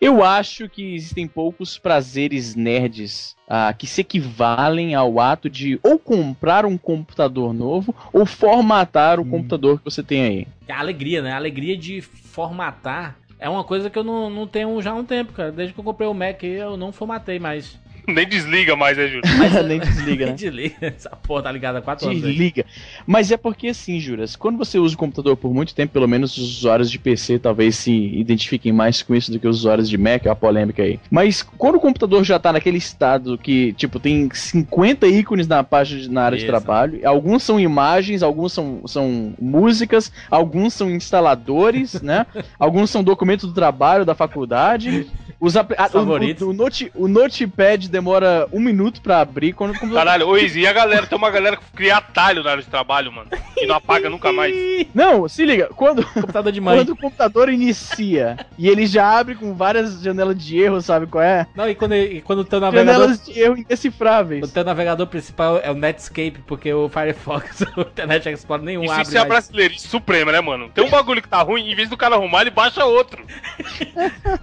Eu 0.00 0.22
acho 0.22 0.68
que 0.68 0.94
existem 0.94 1.26
poucos 1.26 1.76
prazeres 1.76 2.54
nerds 2.54 3.34
ah, 3.48 3.72
que 3.72 3.84
se 3.86 4.00
equivalem 4.02 4.94
ao 4.94 5.18
ato 5.18 5.50
de 5.50 5.78
ou 5.82 5.98
comprar 5.98 6.64
um 6.64 6.78
computador 6.78 7.52
novo 7.52 7.92
ou 8.12 8.24
formatar 8.24 9.18
o 9.18 9.22
Hum. 9.22 9.30
computador 9.30 9.78
que 9.78 9.84
você 9.84 10.02
tem 10.02 10.22
aí. 10.22 10.46
A 10.68 10.78
alegria, 10.78 11.20
né? 11.20 11.32
A 11.32 11.36
alegria 11.36 11.76
de 11.76 12.00
formatar 12.00 13.16
é 13.40 13.48
uma 13.48 13.64
coisa 13.64 13.90
que 13.90 13.98
eu 13.98 14.04
não, 14.04 14.30
não 14.30 14.46
tenho 14.46 14.80
já 14.80 14.92
há 14.92 14.94
um 14.94 15.04
tempo, 15.04 15.32
cara. 15.32 15.50
Desde 15.50 15.74
que 15.74 15.80
eu 15.80 15.84
comprei 15.84 16.08
o 16.08 16.14
Mac 16.14 16.44
eu 16.44 16.76
não 16.76 16.92
formatei 16.92 17.40
mais. 17.40 17.76
Nem 18.12 18.26
desliga 18.26 18.74
mais, 18.74 18.96
né, 18.96 19.06
Júlio? 19.06 19.22
Nem 19.66 19.78
desliga, 19.80 20.26
né? 20.26 20.32
Desliga. 20.38 20.74
Essa 20.80 21.10
porra 21.10 21.42
tá 21.42 21.52
ligada 21.52 21.78
há 21.78 21.82
quatro 21.82 22.08
anos. 22.08 22.24
aí. 22.24 22.30
Desliga. 22.30 22.64
Mas 23.06 23.30
é 23.30 23.36
porque 23.36 23.68
assim, 23.68 24.00
Juras, 24.00 24.34
quando 24.34 24.56
você 24.56 24.78
usa 24.78 24.94
o 24.94 24.98
computador 24.98 25.36
por 25.36 25.52
muito 25.52 25.74
tempo, 25.74 25.92
pelo 25.92 26.08
menos 26.08 26.36
os 26.36 26.58
usuários 26.58 26.90
de 26.90 26.98
PC 26.98 27.38
talvez 27.38 27.76
se 27.76 27.92
identifiquem 27.92 28.72
mais 28.72 29.02
com 29.02 29.14
isso 29.14 29.30
do 29.30 29.38
que 29.38 29.46
os 29.46 29.58
usuários 29.58 29.88
de 29.88 29.98
Mac, 29.98 30.24
é 30.24 30.28
uma 30.30 30.36
polêmica 30.36 30.82
aí. 30.82 30.98
Mas 31.10 31.42
quando 31.42 31.74
o 31.76 31.80
computador 31.80 32.24
já 32.24 32.38
tá 32.38 32.52
naquele 32.52 32.78
estado 32.78 33.36
que, 33.36 33.72
tipo, 33.74 34.00
tem 34.00 34.28
50 34.32 35.06
ícones 35.06 35.46
na 35.46 35.62
página 35.62 36.00
de- 36.00 36.10
na 36.10 36.22
área 36.22 36.38
de 36.38 36.44
Isso. 36.44 36.50
trabalho, 36.52 37.00
alguns 37.06 37.42
são 37.42 37.60
imagens, 37.60 38.22
alguns 38.22 38.52
são, 38.52 38.80
são 38.86 39.34
músicas, 39.40 40.10
alguns 40.30 40.72
são 40.74 40.90
instaladores, 40.90 42.00
né? 42.02 42.26
Alguns 42.58 42.90
são 42.90 43.04
documentos 43.04 43.46
do 43.48 43.52
trabalho 43.54 44.04
da 44.04 44.14
faculdade. 44.14 45.06
Os 45.40 45.56
ah, 45.56 45.66
o-. 45.94 46.46
O, 46.46 46.50
o, 46.50 46.52
note, 46.52 46.90
o 46.94 47.06
notepad 47.06 47.88
demora 47.88 48.48
um 48.52 48.58
minuto 48.60 49.00
pra 49.00 49.20
abrir 49.20 49.52
quando 49.52 49.70
o 49.70 49.74
computador 49.74 50.04
Caralho, 50.04 50.28
ô 50.28 50.36
Izzy, 50.36 50.60
e 50.60 50.66
a 50.66 50.72
galera? 50.72 51.06
Tem 51.06 51.16
uma 51.16 51.30
galera 51.30 51.56
que 51.56 51.64
cria 51.74 51.96
atalho 51.98 52.42
na 52.42 52.50
área 52.50 52.62
de 52.62 52.68
trabalho, 52.68 53.12
mano. 53.12 53.28
E 53.56 53.66
não 53.66 53.76
apaga 53.76 54.10
nunca 54.10 54.32
mais. 54.32 54.54
Não, 54.94 55.28
se 55.28 55.44
liga, 55.44 55.68
quando, 55.76 56.04
Computador 56.04 56.52
de 56.52 56.60
mãe. 56.60 56.76
quando 56.78 56.90
o 56.90 56.96
computador 56.96 57.48
inicia 57.48 58.36
e 58.56 58.68
ele 58.68 58.86
já 58.86 59.18
abre 59.18 59.34
com 59.34 59.54
várias 59.54 60.00
janelas 60.02 60.36
de 60.42 60.58
erro, 60.58 60.80
sabe 60.80 61.06
qual 61.06 61.22
é? 61.22 61.46
Não, 61.54 61.68
e 61.68 61.74
quando, 61.74 61.94
e 61.94 62.20
quando 62.20 62.40
o 62.40 62.44
teu 62.44 62.60
navegador. 62.60 62.94
Janelas 62.94 63.24
de 63.24 63.38
erro 63.38 63.54
O 63.54 63.58
indecifráveis. 63.58 64.50
teu 64.50 64.64
navegador 64.64 65.06
principal 65.06 65.60
é 65.62 65.70
o 65.70 65.74
Netscape, 65.74 66.38
porque 66.46 66.72
o 66.72 66.88
Firefox, 66.88 67.62
o 67.76 67.80
Internet 67.82 68.28
Explorer 68.28 68.64
nenhum 68.64 68.84
Isso, 68.84 68.92
abre. 68.92 69.02
isso 69.04 69.16
é 69.16 69.20
a 69.20 69.22
mais. 69.22 69.28
brasileirice 69.28 69.88
suprema, 69.88 70.32
né, 70.32 70.40
mano? 70.40 70.70
Tem 70.74 70.84
um 70.84 70.90
bagulho 70.90 71.22
que 71.22 71.28
tá 71.28 71.42
ruim, 71.42 71.70
em 71.70 71.74
vez 71.74 71.88
do 71.88 71.96
cara 71.96 72.16
arrumar, 72.16 72.42
ele 72.42 72.50
baixa 72.50 72.84
outro. 72.84 73.24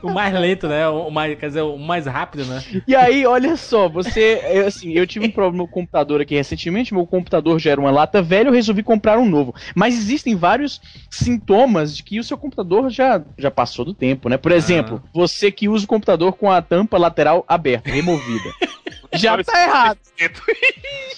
O 0.01 0.11
mais 0.11 0.33
lento, 0.33 0.67
né? 0.67 0.84
O 0.89 1.09
mais, 1.09 1.37
quer 1.37 1.47
dizer, 1.47 1.61
o 1.61 1.77
mais 1.77 2.05
rápido, 2.05 2.45
né? 2.45 2.63
E 2.87 2.95
aí, 2.95 3.25
olha 3.25 3.55
só, 3.57 3.87
você. 3.87 4.41
eu, 4.51 4.67
assim, 4.67 4.91
eu 4.93 5.05
tive 5.05 5.27
um 5.27 5.31
problema 5.31 5.63
no 5.63 5.67
computador 5.67 6.21
aqui 6.21 6.35
recentemente, 6.35 6.93
meu 6.93 7.05
computador 7.05 7.59
já 7.59 7.71
era 7.71 7.81
uma 7.81 7.91
lata 7.91 8.21
velha, 8.21 8.49
eu 8.49 8.53
resolvi 8.53 8.83
comprar 8.83 9.17
um 9.17 9.25
novo. 9.25 9.53
Mas 9.75 9.95
existem 9.95 10.35
vários 10.35 10.81
sintomas 11.09 11.95
de 11.95 12.03
que 12.03 12.19
o 12.19 12.23
seu 12.23 12.37
computador 12.37 12.89
já, 12.89 13.21
já 13.37 13.51
passou 13.51 13.85
do 13.85 13.93
tempo, 13.93 14.29
né? 14.29 14.37
Por 14.37 14.51
exemplo, 14.51 15.01
você 15.13 15.51
que 15.51 15.69
usa 15.69 15.85
o 15.85 15.87
computador 15.87 16.33
com 16.33 16.51
a 16.51 16.61
tampa 16.61 16.97
lateral 16.97 17.43
aberta, 17.47 17.89
removida. 17.89 18.49
Já 19.15 19.43
tá 19.43 19.63
errado. 19.63 19.99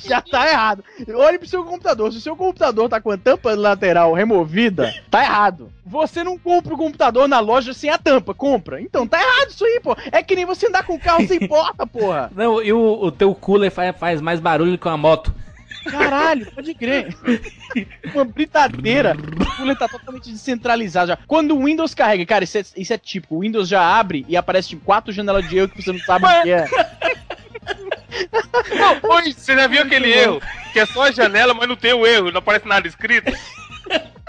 Já 0.05 0.21
tá 0.21 0.49
errado. 0.49 0.83
Olhe 1.15 1.37
pro 1.37 1.47
seu 1.47 1.63
computador. 1.63 2.11
Se 2.11 2.17
o 2.17 2.21
seu 2.21 2.35
computador 2.35 2.89
tá 2.89 3.01
com 3.01 3.11
a 3.11 3.17
tampa 3.17 3.53
lateral 3.53 4.13
removida, 4.13 4.93
tá 5.09 5.23
errado. 5.23 5.71
Você 5.85 6.23
não 6.23 6.37
compra 6.37 6.73
o 6.73 6.77
computador 6.77 7.27
na 7.27 7.39
loja 7.39 7.73
sem 7.73 7.89
a 7.89 7.97
tampa, 7.97 8.33
compra. 8.33 8.81
Então 8.81 9.07
tá 9.07 9.19
errado 9.21 9.49
isso 9.49 9.65
aí, 9.65 9.79
pô. 9.81 9.95
É 10.11 10.21
que 10.23 10.35
nem 10.35 10.45
você 10.45 10.67
andar 10.67 10.83
com 10.83 10.95
o 10.95 10.99
carro 10.99 11.27
sem 11.27 11.39
porta, 11.47 11.85
porra. 11.85 12.31
Não, 12.35 12.61
e 12.61 12.73
o, 12.73 13.03
o 13.03 13.11
teu 13.11 13.33
cooler 13.33 13.71
faz, 13.71 13.95
faz 13.97 14.21
mais 14.21 14.39
barulho 14.39 14.77
que 14.77 14.87
uma 14.87 14.97
moto. 14.97 15.33
Caralho, 15.89 16.51
pode 16.51 16.73
crer. 16.73 17.15
Uma 18.13 18.25
britadeira. 18.25 19.15
O 19.15 19.57
cooler 19.57 19.77
tá 19.77 19.87
totalmente 19.87 20.31
descentralizado 20.31 21.07
já. 21.09 21.17
Quando 21.27 21.55
o 21.55 21.65
Windows 21.65 21.93
carrega, 21.93 22.25
cara, 22.25 22.43
isso 22.43 22.57
é, 22.57 22.63
isso 22.75 22.93
é 22.93 22.97
típico. 22.97 23.35
O 23.35 23.39
Windows 23.39 23.67
já 23.67 23.81
abre 23.81 24.25
e 24.27 24.35
aparece 24.35 24.69
tipo, 24.69 24.83
quatro 24.83 25.11
janelas 25.13 25.47
de 25.47 25.57
erro 25.57 25.69
que 25.69 25.81
você 25.81 25.91
não 25.91 25.99
sabe 25.99 26.25
o 26.25 26.41
que 26.43 26.51
é. 26.51 26.67
Não, 28.75 29.09
oi, 29.15 29.33
você 29.33 29.55
já 29.55 29.67
viu 29.67 29.81
aquele 29.83 30.11
erro? 30.11 30.41
Que 30.73 30.79
é 30.79 30.85
só 30.85 31.03
a 31.03 31.11
janela, 31.11 31.53
mas 31.53 31.67
não 31.67 31.75
tem 31.75 31.93
o 31.93 32.05
erro, 32.05 32.31
não 32.31 32.39
aparece 32.39 32.67
nada 32.67 32.87
escrito? 32.87 33.31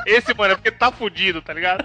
Esse, 0.06 0.32
mano, 0.32 0.52
é 0.52 0.56
porque 0.56 0.70
tá 0.70 0.90
fudido, 0.90 1.42
tá 1.42 1.52
ligado? 1.52 1.84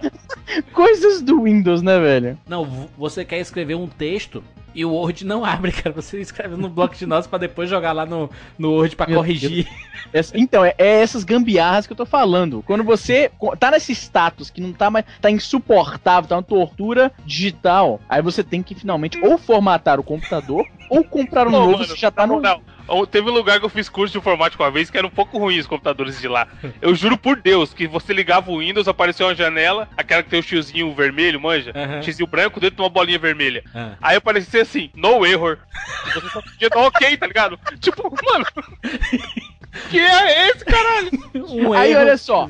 Coisas 0.71 1.21
do 1.21 1.43
Windows, 1.43 1.81
né, 1.81 1.99
velho? 1.99 2.37
Não, 2.47 2.87
você 2.97 3.25
quer 3.25 3.39
escrever 3.39 3.75
um 3.75 3.87
texto 3.87 4.43
e 4.73 4.85
o 4.85 4.91
Word 4.91 5.25
não 5.25 5.43
abre, 5.43 5.71
cara. 5.73 5.91
Você 5.93 6.21
escreve 6.21 6.55
no 6.55 6.69
bloco 6.69 6.95
de 6.95 7.05
notas 7.05 7.27
pra 7.27 7.37
depois 7.39 7.69
jogar 7.69 7.91
lá 7.91 8.05
no, 8.05 8.29
no 8.57 8.71
Word 8.71 8.95
pra 8.95 9.07
Meu 9.07 9.17
corrigir. 9.17 9.67
Essa- 10.13 10.37
então, 10.37 10.63
é, 10.63 10.73
é 10.77 11.01
essas 11.01 11.23
gambiarras 11.23 11.85
que 11.87 11.91
eu 11.93 11.97
tô 11.97 12.05
falando. 12.05 12.63
Quando 12.65 12.83
você 12.83 13.29
tá 13.59 13.71
nesse 13.71 13.91
status 13.93 14.49
que 14.49 14.61
não 14.61 14.71
tá 14.71 14.89
mais. 14.89 15.05
tá 15.19 15.29
insuportável, 15.29 16.29
tá 16.29 16.35
uma 16.37 16.43
tortura 16.43 17.11
digital, 17.25 17.99
aí 18.07 18.21
você 18.21 18.43
tem 18.43 18.61
que 18.63 18.75
finalmente 18.75 19.19
ou 19.19 19.37
formatar 19.37 19.99
o 19.99 20.03
computador 20.03 20.65
ou 20.89 21.03
comprar 21.03 21.47
um 21.47 21.51
Pô, 21.51 21.59
novo 21.59 21.71
mano, 21.73 21.85
se 21.85 21.95
já 21.95 22.11
tá 22.11 22.25
no. 22.27 22.41
Não, 22.41 22.61
teve 23.09 23.29
um 23.29 23.33
lugar 23.33 23.59
que 23.59 23.65
eu 23.65 23.69
fiz 23.69 23.89
curso 23.89 24.11
de 24.11 24.17
informática 24.17 24.63
uma 24.63 24.71
vez 24.71 24.89
que 24.89 24.97
era 24.97 25.07
um 25.07 25.11
pouco 25.11 25.37
ruim 25.37 25.59
os 25.59 25.67
computadores 25.67 26.19
de 26.19 26.27
lá. 26.27 26.47
Eu 26.81 26.93
juro 26.95 27.17
por 27.17 27.41
Deus 27.41 27.73
que 27.73 27.87
você 27.87 28.13
ligava 28.13 28.51
o 28.51 28.59
Windows, 28.59 28.87
apareceu 28.87 29.27
uma 29.27 29.35
janela, 29.35 29.87
aquela 29.95 30.21
que 30.21 30.29
tem 30.29 30.39
o 30.39 30.43
xiozinho 30.43 30.93
vermelho, 30.93 31.39
manja? 31.39 31.73
Xiozinho 32.01 32.27
branco 32.27 32.59
dentro 32.59 32.77
de 32.77 32.81
uma 32.81 32.89
bolinha 32.89 33.19
vermelha. 33.19 33.63
Ah. 33.73 33.95
Aí 34.01 34.17
aparecia 34.17 34.61
assim, 34.61 34.89
no 34.95 35.25
error. 35.25 35.59
Você 36.13 36.29
só 36.29 36.41
podia 36.41 36.69
dar 36.69 36.79
ok, 36.79 37.17
tá 37.17 37.27
ligado? 37.27 37.59
Tipo, 37.79 38.13
mano. 38.25 38.45
que 39.89 39.99
é 39.99 40.49
esse, 40.49 40.65
caralho? 40.65 41.11
Um 41.53 41.73
Aí, 41.73 41.91
erro 41.91 42.01
olha 42.01 42.17
só, 42.17 42.47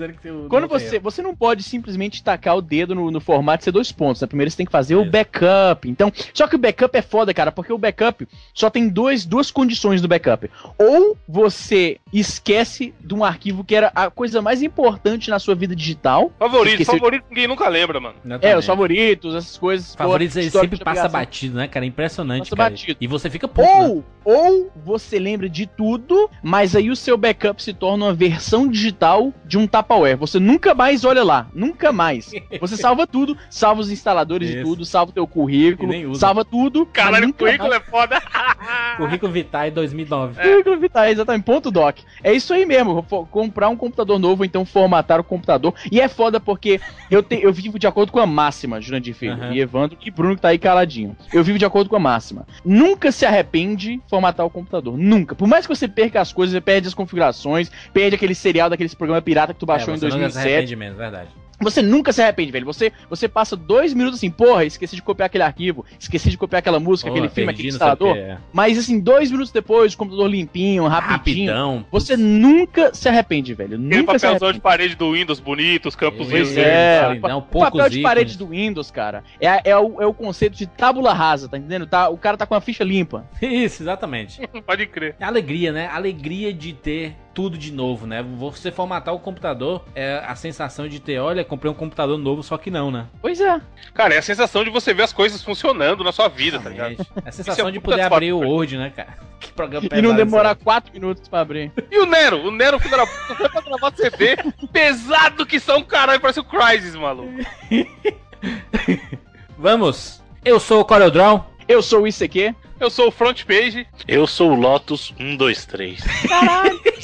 Quando 0.49 0.67
você. 0.67 0.95
erro. 0.95 1.03
Você 1.03 1.21
não 1.21 1.35
pode 1.35 1.63
simplesmente 1.63 2.21
tacar 2.23 2.55
o 2.57 2.61
dedo 2.61 2.93
no, 2.93 3.09
no 3.11 3.19
formato 3.19 3.63
ser 3.63 3.71
dois 3.71 3.91
pontos. 3.91 4.21
Né? 4.21 4.27
Primeiro 4.27 4.49
você 4.51 4.57
tem 4.57 4.65
que 4.65 4.71
fazer 4.71 4.95
o 4.95 5.01
Isso. 5.01 5.11
backup. 5.11 5.89
Então, 5.89 6.11
só 6.33 6.47
que 6.47 6.55
o 6.55 6.59
backup 6.59 6.95
é 6.97 7.01
foda, 7.01 7.33
cara, 7.33 7.51
porque 7.51 7.71
o 7.73 7.77
backup 7.77 8.27
só 8.53 8.69
tem 8.69 8.87
dois, 8.87 9.25
duas 9.25 9.51
condições 9.51 10.01
do 10.01 10.07
backup. 10.07 10.49
Ou 10.77 11.17
você 11.27 11.97
esquece 12.11 12.93
de 12.99 13.13
um 13.13 13.23
arquivo 13.23 13.63
que 13.63 13.75
era 13.75 13.91
a 13.95 14.09
coisa 14.09 14.41
mais 14.41 14.61
importante 14.61 15.29
na 15.29 15.39
sua 15.39 15.55
vida 15.55 15.75
digital. 15.75 16.31
Favorito, 16.39 16.73
Esqueceu- 16.81 16.93
favorito 16.99 17.25
ninguém 17.29 17.47
nunca 17.47 17.67
lembra, 17.67 17.99
mano. 17.99 18.15
É, 18.41 18.57
os 18.57 18.65
favoritos, 18.65 19.35
essas 19.35 19.57
coisas. 19.57 19.95
Favoritos 19.95 20.35
ele 20.37 20.49
sempre 20.49 20.77
passa 20.79 21.07
batido, 21.09 21.57
né, 21.57 21.67
cara? 21.67 21.85
Impressionante, 21.85 22.49
Passa 22.49 22.55
cara. 22.55 22.69
batido. 22.71 22.97
E 23.01 23.07
você 23.07 23.29
fica 23.29 23.47
puto, 23.47 23.67
né? 23.67 23.87
Ou, 23.87 24.03
ou 24.23 24.71
você 24.85 25.19
lembra 25.19 25.49
de 25.49 25.65
tudo, 25.65 26.29
mas 26.41 26.75
aí 26.75 26.89
o 26.89 26.95
seu 26.95 27.12
backup 27.17 27.61
se 27.61 27.73
torna 27.73 28.05
uma 28.05 28.13
versão 28.13 28.67
digital 28.67 29.33
de 29.45 29.57
um 29.57 29.65
Tupperware. 29.67 30.17
Você 30.17 30.39
nunca 30.39 30.73
mais 30.73 31.03
olha 31.05 31.23
lá, 31.23 31.47
nunca 31.53 31.91
mais. 31.91 32.31
Você 32.59 32.77
salva 32.77 33.05
tudo, 33.07 33.37
salva 33.49 33.81
os 33.81 33.91
instaladores 33.91 34.49
de 34.49 34.57
Isso. 34.57 34.63
tudo, 34.65 34.85
salva 34.85 35.11
o 35.11 35.13
teu 35.13 35.27
currículo, 35.27 36.15
salva 36.15 36.43
tudo. 36.45 36.85
Caralho, 36.85 37.29
o 37.29 37.33
currículo 37.33 37.69
mais- 37.69 37.81
é 37.81 37.85
foda. 37.91 38.21
Currículo 38.97 39.31
Vitae 39.31 39.71
2009. 39.71 40.41
Currículo 40.41 40.77
Vitae, 40.79 41.11
exatamente, 41.11 41.43
ponto 41.43 41.69
doc. 41.71 41.97
É 42.23 42.31
isso 42.33 42.53
aí 42.53 42.65
mesmo, 42.65 43.03
comprar 43.31 43.69
um 43.69 43.75
computador 43.75 44.17
novo, 44.19 44.45
então 44.45 44.65
formatar 44.65 45.19
o 45.19 45.23
computador. 45.23 45.73
E 45.91 45.99
é 45.99 46.07
foda 46.07 46.39
porque 46.39 46.79
eu, 47.09 47.21
te- 47.23 47.41
eu 47.41 47.51
vivo 47.51 47.77
de 47.79 47.87
acordo 47.87 48.11
com 48.11 48.19
a 48.19 48.25
máxima, 48.25 48.79
Jurandir 48.79 49.13
Filho, 49.15 49.33
Aham. 49.33 49.53
e 49.53 49.59
Evandro 49.59 49.97
e 50.05 50.11
Bruno 50.11 50.35
que 50.35 50.41
tá 50.41 50.49
aí 50.49 50.57
caladinho. 50.57 51.15
Eu 51.33 51.43
vivo 51.43 51.57
de 51.59 51.65
acordo 51.65 51.89
com 51.89 51.95
a 51.95 51.99
máxima. 51.99 52.45
Nunca 52.63 53.11
se 53.11 53.25
arrepende 53.25 54.01
formatar 54.09 54.45
o 54.45 54.49
computador, 54.49 54.97
nunca. 54.97 55.35
Por 55.35 55.47
mais 55.47 55.65
que 55.67 55.75
você 55.75 55.87
perca 55.87 56.21
as 56.21 56.31
coisas, 56.31 56.53
você 56.53 56.61
perde 56.61 56.87
as 56.87 56.93
configurações, 57.03 57.71
perde 57.93 58.15
aquele 58.15 58.35
serial 58.35 58.69
daqueles 58.69 58.93
programas 58.93 59.23
pirata 59.23 59.53
que 59.53 59.59
tu 59.59 59.65
baixou 59.65 59.93
É, 59.93 59.97
em 59.97 59.99
você 59.99 60.05
nunca 60.05 60.29
se 60.29 60.35
2007. 60.35 60.47
arrepende 60.53 60.75
mesmo, 60.75 60.97
verdade. 60.97 61.29
Você 61.63 61.81
nunca 61.81 62.11
se 62.11 62.21
arrepende, 62.21 62.51
velho. 62.51 62.65
Você, 62.65 62.91
você 63.09 63.27
passa 63.27 63.55
dois 63.55 63.93
minutos 63.93 64.19
assim, 64.19 64.29
porra, 64.29 64.65
esqueci 64.65 64.95
de 64.95 65.01
copiar 65.01 65.27
aquele 65.27 65.43
arquivo, 65.43 65.85
esqueci 65.99 66.29
de 66.29 66.37
copiar 66.37 66.59
aquela 66.59 66.79
música, 66.79 67.09
aquele 67.09 67.29
filme, 67.29 67.51
aquele 67.51 67.69
instalador. 67.69 68.15
é. 68.15 68.37
Mas 68.51 68.77
assim, 68.77 68.99
dois 68.99 69.31
minutos 69.31 69.51
depois, 69.51 69.93
o 69.93 69.97
computador 69.97 70.29
limpinho, 70.29 70.85
rapidinho. 70.87 71.51
Rapidão. 71.51 71.85
Você 71.91 72.15
nunca 72.17 72.93
se 72.93 73.07
arrepende, 73.09 73.53
velho. 73.53 73.75
Aquele 73.75 73.83
Nunca 73.97 74.19
se 74.19 74.25
papelzão 74.25 74.47
arrepende. 74.49 74.53
de 74.53 74.61
parede 74.61 74.95
do 74.95 75.11
Windows 75.13 75.39
bonito, 75.39 75.87
os 75.87 75.95
campos 75.95 76.27
Pois 76.29 76.57
é, 76.57 77.13
é, 77.13 77.19
Não, 77.19 77.39
o 77.39 77.41
papel 77.41 77.89
de 77.89 77.99
ícones. 77.99 78.03
parede 78.03 78.37
do 78.37 78.47
Windows, 78.47 78.91
cara, 78.91 79.23
é, 79.39 79.69
é, 79.71 79.77
o, 79.77 80.01
é 80.01 80.05
o 80.05 80.13
conceito 80.13 80.55
de 80.55 80.65
tábula 80.67 81.13
rasa, 81.13 81.47
tá 81.47 81.57
entendendo? 81.57 81.85
Tá, 81.85 82.09
o 82.09 82.17
cara 82.17 82.37
tá 82.37 82.45
com 82.45 82.55
a 82.55 82.61
ficha 82.61 82.83
limpa. 82.83 83.25
Isso, 83.41 83.83
exatamente. 83.83 84.41
Pode 84.65 84.85
crer. 84.87 85.15
É 85.19 85.25
Alegria, 85.25 85.71
né? 85.71 85.87
Alegria 85.87 86.53
de 86.53 86.73
ter 86.73 87.15
tudo 87.33 87.57
de 87.57 87.71
novo, 87.71 88.05
né? 88.05 88.23
Você 88.37 88.71
formatar 88.71 89.13
o 89.13 89.19
computador, 89.19 89.83
é 89.95 90.23
a 90.25 90.35
sensação 90.35 90.87
de 90.87 90.99
ter, 90.99 91.19
olha, 91.19 91.43
comprei 91.43 91.71
um 91.71 91.75
computador 91.75 92.17
novo, 92.17 92.43
só 92.43 92.57
que 92.57 92.69
não, 92.69 92.91
né? 92.91 93.07
Pois 93.21 93.41
é. 93.41 93.59
Cara, 93.93 94.13
é 94.13 94.17
a 94.19 94.21
sensação 94.21 94.63
de 94.63 94.69
você 94.69 94.93
ver 94.93 95.03
as 95.03 95.13
coisas 95.13 95.43
funcionando 95.43 96.03
na 96.03 96.11
sua 96.11 96.27
vida, 96.27 96.59
tá 96.59 96.69
ligado? 96.69 96.95
É 97.25 97.29
a 97.29 97.31
sensação 97.31 97.65
Isso 97.65 97.69
é 97.69 97.71
de 97.71 97.79
poder 97.79 98.01
abrir 98.01 98.33
o. 98.33 98.39
Word, 98.39 98.77
né, 98.77 98.91
cara? 98.95 99.17
Que 99.43 99.51
programa 99.51 99.85
E 99.91 100.01
não 100.01 100.11
pesado 100.11 100.25
demorar 100.25 100.51
esse 100.53 100.63
quatro 100.63 100.93
minutos 100.93 101.27
pra 101.27 101.41
abrir. 101.41 101.69
E 101.91 101.99
o 101.99 102.05
Nero? 102.05 102.47
O 102.47 102.51
Nero, 102.51 102.79
puta, 102.79 103.05
foi 103.35 103.49
pra 103.49 103.59
gravar 103.59 103.93
CD. 103.93 104.37
Pesado 104.71 105.45
que 105.45 105.59
são, 105.59 105.83
caralho, 105.83 106.21
parece 106.21 106.39
o 106.39 106.45
Crysis, 106.45 106.95
maluco. 106.95 107.29
Vamos! 109.57 110.21
Eu 110.45 110.61
sou 110.61 110.79
o 110.79 110.85
CorelDRAW. 110.85 111.45
Eu 111.67 111.81
sou 111.81 112.03
o 112.03 112.07
ICQ. 112.07 112.55
Eu 112.79 112.89
sou 112.89 113.07
o 113.07 113.11
Front 113.11 113.45
Page. 113.45 113.87
Eu 114.07 114.27
sou 114.27 114.51
o 114.51 114.55
Lotus 114.55 115.13
123. 115.17 115.99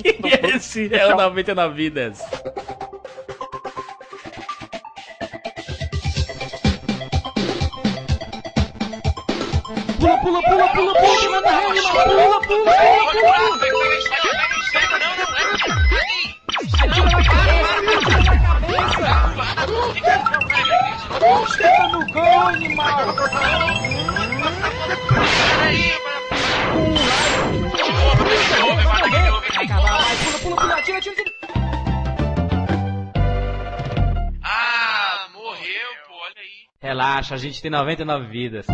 E 0.03 0.55
esse 0.55 0.93
é 0.93 1.07
o 1.07 1.15
99 1.15 1.75
Vidas. 1.75 2.21
Pula, 9.99 10.17
pula, 10.21 10.41
pula, 10.43 10.67
pula, 10.69 10.93
pula, 10.93 11.17
que 11.17 11.29
nada 11.29 11.49
rende, 11.49 11.81
mano. 11.81 12.13
Pula, 12.13 12.41
pula, 12.41 12.71
pula, 12.71 13.59
pula. 13.59 14.18
Ah, 34.41 35.27
morreu, 35.33 35.89
pô, 36.07 36.13
olha 36.13 36.33
aí. 36.37 36.65
Relaxa, 36.81 37.35
a 37.35 37.37
gente 37.37 37.61
tem 37.61 37.69
99 37.69 38.27
vidas. 38.27 38.65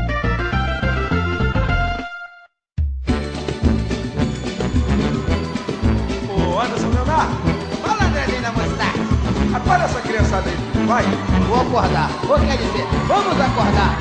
Ô, 6.29 6.59
Anderson 6.59 6.89
Leonardo, 6.89 7.54
Acorda 9.55 9.85
essa 9.85 10.01
criançada 10.01 10.49
aí, 10.49 10.85
vai. 10.85 11.03
Vou 11.47 11.61
acordar. 11.61 12.09
Vou 12.27 12.37
quer 12.37 12.57
dizer, 12.57 12.85
vamos 13.07 13.39
acordar. 13.39 13.97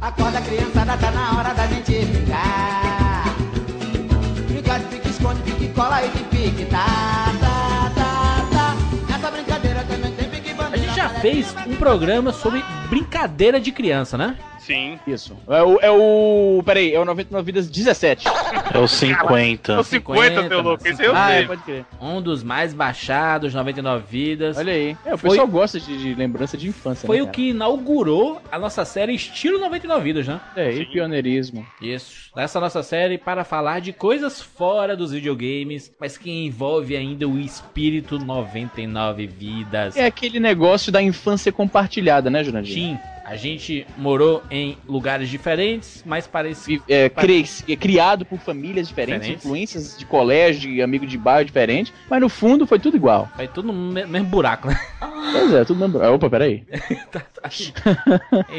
Acorda 0.00 0.40
criançada, 0.40 0.96
tá 0.98 1.10
na 1.10 1.36
hora 1.36 1.52
da 1.52 1.66
gente 1.66 2.04
brincar. 2.04 3.24
Brincar 4.46 4.78
de 4.78 4.84
pique, 4.84 5.08
esconde, 5.08 5.42
pique, 5.42 5.68
cola 5.74 6.04
e 6.04 6.10
de 6.10 6.22
pique, 6.24 6.66
tá, 6.66 6.86
tá, 7.40 7.90
tá, 7.96 8.46
tá. 8.52 9.16
Essa 9.16 9.30
brincadeira 9.32 9.82
também 9.82 10.12
tem 10.12 10.28
pique 10.30 10.54
A 10.60 10.76
gente 10.76 10.94
já 10.94 11.08
fez 11.08 11.52
um 11.66 11.74
programa 11.74 12.32
sobre 12.32 12.64
brincadeira 12.88 13.58
de 13.58 13.72
criança, 13.72 14.16
né? 14.16 14.36
Sim. 14.60 14.98
Isso. 15.06 15.36
É 15.48 15.62
o. 15.62 15.78
É 15.80 15.90
o 15.90 16.62
peraí, 16.64 16.92
é 16.94 17.00
o 17.00 17.04
99 17.04 17.44
Vidas 17.46 17.68
17. 17.68 18.26
É 18.72 18.78
o 18.78 18.86
50. 18.86 19.80
Os 19.80 19.86
50, 19.88 20.42
meu 20.42 20.60
louco, 20.60 20.86
esse 20.86 21.02
eu 21.02 21.14
Ah, 21.16 21.32
é, 21.32 21.38
sei. 21.38 21.46
pode 21.46 21.62
crer. 21.62 21.84
Um 22.00 22.20
dos 22.22 22.42
mais 22.42 22.72
baixados, 22.74 23.54
99 23.54 24.04
vidas. 24.08 24.56
Olha 24.58 24.72
aí. 24.72 24.96
É, 25.04 25.14
o 25.14 25.18
Foi- 25.18 25.30
pessoal 25.30 25.48
gosta 25.48 25.80
de, 25.80 25.96
de 25.96 26.14
lembrança 26.14 26.56
de 26.56 26.68
infância. 26.68 27.06
Foi 27.06 27.16
né, 27.16 27.22
o 27.22 27.28
que 27.28 27.50
inaugurou 27.50 28.40
a 28.52 28.58
nossa 28.58 28.84
série 28.84 29.14
Estilo 29.14 29.58
99 29.58 30.04
Vidas, 30.04 30.26
né? 30.28 30.40
É, 30.54 30.70
e 30.72 30.84
pioneirismo. 30.86 31.66
Isso. 31.80 32.30
Nessa 32.36 32.60
nossa 32.60 32.82
série 32.82 33.18
para 33.18 33.44
falar 33.44 33.80
de 33.80 33.92
coisas 33.92 34.40
fora 34.40 34.96
dos 34.96 35.10
videogames, 35.12 35.90
mas 35.98 36.16
que 36.18 36.30
envolve 36.30 36.96
ainda 36.96 37.26
o 37.26 37.38
espírito 37.38 38.18
99 38.18 39.26
Vidas. 39.26 39.96
É 39.96 40.06
aquele 40.06 40.38
negócio 40.38 40.92
da 40.92 41.02
infância 41.02 41.50
compartilhada, 41.50 42.28
né, 42.30 42.44
Jurandir? 42.44 42.74
Sim, 42.74 42.98
a 43.30 43.36
gente 43.36 43.86
morou 43.96 44.42
em 44.50 44.76
lugares 44.88 45.28
diferentes, 45.28 46.02
mas 46.04 46.26
parecidos. 46.26 46.84
É, 46.88 47.08
cre- 47.08 47.44
é 47.68 47.76
criado 47.76 48.26
por 48.26 48.40
famílias 48.40 48.88
diferentes, 48.88 49.20
Diferentes. 49.20 49.44
influências 49.46 49.96
de 49.96 50.04
colégio, 50.04 50.62
de 50.72 50.82
amigo 50.82 51.06
de 51.06 51.16
bairro 51.16 51.44
diferente, 51.44 51.94
mas 52.10 52.20
no 52.20 52.28
fundo 52.28 52.66
foi 52.66 52.80
tudo 52.80 52.96
igual. 52.96 53.30
Foi 53.36 53.46
tudo 53.46 53.72
no 53.72 53.92
me- 53.92 54.04
mesmo 54.04 54.26
buraco, 54.26 54.66
né? 54.66 54.80
Pois 55.32 55.52
é, 55.52 55.64
tudo 55.64 55.80
mesmo. 55.80 56.02
Ah, 56.02 56.10
Opa, 56.10 56.28
peraí. 56.30 56.64
A 57.42 57.48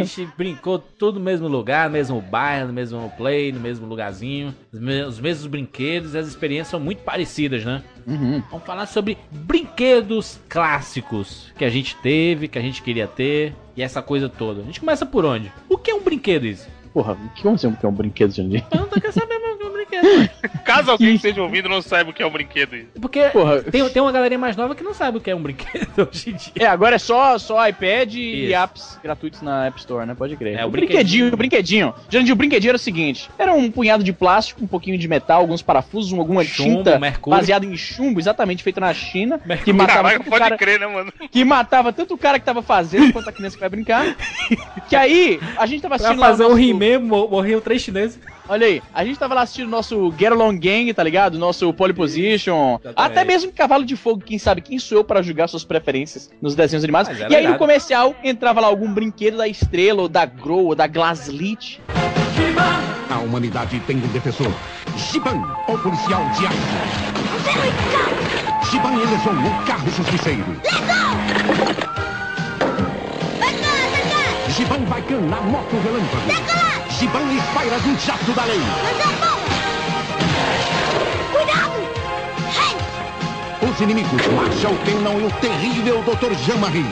gente 0.04 0.28
brincou 0.38 0.80
tudo 0.80 1.20
no 1.20 1.26
mesmo 1.26 1.48
lugar, 1.48 1.88
no 1.88 1.94
mesmo 1.94 2.22
bairro, 2.22 2.68
no 2.68 2.74
mesmo 2.74 3.12
play, 3.18 3.52
no 3.52 3.60
mesmo 3.60 3.86
lugarzinho. 3.88 4.54
Os, 4.72 4.80
me- 4.80 5.04
os 5.04 5.20
mesmos 5.20 5.48
brinquedos 5.48 6.14
e 6.14 6.18
as 6.18 6.28
experiências 6.28 6.70
são 6.70 6.80
muito 6.80 7.04
parecidas, 7.04 7.64
né? 7.66 7.84
Uhum. 8.08 8.42
Vamos 8.50 8.66
falar 8.66 8.86
sobre 8.88 9.18
brinquedos 9.32 10.40
clássicos 10.50 11.52
que 11.58 11.66
a 11.66 11.70
gente 11.70 11.96
teve, 11.98 12.48
que 12.48 12.58
a 12.58 12.62
gente 12.62 12.82
queria 12.82 13.08
ter 13.08 13.54
e 13.76 13.82
essa 13.82 14.02
coisa 14.02 14.28
toda. 14.28 14.62
A 14.62 14.66
gente 14.66 14.80
começa 14.80 15.06
por 15.06 15.26
onde? 15.26 15.52
O 15.70 15.78
que 15.78 15.92
é 15.92 15.96
um 15.96 16.02
brinquedo 16.02 16.46
isso? 16.46 16.68
Porra, 16.94 17.18
que 17.36 17.42
como 17.42 17.56
assim 17.56 17.72
que 17.74 17.86
é 17.86 17.90
um 17.90 17.94
brinquedo, 17.94 18.36
Jurandir? 18.36 18.64
Eu 18.72 18.80
não 18.82 18.88
tô 18.88 18.96
querendo 19.00 19.14
saber 19.14 19.36
o 19.36 19.58
que 19.58 19.64
é 19.64 19.68
um 19.68 19.72
brinquedo. 19.72 20.30
Caso 20.66 20.92
alguém 20.92 21.16
esteja 21.16 21.42
ouvindo 21.42 21.70
não 21.70 21.82
saiba 21.82 22.10
o 22.10 22.14
que 22.14 22.22
é 22.22 22.26
um 22.26 22.30
brinquedo. 22.32 22.86
Porque 23.02 23.22
Porra. 23.30 23.62
tem, 23.64 23.88
tem 23.90 24.02
uma 24.02 24.12
galerinha 24.12 24.38
mais 24.40 24.56
nova 24.58 24.76
que 24.76 24.84
não 24.84 24.94
sabe 24.94 25.18
o 25.18 25.22
que 25.22 25.30
é 25.32 25.36
um 25.36 25.42
brinquedo 25.42 25.88
hoje 26.12 26.30
em 26.32 26.34
dia. 26.34 26.52
É, 26.60 26.66
agora 26.68 26.96
é 26.96 27.00
só, 27.00 27.38
só 27.38 27.66
iPad 27.68 28.14
e 28.16 28.46
Isso. 28.48 28.56
apps 28.56 29.00
gratuitos 29.04 29.42
naPp 29.42 29.80
Store, 29.80 30.06
né? 30.06 30.14
Pode 30.16 30.36
crer. 30.36 30.58
É, 30.60 30.66
o 30.66 30.68
o 30.68 30.72
brinquedinho, 30.72 31.32
brinquedinho. 31.32 31.34
o 31.34 31.38
brinquedinho. 31.38 31.94
Jurandir, 32.10 32.34
o 32.34 32.36
brinquedinho 32.36 32.70
era 32.72 32.76
o 32.78 32.80
seguinte: 32.80 33.30
era 33.40 33.54
um 33.54 33.72
punhado 33.72 34.04
de 34.04 34.12
plástico, 34.14 34.64
um 34.64 34.68
pouquinho 34.68 34.98
de 34.98 35.08
metal, 35.08 35.40
alguns 35.42 35.62
parafusos, 35.62 36.18
alguma 36.18 36.44
Chumbo, 36.44 36.78
tinta 36.84 37.00
mercúrio. 37.00 37.38
baseada 37.40 37.66
em 37.66 37.76
chumbo, 37.78 38.20
exatamente 38.20 38.64
feita 38.64 38.82
na 38.82 38.94
China, 38.94 39.40
que 39.40 39.48
Mercúrio. 39.48 39.76
matava, 39.76 39.96
Caraca, 40.04 40.18
tanto 40.18 40.28
o 40.28 40.30
pode 40.30 40.44
cara, 40.44 40.58
crer, 40.58 40.80
né, 40.80 40.88
mano? 40.88 41.14
que 41.32 41.44
matava 41.46 41.94
tanto 41.94 42.14
o 42.14 42.18
cara 42.18 42.38
que 42.40 42.46
tava 42.46 42.62
fazendo 42.62 43.14
quanto 43.14 43.30
a 43.30 43.32
criança 43.32 43.56
que 43.56 43.62
vai 43.62 43.70
brincar. 43.70 44.16
Que 44.90 44.96
aí, 44.96 45.40
a 45.58 45.66
gente 45.66 45.82
tava 45.82 45.96
Pra 45.98 46.08
assistindo. 46.08 46.20
lá 46.22 46.28
fazer 46.28 46.44
o 46.46 46.50
nosso- 46.50 46.58
He-Man, 46.82 47.00
mo- 47.06 47.28
morriam 47.28 47.62
três 47.62 47.82
chineses. 47.82 48.20
Olha 48.50 48.68
aí, 48.68 48.82
a 48.94 49.06
gente 49.06 49.18
tava 49.18 49.34
lá 49.36 49.42
assistindo 49.44 49.68
o 49.68 49.72
nosso 49.72 50.14
Get 50.18 50.32
Along 50.32 50.58
Gang, 50.58 50.94
tá 50.94 51.04
ligado? 51.04 51.38
Nosso 51.40 51.72
Pole 51.74 51.94
Position. 51.94 52.78
Exatamente. 52.84 53.12
Até 53.12 53.24
mesmo 53.24 53.52
Cavalo 53.54 53.86
de 53.86 53.96
Fogo, 53.96 54.22
quem 54.26 54.38
sabe 54.38 54.62
quem 54.62 54.78
sou 54.80 54.98
eu 54.98 55.04
pra 55.04 55.22
julgar 55.22 55.48
suas 55.48 55.64
preferências 55.64 56.30
nos 56.42 56.54
desenhos 56.56 56.84
animados. 56.84 57.10
Mas 57.12 57.22
é 57.22 57.30
e 57.30 57.36
aí 57.36 57.48
no 57.48 57.58
comercial 57.58 58.14
entrava 58.24 58.60
lá 58.60 58.68
algum 58.68 58.92
brinquedo 58.92 59.38
da 59.38 59.48
Estrela, 59.48 60.02
ou 60.02 60.10
da 60.10 60.26
Grow, 60.26 60.66
ou 60.66 60.76
da 60.76 60.88
Glaslit. 60.88 61.80
A 63.10 63.20
humanidade 63.20 63.80
tem 63.82 63.98
um 63.98 64.08
defensor. 64.08 64.52
Giban, 64.98 65.42
o 65.68 65.78
policial 65.78 66.22
de 66.38 66.46
aço. 66.46 66.58
Giban 68.70 68.94
elevou 68.94 69.34
o 69.34 69.66
carro 69.66 69.90
justiceiro. 69.92 70.46
Giban 74.56 74.84
Baikan 74.90 75.30
na 75.30 75.40
moto 75.42 75.78
relâmpago. 75.80 76.28
Giban 76.90 77.32
espira 77.38 77.80
do 77.80 77.96
jato 77.98 78.34
da 78.34 78.44
lei. 78.44 78.60
Os 83.62 83.80
inimigos, 83.80 84.28
Marshall 84.28 84.76
Pennon 84.84 85.22
e 85.22 85.26
o 85.26 85.32
terrível 85.40 86.04
Dr. 86.04 86.36
Jean-Marie. 86.46 86.92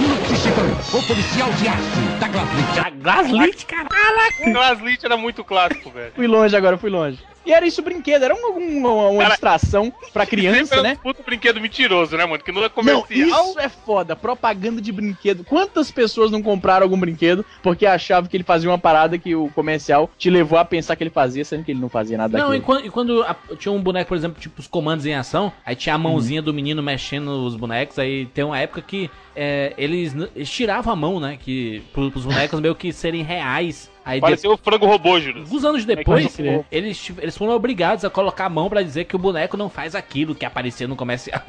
Lute 0.00 0.36
Giban, 0.36 0.98
o 0.98 1.02
policial 1.06 1.50
de 1.52 1.68
aço 1.68 2.00
da 2.18 2.28
Glaslit. 2.28 3.02
Gaslit, 3.02 3.66
cara. 3.66 3.88
Glaslit 4.52 5.04
era 5.04 5.18
muito 5.18 5.44
clássico, 5.44 5.90
velho. 5.90 6.12
Fui 6.14 6.26
longe 6.26 6.56
agora, 6.56 6.78
fui 6.78 6.88
longe. 6.88 7.18
E 7.44 7.52
era 7.52 7.66
isso 7.66 7.80
o 7.80 7.84
brinquedo, 7.84 8.22
era 8.22 8.34
um- 8.34 8.58
um- 8.58 8.78
uma, 8.78 9.08
uma 9.08 9.18
Cara, 9.22 9.30
distração 9.30 9.92
pra 10.12 10.24
criança, 10.26 10.80
né? 10.82 10.92
um 11.00 11.02
puto 11.02 11.22
brinquedo 11.22 11.60
mentiroso, 11.60 12.16
né, 12.16 12.24
mano? 12.24 12.42
Que 12.42 12.52
não 12.52 12.60
é 12.60 12.64
Não, 12.64 12.70
comercial. 12.70 13.50
isso 13.50 13.58
é 13.60 13.68
foda. 13.68 14.14
Propaganda 14.14 14.80
de 14.80 14.92
brinquedo. 14.92 15.44
Quantas 15.44 15.90
pessoas 15.90 16.30
não 16.30 16.42
compraram 16.42 16.84
algum 16.84 16.98
brinquedo 16.98 17.44
porque 17.62 17.84
achavam 17.86 18.28
que 18.30 18.36
ele 18.36 18.44
fazia 18.44 18.70
uma 18.70 18.78
parada 18.78 19.18
que 19.18 19.34
o 19.34 19.48
comercial 19.50 20.08
te 20.16 20.30
levou 20.30 20.58
a 20.58 20.64
pensar 20.64 20.94
que 20.96 21.02
ele 21.02 21.10
fazia, 21.10 21.44
sendo 21.44 21.64
que 21.64 21.72
ele 21.72 21.80
não 21.80 21.88
fazia 21.88 22.16
nada 22.16 22.38
Não, 22.38 22.54
e 22.54 22.60
quando, 22.60 22.86
e 22.86 22.90
quando 22.90 23.22
a- 23.24 23.36
tinha 23.58 23.72
um 23.72 23.82
boneco, 23.82 24.08
por 24.08 24.16
exemplo, 24.16 24.40
tipo 24.40 24.60
os 24.60 24.66
comandos 24.68 25.04
em 25.06 25.14
ação, 25.14 25.52
aí 25.66 25.74
tinha 25.74 25.94
a 25.94 25.98
Uhum. 25.98 26.02
mãozinha 26.04 26.40
do 26.42 26.54
menino 26.54 26.82
mexendo 26.82 27.28
os 27.44 27.56
bonecos, 27.56 27.98
aí 27.98 28.26
tem 28.26 28.44
uma 28.44 28.58
época 28.58 28.80
que 28.82 29.10
é, 29.34 29.72
eles, 29.78 30.14
eles 30.36 30.50
tiravam 30.50 30.92
a 30.92 30.96
mão, 30.96 31.18
né? 31.18 31.38
Que 31.40 31.82
pro, 31.92 32.10
pros 32.10 32.24
bonecos 32.24 32.60
meio 32.60 32.74
que 32.74 32.92
serem 32.92 33.22
reais. 33.22 33.90
Aí 34.04 34.16
de, 34.16 34.20
Pareceu 34.20 34.52
o 34.52 34.56
frango 34.56 34.86
robô, 34.86 35.20
Júlio. 35.20 35.42
alguns 35.42 35.64
anos 35.64 35.84
Pode 35.84 35.96
depois, 35.96 36.34
crer. 36.34 36.64
eles, 36.72 37.12
eles 37.18 37.36
foram 37.36 37.52
obrigados 37.52 38.04
a 38.04 38.10
colocar 38.10 38.46
a 38.46 38.50
mão 38.50 38.68
pra 38.68 38.82
dizer 38.82 39.04
que 39.04 39.14
o 39.14 39.18
boneco 39.18 39.56
não 39.56 39.68
faz 39.68 39.94
aquilo 39.94 40.34
que 40.34 40.44
aparecia 40.44 40.88
no 40.88 40.96
comercial. 40.96 41.42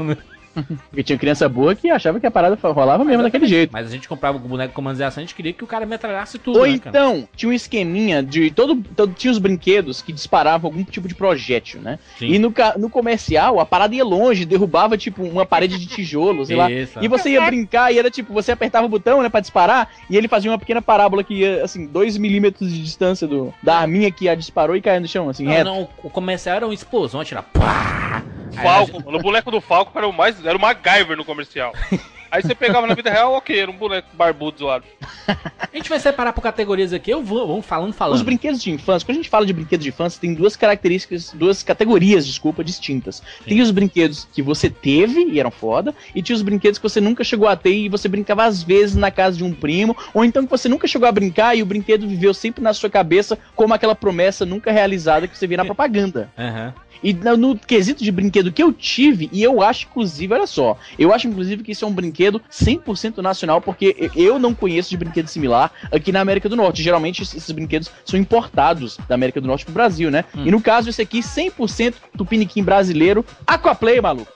Porque 0.89 1.03
tinha 1.03 1.17
criança 1.17 1.47
boa 1.49 1.73
que 1.75 1.89
achava 1.89 2.19
que 2.19 2.25
a 2.27 2.31
parada 2.31 2.57
rolava 2.61 3.03
mesmo 3.03 3.23
daquele 3.23 3.45
jeito. 3.47 3.71
Mas 3.73 3.87
a 3.87 3.89
gente 3.89 4.07
comprava 4.07 4.37
o 4.37 4.39
boneco 4.39 4.69
com 4.73 4.75
comandos 4.83 4.99
em 4.99 5.03
ação, 5.03 5.21
a 5.21 5.25
gente 5.25 5.35
queria 5.35 5.53
que 5.53 5.63
o 5.63 5.67
cara 5.67 5.85
metralhasse 5.85 6.37
tudo, 6.37 6.59
Ou 6.59 6.67
né, 6.67 6.77
cara? 6.77 6.89
então, 6.89 7.27
tinha 7.35 7.49
um 7.49 7.53
esqueminha 7.53 8.21
de. 8.21 8.51
Todo, 8.51 8.75
todo- 8.95 9.13
tinha 9.13 9.31
os 9.31 9.39
brinquedos 9.39 10.01
que 10.01 10.11
disparavam 10.11 10.69
algum 10.69 10.83
tipo 10.83 11.07
de 11.07 11.15
projétil, 11.15 11.81
né? 11.81 11.97
Sim. 12.19 12.27
E 12.27 12.39
no, 12.39 12.51
ca- 12.51 12.75
no 12.77 12.89
comercial, 12.89 13.59
a 13.59 13.65
parada 13.65 13.95
ia 13.95 14.03
longe, 14.03 14.45
derrubava, 14.45 14.97
tipo, 14.97 15.23
uma 15.23 15.45
parede 15.45 15.77
de 15.79 15.87
tijolo, 15.87 16.45
sei 16.45 16.55
lá. 16.55 16.69
Isso. 16.69 16.99
E 17.01 17.07
você 17.07 17.29
ia 17.31 17.41
brincar 17.45 17.91
e 17.93 17.97
era 17.99 18.11
tipo, 18.11 18.33
você 18.33 18.51
apertava 18.51 18.85
o 18.85 18.89
botão, 18.89 19.21
né, 19.23 19.29
pra 19.29 19.39
disparar, 19.39 19.89
e 20.09 20.17
ele 20.17 20.27
fazia 20.27 20.51
uma 20.51 20.59
pequena 20.59 20.81
parábola 20.81 21.23
que 21.23 21.35
ia, 21.35 21.63
assim, 21.63 21.87
2 21.87 22.17
milímetros 22.17 22.71
de 22.71 22.83
distância 22.83 23.27
do, 23.27 23.53
da 23.63 23.77
arminha 23.77 24.11
que 24.11 24.27
a 24.29 24.35
disparou 24.35 24.75
e 24.75 24.81
caía 24.81 24.99
no 24.99 25.07
chão, 25.07 25.29
assim, 25.29 25.45
Não, 25.45 25.51
reto. 25.51 25.65
não, 25.65 25.87
o 26.03 26.09
comercial 26.09 26.55
era 26.57 26.65
uma 26.67 26.73
explosão, 26.73 27.21
atirar. 27.21 27.43
Pá! 27.53 28.23
Falco, 28.61 29.03
mano. 29.03 29.17
O 29.17 29.21
boneco 29.21 29.51
do 29.51 29.61
Falco 29.61 29.97
era 29.97 30.07
o 30.07 30.13
mais. 30.13 30.43
Era 30.45 30.57
o 30.57 30.61
MacGyver 30.61 31.17
no 31.17 31.25
comercial. 31.25 31.73
Aí 32.33 32.41
você 32.41 32.55
pegava 32.55 32.87
na 32.87 32.95
vida 32.95 33.11
real, 33.11 33.33
ok, 33.33 33.59
era 33.59 33.69
um 33.69 33.77
boneco 33.77 34.07
barbudo 34.11 34.57
zoado. 34.57 34.85
A 35.27 35.77
gente 35.77 35.87
vai 35.87 35.99
separar 35.99 36.33
por 36.33 36.41
categorias 36.41 36.91
aqui, 36.91 37.11
eu 37.11 37.21
vou, 37.21 37.47
vamos 37.47 37.63
falando, 37.63 37.93
falando. 37.93 38.15
Os 38.15 38.23
brinquedos 38.23 38.59
de 38.59 38.71
infância, 38.71 39.05
quando 39.05 39.17
a 39.17 39.21
gente 39.21 39.29
fala 39.29 39.45
de 39.45 39.53
brinquedos 39.53 39.83
de 39.83 39.89
infância, 39.89 40.19
tem 40.19 40.33
duas 40.33 40.55
características, 40.55 41.31
duas 41.31 41.61
categorias, 41.61 42.25
desculpa, 42.25 42.63
distintas. 42.63 43.21
Tem 43.45 43.61
os 43.61 43.69
brinquedos 43.69 44.27
que 44.33 44.41
você 44.41 44.67
teve 44.67 45.25
e 45.25 45.39
eram 45.39 45.51
foda, 45.51 45.93
e 46.15 46.23
tinha 46.23 46.35
os 46.35 46.41
brinquedos 46.41 46.79
que 46.79 46.89
você 46.89 46.99
nunca 46.99 47.23
chegou 47.23 47.47
a 47.47 47.55
ter 47.55 47.75
e 47.75 47.87
você 47.87 48.07
brincava 48.07 48.45
às 48.45 48.63
vezes 48.63 48.95
na 48.95 49.11
casa 49.11 49.37
de 49.37 49.43
um 49.43 49.53
primo, 49.53 49.95
ou 50.11 50.25
então 50.25 50.43
que 50.43 50.49
você 50.49 50.67
nunca 50.67 50.87
chegou 50.87 51.07
a 51.07 51.11
brincar 51.11 51.55
e 51.55 51.61
o 51.61 51.67
brinquedo 51.67 52.07
viveu 52.07 52.33
sempre 52.33 52.63
na 52.63 52.73
sua 52.73 52.89
cabeça 52.89 53.37
como 53.55 53.75
aquela 53.75 53.93
promessa 53.93 54.43
nunca 54.43 54.71
realizada 54.71 55.27
que 55.27 55.37
você 55.37 55.45
via 55.45 55.57
na 55.57 55.65
propaganda. 55.65 56.31
Aham. 56.35 56.73
E 57.03 57.13
no, 57.13 57.35
no 57.35 57.57
quesito 57.57 58.01
de 58.01 58.11
brinquedo 58.11 58.51
que 58.51 58.63
eu 58.63 58.71
tive, 58.71 59.29
e 59.33 59.43
eu 59.43 59.61
acho, 59.61 59.87
inclusive, 59.87 60.33
olha 60.33 60.47
só, 60.47 60.77
eu 60.97 61.13
acho, 61.13 61.27
inclusive, 61.27 61.61
que 61.61 61.73
isso 61.73 61.83
é 61.83 61.87
um 61.87 61.91
brinquedo 61.91 62.22
100% 62.31 63.17
nacional, 63.17 63.61
porque 63.61 64.09
eu 64.15 64.39
não 64.39 64.53
conheço 64.53 64.89
de 64.89 64.97
brinquedo 64.97 65.27
similar 65.27 65.71
aqui 65.91 66.11
na 66.11 66.21
América 66.21 66.47
do 66.49 66.55
Norte. 66.55 66.81
Geralmente, 66.83 67.21
esses 67.23 67.51
brinquedos 67.51 67.91
são 68.05 68.19
importados 68.19 68.97
da 69.07 69.15
América 69.15 69.39
do 69.41 69.47
Norte 69.47 69.65
pro 69.65 69.73
Brasil, 69.73 70.09
né? 70.09 70.23
E 70.35 70.51
no 70.51 70.61
caso, 70.61 70.89
esse 70.89 71.01
aqui, 71.01 71.19
100% 71.19 71.95
tupiniquim 72.17 72.63
brasileiro, 72.63 73.25
Aquaplay, 73.45 73.99
maluco. 74.01 74.31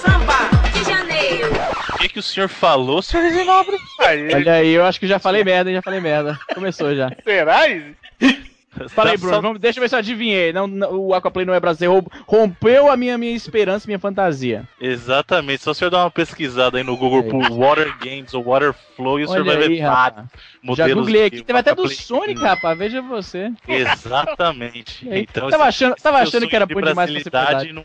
Samba 0.00 0.50
de 0.72 0.84
janeiro. 0.84 1.50
O 1.94 1.98
que, 1.98 2.08
que 2.08 2.18
o 2.18 2.22
senhor 2.22 2.48
falou, 2.48 3.00
senhor 3.02 3.30
Zinobre? 3.30 3.76
Aí, 4.00 4.34
Olha 4.34 4.52
aí, 4.54 4.70
eu 4.72 4.84
acho 4.84 5.00
que 5.00 5.06
já 5.06 5.18
falei 5.18 5.42
merda, 5.44 5.70
hein? 5.70 5.76
Já 5.76 5.82
falei 5.82 6.00
merda. 6.00 6.38
Começou 6.54 6.94
já. 6.94 7.10
será? 7.24 7.68
Izzy? 7.68 7.96
Fala 8.90 9.10
aí, 9.10 9.16
Bruno. 9.16 9.34
só- 9.34 9.40
Vamos, 9.40 9.60
deixa 9.60 9.78
eu 9.78 9.82
ver 9.82 9.88
se 9.88 9.94
eu 9.94 9.98
adivinhei. 9.98 10.52
Não, 10.52 10.66
não, 10.66 10.90
o 10.94 11.14
Aquaplay 11.14 11.44
não 11.46 11.54
é 11.54 11.60
brasileiro. 11.60 11.94
Rom- 12.26 12.44
Rompeu 12.44 12.90
a 12.90 12.96
minha, 12.96 13.16
minha 13.18 13.34
esperança, 13.34 13.86
minha 13.86 13.98
fantasia. 13.98 14.64
Exatamente, 14.80 15.62
só 15.62 15.70
o 15.70 15.74
senhor 15.74 15.90
dar 15.90 16.04
uma 16.04 16.10
pesquisada 16.10 16.78
aí 16.78 16.84
no 16.84 16.96
Google 16.96 17.24
por 17.24 17.50
Water 17.50 17.96
Games 17.98 18.32
ou 18.34 18.42
Water 18.44 18.74
Flow 18.96 19.18
e 19.18 19.24
o 19.24 19.28
senhor 19.28 19.44
vai 19.44 19.56
aí, 19.56 19.68
ver 19.68 19.82
vários 19.82 20.26
Já 20.76 20.88
googlei 20.88 21.26
aqui. 21.26 21.42
Teve 21.42 21.58
até 21.58 21.74
do. 21.74 21.88
Sonic, 21.88 22.40
rapaz. 22.40 22.78
Veja 22.78 23.00
você. 23.02 23.52
Exatamente. 23.68 25.04
Então, 25.14 25.48
tava 25.48 25.64
achando, 25.64 25.94
tava 25.96 26.18
achando 26.18 26.48
que 26.48 26.54
era 26.56 26.66
bom 26.66 26.80
de 26.80 26.88
demais 26.88 27.22
pra 27.24 27.64
não, 27.72 27.84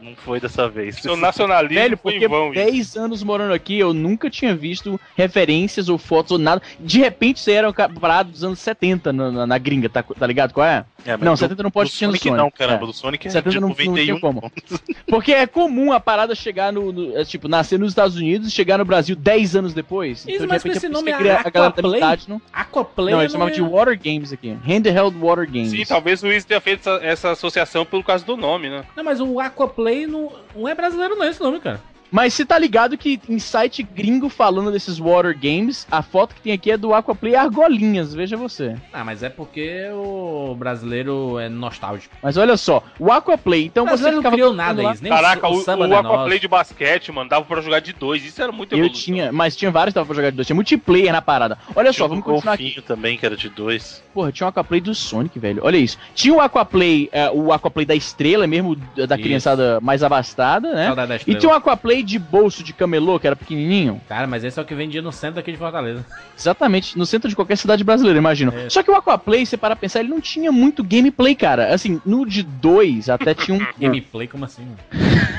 não, 0.00 0.16
foi 0.16 0.40
dessa 0.40 0.68
vez. 0.68 0.96
Seu 0.96 1.16
nacionalismo 1.16 1.74
Velho, 1.82 1.98
foi 1.98 2.12
porque 2.12 2.24
em 2.24 2.28
vão, 2.28 2.52
Izzy. 2.52 2.54
10 2.70 2.96
anos 2.96 3.22
morando 3.22 3.52
aqui, 3.52 3.78
eu 3.78 3.92
nunca 3.92 4.30
tinha 4.30 4.54
visto 4.54 4.98
referências 5.16 5.88
ou 5.88 5.98
fotos 5.98 6.32
ou 6.32 6.38
nada. 6.38 6.62
De 6.80 6.98
repente, 6.98 7.38
isso 7.38 7.50
aí 7.50 7.56
era 7.56 7.68
um 7.68 7.72
parado 7.72 8.30
dos 8.30 8.44
anos 8.44 8.58
70 8.60 9.12
na, 9.12 9.30
na- 9.30 9.46
na 9.46 9.58
gringa, 9.58 9.88
tá, 9.88 10.02
tá 10.02 10.26
ligado 10.28 10.52
qual 10.52 10.66
é? 10.66 10.84
É, 11.04 11.16
Não, 11.16 11.32
do- 11.34 11.38
70 11.38 11.62
não 11.62 11.70
pode 11.70 11.90
ser 11.90 12.06
no 12.06 12.12
Sonic. 12.12 12.24
Sonic. 12.28 12.42
não, 12.42 12.50
caramba. 12.50 12.84
É. 12.84 12.86
Do 12.86 12.92
Sonic 12.92 13.26
é 13.26 13.30
70 13.30 13.50
de 13.50 13.60
não, 13.60 13.68
não 13.68 13.74
tem 13.74 13.86
91. 13.88 14.20
como. 14.20 14.52
Porque 15.08 15.32
é 15.32 15.46
comum 15.46 15.92
a 15.92 15.98
parada 15.98 16.34
chegar 16.34 16.72
no, 16.72 16.92
no- 16.92 17.16
é, 17.18 17.24
Tipo, 17.24 17.48
nascer 17.48 17.78
nos 17.78 17.90
Estados 17.92 18.16
Unidos 18.16 18.48
e 18.48 18.50
chegar 18.50 18.78
no 18.78 18.84
Brasil 18.84 19.16
10 19.16 19.56
anos 19.56 19.74
depois. 19.74 20.18
Isso, 20.28 20.40
de 20.40 20.46
mas 20.46 20.62
com 20.62 20.68
repente, 20.68 20.76
esse 20.76 20.86
é 20.86 20.88
por 20.90 20.94
isso 20.94 21.04
nome 21.04 21.06
que 21.06 21.28
a, 21.28 21.40
a 21.40 21.50
galera 21.50 21.52
da 21.52 21.68
Aquaplay? 21.70 21.90
minha 21.92 21.98
idade 21.98 22.24
não. 22.28 22.42
Aquaplay 22.52 23.14
Não, 23.14 23.20
eles 23.22 23.32
chamavam 23.32 23.52
é- 23.52 23.56
de 23.56 23.62
Water 23.62 23.98
Games 24.02 24.32
aqui. 24.32 24.56
Handheld 24.64 25.16
Water 25.18 25.46
Games. 25.50 25.70
Sim, 25.70 25.84
talvez 25.84 26.22
o 26.22 26.26
Izzy 26.28 26.46
tenha 26.46 26.60
feito 26.60 26.80
essa, 26.88 27.04
essa 27.04 27.30
associação 27.30 27.84
pelo 27.86 28.04
caso 28.04 28.24
do 28.26 28.36
nome, 28.36 28.68
né? 28.68 28.84
Não, 28.96 29.02
mas 29.04 29.20
o 29.20 29.40
Aquaplay 29.40 30.06
não, 30.06 30.30
não 30.54 30.68
é 30.68 30.74
brasileiro 30.74 31.16
não, 31.16 31.24
esse 31.28 31.40
nome, 31.40 31.58
cara. 31.60 31.80
Mas 32.10 32.34
você 32.34 32.44
tá 32.44 32.58
ligado 32.58 32.96
que 32.96 33.20
em 33.28 33.38
site 33.38 33.82
gringo 33.82 34.28
falando 34.28 34.70
desses 34.72 34.98
Water 34.98 35.36
Games, 35.38 35.86
a 35.90 36.02
foto 36.02 36.34
que 36.34 36.40
tem 36.40 36.52
aqui 36.52 36.70
é 36.70 36.76
do 36.76 36.94
Aquaplay 36.94 37.34
Argolinhas, 37.34 38.14
veja 38.14 38.36
você. 38.36 38.76
Ah, 38.92 39.04
mas 39.04 39.22
é 39.22 39.28
porque 39.28 39.86
o 39.92 40.54
brasileiro 40.58 41.38
é 41.38 41.48
nostálgico. 41.48 42.14
Mas 42.22 42.36
olha 42.36 42.56
só, 42.56 42.82
o 42.98 43.10
Aquaplay, 43.12 43.66
então 43.66 43.84
O 43.84 43.88
você 43.88 44.10
não 44.10 44.18
ficava 44.18 44.34
criou 44.36 44.52
nada 44.54 44.82
lá- 44.82 44.92
isso, 44.92 45.02
nem 45.02 45.12
Caraca, 45.12 45.48
o, 45.48 45.52
o, 45.52 45.56
o 45.56 45.60
o 45.88 45.94
é 45.94 45.96
Aquaplay 45.98 46.38
de 46.38 46.48
basquete, 46.48 47.12
mano, 47.12 47.28
dava 47.28 47.44
pra 47.44 47.60
jogar 47.60 47.80
de 47.80 47.92
dois. 47.92 48.24
Isso 48.24 48.40
era 48.42 48.52
muito 48.52 48.72
Eu 48.74 48.78
evolução. 48.78 49.04
tinha, 49.04 49.32
mas 49.32 49.56
tinha 49.56 49.70
vários 49.70 49.92
que 49.92 49.96
dava 49.96 50.06
pra 50.06 50.16
jogar 50.16 50.30
de 50.30 50.36
dois. 50.36 50.46
Tinha 50.46 50.54
multiplayer 50.54 51.12
na 51.12 51.20
parada. 51.22 51.58
Olha 51.74 51.92
só, 51.92 51.98
Tinha 51.98 52.08
vamos 52.08 52.24
o 52.24 52.28
continuar 52.28 52.54
aqui. 52.54 52.80
também, 52.86 53.16
que 53.18 53.26
era 53.26 53.36
de 53.36 53.48
dois. 53.48 54.02
Porra, 54.14 54.32
tinha 54.32 54.46
o 54.46 54.48
Aquaplay 54.50 54.80
do 54.80 54.94
Sonic, 54.94 55.38
velho. 55.38 55.60
Olha 55.64 55.76
isso. 55.76 55.98
Tinha 56.14 56.34
o 56.34 56.40
Aquaplay, 56.40 57.08
é, 57.12 57.30
o 57.30 57.52
Aquaplay 57.52 57.84
da 57.84 57.94
estrela, 57.94 58.46
mesmo 58.46 58.74
da 58.76 59.14
Isso. 59.14 59.22
criançada 59.24 59.78
mais 59.80 60.02
abastada, 60.02 60.72
né? 60.74 60.86
Saudade 60.86 61.08
da 61.24 61.32
E 61.32 61.34
tinha 61.36 61.50
um 61.50 61.54
Aquaplay 61.54 61.97
de 62.02 62.18
bolso 62.18 62.62
de 62.62 62.72
camelô, 62.72 63.18
que 63.18 63.26
era 63.26 63.36
pequenininho. 63.36 64.00
Cara, 64.08 64.26
mas 64.26 64.44
esse 64.44 64.58
é 64.58 64.62
o 64.62 64.64
que 64.64 64.74
vendia 64.74 65.02
no 65.02 65.12
centro 65.12 65.40
aqui 65.40 65.52
de 65.52 65.58
Fortaleza. 65.58 66.04
Exatamente, 66.38 66.96
no 66.96 67.04
centro 67.06 67.28
de 67.28 67.34
qualquer 67.36 67.56
cidade 67.56 67.82
brasileira, 67.84 68.18
imagino. 68.18 68.52
É. 68.56 68.68
Só 68.70 68.82
que 68.82 68.90
o 68.90 68.94
Aquaplay, 68.94 69.44
você 69.44 69.56
para 69.56 69.74
pensar, 69.76 70.00
ele 70.00 70.08
não 70.08 70.20
tinha 70.20 70.52
muito 70.52 70.82
gameplay, 70.84 71.34
cara. 71.34 71.72
Assim, 71.74 72.00
no 72.04 72.24
de 72.26 72.42
dois 72.42 73.08
até 73.08 73.34
tinha 73.34 73.56
um. 73.56 73.66
Gameplay, 73.78 74.26
como 74.28 74.44
assim? 74.44 74.62
mano? 74.64 74.78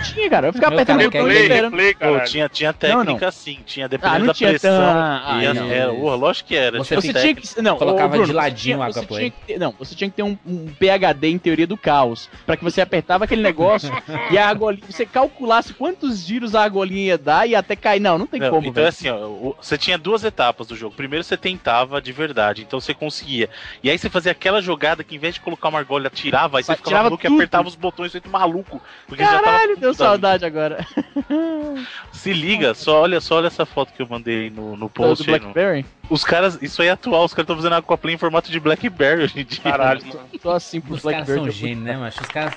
tinha, 0.04 0.30
cara. 0.30 0.48
Eu 0.48 0.54
ficava 0.54 0.72
Meu 0.76 0.80
apertando 0.82 1.08
o 1.08 1.12
cara 1.12 1.24
botão 1.24 1.30
Pô, 1.94 2.00
caralho. 2.00 2.26
tinha, 2.30 2.50
tinha 2.50 2.76
Não, 2.84 2.90
não. 2.90 3.06
técnica 3.06 3.32
sim, 3.32 3.60
tinha 3.66 3.88
dependendo 3.88 4.16
Ah, 4.16 4.20
não 4.20 4.28
da 4.28 4.34
tinha 4.34 4.50
pressão. 4.50 4.72
e 4.72 4.76
ah, 4.86 5.52
as- 5.52 5.56
não. 5.58 5.70
era, 5.72 5.94
porra, 5.94 6.16
lógico 6.16 6.48
que 6.50 6.56
era. 6.56 6.78
Você 6.78 6.88
tinha 6.90 7.02
Você 7.02 7.14
técnica. 7.14 7.42
tinha 7.42 7.54
que. 7.56 7.62
Não, 7.62 7.78
Colocava 7.78 8.10
Bruno, 8.10 8.26
de 8.26 8.34
ladinho 8.34 8.78
o 8.80 8.84
Aquaplay. 8.84 9.34
ter- 9.46 9.60
Não, 9.60 9.74
você 9.78 9.96
tinha 9.96 10.10
que 10.10 10.16
ter 10.16 10.24
um, 10.24 10.38
um 10.46 10.68
PHD 10.80 11.28
em 11.30 11.38
teoria 11.38 11.68
do 11.68 11.78
caos. 11.78 12.30
Pra 12.46 12.56
que 12.58 12.64
você 12.64 12.82
apertava 12.82 13.26
aquele 13.26 13.42
negócio 13.42 13.92
e 14.32 14.38
a 14.38 14.48
argolinha. 14.48 14.84
Você 14.90 15.06
calculasse 15.06 15.74
quantos 15.74 16.20
giros 16.26 16.49
a 16.56 16.62
argolinha 16.64 17.02
ia 17.08 17.18
dar 17.18 17.48
e 17.48 17.56
até 17.56 17.76
cair. 17.76 18.00
Não, 18.00 18.18
não 18.18 18.28
tem 18.28 18.40
Não, 18.40 18.50
como, 18.50 18.62
então 18.68 18.74
velho. 18.74 18.88
assim, 18.88 19.10
ó, 19.10 19.54
você 19.62 19.78
tinha 19.78 19.98
duas 19.98 20.24
etapas 20.24 20.68
do 20.68 20.76
jogo. 20.76 20.96
Primeiro 20.96 21.24
você 21.24 21.36
tentava 21.38 22.02
de 22.02 22.12
verdade, 22.12 22.62
então 22.62 22.80
você 22.80 22.94
conseguia. 22.94 23.50
E 23.84 23.90
aí 23.90 23.98
você 23.98 24.10
fazia 24.10 24.32
aquela 24.32 24.62
jogada 24.62 25.04
que 25.04 25.16
em 25.16 25.20
vez 25.20 25.36
de 25.36 25.42
colocar 25.42 25.70
uma 25.70 25.80
argolha, 25.80 26.10
tirava, 26.10 26.58
aí 26.58 26.64
você 26.64 26.74
ficava 26.76 26.88
tirava 26.90 27.04
maluco 27.06 27.24
e 27.26 27.28
tudo. 27.28 27.36
apertava 27.36 27.68
os 27.68 27.76
botões 27.76 28.12
feito 28.12 28.30
maluco. 28.30 28.82
Porque 29.08 29.24
Caralho, 29.24 29.78
deu 29.78 29.92
da- 29.92 29.98
saudade 29.98 30.46
agora. 30.46 30.86
Se 32.12 32.34
liga, 32.34 32.74
só 32.74 33.02
olha, 33.02 33.22
só 33.22 33.36
olha 33.38 33.48
essa 33.48 33.66
foto 33.66 33.94
que 33.94 34.02
eu 34.02 34.08
mandei 34.08 34.50
no, 34.50 34.76
no 34.76 34.90
post. 34.90 35.24
do 35.26 35.34
aí, 35.34 35.40
no- 35.40 35.46
Blackberry? 35.54 35.86
Os 36.10 36.24
caras, 36.24 36.58
isso 36.62 36.82
aí 36.82 36.88
é 36.88 36.92
atual, 36.92 37.24
os 37.26 37.34
caras 37.34 37.44
estão 37.46 37.56
fazendo 37.56 37.74
Aquaplay 37.76 38.16
em 38.16 38.18
formato 38.18 38.52
de 38.52 38.60
Blackberry 38.60 39.24
hoje 39.24 39.40
em 39.42 39.46
dia. 39.46 39.60
Caralho. 39.62 40.02
Só 40.42 40.52
assim 40.54 40.82
pro 40.82 40.96
Os 40.96 41.02
caras 41.02 41.26
Blackberry. 41.28 41.40
são 41.40 41.46
eu- 41.46 41.52
gênios, 41.52 41.84
né, 41.84 41.98
macho? 41.98 42.22
Os 42.24 42.30
caras, 42.30 42.54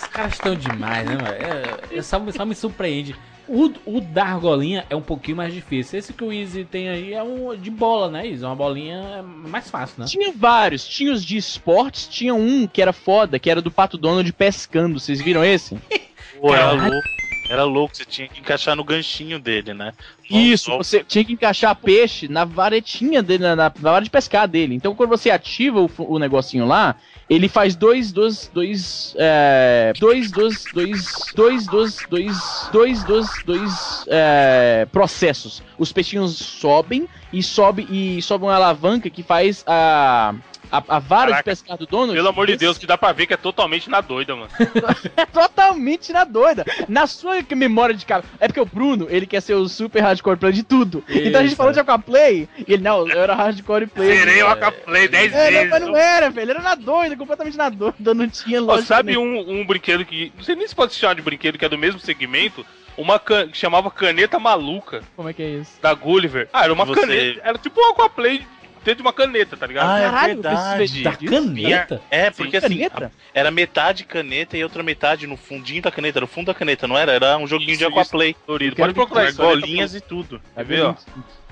os 0.00 0.08
caras 0.08 0.32
estão 0.32 0.56
demais, 0.56 1.06
né, 1.08 1.14
mano? 1.14 1.28
É, 1.28 1.96
é 1.98 2.02
só, 2.02 2.20
só 2.32 2.44
me 2.44 2.54
surpreende. 2.54 3.14
O, 3.48 3.70
o 3.84 4.00
da 4.00 4.24
argolinha 4.24 4.84
é 4.88 4.96
um 4.96 5.02
pouquinho 5.02 5.36
mais 5.36 5.52
difícil. 5.52 5.98
Esse 5.98 6.12
que 6.12 6.24
o 6.24 6.32
Easy 6.32 6.64
tem 6.64 6.88
aí 6.88 7.12
é 7.12 7.22
um 7.22 7.54
de 7.56 7.70
bola, 7.70 8.08
né, 8.10 8.26
Easy? 8.26 8.44
Uma 8.44 8.54
bolinha 8.56 9.22
mais 9.22 9.68
fácil, 9.70 9.96
né? 10.00 10.06
Tinha 10.06 10.32
vários, 10.32 10.86
tinha 10.86 11.12
os 11.12 11.24
de 11.24 11.36
esportes, 11.36 12.06
tinha 12.08 12.34
um 12.34 12.66
que 12.66 12.80
era 12.80 12.92
foda, 12.92 13.38
que 13.38 13.50
era 13.50 13.60
do 13.60 13.70
Pato 13.70 13.98
Donald 13.98 14.32
pescando. 14.32 14.98
Vocês 14.98 15.20
viram 15.20 15.44
esse? 15.44 15.76
Pô, 16.40 16.54
era 16.54 16.66
Caralho. 16.70 16.92
louco. 16.94 17.08
Era 17.52 17.64
louco, 17.64 17.94
você 17.94 18.06
tinha 18.06 18.26
que 18.26 18.40
encaixar 18.40 18.74
no 18.74 18.82
ganchinho 18.82 19.38
dele, 19.38 19.74
né? 19.74 19.92
Isso, 20.30 20.74
você 20.74 21.04
tinha 21.04 21.22
que 21.22 21.34
encaixar 21.34 21.76
peixe 21.76 22.26
na 22.26 22.46
varetinha 22.46 23.22
dele, 23.22 23.42
na, 23.42 23.54
na, 23.54 23.68
vara 23.68 24.02
de 24.02 24.08
pescar 24.08 24.48
dele. 24.48 24.74
Então, 24.74 24.94
quando 24.94 25.10
você 25.10 25.28
ativa 25.28 25.78
o, 25.78 25.90
o 25.98 26.18
negocinho 26.18 26.64
lá, 26.64 26.96
ele 27.28 27.48
faz 27.48 27.76
dois, 27.76 28.10
dois, 28.10 28.50
dois, 28.54 29.14
é, 29.18 29.92
dois, 29.98 30.32
dois, 30.32 30.70
dois, 30.72 31.32
dois, 31.36 31.66
dois, 31.66 32.06
dois, 32.08 32.68
dois, 32.72 33.04
dois, 33.04 33.42
dois, 33.44 34.06
é, 34.08 34.86
processos. 34.90 35.62
Os 35.78 35.92
peixinhos 35.92 36.34
sobem 36.34 37.06
e 37.30 37.42
sobe 37.42 37.86
e 37.90 38.22
sobe 38.22 38.44
uma 38.44 38.54
alavanca 38.54 39.10
que 39.10 39.22
faz 39.22 39.62
a 39.66 40.34
a, 40.72 40.82
a 40.96 40.98
vara 40.98 41.26
de 41.26 41.30
Caraca. 41.32 41.42
pescar 41.44 41.76
do 41.76 41.86
Donald. 41.86 42.14
Pelo 42.14 42.28
amor 42.28 42.46
de 42.46 42.56
Deus, 42.56 42.78
que 42.78 42.86
dá 42.86 42.96
pra 42.96 43.12
ver 43.12 43.26
que 43.26 43.34
é 43.34 43.36
totalmente 43.36 43.90
na 43.90 44.00
doida, 44.00 44.34
mano. 44.34 44.48
é 45.16 45.26
totalmente 45.26 46.12
na 46.12 46.24
doida. 46.24 46.64
Na 46.88 47.06
sua 47.06 47.34
memória 47.54 47.94
de 47.94 48.06
cara. 48.06 48.24
É 48.40 48.48
porque 48.48 48.60
o 48.60 48.64
Bruno, 48.64 49.06
ele 49.10 49.26
quer 49.26 49.42
ser 49.42 49.54
o 49.54 49.68
super 49.68 50.00
hardcore 50.02 50.38
player 50.38 50.54
de 50.54 50.62
tudo. 50.62 51.04
então 51.08 51.40
a 51.40 51.42
gente 51.42 51.48
Isso, 51.48 51.56
falou 51.56 51.70
é. 51.70 51.74
de 51.74 51.80
Aquaplay, 51.80 52.48
e 52.66 52.72
ele, 52.72 52.82
não, 52.82 53.06
eu 53.08 53.20
era 53.20 53.34
hardcore 53.34 53.86
player. 53.86 54.16
Zerei 54.18 54.42
o 54.42 54.46
Aquaplay 54.48 55.08
10 55.08 55.32
É, 55.32 55.36
não, 55.44 55.50
vezes. 55.52 55.70
mas 55.70 55.82
não 55.82 55.96
era, 55.96 56.30
velho. 56.30 56.44
Ele 56.44 56.50
era 56.52 56.62
na 56.62 56.74
doida, 56.74 57.16
completamente 57.16 57.56
na 57.56 57.68
doida. 57.68 58.14
Não 58.14 58.28
tinha 58.28 58.60
lógica. 58.60 58.86
sabe 58.86 59.12
nenhuma. 59.12 59.40
um, 59.42 59.60
um 59.60 59.66
brinquedo 59.66 60.04
que. 60.04 60.32
Não 60.36 60.42
sei 60.42 60.56
nem 60.56 60.66
se 60.66 60.74
pode 60.74 60.94
se 60.94 60.98
chamar 60.98 61.14
de 61.14 61.22
brinquedo, 61.22 61.58
que 61.58 61.64
é 61.64 61.68
do 61.68 61.76
mesmo 61.78 62.00
segmento. 62.00 62.64
Uma 62.96 63.18
can... 63.18 63.48
que 63.48 63.56
chamava 63.56 63.90
Caneta 63.90 64.38
Maluca, 64.38 65.02
Como 65.16 65.28
é 65.28 65.32
que 65.32 65.42
é 65.42 65.48
isso? 65.48 65.72
da 65.80 65.94
Gulliver. 65.94 66.48
Ah, 66.52 66.64
era 66.64 66.72
uma 66.72 66.84
Você- 66.84 67.00
caneta. 67.00 67.40
Era 67.42 67.58
tipo 67.58 67.80
um 67.80 67.90
Aquaplay 67.90 68.42
dentro 68.84 68.96
de 68.96 69.02
uma 69.02 69.12
caneta, 69.12 69.56
tá 69.56 69.66
ligado? 69.66 69.88
Ah, 69.88 69.98
é 69.98 70.02
Caralho, 70.02 70.34
verdade. 70.34 71.02
Da 71.02 71.16
caneta? 71.16 72.02
É, 72.10 72.30
porque 72.30 72.56
assim, 72.56 72.76
Caneta? 72.76 73.12
era 73.34 73.50
metade 73.50 74.04
caneta 74.04 74.56
e 74.56 74.62
outra 74.62 74.82
metade 74.82 75.26
no 75.26 75.36
fundinho 75.36 75.82
da 75.82 75.90
caneta. 75.90 76.18
Era 76.18 76.24
o 76.24 76.28
fundo 76.28 76.46
da 76.46 76.54
caneta, 76.54 76.86
não 76.86 76.96
era? 76.96 77.12
Era 77.12 77.38
um 77.38 77.46
joguinho 77.46 77.76
de 77.76 77.84
Isso, 77.84 77.86
Aquaplay. 77.86 78.34
Colorido. 78.46 78.74
Eu 78.74 78.84
Pode 78.84 78.94
procurar 78.94 79.28
isso. 79.28 79.40
Bolinhas 79.40 79.94
e 79.94 80.00
tudo. 80.00 80.40
Quer 80.54 80.64
ver, 80.64 80.82
ó? 80.82 80.94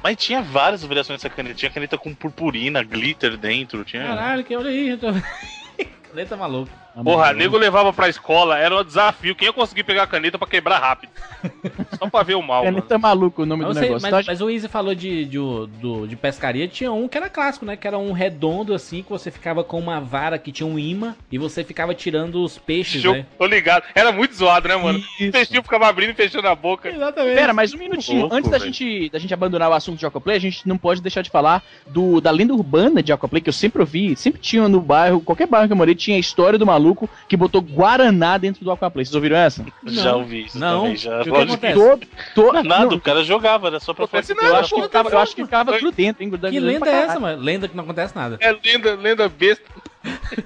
Mas 0.02 0.16
tinha 0.16 0.42
várias 0.42 0.82
variações 0.82 1.20
dessa 1.20 1.34
caneta. 1.34 1.54
Tinha 1.54 1.70
caneta 1.70 1.99
com 1.99 2.14
purpurina, 2.14 2.82
glitter 2.82 3.37
dentro. 3.37 3.84
Tinha... 3.84 4.06
Caralho, 4.06 4.44
que 4.44 4.56
olha 4.56 4.70
aí. 4.70 4.99
Caneta 6.10 6.37
maluca. 6.37 6.72
Porra, 7.04 7.32
nego 7.32 7.56
levava 7.56 7.92
pra 7.92 8.09
escola, 8.09 8.59
era 8.59 8.76
um 8.76 8.85
desafio. 8.85 9.35
Quem 9.35 9.47
ia 9.47 9.52
conseguir 9.52 9.85
pegar 9.85 10.02
a 10.02 10.06
caneta 10.06 10.38
pra 10.38 10.47
quebrar 10.49 10.78
rápido? 10.78 11.11
Só 11.99 12.09
pra 12.11 12.23
ver 12.23 12.35
o 12.35 12.42
mal, 12.42 12.64
mano. 12.64 12.76
Caneta 12.76 12.99
maluco 12.99 13.42
o 13.42 13.47
nome 13.47 13.62
Mas, 13.64 13.68
do 13.68 13.75
você- 13.75 13.80
negócio. 13.87 14.02
mas- 14.11 14.16
gente- 14.18 14.26
mas 14.28 14.40
o 14.40 14.50
Easy 14.50 14.68
falou 14.68 14.94
de, 14.94 15.25
de, 15.25 15.38
do- 15.38 16.06
de 16.06 16.16
pescaria, 16.16 16.66
tinha 16.68 16.92
um 16.92 17.09
que 17.09 17.16
era 17.16 17.28
clássico, 17.28 17.64
né? 17.64 17.76
Que 17.76 17.87
era 17.87 17.97
um 17.99 18.12
redondo 18.12 18.75
assim, 18.75 19.02
que 19.02 19.11
você 19.11 19.30
ficava 19.30 19.62
com 19.62 19.78
uma 19.78 20.00
vara 20.00 20.38
que 20.38 20.50
tinha 20.52 20.66
um 20.66 20.78
imã 20.78 21.14
e 21.30 21.38
você 21.38 21.62
ficava 21.64 21.94
tirando 21.94 22.42
os 22.42 22.59
peixes, 22.59 23.00
Show, 23.02 23.14
né? 23.14 23.26
Tô 23.38 23.47
ligado. 23.47 23.85
Era 23.94 24.11
muito 24.12 24.35
zoado, 24.35 24.68
né, 24.68 24.76
mano? 24.76 24.99
O 24.99 25.23
Isso. 25.23 25.32
peixinho 25.32 25.62
ficava 25.62 25.87
abrindo 25.88 26.11
e 26.11 26.14
fechando 26.14 26.49
a 26.49 26.54
boca. 26.54 26.88
Exatamente. 26.90 27.35
Pera, 27.37 27.52
mas 27.52 27.73
um 27.73 27.78
minutinho. 27.78 28.23
Louco, 28.23 28.35
Antes 28.37 28.50
da 28.50 28.59
gente, 28.59 29.09
da 29.11 29.18
gente 29.18 29.32
abandonar 29.32 29.70
o 29.70 29.75
assunto 29.75 29.99
de 29.99 30.06
Aquaplay, 30.06 30.37
a 30.37 30.40
gente 30.40 30.66
não 30.66 30.76
pode 30.76 31.00
deixar 31.00 31.23
de 31.23 31.30
falar 31.30 31.62
do, 31.87 32.20
da 32.20 32.30
lenda 32.30 32.52
urbana 32.52 33.02
de 33.02 33.12
Aquaplay, 33.12 33.40
que 33.40 33.49
eu 33.49 33.52
sempre 33.54 33.80
ouvi, 33.80 34.16
sempre 34.16 34.40
tinha 34.40 34.68
no 34.68 34.80
bairro, 34.80 35.20
qualquer 35.20 35.47
bairro 35.47 35.66
que 35.68 35.73
eu 35.73 35.76
morei, 35.76 35.94
tinha 35.94 36.16
a 36.16 36.20
história 36.20 36.59
do 36.59 36.66
maluco 36.66 36.79
que 37.28 37.37
botou 37.37 37.60
Guaraná 37.60 38.38
dentro 38.38 38.64
do 38.64 38.70
Aquaplay. 38.70 39.04
Vocês 39.04 39.14
ouviram 39.14 39.37
essa? 39.37 39.64
Já 39.87 40.16
ouvi 40.16 40.46
isso 40.46 40.58
Não. 40.58 40.82
também. 40.82 40.96
Já. 40.96 41.20
O 41.20 41.25
que 41.25 41.30
Lógico? 41.30 42.06
Todo, 42.34 42.52
Não 42.52 42.60
é 42.60 42.62
nada, 42.62 42.87
não, 42.87 42.96
o 42.96 43.00
cara 43.00 43.22
jogava, 43.25 43.68
era 43.68 43.80
só 43.80 43.92
pra 43.94 44.04
Acontece 44.04 44.34
fazer. 44.34 44.46
eu, 44.46 44.50
nada, 44.52 44.60
acho 44.60 44.75
que 44.75 44.82
ficava, 44.82 45.08
eu 45.10 45.18
acho 45.18 45.34
que 45.37 45.44
ficava 45.44 45.78
grudento, 45.78 46.22
hein? 46.22 46.30
Que 46.30 46.60
lenda 46.60 46.88
é 46.88 47.02
essa, 47.02 47.20
mano? 47.20 47.42
Lenda 47.42 47.68
que 47.68 47.76
não 47.76 47.84
acontece 47.84 48.14
nada. 48.14 48.38
É 48.40 48.52
lenda, 48.52 48.94
lenda 48.94 49.28
besta. 49.28 49.64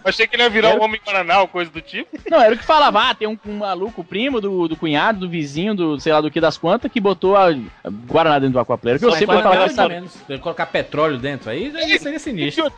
Achei 0.05 0.27
que 0.27 0.35
ele 0.35 0.43
ia 0.43 0.51
virar 0.51 0.71
Era- 0.71 0.81
um 0.81 0.85
homem 0.85 1.01
Guaraná 1.05 1.41
ou 1.41 1.49
coisa 1.49 1.71
do 1.71 1.81
tipo. 1.81 2.19
Não, 2.29 2.41
era 2.41 2.55
o 2.55 2.59
que 2.59 2.65
falava, 2.65 3.11
ah, 3.11 3.15
tem 3.15 3.29
um, 3.29 3.39
um 3.47 3.59
maluco, 3.59 4.03
primo 4.03 4.41
do, 4.41 4.67
do 4.67 4.77
cunhado, 4.77 5.21
do 5.21 5.29
vizinho, 5.29 5.75
do 5.75 6.01
sei 6.01 6.13
lá 6.13 6.21
do 6.21 6.31
que 6.31 6.41
das 6.41 6.59
quantas, 6.59 6.91
que 6.91 7.01
botou 7.01 7.37
a, 7.37 7.49
a 7.49 7.91
Guaraná 7.91 8.39
dentro 8.39 8.55
do 8.55 8.61
Aquaplay. 8.61 8.93
Era 8.93 8.97
o 8.97 9.01
que 9.01 9.07
eu 9.07 9.13
sempre 9.13 9.43
falava, 9.43 9.69
sabe? 9.69 9.95
ou 9.95 10.01
menos. 10.01 10.13
Se 10.13 10.25
ele 10.29 10.39
colocar 10.41 10.67
petróleo 10.67 11.19
dentro 11.19 11.51
aí, 11.51 11.73
aí 11.77 11.99
seria 11.99 12.19
sinistro. 12.19 12.73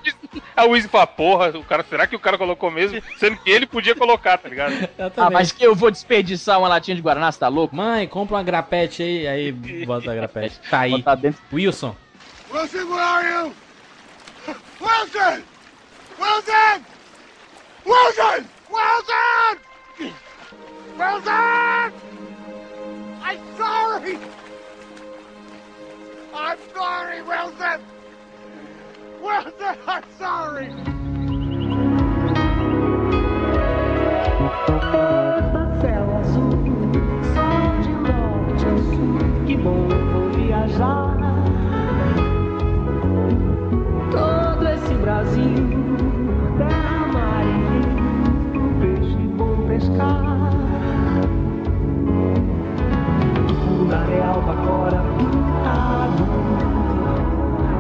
O 0.69 0.77
Easy 0.77 0.89
fala, 0.89 1.07
porra, 1.07 1.51
o 1.51 1.65
cara, 1.65 1.85
será 1.89 2.07
que 2.07 2.17
o 2.17 2.21
cara 2.21 2.37
colocou 2.37 2.71
mesmo? 2.71 3.01
Sendo 3.19 3.37
que 3.39 3.51
ele 3.51 3.67
podia 3.67 3.95
colocar, 3.95 4.39
tá 4.39 4.49
ligado? 4.49 4.77
Ah, 5.17 5.31
mas 5.31 5.53
que 5.53 5.65
eu 5.65 5.75
vou 5.75 5.91
desperdiçar 5.91 6.59
uma 6.59 6.69
latinha 6.69 6.95
de 6.95 7.01
Guaraná, 7.01 7.31
você 7.31 7.39
tá 7.39 7.49
louco? 7.49 7.75
Mãe, 7.75 8.07
compra 8.07 8.37
uma 8.37 8.43
grapete 8.43 9.03
aí, 9.03 9.27
aí 9.27 9.53
bota 9.87 10.11
a 10.11 10.15
grapete. 10.15 10.61
Tá 10.69 10.81
aí. 10.81 11.05
Wilson. 11.53 11.97
Wilson, 12.53 12.79
where 12.89 13.01
are 13.01 13.29
you? 13.29 13.55
Wilson! 14.81 15.56
Wilson! 16.19 16.85
Wilson! 17.85 18.49
Wilson! 18.71 19.59
Wilson! 20.99 21.93
I'm 23.23 23.57
sorry! 23.57 24.19
I'm 26.35 26.59
sorry, 26.75 27.23
Wilson! 27.23 27.81
Wilson, 29.21 29.79
I'm 29.87 30.05
sorry! 30.19 30.97
que 39.47 39.57
bom 39.57 39.89
viajar. 40.33 41.17
Todo 44.11 44.69
esse 44.69 44.95
Brasil, 44.95 45.56
bom 49.87 49.97
pescar. 49.97 50.23
O 53.69 53.85
mar 53.85 54.09
é 54.11 54.23
albacora 54.23 55.03
pintado, 55.19 56.25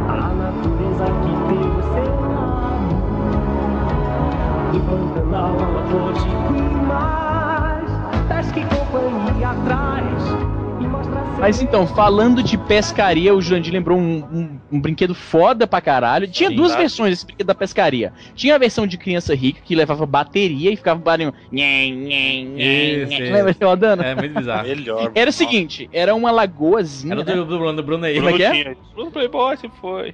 a 0.09 0.35
natureza 0.35 1.05
que 1.23 1.33
o 1.67 1.83
seu 1.93 2.15
amor. 2.25 2.81
Do 4.73 4.81
Pantanal 4.81 5.53
ao 5.59 5.79
Atlântico 5.79 6.36
Mas 11.39 11.61
então, 11.61 11.87
falando 11.87 12.43
de 12.43 12.57
pescaria, 12.57 13.35
o 13.35 13.41
Jurandir 13.43 13.73
lembrou 13.73 13.99
um, 13.99 14.25
um- 14.33 14.61
um 14.73 14.81
brinquedo 14.81 15.15
foda 15.15 15.67
pra 15.67 15.81
caralho. 15.81 16.27
Tinha 16.27 16.49
Sim, 16.51 16.57
duas 16.57 16.73
tá. 16.73 16.79
versões 16.79 17.11
desse 17.11 17.27
brinquedo 17.27 17.47
da 17.47 17.55
pescaria. 17.55 18.13
Tinha 18.35 18.55
a 18.55 18.59
versão 18.59 18.87
de 18.87 18.97
criança 18.97 19.35
rica, 19.35 19.61
que 19.65 19.75
levava 19.75 20.07
bateria 20.07 20.71
e 20.73 20.77
ficava 20.77 20.99
barulho. 21.01 21.35
Lembra 21.53 23.53
de 23.53 23.65
rodando? 23.65 24.03
É 24.03 24.15
muito 24.15 24.35
bizarro. 24.35 24.67
Melhor. 24.69 25.13
Era 25.15 25.31
o 25.31 25.33
seguinte, 25.33 25.89
era 25.93 26.15
uma 26.15 26.31
lagoazinha. 26.31 27.13
Era 27.13 27.21
o 27.21 27.25
né? 27.25 27.35
do, 27.35 27.45
do 27.45 27.59
Bruno, 27.59 27.77
do 27.77 27.83
Bruno 27.83 28.05
aí. 28.07 28.17
Como 28.17 28.31
é 28.31 28.33
que 28.33 28.43
é? 28.43 28.77
Bruno 28.95 29.11
Playboy, 29.11 29.57
se 29.57 29.69
foi. 29.81 30.13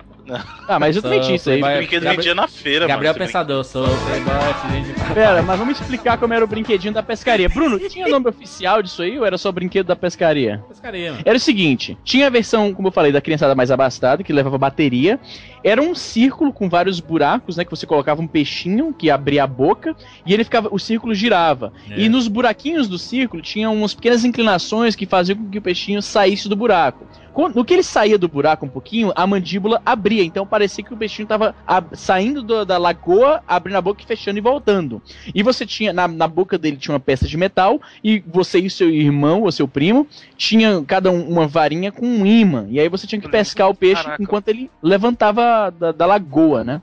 Ah, 0.68 0.78
mas 0.78 0.94
eu 0.96 1.02
também 1.02 1.20
tinha 1.20 1.34
isso 1.36 1.50
aí. 1.50 1.60
O 1.60 1.64
brinquedo 1.78 2.02
Gabriel- 2.04 2.16
vendia 2.16 2.34
na 2.34 2.48
feira, 2.48 2.86
Gabriel 2.86 3.12
mano. 3.12 3.24
Pensador, 3.24 3.64
sou 3.64 3.84
playboy, 3.84 4.72
gente. 4.72 5.14
Pera, 5.14 5.42
mas 5.42 5.58
vamos 5.58 5.80
explicar 5.80 6.16
como 6.18 6.32
era 6.32 6.44
o 6.44 6.48
brinquedinho 6.48 6.94
da 6.94 7.02
pescaria. 7.02 7.48
Bruno, 7.48 7.78
tinha 7.88 8.06
nome 8.08 8.26
oficial 8.28 8.82
disso 8.82 9.02
aí 9.02 9.18
ou 9.18 9.26
era 9.26 9.36
só 9.36 9.50
brinquedo 9.50 9.86
da 9.88 9.96
pescaria? 9.96 10.62
Pescaria. 10.68 11.11
Era 11.24 11.36
o 11.36 11.40
seguinte, 11.40 11.96
tinha 12.04 12.26
a 12.26 12.30
versão, 12.30 12.72
como 12.72 12.88
eu 12.88 12.92
falei, 12.92 13.12
da 13.12 13.20
criançada 13.20 13.54
mais 13.54 13.70
abastada, 13.70 14.22
que 14.22 14.32
levava 14.32 14.58
bateria. 14.58 15.18
Era 15.64 15.80
um 15.82 15.94
círculo 15.94 16.52
com 16.52 16.68
vários 16.68 17.00
buracos, 17.00 17.56
né? 17.56 17.64
Que 17.64 17.70
você 17.70 17.86
colocava 17.86 18.20
um 18.20 18.26
peixinho 18.26 18.92
que 18.92 19.10
abria 19.10 19.44
a 19.44 19.46
boca 19.46 19.94
e 20.26 20.32
ele 20.34 20.44
ficava. 20.44 20.68
O 20.72 20.78
círculo 20.78 21.14
girava. 21.14 21.72
É. 21.90 22.00
E 22.00 22.08
nos 22.08 22.28
buraquinhos 22.28 22.88
do 22.88 22.98
círculo 22.98 23.42
tinham 23.42 23.74
umas 23.74 23.94
pequenas 23.94 24.24
inclinações 24.24 24.96
que 24.96 25.06
faziam 25.06 25.36
com 25.38 25.50
que 25.50 25.58
o 25.58 25.62
peixinho 25.62 26.02
saísse 26.02 26.48
do 26.48 26.56
buraco. 26.56 27.06
Quando- 27.32 27.54
No 27.54 27.64
que 27.64 27.72
ele 27.72 27.82
saía 27.82 28.18
do 28.18 28.28
buraco 28.28 28.66
um 28.66 28.68
pouquinho, 28.68 29.10
a 29.16 29.26
mandíbula 29.26 29.80
abria. 29.86 30.22
Então 30.22 30.46
parecia 30.46 30.84
que 30.84 30.92
o 30.92 30.96
peixinho 30.96 31.26
tava 31.26 31.54
ab- 31.66 31.96
saindo 31.96 32.42
do- 32.42 32.64
da 32.66 32.76
lagoa, 32.76 33.42
abrindo 33.48 33.76
a 33.76 33.80
boca 33.80 34.02
e 34.02 34.06
fechando 34.06 34.36
e 34.38 34.42
voltando. 34.42 35.00
E 35.34 35.42
você 35.42 35.64
tinha, 35.64 35.92
na, 35.94 36.06
na 36.06 36.28
boca 36.28 36.58
dele 36.58 36.76
tinha 36.76 36.92
uma 36.92 37.00
peça 37.00 37.26
de 37.26 37.36
metal, 37.38 37.80
e 38.04 38.22
você 38.26 38.58
e 38.58 38.68
seu 38.68 38.90
irmão 38.90 39.42
ou 39.42 39.52
seu 39.52 39.66
primo 39.66 40.06
tinha 40.36 40.82
cada 40.86 41.10
um 41.10 41.22
uma 41.26 41.46
varinha 41.46 41.90
com 41.90 42.04
um 42.06 42.26
imã. 42.26 42.66
E 42.68 42.78
aí 42.78 42.88
você 42.88 43.06
tinha 43.06 43.20
que 43.20 43.28
pescar 43.30 43.70
o 43.70 43.74
peixe 43.74 44.02
Caraca. 44.02 44.22
enquanto 44.22 44.48
ele 44.48 44.70
levantava 44.82 45.51
da, 45.70 45.92
da 45.92 46.06
lagoa, 46.06 46.62
né? 46.64 46.80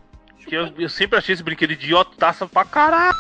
Eu, 0.52 0.72
eu 0.78 0.90
sempre 0.90 1.18
achei 1.18 1.34
esse 1.34 1.44
brinquedo 1.44 1.72
idiotaça 1.72 2.48
pra 2.48 2.66
caralho. 2.66 3.16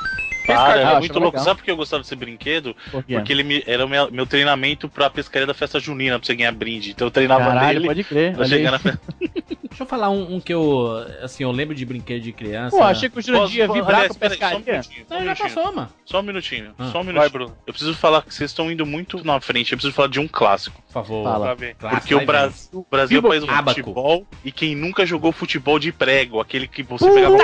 Para, 0.56 0.74
Ah, 0.74 0.78
era 0.80 0.92
eu 0.94 1.00
muito 1.00 1.14
louco. 1.20 1.38
legal. 1.38 1.44
Sabe 1.46 1.58
por 1.60 1.66
que 1.66 1.72
eu 1.72 1.78
gostava 1.78 2.02
desse 2.04 2.16
brinquedo? 2.16 2.76
Porque, 2.92 3.14
Porque 3.16 3.32
ele 3.34 3.44
me- 3.44 3.64
era 3.68 3.86
o 3.86 3.90
meu, 3.90 4.12
meu 4.12 4.26
treinamento 4.26 4.88
pra 4.90 5.10
pescaria 5.10 5.46
da 5.48 5.54
festa 5.54 5.80
junina, 5.80 6.18
pra 6.20 6.26
você 6.26 6.36
ganhar 6.36 6.52
brinde. 6.52 6.92
Então 6.92 7.08
eu 7.08 7.12
treinava 7.12 7.46
caralho, 7.46 7.76
nele 7.80 7.88
pode 7.88 8.04
crer. 8.04 8.36
pra 8.36 8.46
chegar 8.46 8.72
na 8.72 8.80
festa. 8.80 9.02
Deixa 9.70 9.84
eu 9.84 9.88
falar 9.88 10.10
um, 10.10 10.36
um 10.36 10.40
que 10.42 10.54
eu, 10.54 10.88
assim, 11.22 11.44
eu 11.44 11.52
lembro 11.52 11.74
de 11.76 11.86
brinquedo 11.86 12.22
de 12.24 12.32
criança. 12.34 12.76
Pô, 12.76 12.84
achei 12.84 13.08
que 13.08 13.18
o 13.20 13.22
Jurandir 13.22 13.60
ia 13.60 13.68
vibrar 13.72 14.08
com 14.08 14.14
Só 14.14 14.18
um 14.18 14.20
pescaria. 14.30 14.60
minutinho, 14.60 15.06
só 15.08 15.18
um 15.20 15.24
já 15.26 15.36
passou, 15.36 15.72
mano. 15.74 15.90
Só 16.06 16.20
um 16.20 16.24
minutinho, 16.24 16.74
Ah, 16.78 16.86
só 16.86 17.00
um 17.00 17.04
Vai, 17.04 17.14
minutinho. 17.14 17.32
Bruno. 17.32 17.58
Eu 17.68 17.74
preciso 17.74 17.94
falar 17.96 18.24
que 18.24 18.34
vocês 18.34 18.50
estão 18.50 18.70
indo 18.72 18.86
muito 18.86 19.24
na 19.24 19.40
frente. 19.40 19.72
Eu 19.72 19.78
preciso 19.78 19.96
falar 19.96 20.10
de 20.10 20.20
um 20.20 20.28
clássico. 20.28 20.82
Por 20.88 20.92
favor. 20.94 21.24
Fala. 21.24 21.56
Porque 21.56 22.14
o 22.14 22.18
vai 22.18 22.26
Brasil, 22.26 22.70
o 22.74 22.86
Brasil 22.90 23.18
é 23.18 23.20
o 23.20 23.30
país 23.30 23.44
do 23.44 23.48
futebol 23.48 24.28
e 24.44 24.52
quem 24.52 24.76
nunca 24.76 25.06
jogou 25.06 25.32
futebol 25.32 25.78
de 25.80 25.92
prego, 25.94 26.42
aquele 26.42 26.68
que 26.68 26.82
você 26.84 27.10
pegava. 27.10 27.38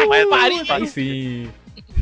Aí 0.75 0.87
sim. 0.87 1.47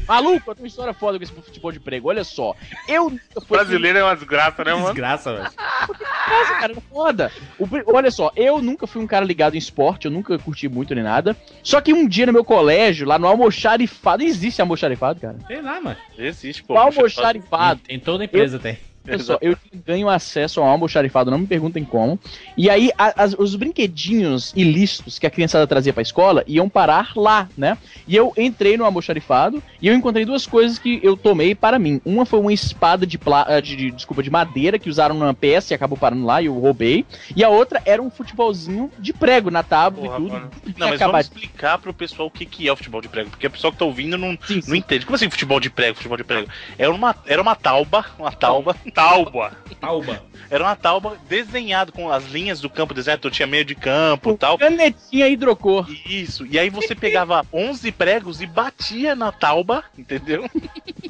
Maluco, 0.08 0.52
eu 0.52 0.56
tenho 0.56 0.66
uma 0.66 0.68
história 0.68 0.94
foda 0.94 1.18
com 1.18 1.24
esse 1.24 1.34
futebol 1.34 1.72
de 1.72 1.80
prego. 1.80 2.10
Olha 2.10 2.24
só. 2.24 2.56
Eu 2.88 3.10
nunca 3.10 3.24
O 3.36 3.42
fui. 3.42 3.58
brasileiro 3.58 4.00
é 4.00 4.04
uma 4.04 4.16
desgraça, 4.16 4.64
né, 4.64 4.74
mano? 4.74 4.86
Desgraça, 4.86 5.34
velho. 5.34 5.44
Nossa, 5.50 6.54
cara, 6.60 6.74
é 6.74 6.82
foda. 6.82 7.32
O 7.60 7.68
olha 7.94 8.12
só, 8.12 8.32
eu 8.36 8.62
nunca 8.62 8.88
fui 8.88 9.02
um 9.02 9.08
cara 9.08 9.26
ligado 9.26 9.56
em 9.56 9.58
esporte, 9.58 10.06
eu 10.06 10.12
nunca 10.12 10.38
curti 10.38 10.68
muito 10.68 10.94
nem 10.96 11.04
nada. 11.04 11.36
Só 11.64 11.82
que 11.82 11.94
um 11.94 12.08
dia 12.08 12.26
no 12.26 12.34
meu 12.34 12.44
colégio, 12.44 13.08
lá 13.08 13.18
no 13.20 13.28
almoxarifado, 13.28 14.24
existe 14.24 14.62
almoxarifado, 14.62 15.20
cara? 15.20 15.38
Sei 15.48 15.62
lá, 15.62 15.80
mano. 15.82 15.98
Existe, 16.18 16.64
pô. 16.64 16.74
O 16.74 16.78
almoxarifado. 16.78 17.82
Em 17.90 18.00
toda 18.00 18.24
empresa 18.24 18.60
tem. 18.60 18.78
Só, 19.20 19.38
eu 19.42 19.58
ganho 19.86 20.08
acesso 20.08 20.62
ao 20.62 20.68
almoxarifado, 20.68 21.30
não 21.30 21.40
me 21.40 21.46
perguntem 21.48 21.84
como. 21.84 22.18
E 22.56 22.70
aí, 22.70 22.90
a- 22.98 23.24
as- 23.24 23.36
os 23.38 23.54
brinquedinhos 23.56 24.54
ilícitos 24.56 25.20
que 25.20 25.28
a 25.28 25.30
criançada 25.30 25.68
trazia 25.68 25.92
pra 25.92 26.02
escola 26.02 26.44
iam 26.48 26.70
parar 26.70 27.12
lá, 27.16 27.50
né? 27.58 27.78
E 28.08 28.16
eu 28.16 28.32
entrei 28.38 28.78
no 28.78 28.86
almoxarifado 28.86 29.62
e 29.82 29.88
eu 29.88 29.94
encontrei 29.94 30.24
duas 30.26 30.48
coisas 30.48 30.80
que 30.80 31.00
eu 31.04 31.18
tomei 31.18 31.54
para 31.54 31.78
mim. 31.78 32.00
Uma 32.06 32.26
foi 32.26 32.40
uma 32.40 32.54
espada 32.54 33.06
de, 33.06 33.18
pla- 33.18 33.46
eh, 33.50 33.60
de, 33.62 33.76
de- 33.76 33.92
desculpa, 33.92 34.24
de 34.24 34.30
madeira 34.30 34.80
que 34.80 34.90
usaram 34.90 35.16
numa 35.16 35.34
peça 35.34 35.74
e 35.74 35.76
acabou 35.76 35.98
parando 35.98 36.26
lá 36.26 36.42
e 36.42 36.46
eu 36.46 36.54
roubei. 36.58 37.06
E 37.36 37.44
a 37.44 37.50
outra 37.50 37.82
era 37.86 38.02
um 38.02 38.10
futebolzinho 38.10 38.90
de 38.98 39.12
prego 39.12 39.52
na 39.52 39.64
tábua 39.64 40.04
Porra, 40.06 40.16
e 40.18 40.22
tudo. 40.22 40.52
Não, 40.78 40.88
mas 40.88 40.96
acabado- 40.96 41.12
vamos 41.12 41.26
explicar 41.28 41.78
pro 41.78 41.94
pessoal 41.94 42.28
o 42.28 42.32
que, 42.32 42.46
que 42.46 42.68
é 42.68 42.72
o 42.72 42.76
futebol 42.78 43.02
de 43.02 43.10
prego. 43.10 43.30
Porque 43.32 43.48
o 43.48 43.52
pessoal 43.52 43.74
que 43.74 43.80
tá 43.80 43.86
ouvindo 43.86 44.18
não, 44.18 44.38
Sim, 44.48 44.62
sim. 44.62 44.70
não 44.70 44.76
entende. 44.76 45.06
Como 45.06 45.16
assim 45.16 45.30
futebol 45.30 45.60
de 45.60 45.70
prego, 45.70 45.96
futebol 45.96 46.18
de 46.18 46.24
prego? 46.24 46.48
Era 46.78 46.92
uma, 46.92 47.16
era 47.26 47.42
uma 47.42 47.56
tauba, 47.56 48.06
uma 48.18 48.32
tauba, 48.32 48.76
Tauba. 48.94 49.52
Tauba. 49.80 50.24
era 50.50 50.64
uma 50.64 50.76
tauba 50.76 51.18
desenhado 51.28 51.92
com 51.92 52.12
as 52.12 52.26
linhas 52.30 52.62
do 52.62 52.70
campo 52.70 52.94
deserto, 52.94 53.32
tinha 53.32 53.48
meio 53.48 53.66
de 53.66 53.76
campo 53.76 54.32
e 54.32 54.38
tal. 54.38 54.58
Canetinha 54.58 55.28
hidrocor. 55.28 55.90
Isso, 56.06 56.46
e 56.46 56.60
aí 56.60 56.70
você 56.70 56.94
pegava 56.94 57.46
11 57.52 57.92
pregos 57.92 58.42
e 58.42 58.46
batia 58.46 59.16
na 59.16 59.32
tauba, 59.32 59.84
entendeu? 59.98 60.50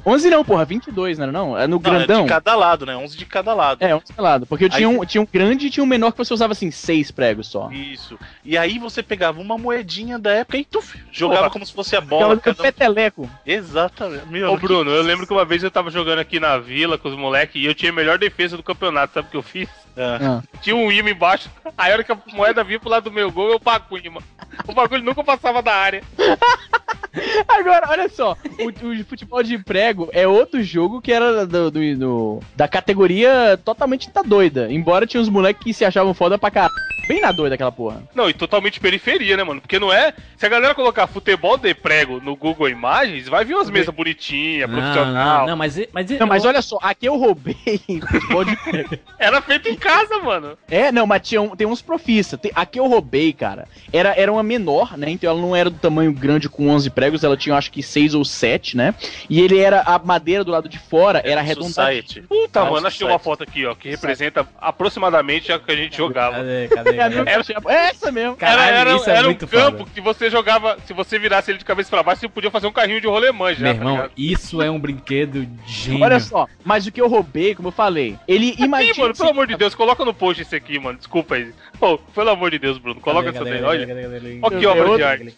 11 0.06 0.30
não, 0.30 0.43
porra, 0.43 0.65
22, 0.65 1.17
não 1.17 1.24
era 1.24 1.32
não? 1.32 1.58
É 1.58 1.67
no 1.67 1.76
Não, 1.76 1.80
grandão. 1.80 2.19
é 2.22 2.24
de 2.24 2.30
cada 2.30 2.56
lado, 2.56 2.86
né? 2.86 2.96
11 2.96 3.17
de 3.17 3.26
cada 3.26 3.54
lado. 3.54 3.84
É, 3.84 3.96
11 3.96 4.06
de 4.13 4.22
lado. 4.22 4.46
Porque 4.46 4.65
eu 4.65 4.69
tinha, 4.69 4.88
Aí 4.88 4.98
um, 4.98 5.06
tinha 5.06 5.22
um 5.22 5.28
grande 5.32 5.67
e 5.67 5.69
tinha 5.69 5.84
um 5.84 5.88
menor 5.88 6.12
que 6.12 6.17
você 6.17 6.34
usava 6.34 6.54
assim, 6.54 6.72
seis 6.72 7.12
pregos 7.12 7.48
só. 7.48 7.69
Isso. 7.72 8.17
E 8.43 8.58
aí 8.58 8.80
você 8.80 9.02
pegava 9.04 9.39
uma 9.39 9.58
moedinha 9.58 10.17
da 10.17 10.32
época 10.32 10.58
e 10.58 10.65
tuf, 10.65 10.98
jogava 11.12 11.41
Porra. 11.43 11.52
como 11.52 11.65
se 11.65 11.74
fosse 11.74 11.96
a 11.96 12.02
bola. 12.02 12.38
Cada... 12.38 12.60
um. 12.60 12.63
peteleco. 12.63 13.30
Exatamente. 13.46 14.28
Meu, 14.28 14.52
Ô, 14.52 14.58
Bruno, 14.58 14.91
eu 14.91 15.02
lembro 15.04 15.26
que 15.28 15.34
uma 15.34 15.46
vez 15.46 15.63
eu 15.63 15.72
tava 15.72 15.89
jogando 15.89 16.19
aqui 16.19 16.39
na 16.39 16.58
vila 16.58 16.98
com 16.98 17.08
os 17.08 17.15
moleques 17.15 17.62
e 17.62 17.65
eu 17.65 17.73
tinha 17.74 17.92
a 17.92 17.96
melhor 17.96 18.18
defesa 18.18 18.56
do 18.58 18.64
campeonato, 18.64 19.14
sabe 19.14 19.28
o 19.28 19.32
que 19.32 19.38
eu 19.38 19.44
fiz? 19.44 19.70
Ah. 19.98 20.42
Tinha 20.62 20.76
um 20.76 20.92
imã 20.92 21.10
embaixo, 21.12 21.50
aí 21.78 21.92
a 21.92 21.94
hora 21.94 22.04
que 22.04 22.12
a 22.12 22.18
moeda 22.34 22.64
vinha 22.64 22.80
pro 22.80 22.90
lado 22.90 23.06
do 23.06 23.12
meu 23.12 23.32
gol, 23.32 23.52
eu 23.52 23.60
pago 23.60 23.86
o 23.92 23.98
imã. 23.98 24.20
O 24.68 24.74
bagulho 24.74 25.04
nunca 25.04 25.24
passava 25.24 25.62
da 25.62 25.74
área. 25.74 26.04
Agora, 27.48 27.88
olha 27.90 28.10
só, 28.10 28.36
o, 28.60 28.88
o 28.88 29.06
futebol 29.06 29.44
de 29.44 29.58
prego 29.60 30.10
é 30.12 30.28
outro 30.28 30.64
jogo 30.64 31.00
que 31.02 31.12
era 31.14 31.46
do, 31.46 31.70
do- 31.70 31.96
do- 31.96 32.40
da 32.56 32.68
categoria 32.68 33.60
totalmente 33.64 34.10
tá 34.10 34.24
doida. 34.24 34.72
Embora 34.72 35.06
tinha 35.06 35.22
uns 35.22 35.30
moleques 35.30 35.64
que 35.64 35.74
se 35.74 35.86
achavam 35.86 36.14
foda 36.14 36.38
pra 36.40 36.50
caralho. 36.50 36.74
Bem 37.08 37.20
na 37.20 37.32
doida 37.32 37.56
aquela 37.56 37.72
porra. 37.72 38.02
Não, 38.16 38.30
e 38.30 38.34
totalmente 38.34 38.80
periferia, 38.80 39.36
né, 39.36 39.44
mano? 39.44 39.60
Porque 39.60 39.78
não 39.78 39.92
é. 39.92 40.13
Se 40.38 40.46
a 40.46 40.50
galera 40.50 40.74
colocar 40.74 41.06
futebol 41.08 41.58
de 41.58 41.74
prego 41.74 42.20
no 42.22 42.36
Google 42.36 42.70
Imagens, 42.70 43.28
vai 43.28 43.44
vir 43.44 43.56
umas 43.56 43.70
mesas 43.70 43.94
bonitinhas, 43.94 44.70
Não, 44.70 44.78
profissional. 44.78 45.39
não, 45.42 45.48
não, 45.48 45.58
mas, 45.58 45.80
mas, 45.92 46.10
Não, 46.12 46.28
mas 46.28 46.46
olha 46.46 46.62
só, 46.62 46.78
aqui 46.82 47.06
eu 47.06 47.18
roubei 47.18 47.56
futebol 48.10 48.46
de 48.46 48.56
prego. 48.56 48.98
Era 49.20 49.42
feito 49.42 49.68
em 49.70 49.76
casa, 49.76 50.18
mano. 50.20 50.58
É, 50.70 50.92
não, 50.92 51.06
mas 51.06 51.28
tinha 51.28 51.42
um- 51.42 51.56
tem 51.56 51.68
uns 51.68 51.82
profissa. 51.82 52.38
Tem- 52.38 52.52
aqui 52.56 52.80
eu 52.80 52.88
roubei, 52.88 53.34
cara. 53.34 53.68
Era, 53.92 54.13
era 54.18 54.32
uma 54.32 54.44
menor, 54.44 54.98
né? 54.98 55.10
Então 55.10 55.30
ela 55.30 55.42
não 55.42 55.54
era 55.56 55.70
do 55.70 55.78
tamanho 55.80 56.13
grande 56.13 56.48
com 56.48 56.70
11 56.70 56.89
pregos, 56.89 57.24
ela 57.24 57.36
tinha 57.36 57.56
acho 57.56 57.72
que 57.72 57.84
6 57.84 58.13
ou 58.16 58.24
7, 58.24 58.78
né? 58.78 58.96
E 59.30 59.42
ele 59.42 59.60
era, 59.60 59.82
a 59.82 60.00
madeira 60.00 60.44
do 60.44 60.52
lado 60.52 60.70
de 60.70 60.80
fora 60.80 61.22
era 61.26 61.42
arredondada. 61.42 61.74
Society. 61.74 62.22
Puta, 62.22 62.62
Ah, 62.62 62.72
mano, 62.72 62.88
achei 62.88 63.06
uma 63.06 63.20
foto 63.20 63.44
aqui, 63.44 63.66
ó, 63.66 63.76
que 63.76 63.89
representa 63.89 64.48
aproximadamente 64.62 65.52
a 65.52 65.60
que 65.60 65.72
a 65.72 65.76
gente 65.76 65.98
jogava. 65.98 66.38
Cadê, 66.38 66.68
cadê? 66.70 66.93
É, 66.94 67.32
Era- 67.32 67.44
é 67.68 67.90
essa 67.90 68.12
mesmo. 68.12 68.32
Era, 68.32 68.36
Caralho, 68.38 68.76
era, 68.76 68.96
isso 68.96 69.10
é 69.10 69.16
era 69.18 69.30
um 69.30 69.34
campo 69.34 69.78
foda. 69.80 69.86
que 69.94 70.02
você 70.02 70.30
jogava, 70.30 70.78
se 70.86 70.94
você 70.94 71.18
virasse 71.20 71.52
ele 71.52 71.58
de 71.58 71.66
cabeça 71.66 71.90
pra 71.90 72.04
baixo, 72.04 72.22
você 72.22 72.30
podia 72.30 72.52
fazer 72.52 72.68
um 72.68 72.72
carrinho 72.72 73.02
de 73.02 73.08
rolemã 73.08 73.54
já, 73.54 73.64
Meu 73.64 73.74
tá 73.74 73.80
irmão, 73.80 73.96
ligado? 73.96 74.12
isso 74.18 74.62
é 74.62 74.70
um 74.72 74.80
brinquedo 74.80 75.48
gênio. 75.66 76.04
Olha 76.04 76.20
só, 76.20 76.48
mas 76.64 76.86
o 76.88 76.92
que 76.92 77.02
eu 77.02 77.08
roubei, 77.08 77.56
como 77.56 77.68
eu 77.70 77.72
falei, 77.72 78.18
ele 78.28 78.56
Ih, 78.58 78.64
imagina. 78.66 78.94
mano, 78.98 79.14
pelo 79.16 79.30
amor 79.30 79.48
de 79.48 79.56
Deus, 79.56 79.74
coloca 79.76 80.04
no 80.06 80.14
post 80.14 80.42
esse 80.42 80.56
aqui, 80.56 80.80
mano. 80.80 80.98
Desculpa 80.98 81.36
aí. 81.36 81.52
Pô, 81.80 81.98
pelo 81.98 82.30
amor 82.30 82.52
de 82.52 82.60
Deus, 82.60 82.78
Bruno, 82.78 83.00
coloca 83.02 83.32
Cadê, 83.32 83.38
essa 83.38 83.46
cadê, 83.46 83.62
daí, 83.62 83.88
cadê, 83.88 84.08
olha. 84.08 84.40
Olha 84.42 84.60
que 84.60 84.66
obra 84.68 84.96
de 84.98 85.04
arte. 85.04 85.36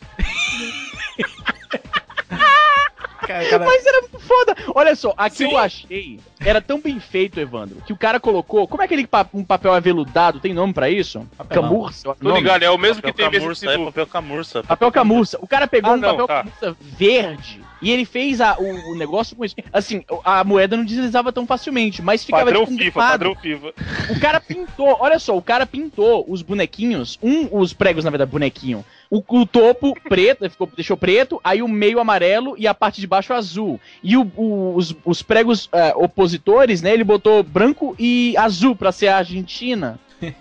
Cara, 3.26 3.60
Mas 3.60 3.86
era 3.86 4.02
muito 4.02 4.20
foda. 4.20 4.56
Olha 4.74 4.96
só, 4.96 5.14
aqui 5.18 5.38
Sim. 5.38 5.52
eu 5.52 5.58
achei. 5.58 6.20
Era 6.40 6.62
tão 6.62 6.80
bem 6.80 7.00
feito, 7.00 7.40
Evandro, 7.40 7.82
que 7.86 7.94
o 7.94 7.98
cara 7.98 8.20
colocou. 8.20 8.68
Como 8.68 8.82
é 8.82 8.86
aquele 8.86 9.08
pa- 9.08 9.28
um 9.34 9.44
papel 9.44 9.74
aveludado? 9.74 10.40
Tem 10.40 10.54
nome 10.54 10.74
pra 10.74 10.90
isso? 10.90 11.26
Papelão. 11.38 11.64
Camurça? 11.70 12.10
o 12.10 12.16
Tô 12.16 12.36
ligado, 12.36 12.64
é 12.64 12.70
o 12.70 12.78
mesmo 12.78 13.02
que 13.02 13.12
Papel 13.12 13.30
tem 13.32 13.40
camurça, 13.40 13.66
mesmo 13.66 13.82
é 13.84 13.86
papel 13.86 14.08
camurça. 14.08 14.64
Papel 14.64 14.92
camurça. 14.92 15.40
O 15.42 15.48
cara 15.48 15.68
pegou 15.68 15.92
Ah, 15.92 15.96
um 15.96 15.98
não, 15.98 16.10
papel 16.12 16.28
tá. 16.28 16.44
camurça 16.44 16.78
verde 16.82 17.62
e 17.82 17.92
ele 17.92 18.06
fez 18.06 18.42
a- 18.42 18.58
o, 18.60 18.92
o 18.92 18.96
negócio 18.96 19.36
com 19.36 19.44
isso. 19.46 19.56
Assim, 19.72 20.04
a 20.24 20.44
moeda 20.44 20.78
não 20.78 20.86
deslizava 20.86 21.32
tão 21.32 21.46
facilmente, 21.48 22.02
mas 22.02 22.24
ficava 22.24 22.46
Padrão 22.46 22.66
tipo, 22.66 22.78
FIFA, 22.78 23.00
padrão 23.00 23.36
FIFA. 23.36 23.74
O 24.10 24.20
cara 24.20 24.40
pintou, 24.40 24.98
olha 25.00 25.20
só, 25.20 25.36
o 25.36 25.42
cara 25.42 25.66
pintou 25.66 26.26
os 26.28 26.42
bonequinhos, 26.42 27.18
um, 27.22 27.48
os 27.60 27.74
pregos, 27.74 28.04
na 28.04 28.10
verdade, 28.12 28.32
bonequinho. 28.32 28.86
O, 29.10 29.24
o 29.28 29.46
topo 29.46 29.94
preto, 30.10 30.50
ficou, 30.50 30.70
deixou 30.76 30.98
preto, 30.98 31.40
aí 31.44 31.62
o 31.62 31.68
meio 31.68 32.00
amarelo 32.00 32.56
e 32.58 32.68
a 32.68 32.74
parte 32.74 33.00
de 33.00 33.08
baixo 33.08 33.34
azul. 33.34 33.80
E 34.04 34.18
o- 34.18 34.32
o- 34.36 34.76
os, 34.76 34.96
os 35.06 35.22
pregos 35.22 35.70
é, 35.72 35.94
opositores, 35.96 36.82
né, 36.82 36.94
ele 36.94 37.04
botou 37.04 37.44
branco 37.44 37.96
e 38.00 38.36
azul 38.38 38.76
pra 38.76 38.92
ser 38.92 39.08
a 39.08 39.18
Argentina. 39.18 40.00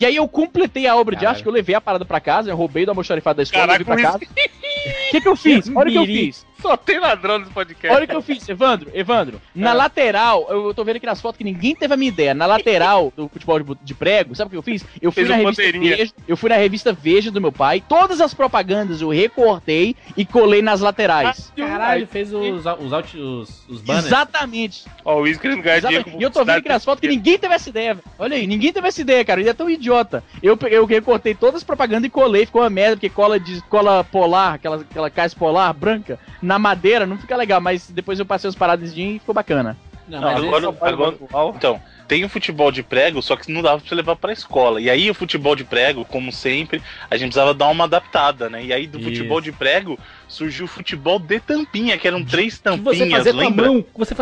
E 0.00 0.04
aí 0.04 0.16
eu 0.16 0.26
completei 0.28 0.86
a 0.86 0.96
obra 0.96 1.14
de 1.14 1.24
arte, 1.24 1.42
que 1.42 1.48
eu 1.48 1.52
levei 1.52 1.74
a 1.74 1.80
parada 1.80 2.04
pra 2.04 2.20
casa, 2.20 2.50
eu 2.50 2.56
roubei 2.56 2.84
do 2.84 2.90
almoxarifado 2.90 3.36
da 3.36 3.42
escola, 3.44 3.66
Caraca, 3.68 3.90
levei 3.90 4.04
pra 4.04 4.12
casa. 4.12 4.24
O 5.08 5.10
que 5.10 5.20
que 5.20 5.28
eu 5.28 5.36
fiz? 5.36 5.70
Olha 5.74 5.88
o 5.88 5.92
que 5.92 5.98
eu 5.98 6.06
fiz. 6.06 6.46
Só 6.60 6.76
tem 6.76 7.00
ladrão 7.00 7.40
nesse 7.40 7.50
podcast. 7.50 7.88
Olha 7.88 8.04
o 8.04 8.08
que 8.08 8.14
eu 8.14 8.22
fiz, 8.22 8.48
Evandro, 8.48 8.88
Evandro. 8.94 9.42
Na 9.52 9.70
É. 9.70 9.74
lateral, 9.74 10.46
eu 10.48 10.72
tô 10.72 10.84
vendo 10.84 10.96
aqui 10.96 11.06
nas 11.06 11.20
fotos 11.20 11.36
que 11.36 11.42
ninguém 11.42 11.74
teve 11.74 11.92
a 11.92 11.96
minha 11.96 12.08
ideia. 12.08 12.34
Na 12.34 12.46
lateral 12.46 13.12
do 13.16 13.28
futebol 13.28 13.58
de, 13.58 13.74
de 13.82 13.94
prego, 13.94 14.32
sabe 14.36 14.46
o 14.46 14.50
que 14.52 14.56
eu 14.58 14.62
fiz? 14.62 14.84
Eu 15.00 15.10
fui 15.10 15.24
Fez 15.24 15.28
na 15.28 15.34
um 15.34 15.38
revista 15.38 15.60
bandeirinha. 15.62 15.96
Veja, 15.96 16.12
eu 16.28 16.36
fui 16.36 16.48
na 16.48 16.56
revista 16.56 16.92
Veja 16.92 17.32
do 17.32 17.40
meu 17.40 17.50
pai, 17.50 17.82
todas 17.88 18.20
as 18.20 18.32
propagandas 18.32 19.00
eu 19.02 19.08
recortei 19.08 19.96
e 20.16 20.24
colei 20.24 20.62
nas 20.62 20.80
laterais. 20.80 21.52
Caralho, 21.56 22.06
fez 22.06 22.32
os, 22.32 22.64
os, 22.64 22.92
out- 22.92 23.18
os, 23.18 23.68
os 23.68 23.80
banners. 23.80 24.06
Exatamente. 24.06 24.84
Ó, 25.04 25.16
o 25.16 25.22
Wiz 25.22 25.38
querendo 25.38 25.62
ganhar 25.62 25.80
dinheiro 25.80 26.12
E 26.16 26.22
eu 26.22 26.30
tô 26.30 26.44
vendo 26.44 26.58
aqui 26.58 26.68
nas 26.68 26.84
fotos 26.84 27.00
que 27.00 27.08
ninguém 27.08 27.36
teve 27.38 27.54
essa 27.54 27.68
ideia. 27.70 27.94
velho. 27.94 28.06
Olha 28.16 28.36
aí, 28.36 28.46
ninguém 28.46 28.72
teve 28.72 28.86
essa 28.86 29.00
ideia, 29.00 29.24
cara. 29.24 29.40
Ele 29.40 29.50
é 29.50 29.54
tão 29.54 29.68
idiota. 29.68 30.22
Eu, 30.40 30.56
eu 30.70 30.84
recortei 30.86 31.34
todas 31.34 31.56
as 31.56 31.64
propagandas 31.64 32.06
e 32.06 32.10
colei. 32.10 32.46
Ficou 32.46 32.62
uma 32.62 32.70
merda, 32.70 32.96
porque 32.96 33.08
cola 33.10 33.40
de 33.40 33.60
cola 33.62 34.04
polar, 34.04 34.54
aquela, 34.54 34.71
aquela 34.72 35.10
caixa 35.10 35.36
polar 35.36 35.72
branca, 35.72 36.18
na 36.40 36.58
madeira, 36.58 37.06
não 37.06 37.18
fica 37.18 37.36
legal. 37.36 37.60
Mas 37.60 37.88
depois 37.90 38.18
eu 38.18 38.26
passei 38.26 38.48
os 38.48 38.56
paradas 38.56 38.92
e 38.96 39.18
ficou 39.18 39.34
bacana. 39.34 39.76
Não, 40.08 40.18
agora, 40.28 40.68
agora- 40.80 41.16
então, 41.54 41.80
tem 42.08 42.24
o 42.24 42.28
futebol 42.28 42.70
de 42.72 42.82
prego, 42.82 43.22
só 43.22 43.36
que 43.36 43.50
não 43.50 43.62
dava 43.62 43.78
pra 43.78 43.88
você 43.88 43.94
levar 43.94 44.16
pra 44.16 44.32
escola. 44.32 44.80
E 44.80 44.90
aí 44.90 45.08
o 45.08 45.14
futebol 45.14 45.54
de 45.54 45.64
prego, 45.64 46.04
como 46.04 46.30
sempre, 46.32 46.82
a 47.10 47.16
gente 47.16 47.28
precisava 47.28 47.54
dar 47.54 47.68
uma 47.68 47.84
adaptada, 47.84 48.50
né? 48.50 48.62
E 48.64 48.72
aí 48.72 48.86
do 48.86 48.98
Isso. 48.98 49.08
futebol 49.08 49.40
de 49.40 49.52
prego 49.52 49.98
surgiu 50.28 50.64
o 50.66 50.68
futebol 50.68 51.18
de 51.18 51.38
tampinha, 51.40 51.96
que 51.96 52.06
eram 52.06 52.22
três 52.24 52.58
que 52.58 52.68
você 52.68 52.76
tampinhas, 52.76 53.10
fazer 53.18 53.32
com 53.32 53.38
a 53.38 53.42
lembra? 53.44 53.66
mão, 53.66 53.82
que 53.82 53.98
você 53.98 54.14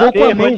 gol 0.00 0.12
com 0.12 0.24
a 0.24 0.34
mão. 0.34 0.56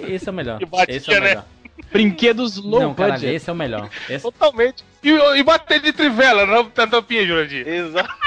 Esse 0.00 0.28
é 0.28 0.30
o 0.30 0.34
melhor. 0.34 0.58
Que 0.58 0.66
batia, 0.66 0.96
Esse 0.96 1.10
é 1.10 1.16
o 1.18 1.20
né? 1.20 1.28
melhor. 1.28 1.44
Brinquedos 1.92 2.56
low 2.56 2.80
Não, 2.80 2.94
caralho, 2.94 3.14
budget. 3.14 3.34
esse 3.36 3.48
é 3.48 3.52
o 3.52 3.56
melhor. 3.56 3.88
Esse- 4.08 4.22
Totalmente. 4.22 4.84
E, 5.08 5.38
e 5.38 5.42
bater 5.42 5.80
de 5.80 5.92
trivela 5.92 6.44
na 6.46 6.62
na 6.62 6.86
tampinha, 6.86 7.24
Jurandir. 7.26 7.66
Exato. 7.66 8.26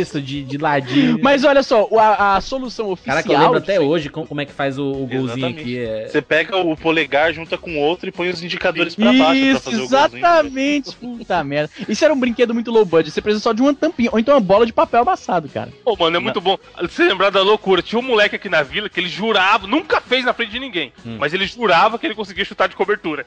Isso, 0.00 0.20
de, 0.20 0.44
de 0.44 0.58
ladinho. 0.58 1.18
Mas 1.20 1.42
olha 1.42 1.60
só, 1.62 1.88
a, 1.98 2.36
a 2.36 2.40
solução 2.40 2.88
oficial. 2.90 3.16
Caraca, 3.16 3.32
eu 3.32 3.38
lembro 3.40 3.58
até 3.58 3.80
hoje 3.80 4.08
como, 4.08 4.24
como 4.24 4.40
é 4.40 4.44
que 4.44 4.52
faz 4.52 4.78
o, 4.78 4.84
o 4.92 5.06
golzinho 5.06 5.24
Exatamente. 5.24 5.60
aqui. 5.60 5.78
É... 5.78 6.06
Você 6.08 6.22
pega 6.22 6.56
o 6.56 6.76
polegar, 6.76 7.32
junta 7.32 7.58
com 7.58 7.72
o 7.76 7.78
outro 7.80 8.08
e 8.08 8.12
põe 8.12 8.28
os 8.28 8.42
indicadores 8.44 8.94
pra 8.94 9.06
baixo 9.06 9.18
pra 9.24 9.34
Isso, 9.34 9.60
fazer 9.60 9.76
o 9.76 9.78
golzinho. 9.80 9.98
exatamente. 10.18 10.96
Puta 10.96 11.42
merda. 11.42 11.70
Isso 11.88 12.04
era 12.04 12.14
um 12.14 12.18
brinquedo 12.20 12.54
muito 12.54 12.70
low 12.70 12.84
budget. 12.84 13.10
Você 13.12 13.20
precisa 13.20 13.42
só 13.42 13.52
de 13.52 13.60
uma 13.60 13.74
tampinha. 13.74 14.10
Ou 14.12 14.20
então 14.20 14.34
uma 14.34 14.40
bola 14.40 14.64
de 14.66 14.72
papel 14.72 15.02
amassado, 15.02 15.48
cara. 15.48 15.70
Pô, 15.84 15.96
mano, 15.98 16.16
é 16.16 16.20
muito 16.20 16.40
bom. 16.40 16.56
Você 16.82 17.04
lembrar 17.04 17.30
da 17.30 17.42
loucura. 17.42 17.82
Tinha 17.82 17.98
um 17.98 18.02
moleque 18.02 18.36
aqui 18.36 18.48
na 18.48 18.62
vila 18.62 18.88
que 18.88 19.00
ele 19.00 19.08
jurava, 19.08 19.66
nunca 19.66 20.00
fez 20.00 20.24
na 20.24 20.32
frente 20.32 20.50
de 20.52 20.60
ninguém, 20.60 20.92
Hum. 21.04 21.16
mas 21.18 21.34
ele 21.34 21.46
jurava 21.46 21.98
que 21.98 22.06
ele 22.06 22.14
conseguia 22.14 22.44
chutar 22.44 22.68
de 22.68 22.76
cobertura. 22.76 23.26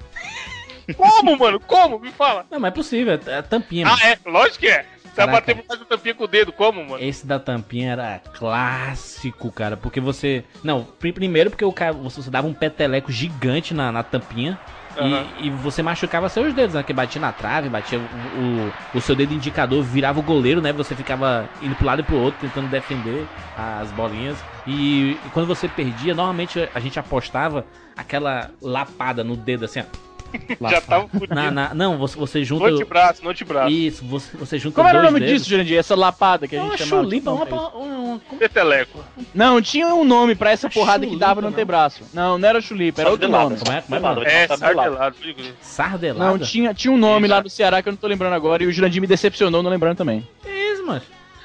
Como, 0.94 1.38
mano? 1.38 1.60
Como? 1.60 2.00
Me 2.00 2.12
fala. 2.12 2.46
Não, 2.52 2.60
mas 2.60 2.72
é 2.72 2.76
possível, 2.76 3.20
é 3.28 3.38
a 3.38 3.44
tampinha. 3.44 3.86
mano. 3.86 3.98
Ah, 4.04 4.08
é? 4.10 4.18
Lógico 4.30 4.60
que 4.60 4.68
é. 4.68 4.86
Você 5.14 5.26
bater 5.26 5.56
por 5.56 5.64
trás 5.66 5.80
da 5.82 5.86
tampinha 5.86 6.16
com 6.16 6.24
o 6.24 6.28
dedo, 6.28 6.52
como, 6.54 6.82
mano? 6.86 7.04
Esse 7.04 7.26
da 7.28 7.40
tampinha 7.40 7.92
era 7.92 8.22
clássico, 8.34 9.52
cara. 9.52 9.76
Porque 9.76 10.00
você. 10.00 10.44
Não, 10.64 10.84
pri- 10.84 11.12
primeiro 11.12 11.50
porque 11.50 11.66
o 11.66 11.74
cara, 11.74 11.92
você 11.94 12.30
dava 12.30 12.48
um 12.48 12.54
peteleco 12.54 13.12
gigante 13.12 13.74
na, 13.74 13.92
na 13.92 14.04
tampinha. 14.04 14.58
e- 14.96 15.00
Aham. 15.00 15.28
E, 15.40 15.50
você 15.50 15.82
machucava 15.82 16.30
seus 16.30 16.54
dedos, 16.54 16.74
né? 16.76 16.84
Que 16.84 16.94
batia 16.94 17.20
na 17.20 17.32
trave, 17.34 17.68
batia 17.70 18.00
o, 18.00 18.04
o, 18.04 18.74
o 18.94 19.02
seu 19.02 19.16
dedo 19.16 19.34
indicador, 19.34 19.84
virava 19.84 20.20
o 20.20 20.24
goleiro, 20.24 20.62
né? 20.62 20.72
Você 20.74 20.96
ficava 20.96 21.50
indo 21.62 21.76
pro 21.76 21.86
lado 21.86 22.00
e 22.02 22.04
pro 22.04 22.16
outro, 22.16 22.40
tentando 22.42 22.68
defender 22.70 23.28
as 23.58 23.92
bolinhas. 23.92 24.38
E, 24.66 25.20
e 25.26 25.30
quando 25.32 25.48
você 25.48 25.68
perdia, 25.68 26.14
normalmente 26.14 26.70
a 26.74 26.80
gente 26.80 26.98
apostava 27.00 27.66
aquela 27.98 28.52
lapada 28.62 29.24
no 29.24 29.36
dedo, 29.36 29.66
assim, 29.66 29.82
ó. 29.82 30.09
Já 30.70 30.82
tava 30.82 31.08
fudido. 31.08 31.34
Na, 31.36 31.52
na- 31.52 31.74
não, 31.74 31.98
você, 31.98 32.18
você 32.18 32.44
junta. 32.44 32.70
No 32.70 32.76
antebraço, 32.76 33.24
no 33.24 33.30
antebraço. 33.30 33.70
Isso, 33.72 34.06
você, 34.06 34.38
você 34.38 34.60
junta 34.60 34.76
Como 34.76 34.88
era 34.88 35.00
o 35.00 35.04
nome 35.04 35.20
dedos. 35.20 35.34
disso, 35.36 35.50
Jurandir? 35.50 35.78
Essa 35.78 35.96
lapada 35.96 36.48
que 36.48 36.56
a 36.56 36.60
É 36.60 36.62
gente 36.62 36.72
uma 36.72 36.78
chamava. 36.78 37.04
chulipa, 37.04 37.32
uma, 37.32 37.46
Não, 37.46 37.58
uma, 37.70 37.70
uma, 38.14 38.20
Peteleco. 38.38 39.04
Não, 39.34 39.62
tinha 39.62 39.88
um 39.94 40.04
nome 40.04 40.36
pra 40.36 40.52
essa 40.52 40.68
É 40.68 40.70
porrada 40.70 41.00
que 41.00 41.08
chulipa, 41.12 41.26
dava 41.26 41.42
no 41.42 41.48
não. 41.48 41.54
antebraço. 41.54 42.04
Não, 42.14 42.38
não 42.38 42.48
era 42.50 42.62
chulipa, 42.62 43.02
era 43.02 43.10
outro 43.10 43.28
nome. 43.30 43.58
Como 43.58 43.72
é? 43.72 43.82
Como 43.82 43.96
é, 43.96 44.00
mano? 44.00 44.24
É, 44.24 44.48
Sardelado. 44.48 44.96
sardelado. 44.98 45.16
Sardelada? 45.62 46.32
Não, 46.32 46.40
tinha, 46.40 46.74
tinha 46.74 46.92
um 46.92 46.98
nome 46.98 47.28
lá 47.28 47.38
é. 47.38 47.42
no 47.44 47.50
Ceará 47.50 47.82
que 47.82 47.90
eu 47.90 47.92
não 47.92 47.98
tô 47.98 48.08
lembrando 48.08 48.34
agora 48.34 48.64
e 48.64 48.68
o 48.68 48.72
Jurandir 48.72 49.02
me 49.02 49.08
decepcionou 49.08 49.62
não 49.64 49.70
lembrando 49.70 49.98
também. 49.98 50.28
Que 50.42 50.50
isso, 50.50 50.86
mano? 50.86 51.02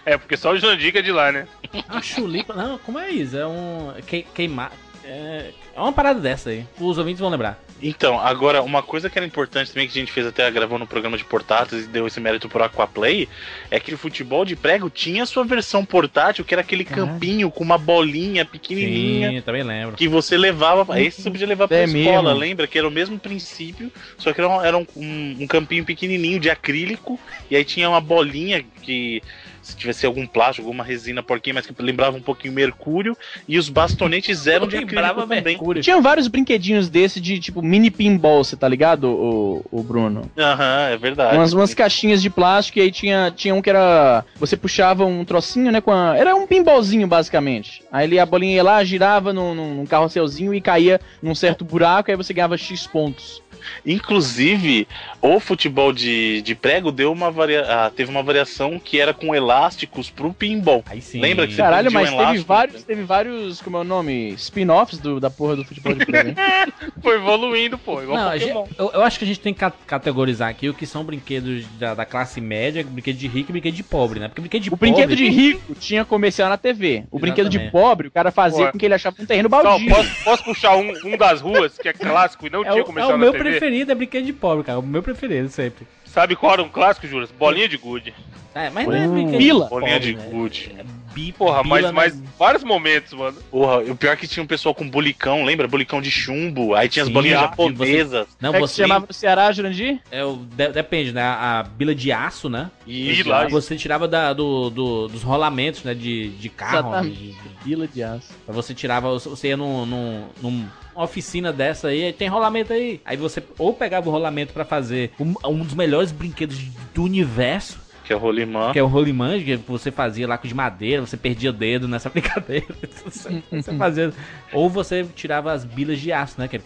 É, 0.06 0.18
porque 0.18 0.36
só 0.36 0.52
o 0.52 0.58
Jandica 0.58 0.98
é 0.98 1.02
de 1.02 1.10
lá, 1.10 1.32
né? 1.32 1.46
Uma 1.90 2.02
chulipa. 2.02 2.52
Não, 2.54 2.76
como 2.78 2.98
é 2.98 3.10
isso? 3.10 3.36
É 3.38 3.46
um. 3.46 3.92
Que, 4.06 4.22
queimar. 4.34 4.70
É, 5.02 5.50
é 5.74 5.80
uma 5.80 5.92
parada 5.92 6.20
dessa 6.20 6.50
aí. 6.50 6.66
Os 6.78 6.98
ouvintes 6.98 7.20
vão 7.20 7.30
lembrar. 7.30 7.58
Então, 7.82 8.18
agora, 8.18 8.62
uma 8.62 8.82
coisa 8.82 9.10
que 9.10 9.18
era 9.18 9.26
importante 9.26 9.70
também, 9.72 9.86
que 9.86 9.98
a 9.98 10.00
gente 10.00 10.12
fez 10.12 10.26
até 10.26 10.50
gravou 10.50 10.78
no 10.78 10.86
programa 10.86 11.18
de 11.18 11.24
portáteis 11.24 11.84
e 11.84 11.88
deu 11.88 12.06
esse 12.06 12.18
mérito 12.20 12.48
pro 12.48 12.62
Aquaplay, 12.64 13.28
é 13.70 13.78
que 13.78 13.92
o 13.92 13.98
futebol 13.98 14.44
de 14.44 14.56
prego 14.56 14.88
tinha 14.88 15.26
sua 15.26 15.44
versão 15.44 15.84
portátil, 15.84 16.44
que 16.44 16.54
era 16.54 16.62
aquele 16.62 16.84
campinho 16.84 17.50
com 17.50 17.62
uma 17.62 17.76
bolinha 17.76 18.44
pequenininha. 18.44 19.30
Sim, 19.32 19.40
também 19.42 19.62
lembro. 19.62 19.96
Que 19.96 20.08
você 20.08 20.36
levava. 20.38 21.00
Esse 21.00 21.20
você 21.22 21.30
podia 21.30 21.46
levar 21.46 21.68
pra 21.68 21.76
É 21.78 21.84
escola, 21.84 22.22
mesmo. 22.30 22.38
lembra? 22.38 22.66
Que 22.66 22.78
era 22.78 22.88
o 22.88 22.90
mesmo 22.90 23.18
princípio, 23.18 23.92
só 24.16 24.32
que 24.32 24.40
era, 24.40 24.48
um, 24.48 24.62
era 24.64 24.78
um- 24.78 24.86
um- 24.96 25.36
um 25.40 25.46
campinho 25.46 25.84
pequenininho 25.84 26.40
de 26.40 26.48
acrílico, 26.50 27.18
e 27.50 27.56
aí 27.56 27.64
tinha 27.64 27.88
uma 27.88 28.00
bolinha 28.00 28.64
que. 28.82 29.22
Se 29.64 29.74
tivesse 29.74 30.04
algum 30.04 30.26
plástico, 30.26 30.68
alguma 30.68 30.84
resina 30.84 31.22
porquinha, 31.22 31.54
mas 31.54 31.66
que 31.66 31.74
lembrava 31.82 32.16
um 32.16 32.20
pouquinho 32.20 32.52
mercúrio, 32.52 33.16
e 33.48 33.58
os 33.58 33.68
bastonetes 33.70 34.46
eram 34.46 34.68
de 34.68 34.76
acrílico 34.76 35.14
também. 35.14 35.42
Mercúrio. 35.42 35.82
Tinha 35.82 36.00
vários 36.00 36.28
brinquedinhos 36.28 36.88
desse 36.88 37.18
de 37.20 37.40
tipo 37.40 37.62
mini 37.62 37.90
pinball, 37.90 38.44
você 38.44 38.56
tá 38.56 38.68
ligado, 38.68 39.04
o, 39.08 39.64
o 39.70 39.82
Bruno? 39.82 40.30
Aham, 40.38 40.88
é 40.90 40.96
verdade. 40.98 41.36
Umas, 41.36 41.52
umas 41.54 41.72
caixinhas 41.72 42.20
de 42.20 42.28
plástico 42.28 42.78
e 42.78 42.82
aí 42.82 42.92
tinha, 42.92 43.32
tinha 43.34 43.54
um 43.54 43.62
que 43.62 43.70
era. 43.70 44.24
Você 44.36 44.56
puxava 44.56 45.04
um 45.06 45.24
trocinho, 45.24 45.72
né? 45.72 45.80
Com 45.80 45.90
a, 45.92 46.16
era 46.16 46.34
um 46.36 46.46
pinballzinho, 46.46 47.06
basicamente. 47.06 47.82
Aí 47.90 48.06
ele, 48.06 48.18
a 48.18 48.26
bolinha 48.26 48.56
ia 48.56 48.62
lá, 48.62 48.84
girava 48.84 49.32
num, 49.32 49.54
num, 49.54 49.74
num 49.76 49.86
carrosselzinho 49.86 50.52
e 50.52 50.60
caía 50.60 51.00
num 51.22 51.34
certo 51.34 51.64
buraco, 51.64 52.10
aí 52.10 52.16
você 52.16 52.34
ganhava 52.34 52.58
X 52.58 52.86
pontos. 52.86 53.42
Inclusive, 53.84 54.86
o 55.20 55.40
futebol 55.40 55.92
de, 55.92 56.42
de 56.42 56.54
prego 56.54 56.92
deu 56.92 57.10
uma 57.12 57.30
varia... 57.30 57.62
ah, 57.68 57.90
teve 57.90 58.10
uma 58.10 58.22
variação 58.22 58.78
que 58.78 59.00
era 59.00 59.14
com 59.14 59.34
elásticos 59.34 60.10
pro 60.10 60.32
pinball. 60.32 60.82
Aí 60.86 61.00
sim. 61.00 61.20
Lembra 61.20 61.46
que 61.46 61.54
você 61.54 61.62
Caralho, 61.62 61.90
um 61.90 61.92
mas 61.92 62.10
teve 62.10 62.20
elástico, 62.22 62.46
vários, 62.46 62.74
né? 62.76 62.82
teve 62.86 63.02
vários, 63.02 63.62
como 63.62 63.76
é 63.76 63.80
o 63.80 63.84
nome? 63.84 64.32
Spin-offs 64.34 64.98
do- 64.98 65.18
da 65.20 65.30
porra 65.30 65.56
do 65.56 65.64
futebol 65.64 65.94
de 65.94 66.04
prego. 66.04 66.34
Foi 67.02 67.16
evoluindo, 67.16 67.78
pô. 67.78 68.02
Igual 68.02 68.18
Não, 68.18 68.38
gente- 68.38 68.50
eu, 68.78 68.90
eu 68.92 69.02
acho 69.02 69.18
que 69.18 69.24
a 69.24 69.28
gente 69.28 69.40
tem 69.40 69.54
que 69.54 69.60
ca- 69.60 69.70
categorizar 69.86 70.48
aqui 70.50 70.68
o 70.68 70.74
que 70.74 70.86
são 70.86 71.04
brinquedos 71.04 71.64
da, 71.78 71.94
da 71.94 72.04
classe 72.04 72.40
média, 72.40 72.84
brinquedo 72.84 73.16
de 73.16 73.26
rico 73.28 73.50
e 73.50 73.52
brinquedo 73.52 73.74
de 73.74 73.82
pobre, 73.82 74.20
né? 74.20 74.28
Porque 74.28 74.40
brinquedo 74.40 74.62
de 74.62 74.68
O 74.68 74.72
pobre. 74.76 74.90
brinquedo 74.90 75.16
de 75.16 75.28
rico 75.28 75.74
tinha 75.74 76.04
comercial 76.04 76.48
na 76.48 76.56
TV. 76.58 77.04
O 77.10 77.18
brinquedo 77.18 77.48
de 77.48 77.56
Exatamente. 77.56 77.72
pobre, 77.72 78.08
o 78.08 78.10
cara 78.10 78.30
fazia 78.30 78.70
com 78.72 78.78
que 78.78 78.84
ele 78.84 78.94
achava 78.94 79.16
um 79.18 79.26
terreno 79.26 79.48
Não, 79.48 79.62
baldio. 79.62 79.88
posso, 79.94 80.24
posso 80.24 80.44
puxar 80.44 80.76
um, 80.76 80.92
um 81.04 81.16
das 81.16 81.40
ruas, 81.40 81.78
que 81.78 81.88
é 81.88 81.92
clássico 81.92 82.46
e 82.46 82.50
não 82.50 82.60
É 82.60 82.64
tinha 82.70 82.76
o, 82.76 82.80
é 82.80 82.84
comercial 82.84 83.14
o 83.16 83.18
na 83.18 83.24
meu 83.24 83.32
TV? 83.32 83.44
Preferido, 83.58 83.92
é 83.92 83.94
brinquedo 83.94 84.24
de 84.26 84.32
pobre, 84.32 84.64
cara. 84.64 84.78
O 84.78 84.82
meu 84.82 85.02
preferido, 85.02 85.48
sempre. 85.48 85.86
Sabe 86.04 86.36
qual 86.36 86.52
era 86.52 86.62
um 86.62 86.68
clássico, 86.68 87.06
Juras? 87.06 87.30
Bolinha 87.30 87.68
de 87.68 87.76
gude. 87.76 88.14
É, 88.54 88.70
mas 88.70 88.86
não 88.86 88.94
é 88.94 89.08
Hum. 89.08 89.12
brinquedo 89.14 89.38
Bila. 89.38 89.66
Bolinha 89.66 89.92
pobre, 89.94 90.12
de 90.12 90.16
né? 90.16 90.28
gude. 90.30 90.72
Bi- 91.12 91.32
Porra, 91.32 91.62
bila, 91.62 91.68
mas, 91.74 91.84
né? 91.84 91.92
mas 91.92 92.22
vários 92.38 92.62
momentos, 92.64 93.12
mano. 93.12 93.36
Porra, 93.50 93.78
o 93.78 93.96
pior 93.96 94.12
é 94.12 94.16
que 94.16 94.26
tinha 94.28 94.42
um 94.42 94.46
pessoal 94.46 94.74
com 94.74 94.88
bulicão, 94.88 95.44
lembra? 95.44 95.66
Bulicão 95.68 96.00
de 96.00 96.10
chumbo. 96.10 96.74
Aí 96.74 96.88
tinha 96.88 97.02
as 97.02 97.08
Sim, 97.08 97.12
bolinhas 97.14 97.38
ah, 97.38 97.42
japonesas. 97.42 98.26
Não, 98.40 98.52
Como 98.52 98.64
é 98.64 98.68
você. 98.68 98.82
chamava 98.82 99.06
no 99.08 99.14
Ceará, 99.14 99.50
Jurandir? 99.52 100.00
É 100.10 100.24
o, 100.24 100.36
de- 100.36 100.68
depende, 100.72 101.12
né? 101.12 101.22
A 101.22 101.64
bila 101.76 101.94
de 101.94 102.10
aço, 102.12 102.48
né? 102.48 102.70
Isso. 102.86 103.24
Bila. 103.24 103.48
Você 103.48 103.76
tirava 103.76 104.06
da- 104.06 104.32
do, 104.32 104.70
do- 104.70 105.08
dos 105.08 105.22
rolamentos, 105.22 105.82
né? 105.84 105.94
De, 105.94 106.30
de 106.30 106.48
carro. 106.48 106.90
Exatamente. 106.90 107.16
de- 107.16 107.32
de- 107.32 107.54
Vila 107.64 107.88
de 107.88 108.02
aço. 108.02 108.30
Aí 108.46 108.54
você 108.54 108.74
tirava, 108.74 109.16
você 109.18 109.48
ia 109.48 109.56
num, 109.56 109.86
num, 109.86 110.24
num- 110.42 110.66
uma 110.94 111.04
oficina 111.04 111.52
dessa 111.52 111.88
aí, 111.88 112.04
aí 112.04 112.12
tem 112.12 112.28
rolamento 112.28 112.72
aí. 112.72 113.00
Aí 113.04 113.16
você 113.16 113.42
ou 113.58 113.74
pegava 113.74 114.08
o 114.08 114.12
rolamento 114.12 114.52
pra 114.52 114.64
fazer 114.64 115.10
um, 115.18 115.34
um 115.48 115.64
dos 115.64 115.74
melhores 115.74 116.12
brinquedos 116.12 116.58
do 116.94 117.02
universo, 117.02 117.78
Que 118.04 118.12
é 118.12 118.16
o 118.16 118.18
Rolimã. 118.18 118.72
que 118.72 118.78
é 118.78 118.82
o 118.82 118.86
rolimã, 118.86 119.38
que 119.40 119.56
você 119.56 119.90
fazia 119.90 120.28
lá 120.28 120.36
com 120.38 120.46
de 120.46 120.54
madeira, 120.54 121.00
você 121.04 121.16
perdia 121.16 121.52
dedo 121.52 121.88
nessa 121.88 122.08
brincadeira. 122.10 122.66
Você, 123.04 123.42
fazia. 123.76 124.12
Ou 124.52 124.68
você 124.70 125.04
tirava 125.14 125.52
as 125.52 125.64
bilas 125.64 125.98
de 125.98 126.12
aço, 126.12 126.40
né? 126.40 126.46
Que 126.48 126.56
é 126.56 126.60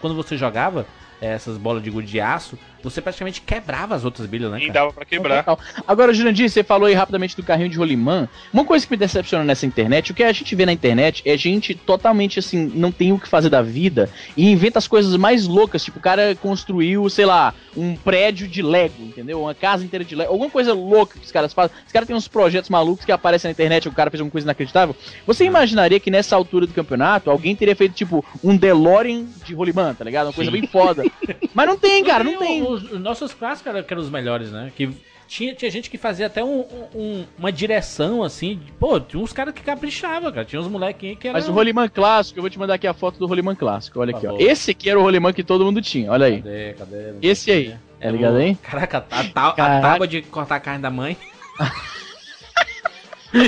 quando- 0.00 0.14
você 0.14 0.36
jogava 0.36 0.86
eh, 1.20 1.28
essas 1.34 1.58
bolas 1.58 1.82
de 1.82 1.90
gude 1.90 2.10
de 2.10 2.18
aço, 2.20 2.58
você 2.82 3.00
praticamente 3.00 3.40
quebrava 3.40 3.94
as 3.94 4.04
outras 4.04 4.26
bilhas, 4.26 4.50
né? 4.50 4.58
Cara? 4.60 4.72
dava 4.72 4.92
pra 4.92 5.04
quebrar. 5.04 5.44
Agora, 5.86 6.12
Jurandir, 6.12 6.48
você 6.48 6.62
falou 6.62 6.86
aí 6.86 6.94
rapidamente 6.94 7.36
do 7.36 7.42
carrinho 7.42 7.68
de 7.68 7.76
rolimã. 7.76 8.28
Uma 8.52 8.64
coisa 8.64 8.86
que 8.86 8.92
me 8.92 8.96
decepciona 8.96 9.44
nessa 9.44 9.66
internet, 9.66 10.12
o 10.12 10.14
que 10.14 10.22
a 10.22 10.32
gente 10.32 10.54
vê 10.54 10.64
na 10.64 10.72
internet 10.72 11.22
é 11.24 11.36
gente 11.36 11.74
totalmente 11.74 12.38
assim, 12.38 12.70
não 12.74 12.90
tem 12.90 13.12
o 13.12 13.18
que 13.18 13.28
fazer 13.28 13.48
da 13.48 13.62
vida 13.62 14.10
e 14.36 14.50
inventa 14.50 14.78
as 14.78 14.88
coisas 14.88 15.14
mais 15.16 15.46
loucas. 15.46 15.84
Tipo, 15.84 15.98
o 15.98 16.02
cara 16.02 16.34
construiu, 16.36 17.08
sei 17.08 17.26
lá, 17.26 17.54
um 17.76 17.94
prédio 17.96 18.48
de 18.48 18.62
Lego, 18.62 19.02
entendeu? 19.02 19.42
Uma 19.42 19.54
casa 19.54 19.84
inteira 19.84 20.04
de 20.04 20.14
Lego. 20.14 20.32
Alguma 20.32 20.50
coisa 20.50 20.72
louca 20.72 21.18
que 21.18 21.24
os 21.24 21.32
caras 21.32 21.52
fazem. 21.52 21.76
Os 21.86 21.92
caras 21.92 22.06
têm 22.06 22.16
uns 22.16 22.28
projetos 22.28 22.70
malucos 22.70 23.04
que 23.04 23.12
aparecem 23.12 23.48
na 23.48 23.52
internet, 23.52 23.88
o 23.88 23.92
cara 23.92 24.10
fez 24.10 24.20
uma 24.20 24.30
coisa 24.30 24.46
inacreditável. 24.46 24.94
Você 25.26 25.44
imaginaria 25.44 26.00
que 26.00 26.10
nessa 26.10 26.36
altura 26.36 26.66
do 26.66 26.72
campeonato 26.72 27.30
alguém 27.30 27.54
teria 27.54 27.76
feito, 27.76 27.94
tipo, 27.94 28.24
um 28.42 28.56
DeLorean 28.56 29.26
de 29.44 29.54
rolimã, 29.54 29.94
tá 29.94 30.04
ligado? 30.04 30.26
Uma 30.26 30.32
coisa 30.32 30.50
bem 30.50 30.66
foda. 30.66 31.04
Mas 31.54 31.66
não 31.66 31.76
tem, 31.76 32.04
cara, 32.04 32.24
não 32.24 32.38
tem. 32.38 32.69
Os, 32.72 32.92
os 32.92 33.00
nossos 33.00 33.32
clássicos 33.34 33.72
eram, 33.74 33.84
eram 33.88 34.02
os 34.02 34.10
melhores, 34.10 34.50
né? 34.50 34.72
Que 34.76 34.90
tinha, 35.28 35.54
tinha 35.54 35.70
gente 35.70 35.88
que 35.88 35.96
fazia 35.96 36.26
até 36.26 36.42
um, 36.42 36.60
um- 36.94 37.24
uma 37.38 37.52
direção 37.52 38.22
assim. 38.22 38.56
de- 38.56 38.72
Pô, 38.72 38.98
tinha 38.98 39.22
uns 39.22 39.32
caras 39.32 39.54
que 39.54 39.62
caprichavam, 39.62 40.30
cara. 40.32 40.44
Tinha 40.44 40.60
uns 40.60 40.66
molequinhos 40.68 41.18
que 41.18 41.28
eram. 41.28 41.38
Mas 41.38 41.48
o 41.48 41.52
rolimã 41.52 41.88
clássico, 41.88 42.38
eu 42.38 42.42
vou 42.42 42.50
te 42.50 42.58
mandar 42.58 42.74
aqui 42.74 42.86
a 42.86 42.92
foto 42.94 43.18
do 43.18 43.26
rolimã 43.26 43.54
clássico. 43.54 44.00
Olha 44.00 44.14
aqui, 44.16 44.26
ó. 44.26 44.36
Esse 44.38 44.72
aqui 44.72 44.90
era 44.90 44.98
o 44.98 45.02
rolimã 45.02 45.32
que 45.32 45.44
todo 45.44 45.64
mundo 45.64 45.80
tinha, 45.80 46.10
olha 46.10 46.26
aí. 46.26 46.42
Cadê, 46.42 46.72
cadê? 46.74 47.14
Esse 47.22 47.50
aí, 47.52 47.64
quê. 47.68 47.76
tá 48.00 48.10
ligado 48.10 48.36
aí? 48.36 48.54
Caraca, 48.56 48.98
a, 48.98 49.00
ta- 49.00 49.20
a 49.20 49.52
Caraca. 49.52 49.80
tábua 49.80 50.08
de 50.08 50.22
cortar 50.22 50.56
a 50.56 50.60
carne 50.60 50.82
da 50.82 50.90
mãe. 50.90 51.16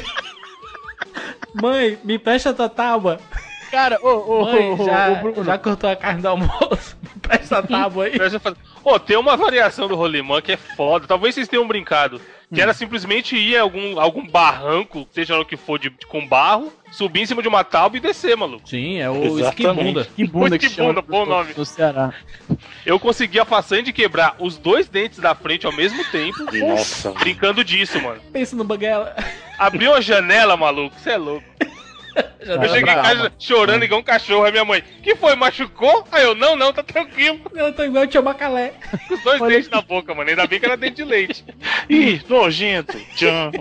mãe, 1.55 1.99
me 2.05 2.19
presta 2.19 2.51
a 2.51 2.55
tua 2.55 2.69
tábua. 2.69 3.19
Cara, 3.73 3.99
ô, 4.03 4.09
ô, 4.09 4.45
Mãe, 4.45 4.71
ô, 4.71 4.75
ô, 4.75 4.85
já, 4.85 5.11
Bruno. 5.15 5.45
já 5.45 5.57
cortou 5.57 5.89
a 5.89 5.97
carne 5.97 6.21
do 6.21 6.29
almoço. 6.29 6.95
Presta 7.23 7.63
tábua 7.63 8.05
aí. 8.05 8.13
Ô, 8.85 8.99
tem 9.01 9.17
uma 9.17 9.35
variação 9.35 9.89
do 9.89 9.97
rolimã 9.97 10.43
que 10.43 10.53
é 10.53 10.57
foda. 10.59 11.07
Talvez 11.07 11.35
vocês 11.35 11.49
tenham 11.49 11.67
brincado. 11.67 12.21
Que 12.53 12.61
era 12.61 12.75
simplesmente 12.75 13.35
ir 13.35 13.57
a 13.57 13.63
algum, 13.63 13.99
algum 13.99 14.27
barranco, 14.29 15.09
seja 15.11 15.35
lá 15.35 15.41
o 15.41 15.45
que 15.47 15.57
for, 15.57 15.79
de, 15.79 15.89
com 16.07 16.27
barro, 16.29 16.71
subir 16.91 17.23
em 17.23 17.27
cima 17.27 17.41
de 17.41 17.49
uma 17.49 17.65
tábua 17.65 17.97
e 17.97 18.01
descer, 18.01 18.37
maluco. 18.37 18.69
Sim, 18.69 18.99
é 18.99 19.09
o 19.09 19.39
Exatamente. 19.39 19.49
esquibunda. 19.49 20.05
Que 20.15 20.27
bunda 20.27 20.59
que 20.59 20.69
Que 20.69 20.75
chama 20.75 20.89
bunda, 20.93 21.01
bom 21.01 21.25
nome. 21.25 21.55
no 21.57 21.65
Ceará. 21.65 22.13
Eu 22.85 23.01
consegui 23.01 23.41
a 23.41 23.47
façanha 23.47 23.83
de 23.83 23.91
quebrar 23.91 24.37
os 24.39 24.59
dois 24.59 24.87
dentes 24.87 25.19
da 25.19 25.35
frente 25.35 25.65
ao 25.65 25.73
mesmo 25.73 26.05
tempo, 26.11 26.37
Nossa, 26.53 27.13
brincando 27.13 27.65
disso, 27.65 27.99
mano. 28.03 28.21
Pensa 28.31 28.55
no 28.55 28.65
banguela. 28.65 29.17
Abriu 29.59 29.95
a 29.95 30.03
janela, 30.03 30.55
maluco, 30.55 30.95
você 31.01 31.13
é 31.13 31.17
louco. 31.17 31.47
Já 32.43 32.55
Eu 32.55 32.63
cheguei 32.63 32.81
em 32.81 32.85
bravo. 32.85 33.03
casa 33.03 33.33
chorando 33.39 33.85
igual 33.85 34.01
um 34.01 34.05
cachorro, 34.05 34.45
aí 34.45 34.51
minha 34.51 34.65
mãe, 34.65 34.83
que 35.03 35.15
foi, 35.15 35.35
machucou? 35.37 36.05
Aí 36.11 36.25
eu, 36.25 36.35
não, 36.35 36.57
não, 36.57 36.73
tá 36.73 36.83
tranquilo. 36.83 37.41
Eu 37.55 37.73
tô 37.73 37.85
igual 37.85 38.05
o 38.05 38.07
tio 38.07 38.23
Bacalé. 38.23 38.75
Com 39.07 39.15
os 39.15 39.23
dois 39.23 39.41
dentes 39.43 39.71
na 39.71 39.81
boca, 39.81 40.15
mano, 40.15 40.29
ainda 40.29 40.47
bem 40.47 40.59
que 40.59 40.67
era 40.67 40.77
dente 40.77 40.97
de 40.97 41.05
leite. 41.05 41.45
Ih, 41.89 42.21
nojento. 42.29 42.99
Tchan. 43.15 43.53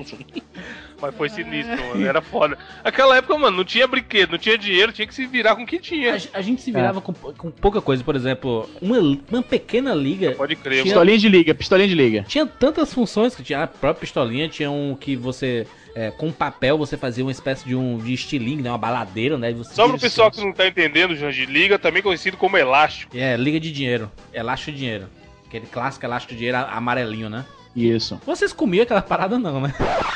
Mas 1.01 1.15
foi 1.15 1.29
sinistro, 1.29 1.83
mano, 1.87 2.05
era 2.05 2.21
foda. 2.21 2.55
Aquela 2.83 3.17
época, 3.17 3.35
mano, 3.35 3.57
não 3.57 3.63
tinha 3.63 3.87
brinquedo, 3.87 4.31
não 4.31 4.37
tinha 4.37 4.55
dinheiro, 4.55 4.91
tinha 4.91 5.07
que 5.07 5.15
se 5.15 5.25
virar 5.25 5.55
com 5.55 5.63
o 5.63 5.65
que 5.65 5.79
tinha. 5.79 6.13
A, 6.13 6.37
a 6.37 6.41
gente 6.41 6.61
se 6.61 6.71
virava 6.71 7.01
com, 7.01 7.11
com 7.11 7.49
pouca 7.49 7.81
coisa, 7.81 8.03
por 8.03 8.15
exemplo, 8.15 8.69
uma, 8.79 8.99
uma 8.99 9.41
pequena 9.41 9.95
liga. 9.95 10.33
Pode 10.33 10.55
crer, 10.55 10.77
mano. 10.77 10.83
Pistolinha 10.83 11.17
de 11.17 11.27
liga, 11.29 11.55
pistolinha 11.55 11.87
de 11.87 11.95
liga. 11.95 12.23
Tinha 12.27 12.45
tantas 12.45 12.93
funções 12.93 13.35
que 13.35 13.41
tinha 13.41 13.63
a 13.63 13.67
própria 13.67 14.01
pistolinha, 14.01 14.47
tinha 14.47 14.69
um 14.69 14.95
que 14.95 15.15
você. 15.15 15.65
É, 15.95 16.11
com 16.11 16.31
papel 16.31 16.77
você 16.77 16.97
fazia 16.97 17.23
uma 17.23 17.31
espécie 17.31 17.65
de 17.65 17.75
um 17.75 17.97
de 17.97 18.13
estilingue, 18.13 18.61
né? 18.61 18.69
Uma 18.69 18.77
baladeira, 18.77 19.37
né? 19.37 19.51
Você 19.53 19.73
Só 19.73 19.87
pro 19.87 19.99
pessoal 19.99 20.31
que 20.31 20.41
não 20.41 20.53
tá 20.53 20.67
entendendo, 20.67 21.15
Jandir, 21.15 21.49
liga, 21.49 21.77
também 21.77 22.01
conhecido 22.01 22.37
como 22.37 22.57
elástico. 22.57 23.15
É, 23.15 23.35
liga 23.35 23.59
de 23.59 23.71
dinheiro. 23.71 24.11
Elástico 24.33 24.71
de 24.71 24.77
dinheiro. 24.77 25.09
Aquele 25.47 25.65
clássico 25.65 26.05
elástico 26.05 26.33
de 26.33 26.39
dinheiro 26.39 26.57
amarelinho, 26.57 27.29
né? 27.29 27.45
Isso. 27.75 28.19
Vocês 28.25 28.51
comiam 28.51 28.83
aquela 28.83 29.01
parada 29.01 29.39
não, 29.39 29.61
né? 29.61 29.73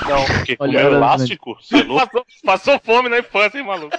Não, 0.07 0.25
porque 0.25 0.55
Olha, 0.59 0.81
comeu 0.81 0.93
elástico? 0.93 1.57
Você 1.61 1.77
é 1.77 1.83
louco? 1.83 2.05
Passou, 2.05 2.25
passou 2.43 2.81
fome 2.83 3.09
na 3.09 3.19
infância, 3.19 3.57
hein, 3.57 3.65
maluco? 3.65 3.97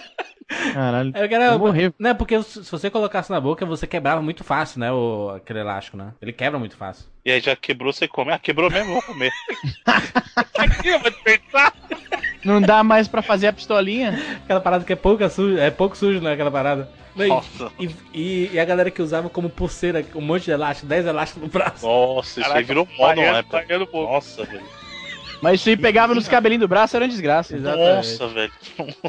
Caralho. 0.73 1.13
Eu 1.15 1.29
quero... 1.29 1.45
Eu 1.45 1.59
morri. 1.59 1.93
Não, 1.99 2.15
porque 2.15 2.41
se 2.43 2.71
você 2.71 2.89
colocasse 2.91 3.31
na 3.31 3.41
boca, 3.41 3.67
você 3.67 3.87
quebrava 3.87 4.23
muito 4.23 4.45
fácil, 4.45 4.81
né? 4.81 4.93
O, 4.93 5.31
aquele 5.37 5.61
elástico, 5.61 5.97
né? 5.97 6.13
Ele 6.23 6.33
quebra 6.33 6.59
muito 6.59 6.77
fácil. 6.77 7.07
E 7.25 7.33
aí 7.33 7.41
já 7.41 7.57
quebrou, 7.57 7.93
você 7.93 8.07
come. 8.07 8.33
Ah, 8.33 8.39
quebrou 8.39 8.71
mesmo, 8.71 8.93
vou 8.93 9.03
comer. 9.03 9.33
Aqui, 10.57 10.89
eu 10.89 11.01
vou 11.01 11.11
te 11.11 11.23
pensar. 11.23 11.73
Não 12.45 12.61
dá 12.61 12.85
mais 12.85 13.09
pra 13.09 13.23
fazer 13.23 13.49
a 13.49 13.53
pistolinha? 13.53 14.15
Aquela 14.45 14.61
parada 14.61 14.85
que 14.85 14.93
é 14.93 14.97
pouca 14.97 15.29
suja, 15.29 15.61
é 15.61 15.71
pouco 15.71 15.97
sujo, 15.97 16.21
né? 16.21 16.33
Aquela 16.33 16.51
parada. 16.51 16.89
Nossa. 17.17 17.73
E, 17.81 17.91
e- 18.13 18.51
e 18.53 18.61
a 18.61 18.65
galera 18.65 18.91
que 18.91 19.01
usava 19.03 19.29
como 19.31 19.49
pulseira 19.49 20.05
um 20.15 20.21
monte 20.21 20.45
de 20.45 20.51
elástico, 20.51 20.87
10 20.87 21.07
elásticos 21.07 21.43
no 21.43 21.49
braço. 21.49 21.87
Nossa, 21.87 22.41
isso 22.41 22.41
aí 22.41 22.45
Caraca, 22.45 22.67
virou 22.67 22.89
moda, 22.97 23.21
é? 23.21 23.41
Um 23.79 23.87
pouco. 23.87 24.13
Nossa, 24.13 24.45
velho. 24.45 24.63
Mas 25.43 25.61
se 25.61 25.77
pegava 25.77 26.15
nos 26.15 26.27
cabelinhos 26.29 26.61
do 26.63 26.69
braço, 26.69 26.97
era 26.97 27.05
uma 27.05 27.11
desgraça. 27.11 27.57
Nossa, 27.57 28.27
velho. 28.29 28.53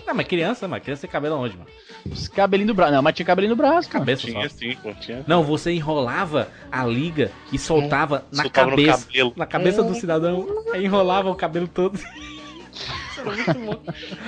Não, 0.06 0.13
mas 0.13 0.28
criança, 0.28 0.68
mas 0.68 0.84
criança 0.84 1.02
tem 1.02 1.10
cabelo 1.10 1.36
aonde, 1.36 1.58
mano? 1.58 1.70
Os 2.12 2.28
cabelinhos 2.28 2.68
do 2.68 2.74
braço. 2.76 2.92
Não, 2.94 3.02
mas 3.02 3.16
tinha 3.16 3.26
cabelinho 3.26 3.56
do 3.56 3.58
braço, 3.58 3.88
cara. 3.90 4.00
Cabeça 4.06 4.22
Tinha 4.28 4.50
só. 4.50 4.56
sim, 4.58 4.76
pô, 4.82 4.94
tinha. 4.94 5.24
Não, 5.28 5.44
você 5.44 5.72
enrolava 5.72 6.50
a 6.72 6.86
liga 6.86 7.32
e 7.52 7.58
soltava 7.58 8.26
na 8.32 8.44
Soltava 8.44 8.72
no 8.72 8.78
cabeça. 8.78 9.06
cabelo. 9.08 9.34
Na 9.36 9.46
cabeça 9.46 9.84
do 9.84 9.96
cidadão. 9.96 10.48
Aí 10.74 10.86
enrolava 10.86 11.30
o 11.30 11.36
cabelo 11.36 11.68
todo. 11.68 11.98
Isso 11.98 13.20
era 13.22 13.34
muito 13.34 13.54
bom. 13.60 13.82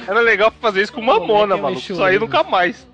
Era 0.07 0.19
legal 0.21 0.51
fazer 0.59 0.81
isso 0.81 0.93
com 0.93 1.01
mamona, 1.01 1.55
é 1.57 1.61
maluco. 1.61 1.79
Isso 1.81 2.03
aí 2.03 2.17
nunca 2.17 2.43
mais. 2.43 2.87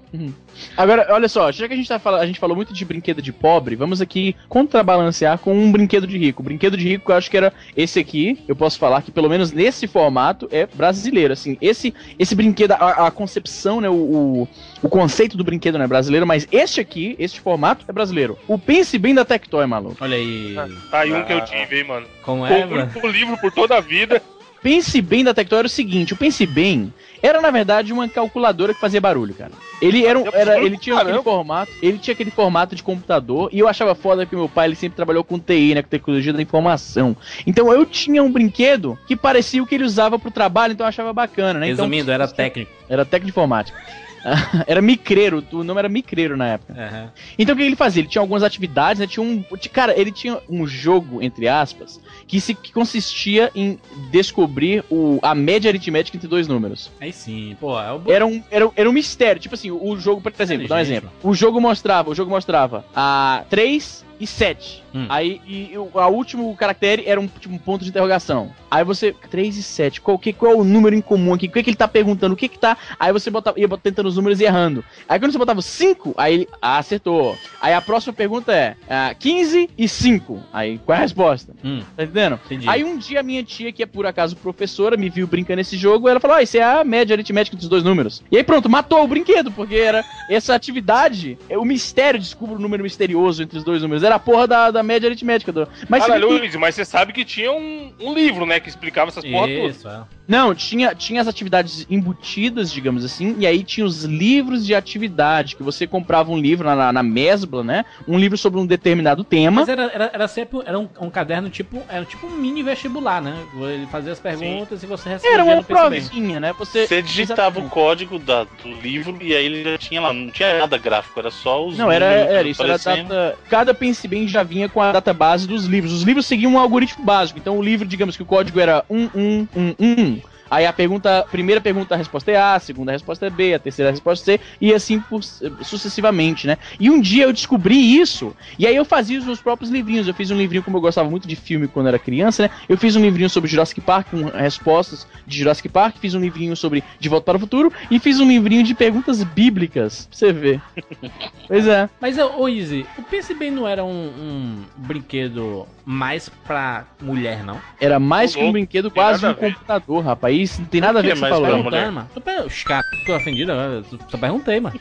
Agora, 0.78 1.08
olha 1.10 1.28
só, 1.28 1.52
já 1.52 1.68
que 1.68 1.74
a 1.74 1.78
gente, 1.78 1.88
tá 1.88 2.00
falando, 2.00 2.22
a 2.22 2.26
gente 2.26 2.40
falou 2.40 2.56
muito 2.56 2.74
de 2.74 2.86
brinquedo 2.86 3.22
de 3.22 3.32
pobre, 3.32 3.76
vamos 3.76 4.02
aqui 4.02 4.36
contrabalancear 4.48 5.38
com 5.40 5.54
um 5.54 5.72
brinquedo 5.72 6.08
de 6.08 6.18
rico. 6.18 6.42
O 6.42 6.46
brinquedo 6.46 6.78
de 6.78 6.88
rico, 6.88 7.12
eu 7.12 7.16
acho 7.16 7.30
que 7.30 7.38
era 7.38 7.54
esse 7.76 8.00
aqui. 8.00 8.44
Eu 8.48 8.56
posso 8.56 8.80
falar 8.80 9.02
que, 9.02 9.12
pelo 9.12 9.30
menos 9.30 9.52
nesse 9.52 9.88
formato, 9.88 10.48
é 10.52 10.66
brasileiro. 10.66 11.34
Assim, 11.34 11.58
esse, 11.62 11.94
esse 12.18 12.36
brinquedo, 12.36 12.72
a, 12.72 13.08
a 13.08 13.12
concepção, 13.12 13.82
né, 13.82 13.90
o, 13.90 13.94
o, 13.94 14.48
o 14.82 14.90
conceito 14.90 15.38
do 15.38 15.44
brinquedo 15.44 15.78
não 15.78 15.86
é 15.86 15.88
brasileiro, 15.88 16.26
mas 16.26 16.48
este 16.52 16.80
aqui, 16.80 17.16
este 17.20 17.40
formato, 17.40 17.86
é 17.88 17.92
brasileiro. 17.92 18.38
O 18.48 18.58
Pense 18.58 18.98
Bem 18.98 19.14
da 19.14 19.26
Tectoy, 19.26 19.66
maluco. 19.66 19.98
Olha 20.00 20.16
aí. 20.16 20.56
Tá 20.90 21.00
aí 21.00 21.14
um 21.14 21.24
que 21.24 21.34
eu 21.34 21.44
tive, 21.44 21.80
hein, 21.80 21.84
mano. 21.86 22.08
Como 22.22 22.46
é, 22.46 22.62
Compro 22.62 22.78
mano? 22.78 22.92
um 23.04 23.08
livro 23.08 23.38
por 23.38 23.52
toda 23.52 23.78
a 23.78 23.82
vida. 23.82 24.22
Pense 24.62 25.00
Bem 25.00 25.24
da 25.24 25.34
Tectoy 25.34 25.60
era 25.60 25.68
o 25.68 25.70
seguinte, 25.70 26.14
o 26.14 26.18
Pense 26.18 26.44
Bem 26.46 26.92
era 27.26 27.42
na 27.42 27.52
verdade 27.52 27.92
uma 27.92 28.08
calculadora 28.08 28.74
que 28.74 28.80
fazia 28.80 29.02
barulho, 29.02 29.34
cara. 29.34 29.52
Ele 29.82 30.06
era, 30.06 30.18
um- 30.18 30.26
era 30.34 30.60
ele 30.62 30.78
tinha 30.78 30.98
aquele 30.98 31.22
formato, 31.22 31.72
ele 31.82 31.98
tinha 31.98 32.14
aquele 32.14 32.32
formato 32.32 32.76
de 32.76 32.84
computador 32.84 33.50
e 33.52 33.60
eu 33.60 33.68
achava 33.68 33.94
foda 33.96 34.26
que 34.26 34.36
meu 34.36 34.48
pai 34.48 34.68
ele 34.68 34.76
sempre 34.76 34.96
trabalhou 34.96 35.24
com 35.24 35.38
TI, 35.40 35.76
né, 35.76 35.82
com 35.82 35.90
tecnologia 35.90 36.32
da 36.34 36.42
informação. 36.42 37.16
Então 37.46 37.72
eu 37.74 37.86
tinha 37.86 38.24
um 38.24 38.32
brinquedo 38.32 38.98
que 39.08 39.16
parecia 39.16 39.62
o 39.62 39.68
que 39.68 39.76
ele 39.76 39.84
usava 39.84 40.18
pro 40.18 40.32
trabalho, 40.32 40.74
então 40.74 40.86
eu 40.86 40.90
achava 40.90 41.12
bacana, 41.12 41.60
né? 41.60 41.70
Então, 41.70 41.86
Resumindo, 41.86 42.12
era 42.12 42.28
técnico. 42.28 42.72
era 42.90 43.04
técnico 43.04 43.26
de 43.26 43.30
informática. 43.32 43.78
era 44.66 44.82
micreiro, 44.82 45.44
o 45.52 45.64
nome 45.64 45.80
era 45.80 45.90
micreiro 45.90 46.36
na 46.36 46.48
época. 46.48 46.74
Aham. 46.74 47.12
Então 47.38 47.54
o 47.54 47.58
que 47.58 47.64
ele 47.64 47.76
fazia? 47.76 48.02
Ele 48.02 48.08
tinha 48.08 48.22
algumas 48.22 48.44
atividades, 48.44 49.00
né? 49.00 49.08
Tinha 49.08 49.24
um. 49.24 49.44
Cara, 49.72 49.98
ele 50.00 50.12
tinha 50.12 50.40
um 50.50 50.66
jogo, 50.66 51.22
entre 51.22 51.48
aspas, 51.48 52.02
que, 52.28 52.42
se, 52.42 52.54
que 52.54 52.72
consistia 52.72 53.52
em 53.54 53.80
descobrir 54.12 54.84
o, 54.90 55.20
a 55.22 55.36
média 55.36 55.70
aritmética 55.70 56.18
entre 56.18 56.28
dois 56.28 56.48
números. 56.48 56.92
Aí 57.00 57.14
sim, 57.14 57.56
pô, 57.60 57.80
é 57.80 57.94
o 57.94 58.12
Era 58.12 58.26
um, 58.26 58.44
era, 58.50 58.72
era 58.76 58.90
um 58.90 58.94
mistério. 58.94 59.42
Tipo 59.42 59.56
assim, 59.56 59.72
o 59.72 59.98
jogo, 59.98 60.22
por 60.22 60.34
exemplo, 60.38 60.68
dar 60.68 60.76
um 60.76 60.80
exemplo. 60.80 61.12
O 61.24 61.34
jogo 61.34 61.62
mostrava, 61.62 62.10
o 62.10 62.16
jogo 62.16 62.32
mostrava 62.32 62.86
a 62.96 63.44
3 63.50 64.05
e 64.20 64.26
7. 64.28 64.84
Hum. 64.94 65.06
Aí 65.10 65.42
e, 65.46 65.78
o 65.78 66.00
a 66.00 66.08
último 66.08 66.56
caractere 66.56 67.04
era 67.06 67.20
um, 67.20 67.28
tipo, 67.28 67.54
um 67.54 67.58
ponto 67.58 67.84
de 67.84 67.90
interrogação. 67.90 68.52
Aí 68.72 68.84
você. 68.84 69.14
3 69.30 69.58
e 69.58 69.64
7. 69.64 70.02
Qual, 70.02 70.18
que, 70.18 70.32
qual 70.32 70.52
é 70.54 70.56
o 70.56 70.64
número 70.64 70.96
em 70.96 71.02
comum 71.02 71.34
aqui? 71.34 71.48
O 71.48 71.52
que, 71.52 71.64
que 71.64 71.70
ele 71.70 71.78
tá 71.78 71.88
perguntando? 71.88 72.34
O 72.34 72.38
que 72.38 72.48
que 72.48 72.58
tá. 72.58 72.78
Aí 73.00 73.12
você 73.12 73.30
botava, 73.30 73.60
ia 73.60 73.68
tentando 73.78 74.08
os 74.08 74.16
números 74.16 74.40
e 74.40 74.46
errando. 74.46 74.84
Aí 75.08 75.20
quando 75.20 75.32
você 75.32 75.38
botava 75.38 75.62
5, 75.62 76.14
aí 76.18 76.34
ele. 76.34 76.50
Ah, 76.62 76.78
acertou. 76.78 77.38
Aí 77.62 77.74
a 77.74 77.82
próxima 77.82 78.14
pergunta 78.14 78.54
é: 78.54 78.76
ah, 78.90 79.14
15 79.18 79.70
e 79.78 79.88
5. 79.88 80.40
Aí 80.54 80.78
qual 80.80 80.96
é 80.96 81.00
a 81.00 81.02
resposta? 81.02 81.54
Hum, 81.64 81.82
Tá 81.96 82.04
entendendo? 82.04 82.40
entendi. 82.46 82.70
Aí 82.70 82.84
um 82.84 82.98
dia 82.98 83.22
minha 83.24 83.44
tia, 83.44 83.72
que 83.72 83.84
é 83.84 83.86
por 83.86 84.06
acaso 84.06 84.36
professora, 84.36 84.96
me 84.98 85.10
viu 85.10 85.28
brincando 85.28 85.58
nesse 85.58 85.78
jogo, 85.78 86.08
ela 86.08 86.20
falou: 86.20 86.38
Ah, 86.38 86.44
isso 86.44 86.58
é 86.58 86.64
a 86.64 86.84
média 86.84 87.14
aritmética 87.14 87.58
dos 87.58 87.68
dois 87.68 87.84
números. 87.84 88.24
E 88.32 88.38
aí 88.38 88.44
pronto, 88.44 88.70
matou 88.70 89.04
o 89.04 89.08
brinquedo, 89.08 89.52
porque 89.52 89.76
era 89.76 90.04
essa 90.30 90.56
atividade, 90.56 91.38
é 91.50 91.58
o 91.58 91.66
mistério, 91.66 92.20
descubra 92.20 92.56
o 92.56 92.60
número 92.60 92.84
misterioso 92.84 93.44
entre 93.44 93.58
os 93.58 93.64
dois 93.64 93.82
números. 93.82 94.04
Era 94.06 94.16
a 94.16 94.20
porra 94.20 94.48
da, 94.48 94.72
da 94.72 94.84
média 94.84 95.08
aritmética. 95.08 95.52
Do... 95.52 95.68
Mas 95.90 96.04
Caralho, 96.06 96.28
que- 96.28 96.34
Luiz, 96.40 96.56
mas 96.56 96.76
você 96.76 96.86
sabe 96.86 97.14
que 97.14 97.26
tinha 97.26 97.52
um, 97.52 97.94
um 98.00 98.14
livro, 98.14 98.46
né, 98.46 98.60
que 98.60 98.70
explicava 98.70 99.10
essas 99.10 99.24
porra 99.24 99.48
todas. 99.48 99.76
Isso, 99.78 99.88
é. 99.88 100.04
Não, 100.28 100.56
tinha, 100.56 100.96
tinha 100.96 101.22
as 101.22 101.28
atividades 101.28 101.86
embutidas, 101.90 102.72
digamos 102.72 103.06
assim, 103.06 103.36
e 103.38 103.46
aí 103.46 103.64
tinha 103.64 103.86
os 103.86 104.04
livros 104.04 104.66
de 104.66 104.74
atividade, 104.74 105.56
que 105.56 105.64
você 105.64 105.86
comprava 105.86 106.32
um 106.32 106.38
livro 106.38 106.68
na, 106.68 106.92
na, 106.92 107.04
Mesbla, 107.04 107.64
né? 107.64 107.86
Um 108.08 108.18
livro 108.18 108.38
sobre 108.38 108.60
um 108.60 108.66
determinado 108.66 109.24
tema. 109.24 109.62
Mas 109.62 109.70
era, 109.70 109.84
era, 109.94 110.12
era 110.14 110.28
sempre 110.28 110.60
era 110.66 110.80
um, 110.80 110.90
um 111.00 111.10
caderno 111.10 111.50
tipo. 111.50 111.82
Era 111.88 112.04
tipo 112.06 112.26
um 112.26 112.32
mini 112.32 112.64
vestibular, 112.64 113.22
né? 113.22 113.36
Ele 113.56 113.86
fazia 113.88 114.12
as 114.12 114.20
perguntas 114.20 114.82
e 114.82 114.88
você 114.88 115.10
respondia 115.10 115.34
Era 115.36 115.44
uma 115.44 115.64
provinha, 115.64 116.40
né? 116.40 116.54
Você, 116.58 116.88
Você 116.88 117.02
digitava 117.02 117.60
Exatamente. 117.60 117.68
o 117.68 117.70
código 117.70 118.20
da- 118.20 118.44
do 118.44 118.70
livro 118.82 119.18
e 119.22 119.36
aí 119.36 119.46
ele 119.46 119.64
já 119.64 119.78
tinha 119.78 120.02
lá, 120.02 120.12
não 120.12 120.32
tinha 120.32 120.60
nada 120.60 120.78
gráfico, 120.78 121.20
era 121.20 121.30
só 121.30 121.66
os 121.66 121.78
Não, 121.78 121.92
era, 121.92 122.06
era 122.06 122.48
isso, 122.48 122.64
era 122.64 122.78
data. 122.78 123.38
Cada 123.50 123.74
Pense 123.74 124.08
Bem 124.08 124.28
já 124.28 124.44
vinha 124.44 124.68
com 124.68 124.82
a 124.82 124.92
data 124.92 125.14
base 125.14 125.48
dos 125.48 125.66
livros. 125.66 125.94
Os 125.94 126.02
livros 126.02 126.26
seguiam 126.26 126.54
um 126.54 126.60
algoritmo 126.60 127.06
básico. 127.06 127.38
Então 127.38 127.58
o 127.58 127.62
livro, 127.62 127.88
digamos 127.88 128.18
que 128.18 128.24
o 128.24 128.26
código 128.26 128.60
era 128.60 128.84
1111. 128.90 130.15
Aí 130.50 130.66
a 130.66 130.74
pergunta, 130.74 131.20
a 131.20 131.24
primeira 131.24 131.60
pergunta, 131.60 131.96
a 131.96 131.98
resposta 131.98 132.32
é 132.32 132.36
A, 132.36 132.56
a 132.56 132.60
segunda 132.60 132.92
a 132.92 132.94
resposta 132.94 133.26
é 133.26 133.30
B, 133.30 133.54
a 133.54 133.60
terceira 133.60 133.90
a 133.90 133.92
resposta 133.92 134.32
é 134.32 134.38
C, 134.38 134.44
e 134.62 134.74
assim 134.74 135.00
por- 135.00 135.24
sucessivamente, 135.24 136.46
né? 136.48 136.58
E 136.80 136.90
um 136.90 137.02
dia 137.02 137.24
eu 137.24 137.34
descobri 137.34 137.76
isso, 138.00 138.36
e 138.58 138.68
aí 138.68 138.76
eu 138.76 138.86
fazia 138.86 139.18
os 139.18 139.26
meus 139.26 139.42
próprios 139.42 139.72
livrinhos. 139.72 140.08
Eu 140.08 140.14
fiz 140.14 140.30
um 140.32 140.38
livrinho, 140.38 140.64
como 140.64 140.78
eu 140.78 140.82
gostava 140.82 141.10
muito 141.10 141.28
de 141.28 141.36
filme 141.36 141.68
quando 141.68 141.88
era 141.88 141.98
criança, 142.00 142.44
né? 142.44 142.50
Eu 142.70 142.78
fiz 142.78 142.96
um 142.96 143.02
livrinho 143.02 143.30
sobre 143.30 143.50
Jurassic 143.50 143.82
Park, 143.82 144.10
com 144.12 144.26
respostas 144.26 145.08
de 145.26 145.40
Jurassic 145.40 145.68
Park, 145.70 145.98
fiz 145.98 146.14
um 146.14 146.20
livrinho 146.20 146.56
sobre 146.56 146.84
De 147.00 147.10
Volta 147.10 147.26
para 147.26 147.38
o 147.38 147.40
Futuro, 147.40 147.74
e 147.90 148.00
fiz 148.00 148.20
um 148.20 148.28
livrinho 148.28 148.64
de 148.64 148.76
perguntas 148.76 149.24
bíblicas, 149.24 150.06
pra 150.08 150.18
você 150.18 150.32
ver. 150.32 150.62
pois 151.48 151.68
é. 151.68 151.90
Mas, 152.00 152.18
ô 152.18 152.42
ô, 152.42 152.50
Izzy, 152.50 152.86
o 152.98 153.02
PCB 153.02 153.50
não 153.50 153.68
era 153.68 153.84
um, 153.84 153.90
um 153.90 154.64
brinquedo 154.78 155.68
mais 155.86 156.28
pra 156.28 156.86
mulher, 157.02 157.44
não? 157.44 157.60
Era 157.80 158.00
mais 158.00 158.36
que 158.36 158.42
um 158.44 158.52
brinquedo, 158.52 158.90
quase 158.90 159.26
um 159.26 159.34
computador, 159.34 160.04
rapaz. 160.04 160.36
Isso 160.36 160.62
não 160.62 160.68
tem 160.68 160.82
nada 160.82 161.00
a 161.00 161.02
ver 161.02 161.10
com 161.10 161.14
o 161.14 161.22
que 161.22 161.28
você 161.36 161.42
falou. 161.42 161.64
mulher? 161.64 161.92
Mano. 161.92 162.10
Tô 162.14 162.20
per- 162.22 162.46
Os 162.46 162.64
caras 162.64 162.86
ficam 163.00 163.16
ofendidos, 163.18 163.56
eu 163.92 164.00
só 164.10 164.18
perguntei, 164.18 164.60
mano. 164.60 164.80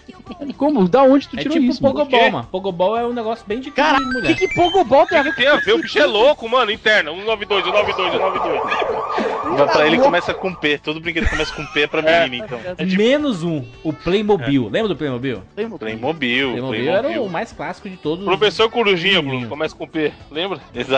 Como? 0.56 0.88
Da 0.88 1.02
onde 1.02 1.28
tu 1.28 1.36
É 1.38 1.42
tirou 1.42 1.58
tipo 1.58 1.70
isso? 1.70 1.80
Pogobol, 1.80 2.30
mano. 2.30 2.48
Pogobol 2.50 2.96
é 2.96 3.04
um 3.06 3.12
negócio 3.12 3.44
bem 3.46 3.60
de 3.60 3.70
Cara, 3.70 3.98
de 3.98 4.04
o 4.04 4.12
mulher. 4.12 4.34
que, 4.34 4.48
que 4.48 4.54
Pogobol 4.54 5.06
tem 5.06 5.18
a 5.18 5.22
ver 5.22 5.34
Tem 5.34 5.46
a 5.46 5.56
ver, 5.56 5.72
o 5.74 5.78
bicho 5.82 5.98
é 5.98 6.06
louco, 6.06 6.48
mano, 6.48 6.70
interna. 6.70 7.10
192, 7.10 7.64
192, 7.64 8.12
192. 8.12 9.58
Mas 9.58 9.70
pra 9.72 9.86
ele 9.86 9.98
começa 9.98 10.32
com 10.34 10.54
P, 10.54 10.78
todo 10.78 11.00
brinquedo 11.00 11.28
começa 11.28 11.54
com 11.54 11.64
P 11.66 11.82
é 11.82 11.86
pra 11.86 12.02
menina, 12.02 12.44
então. 12.46 12.58
É 12.78 12.84
Menos 12.84 13.42
um, 13.42 13.62
o 13.82 13.92
Playmobil. 13.92 14.64
Lembra 14.68 14.88
do 14.88 14.96
Playmobil? 14.96 15.42
Playmobil, 15.54 15.78
Playmobil 15.78 16.52
Playmobil. 16.52 16.90
era 16.92 17.20
o 17.20 17.28
mais 17.28 17.52
clássico 17.52 17.88
de 17.88 17.96
todos. 17.96 18.24
Professor 18.24 18.70
Corujinha. 18.70 19.20
Bruno, 19.20 19.46
começa 19.48 19.74
com 19.76 19.86
P, 19.86 20.12
lembra? 20.30 20.58
Exato. 20.74 20.93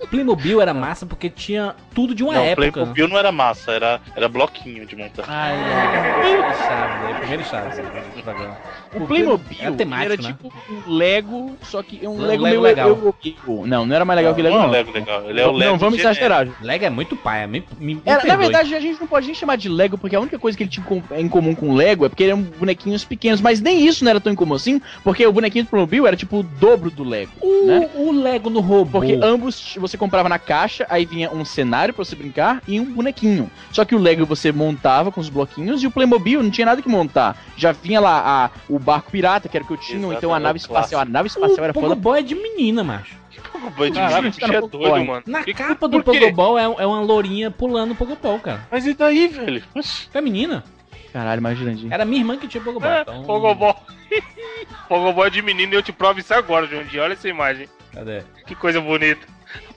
O 0.00 0.06
Playmobil 0.08 0.60
era 0.60 0.72
massa 0.72 1.04
porque 1.04 1.28
tinha 1.28 1.74
tudo 1.94 2.14
de 2.14 2.22
uma 2.22 2.32
não, 2.34 2.42
época. 2.42 2.72
Playmobil 2.72 3.08
não 3.08 3.18
era 3.18 3.30
massa, 3.30 3.72
era, 3.72 4.00
era 4.16 4.28
bloquinho 4.28 4.86
de 4.86 4.96
montar. 4.96 5.24
Ai, 5.28 5.54
aí, 5.54 7.14
primeiro 7.20 7.44
Chaves 7.44 7.76
do 7.76 8.22
programa. 8.22 8.56
O 8.94 9.06
Playmobil 9.06 9.58
era 9.60 9.72
temático, 9.72 10.12
era 10.12 10.22
né? 10.22 10.28
tipo 10.28 10.52
um 10.70 10.94
Lego, 10.94 11.56
só 11.62 11.82
que 11.82 12.06
um 12.06 12.12
Um 12.12 12.20
Lego, 12.20 12.26
Lego 12.28 12.42
meio 12.44 12.60
legal. 12.60 12.88
europeu. 12.88 13.64
Não, 13.66 13.84
não 13.84 13.94
era 13.94 14.04
mais 14.04 14.16
legal 14.16 14.34
que 14.34 14.42
Lego, 14.42 14.56
não 14.56 14.62
é 14.62 14.66
não. 14.66 14.72
Lego 14.72 14.92
legal, 14.92 15.28
ele 15.28 15.40
é 15.40 15.46
o 15.46 15.52
Lego 15.52 15.70
não, 15.72 15.78
vamos 15.78 15.98
exagerar. 15.98 16.48
Lego 16.62 16.84
é 16.84 16.90
muito 16.90 17.16
pai, 17.16 17.46
me, 17.46 17.64
me, 17.78 17.94
me 17.96 18.02
Era, 18.04 18.24
na 18.24 18.36
verdade, 18.36 18.74
a 18.74 18.80
gente 18.80 19.00
não 19.00 19.06
pode 19.06 19.26
nem 19.26 19.34
chamar 19.34 19.56
de 19.56 19.68
Lego, 19.68 19.98
porque 19.98 20.16
a 20.16 20.20
única 20.20 20.38
coisa 20.38 20.56
que 20.56 20.64
ele 20.64 20.70
tinha 20.70 20.86
em 21.16 21.28
comum 21.28 21.54
com 21.54 21.70
o 21.70 21.74
Lego 21.74 22.06
é 22.06 22.08
porque 22.08 22.24
eram 22.24 22.40
bonequinhos 22.40 23.04
pequenos, 23.04 23.40
mas 23.40 23.60
nem 23.60 23.86
isso 23.86 24.04
não 24.04 24.10
era 24.10 24.20
tão 24.20 24.32
incomum 24.32 24.54
assim, 24.54 24.80
porque 25.04 25.26
o 25.26 25.32
bonequinho 25.32 25.64
do 25.64 25.68
Playmobil 25.68 26.06
era 26.06 26.16
tipo 26.16 26.38
o 26.38 26.42
dobro 26.42 26.90
do 26.90 27.04
Lego, 27.04 27.32
o, 27.40 27.66
né? 27.66 27.90
o 27.94 28.12
Lego 28.12 28.48
no 28.48 28.60
robô. 28.78 28.98
Porque 29.00 29.18
ambos 29.22 29.74
você 29.78 29.96
comprava 29.96 30.28
na 30.28 30.38
caixa, 30.38 30.86
aí 30.88 31.04
vinha 31.04 31.30
um 31.30 31.44
cenário 31.44 31.94
pra 31.94 32.04
você 32.04 32.14
brincar 32.16 32.62
e 32.66 32.78
um 32.80 32.84
bonequinho. 32.84 33.50
Só 33.72 33.84
que 33.84 33.94
o 33.94 33.98
Lego 33.98 34.26
você 34.26 34.50
montava 34.52 35.10
com 35.12 35.20
os 35.20 35.28
bloquinhos 35.28 35.82
e 35.82 35.86
o 35.86 35.90
Playmobil 35.90 36.42
não 36.42 36.50
tinha 36.50 36.66
nada 36.66 36.82
que 36.82 36.88
montar. 36.88 37.36
Já 37.56 37.72
vinha 37.72 38.00
lá 38.00 38.22
a, 38.46 38.50
o 38.68 38.78
barco 38.78 39.10
pirata, 39.10 39.48
que 39.48 39.56
era 39.56 39.64
o 39.64 39.66
que 39.66 39.72
eu 39.74 39.78
tinha, 39.78 40.06
ou 40.06 40.12
então 40.12 40.32
a 40.32 40.38
Exatamente, 40.38 40.42
nave 40.44 40.58
o 40.58 40.60
espacial. 40.60 41.00
A 41.00 41.04
nave 41.04 41.26
o 41.26 41.30
espacial 41.30 41.64
era 41.64 41.74
foda. 41.74 41.88
Pogobol 41.88 42.14
é 42.16 42.22
de 42.22 42.34
menina, 42.34 42.82
macho. 42.84 43.16
Pogobol 43.52 43.86
de 43.86 43.92
Caralho, 43.94 44.12
o 44.12 44.22
menino. 44.22 44.36
bicho 44.36 44.52
é 44.52 44.60
doido, 44.68 45.06
mano. 45.06 45.22
Na 45.26 45.42
Que- 45.42 45.54
capa 45.54 45.88
do? 45.88 46.02
Pogobol 46.02 46.58
é, 46.58 46.64
é 46.64 46.86
uma 46.86 47.00
lourinha 47.00 47.50
pulando 47.50 47.92
o 47.92 47.94
Pogobol, 47.94 48.38
cara. 48.40 48.66
Mas 48.70 48.86
e 48.86 48.94
daí, 48.94 49.28
velho? 49.28 49.62
Oxi. 49.74 50.08
É 50.12 50.20
menina. 50.20 50.64
Caralho, 51.12 51.40
mais 51.40 51.58
grandinho. 51.58 51.92
Era 51.92 52.04
minha 52.04 52.20
irmã 52.20 52.36
que 52.36 52.46
tinha 52.46 52.62
Pogobol. 52.62 52.90
É, 52.90 53.00
então... 53.02 53.22
Pogobol. 53.24 53.74
Pogobol 54.88 55.26
é 55.26 55.30
de 55.30 55.42
menino 55.42 55.72
e 55.72 55.76
eu 55.76 55.82
te 55.82 55.92
provo 55.92 56.20
isso 56.20 56.32
agora, 56.34 56.66
Dia. 56.66 57.02
Olha 57.02 57.14
essa 57.14 57.28
imagem. 57.28 57.68
Cadê? 57.98 58.22
Que 58.46 58.54
coisa 58.54 58.80
bonita. 58.80 59.26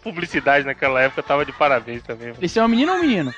Publicidade 0.04 0.64
naquela 0.64 1.02
época 1.02 1.24
tava 1.24 1.44
de 1.44 1.52
parabéns 1.52 2.04
também. 2.04 2.28
mano. 2.28 2.40
Esse 2.40 2.60
é 2.60 2.62
uma 2.62 2.68
menina 2.68 2.92
ou 2.92 3.00
um 3.00 3.02
menino? 3.02 3.34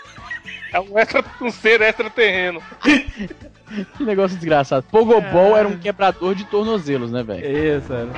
É 0.74 0.80
um, 0.80 1.00
extra, 1.00 1.24
um 1.40 1.52
ser 1.52 1.82
extraterreno. 1.82 2.62
Que 3.98 4.04
negócio 4.04 4.38
desgraçado. 4.38 4.86
Pogobol 4.92 5.58
era 5.58 5.68
um 5.68 5.80
quebrador 5.80 6.36
de 6.36 6.46
tornozelos, 6.46 7.12
né, 7.12 7.24
velho? 7.24 7.80
Isso, 7.80 7.92
era. 7.92 8.12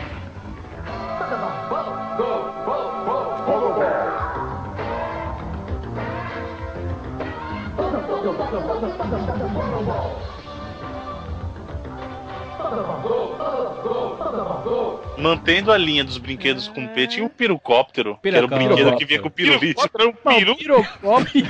Mantendo 15.17 15.71
a 15.71 15.77
linha 15.77 16.03
dos 16.03 16.17
brinquedos 16.17 16.67
com 16.67 16.87
P, 16.87 17.07
tinha 17.07 17.25
o 17.25 17.29
pirocóptero, 17.29 18.17
que 18.21 18.29
era 18.29 18.45
o 18.45 18.47
brinquedo 18.47 18.95
que 18.97 19.05
vinha 19.05 19.21
com 19.21 19.27
o 19.27 19.31
pirulito. 19.31 19.89
Era 19.97 20.07
um 20.09 20.13
piru. 20.13 20.55
Pirocóptero. 20.55 21.47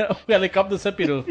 o 0.26 0.32
helicóptero 0.32 0.76
do 0.76 0.78
Sampiru. 0.78 1.26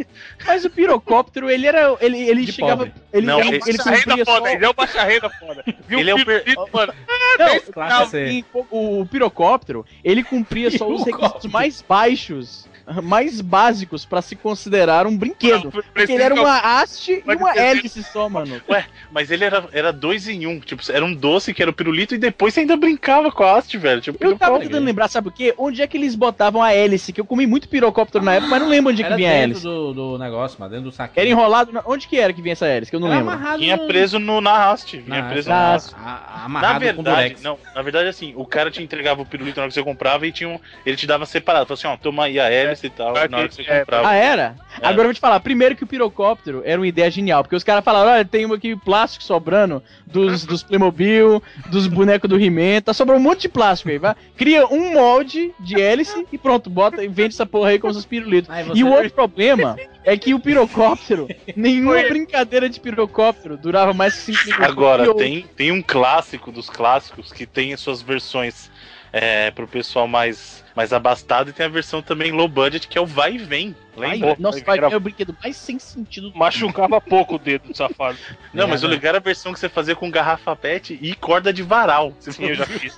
Mas 0.46 0.64
o 0.66 0.70
pirocóptero, 0.70 1.50
ele 1.50 1.66
era. 1.68 1.98
Ele, 2.00 2.18
ele 2.20 2.46
De 2.46 2.52
chegava. 2.52 2.86
pobre. 2.86 2.94
Ele, 3.12 3.26
Não, 3.26 3.40
ele, 3.40 3.58
esse 3.58 3.70
ele 3.70 3.78
Baixa 3.78 3.90
renda 3.92 4.04
cumpria 4.06 4.26
só. 4.26 4.36
foda, 4.36 4.52
ele 4.54 4.66
é 4.66 4.70
o 4.70 4.74
baixa 4.74 5.04
renda 5.04 5.30
foda. 5.30 5.64
Viu 5.88 6.00
Ele 6.00 6.10
é 6.12 6.16
o 6.16 6.26
per- 6.26 6.44
mano? 6.74 6.94
Não, 7.40 7.60
Classe 7.74 8.00
não, 8.00 8.08
C. 8.10 8.30
e 8.32 8.46
o, 8.54 9.06
pirocóptero, 9.06 9.86
ele 10.04 10.24
cumpria 10.24 10.70
só 10.70 10.88
os 10.88 11.04
requisitos 11.06 11.46
mais 11.52 11.82
baixos 11.82 12.68
mais 13.04 13.42
básicos 13.42 14.06
pra 14.06 14.22
se 14.22 14.36
considerar 14.36 15.06
um 15.08 15.16
brinquedo. 15.18 15.72
Porque 15.72 16.12
ele 16.12 16.24
era 16.24 16.34
uma 16.34 16.58
haste 16.58 17.24
e 17.26 17.36
uma 17.36 17.56
hélice 17.56 18.04
só, 18.04 18.28
mano. 18.30 18.62
Ué, 18.70 18.86
mas 19.12 19.30
ele 19.32 19.44
era, 19.46 19.66
era 19.72 19.92
dois 19.94 20.28
em 20.28 20.48
um. 20.48 20.60
Tipo, 20.60 20.82
era 20.92 21.04
um 21.06 21.14
doce 21.14 21.54
que 21.54 21.62
era 21.62 21.70
o 21.72 21.74
pirulito 21.74 22.16
e 22.16 22.18
depois 22.18 22.54
você 22.54 22.62
ainda 22.62 22.76
brincava 22.76 23.32
com 23.32 23.44
a 23.44 23.58
haste, 23.58 23.78
velho. 23.78 24.02
Tipo, 24.02 24.18
Eu 24.24 24.38
tava 24.38 24.60
tentando 24.60 24.84
lembrar, 24.86 25.08
sabe 25.08 25.28
o 25.28 25.32
quê? 25.32 25.54
Onde 25.58 25.82
é 25.82 25.88
que 25.88 25.98
eles 25.98 26.16
botavam 26.16 26.62
a 26.62 26.74
hélice? 26.74 27.14
Que 27.14 27.22
eu 27.22 27.26
comi 27.26 27.46
muito 27.46 27.68
pirocóptero 27.70 28.24
na 28.24 28.34
época, 28.36 28.50
mas 28.50 28.62
não 28.62 28.70
lembro 28.70 28.92
onde 28.92 29.02
é 29.02 29.06
que 29.06 29.08
Era 29.10 29.16
vinha 29.18 29.30
a 29.30 29.34
dentro 29.34 29.46
hélice. 29.52 29.64
do, 29.64 29.94
do 29.94 30.18
negócio, 30.18 30.58
mas 30.60 30.70
dentro 30.72 30.86
do 30.86 30.92
saquinho. 30.92 31.22
Era 31.22 31.30
enrolado. 31.30 31.72
na- 31.72 31.84
Onde 31.86 32.08
que 32.08 32.18
era 32.20 32.34
que 32.34 32.42
vinha 32.42 32.54
essa 32.54 32.66
hélice? 32.66 32.90
Que 32.92 32.96
eu 32.96 33.00
não 33.00 33.08
Era 33.08 33.18
lembro. 33.18 33.34
amarrado 33.34 33.60
Vinha 33.60 33.78
no- 33.78 33.88
preso 33.88 34.20
no, 34.20 34.42
na 34.42 34.70
haste. 34.72 34.98
Vinha 34.98 35.22
na- 35.22 35.30
preso 35.30 35.50
na 35.50 35.74
haste. 35.76 35.96
a- 35.96 36.48
Na 36.50 36.78
verdade, 36.80 37.36
não, 37.44 37.58
na 37.76 37.82
verdade, 37.82 38.10
assim, 38.10 38.34
o 38.36 38.46
cara 38.46 38.72
te 38.72 38.82
entregava 38.82 39.22
o 39.22 39.26
pirulito 39.26 39.58
na 39.58 39.64
hora 39.64 39.70
que 39.70 39.74
você 39.74 39.84
comprava 39.84 40.26
e 40.28 40.32
tinha 40.32 40.50
um, 40.50 40.60
ele 40.86 40.96
te 40.98 41.06
dava 41.08 41.26
separado. 41.26 41.66
Falou 41.66 41.78
assim, 41.78 41.88
ó, 41.88 41.98
toma 41.98 42.26
aí 42.26 42.40
a 42.40 42.50
hélice 42.50 42.79
e 42.88 42.90
tal, 42.90 43.14
na 43.14 43.38
hora 43.38 43.48
que 43.48 43.56
você 43.56 43.62
é, 43.64 43.80
comprava. 43.80 44.08
Ah, 44.10 44.14
era? 44.16 44.56
É. 44.82 44.88
Agora 44.88 45.02
eu 45.02 45.06
vou 45.06 45.14
te 45.14 45.20
falar. 45.20 45.40
Primeiro 45.40 45.76
que 45.76 45.84
o 45.84 45.88
pirocóptero 45.88 46.62
era 46.66 46.80
uma 46.80 46.88
ideia 46.88 47.10
genial. 47.10 47.44
Porque 47.44 47.56
os 47.56 47.64
caras 47.64 47.84
falaram: 47.84 48.12
olha, 48.12 48.26
tem 48.26 48.46
aqui 48.52 48.76
plástico 48.76 49.24
sobrando 49.24 49.84
dos, 50.06 50.46
dos 50.46 50.64
Playmobil, 50.64 51.42
dos 51.70 51.88
bonecos 51.88 52.30
do 52.30 52.40
He-Man. 52.40 52.82
Tá 52.82 52.94
sobrando 52.94 53.20
um 53.20 53.24
monte 53.24 53.42
de 53.42 53.50
plástico 53.50 53.90
aí, 53.90 53.98
vai. 53.98 54.16
Cria 54.38 54.66
um 54.68 54.94
molde 54.94 55.52
de 55.60 55.80
hélice 55.82 56.26
e 56.32 56.38
pronto, 56.38 56.70
bota 56.70 57.04
e 57.04 57.08
vende 57.08 57.34
essa 57.34 57.46
porra 57.46 57.70
aí 57.70 57.80
com 57.80 57.88
os 57.88 58.06
pirulitos. 58.06 58.50
Você- 58.66 58.80
E 58.80 58.84
o 58.84 58.90
outro 58.92 59.12
problema 59.12 59.76
é 60.04 60.18
que 60.18 60.34
o 60.34 60.40
pirocóptero, 60.40 61.28
nenhuma 61.56 62.02
brincadeira 62.04 62.70
de 62.70 62.80
pirocóptero 62.80 63.58
durava 63.58 63.94
mais 63.94 64.14
que 64.16 64.34
5 64.34 64.46
minutos. 64.46 64.66
Agora, 64.66 65.14
tem, 65.16 65.46
tem 65.56 65.72
um 65.72 65.82
clássico 65.82 66.52
dos 66.52 66.70
clássicos 66.70 67.32
que 67.32 67.46
tem 67.46 67.74
as 67.74 67.80
suas 67.80 68.02
versões 68.02 68.70
é, 69.12 69.52
pro 69.52 69.68
pessoal 69.68 70.08
mais, 70.08 70.64
mais 70.76 70.94
abastado 70.94 71.50
e 71.50 71.54
tem 71.54 71.66
a 71.66 71.70
versão 71.70 72.02
também 72.02 72.32
low 72.32 72.48
budget 72.48 72.88
que 72.88 72.98
é 72.98 73.02
o 73.02 73.06
vai 73.06 73.34
e 73.34 73.38
vem. 73.38 73.76
Ai, 73.98 74.12
Lembra? 74.12 74.36
nossa, 74.40 74.64
vai, 74.64 74.78
é 74.80 74.96
o 74.96 75.00
brinquedo 75.00 75.36
mais 75.44 75.56
sem 75.58 75.78
sentido. 75.80 76.32
Machucava 76.36 77.02
pouco 77.02 77.36
o 77.36 77.40
dedo 77.40 77.68
do 77.70 77.76
safado. 77.76 78.18
Não, 78.54 78.68
mas 78.68 78.84
o 78.84 78.88
legal 78.88 79.10
era 79.10 79.18
a 79.18 79.22
versão 79.22 79.52
que 79.54 79.60
você 79.60 79.68
fazia 79.68 79.96
com 79.96 80.10
garrafa 80.10 80.56
pet 80.56 80.98
e 81.02 81.14
corda 81.16 81.52
de 81.52 81.64
varal. 81.64 82.14
Você 82.20 82.32
Sim, 82.40 82.46
eu 82.46 82.56
já 82.56 82.66
fiz. 82.66 82.98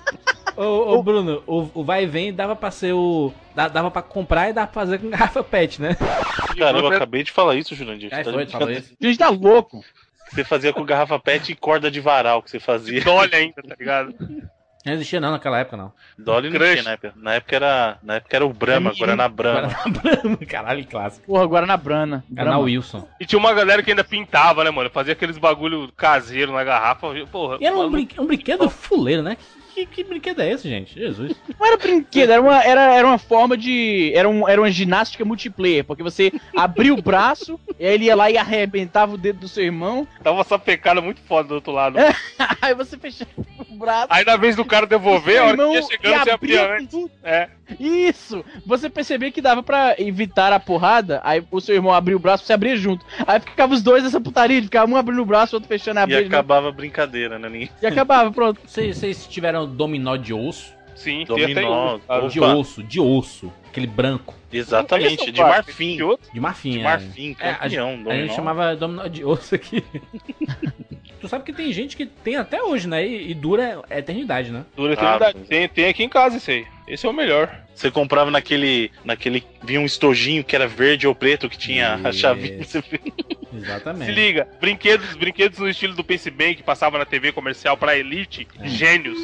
Ô, 0.55 0.63
ô, 0.95 1.01
Bruno, 1.03 1.41
o, 1.47 1.69
o 1.73 1.83
vai 1.83 2.03
e 2.03 2.07
vem 2.07 2.33
dava 2.33 2.55
pra 2.55 2.69
ser 2.71 2.93
o. 2.93 3.33
da- 3.55 3.67
Dava 3.69 3.89
pra 3.89 4.01
comprar 4.01 4.49
e 4.49 4.53
dava 4.53 4.67
pra 4.67 4.81
fazer 4.81 4.99
com 4.99 5.09
garrafa 5.09 5.41
pet, 5.43 5.81
né? 5.81 5.95
Caramba, 6.57 6.87
eu 6.89 6.95
acabei 6.95 7.23
de 7.23 7.31
falar 7.31 7.55
isso, 7.55 7.73
Jurandir. 7.73 8.09
Tá 8.09 8.23
foi, 8.23 8.45
de 8.45 8.51
tu 8.51 8.51
falou 8.51 8.71
isso. 8.71 8.93
A 9.01 9.05
gente 9.05 9.17
tá 9.17 9.29
louco. 9.29 9.83
Você 10.29 10.43
fazia 10.43 10.71
com 10.71 10.83
garrafa 10.85 11.17
pet 11.19 11.51
e 11.51 11.55
corda 11.55 11.89
de 11.89 11.99
varal 11.99 12.43
que 12.43 12.51
você 12.51 12.59
fazia. 12.59 13.01
Dolly 13.01 13.33
ainda, 13.33 13.63
tá 13.63 13.75
ligado? 13.79 14.13
Não 14.85 14.93
existia 14.93 15.19
não 15.19 15.31
naquela 15.31 15.59
época, 15.59 15.77
não. 15.77 15.93
Dolly 16.17 16.49
não 16.49 16.57
Crush. 16.57 16.71
tinha 16.71 16.83
na 16.83 16.91
época. 16.91 17.13
Na 17.15 17.33
época 17.35 17.55
era, 17.55 17.97
na 18.01 18.15
época 18.15 18.35
era 18.35 18.45
o 18.45 18.51
Brahma, 18.51 18.89
É 18.89 18.93
Guaraná 18.93 19.27
Brahma. 19.29 19.67
Guaraná 19.89 20.37
Caralho, 20.49 20.85
clássico. 20.87 21.25
Porra, 21.27 21.45
Guaraná 21.45 21.77
Brana. 21.77 22.23
Brahma. 22.27 22.57
Wilson. 22.59 23.07
E 23.19 23.25
tinha 23.25 23.37
uma 23.37 23.53
galera 23.53 23.83
que 23.83 23.91
ainda 23.91 24.03
pintava, 24.03 24.63
né, 24.63 24.71
mano? 24.71 24.89
Fazia 24.89 25.13
aqueles 25.13 25.37
bagulho 25.37 25.91
caseiro 25.95 26.51
na 26.51 26.63
garrafa. 26.63 27.07
Porra, 27.31 27.57
E 27.61 27.65
era 27.65 27.75
um, 27.75 27.89
mano, 27.89 28.07
um 28.19 28.25
brinquedo 28.25 28.69
fuleiro, 28.69 29.21
né? 29.21 29.37
Que, 29.81 29.85
que 29.85 30.03
brinquedo 30.03 30.41
é 30.41 30.51
esse, 30.51 30.69
gente? 30.69 30.93
Jesus. 30.93 31.35
Não 31.59 31.65
era 31.65 31.77
brinquedo, 31.77 32.31
era 32.31 32.41
uma, 32.41 32.63
era, 32.63 32.93
era 32.93 33.07
uma 33.07 33.17
forma 33.17 33.57
de. 33.57 34.11
Era, 34.13 34.29
um, 34.29 34.47
era 34.47 34.61
uma 34.61 34.69
ginástica 34.69 35.25
multiplayer, 35.25 35.83
porque 35.83 36.03
você 36.03 36.31
abria 36.55 36.93
o 36.93 37.01
braço, 37.01 37.59
e 37.79 37.85
aí 37.85 37.93
ele 37.93 38.05
ia 38.05 38.15
lá 38.15 38.29
e 38.29 38.37
arrebentava 38.37 39.13
o 39.13 39.17
dedo 39.17 39.39
do 39.39 39.47
seu 39.47 39.63
irmão, 39.63 40.07
Tava 40.23 40.37
uma 40.37 40.43
sapecada 40.43 41.01
muito 41.01 41.21
foda 41.21 41.49
do 41.49 41.55
outro 41.55 41.71
lado. 41.71 41.97
É. 41.97 42.15
aí 42.61 42.73
você 42.75 42.97
fechava 42.97 43.31
o 43.69 43.75
braço. 43.75 44.07
Aí 44.09 44.23
na 44.23 44.37
vez 44.37 44.55
do 44.55 44.65
cara 44.65 44.85
devolver, 44.85 45.39
a 45.39 45.45
hora 45.45 45.57
que 45.57 45.73
ia 45.73 45.81
chegando, 45.83 46.23
você 46.23 46.31
abria 46.31 46.75
antes. 46.75 46.87
tudo. 46.89 47.11
É. 47.23 47.49
Isso! 47.79 48.43
Você 48.65 48.89
percebia 48.89 49.31
que 49.31 49.41
dava 49.41 49.61
pra 49.63 49.95
evitar 49.97 50.51
a 50.53 50.59
porrada, 50.59 51.21
aí 51.23 51.43
o 51.51 51.59
seu 51.61 51.75
irmão 51.75 51.93
abria 51.93 52.15
o 52.15 52.19
braço, 52.19 52.45
você 52.45 52.53
abria 52.53 52.75
junto. 52.75 53.05
Aí 53.25 53.39
ficava 53.39 53.73
os 53.73 53.81
dois 53.81 54.03
nessa 54.03 54.19
putaria, 54.21 54.61
ficava 54.61 54.91
um 54.91 54.95
abrindo 54.95 55.21
o 55.21 55.25
braço, 55.25 55.55
o 55.55 55.57
outro 55.57 55.67
fechando 55.67 55.99
a 55.99 56.01
E 56.01 56.03
abrir 56.15 56.25
acabava 56.27 56.69
a 56.69 56.71
brincadeira, 56.71 57.37
né? 57.39 57.49
Ninguém- 57.49 57.69
e 57.81 57.85
acabava, 57.85 58.31
pronto. 58.31 58.59
Vocês 58.65 59.25
tiveram 59.27 59.67
dominó 59.67 60.15
de 60.15 60.33
osso? 60.33 60.73
Sim, 60.95 61.25
tem 61.25 61.35
Dominó. 61.55 61.97
cara. 62.07 62.27
De 62.29 62.39
Opa. 62.39 62.53
osso, 62.53 62.83
de 62.83 62.99
osso. 62.99 63.51
Aquele 63.67 63.87
branco. 63.87 64.35
Exatamente, 64.51 65.31
de 65.31 65.41
é 65.41 65.43
marfim. 65.43 65.95
De 65.95 66.03
outro? 66.03 66.31
De 66.31 66.39
marfim, 66.39 66.71
De 66.73 66.79
é. 66.79 66.83
marfim, 66.83 67.35
É, 67.39 67.49
a, 67.49 67.53
campeão. 67.55 67.69
gente, 67.91 68.01
a 68.01 68.03
dominó. 68.03 68.21
gente 68.27 68.35
chamava 68.35 68.75
dominó 68.75 69.07
de 69.07 69.25
osso 69.25 69.55
aqui. 69.55 69.83
tu 71.19 71.27
sabe 71.27 71.43
que 71.43 71.53
tem 71.53 71.71
gente 71.71 71.95
que 71.95 72.05
tem 72.05 72.35
até 72.35 72.61
hoje, 72.61 72.87
né? 72.87 73.05
E, 73.07 73.31
e 73.31 73.33
dura 73.33 73.81
a 73.89 73.97
eternidade, 73.97 74.51
né? 74.51 74.63
Dura 74.75 74.91
Ah, 74.91 74.93
eternidade. 74.93 75.37
mas- 75.39 75.47
tem, 75.47 75.67
tem 75.69 75.87
aqui 75.87 76.03
em 76.03 76.09
casa 76.09 76.37
esse 76.37 76.51
aí. 76.51 76.65
Esse 76.91 77.05
é 77.05 77.09
o 77.09 77.13
melhor. 77.13 77.57
Você 77.73 77.89
comprava 77.89 78.29
naquele. 78.29 78.91
naquele. 79.05 79.41
Vinha 79.63 79.79
um 79.79 79.85
estojinho 79.85 80.43
que 80.43 80.53
era 80.53 80.67
verde 80.67 81.07
ou 81.07 81.15
preto 81.15 81.49
que 81.49 81.57
tinha 81.57 81.95
a 82.03 82.09
Isso. 82.09 82.19
chavinha. 82.19 82.59
Exatamente. 83.53 84.05
Se 84.07 84.11
liga, 84.11 84.45
brinquedos, 84.59 85.15
brinquedos 85.15 85.57
no 85.57 85.69
estilo 85.69 85.93
do 85.93 86.03
Pense 86.03 86.29
Bem 86.29 86.53
que 86.53 86.61
passava 86.61 86.97
na 86.97 87.05
TV 87.05 87.31
comercial 87.31 87.77
pra 87.77 87.97
Elite, 87.97 88.45
gênios. 88.65 89.17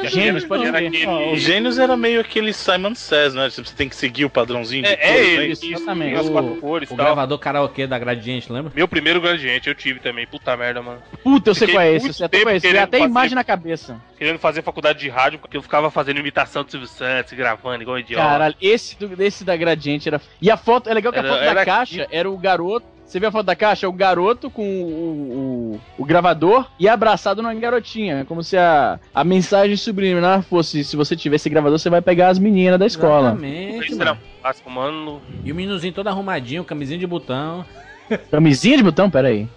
Que 0.00 0.08
Gênios, 0.08 0.44
aquele- 0.44 0.46
pode 0.48 0.62
era 0.66 0.80
ver. 0.80 0.86
aquele- 0.88 1.06
Ah, 1.06 1.32
Os 1.32 1.40
gênios 1.40 1.78
era 1.78 1.96
meio 1.96 2.20
aquele 2.20 2.52
Simon 2.52 2.94
Says, 2.94 3.34
né? 3.34 3.48
Você 3.48 3.62
tem 3.74 3.88
que 3.88 3.96
seguir 3.96 4.24
o 4.24 4.30
padrãozinho 4.30 4.82
de 4.82 4.88
É, 4.88 4.92
é 4.94 5.12
cores, 5.12 5.28
ele, 5.28 5.38
né? 5.38 5.46
isso, 5.46 5.66
exatamente. 5.66 6.10
tem 6.10 6.18
as 6.20 6.26
O- 6.26 6.32
quatro 6.32 6.56
cores 6.56 6.90
O 6.90 6.96
tal. 6.96 7.06
gravador 7.06 7.38
karaokê 7.38 7.86
da 7.86 7.98
Gradiente, 7.98 8.52
lembra? 8.52 8.72
Meu 8.74 8.88
primeiro 8.88 9.20
gradiente 9.20 9.68
eu 9.68 9.74
tive 9.74 10.00
também. 10.00 10.26
Puta 10.26 10.56
merda, 10.56 10.82
mano. 10.82 11.02
Puta, 11.22 11.50
eu 11.50 11.54
sei 11.54 11.68
Fiquei 11.68 11.74
qual 11.80 11.86
é 11.86 11.94
esse, 11.94 12.12
você 12.12 12.24
até 12.24 12.38
querendo 12.38 12.78
até 12.78 12.98
fazer- 12.98 13.10
imagem 13.10 13.34
na 13.34 13.44
cabeça. 13.44 14.00
Querendo 14.18 14.38
fazer 14.38 14.62
faculdade 14.62 14.98
de 14.98 15.08
rádio, 15.08 15.38
porque 15.38 15.56
eu 15.56 15.62
ficava 15.62 15.90
fazendo 15.90 16.18
imitação 16.18 16.64
do 16.64 16.70
Silvio 16.70 16.88
Santos, 16.88 17.32
gravando 17.34 17.82
igual 17.82 17.96
um 17.96 18.00
idiota. 18.00 18.24
Caralho, 18.26 18.54
esse, 18.60 18.96
do, 18.98 19.22
esse 19.22 19.44
da 19.44 19.56
Gradiente 19.56 20.08
era. 20.08 20.20
E 20.40 20.50
a 20.50 20.56
foto, 20.56 20.88
é 20.88 20.94
legal 20.94 21.12
que 21.12 21.18
a 21.18 21.22
Era- 21.22 21.28
foto 21.28 21.42
era 21.42 21.54
da 21.54 21.64
caixa 21.64 22.06
era 22.10 22.28
o 22.30 22.36
garoto. 22.38 22.95
Você 23.06 23.20
viu 23.20 23.28
a 23.28 23.32
foto 23.32 23.46
da 23.46 23.54
caixa? 23.54 23.86
É 23.86 23.88
o 23.88 23.92
garoto 23.92 24.50
com 24.50 24.62
o, 24.62 25.78
o, 25.98 26.02
o 26.02 26.04
gravador 26.04 26.68
e 26.78 26.88
abraçado 26.88 27.40
numa 27.40 27.54
garotinha. 27.54 28.24
Como 28.24 28.42
se 28.42 28.56
a, 28.56 28.98
a 29.14 29.22
mensagem 29.22 29.76
subliminar 29.76 30.42
fosse: 30.42 30.82
se 30.82 30.96
você 30.96 31.14
tiver 31.14 31.36
esse 31.36 31.48
gravador, 31.48 31.78
você 31.78 31.88
vai 31.88 32.02
pegar 32.02 32.28
as 32.28 32.38
meninas 32.38 32.78
da 32.78 32.86
escola. 32.86 33.28
Exatamente. 33.28 33.94
Mano. 33.94 34.18
mano. 34.68 35.22
E 35.44 35.52
o 35.52 35.54
meninozinho 35.54 35.92
todo 35.92 36.08
arrumadinho, 36.08 36.64
camisinha 36.64 36.98
de 36.98 37.06
botão. 37.06 37.64
Camisinha 38.30 38.76
de 38.76 38.82
botão? 38.82 39.10
Pera 39.10 39.28
aí. 39.28 39.48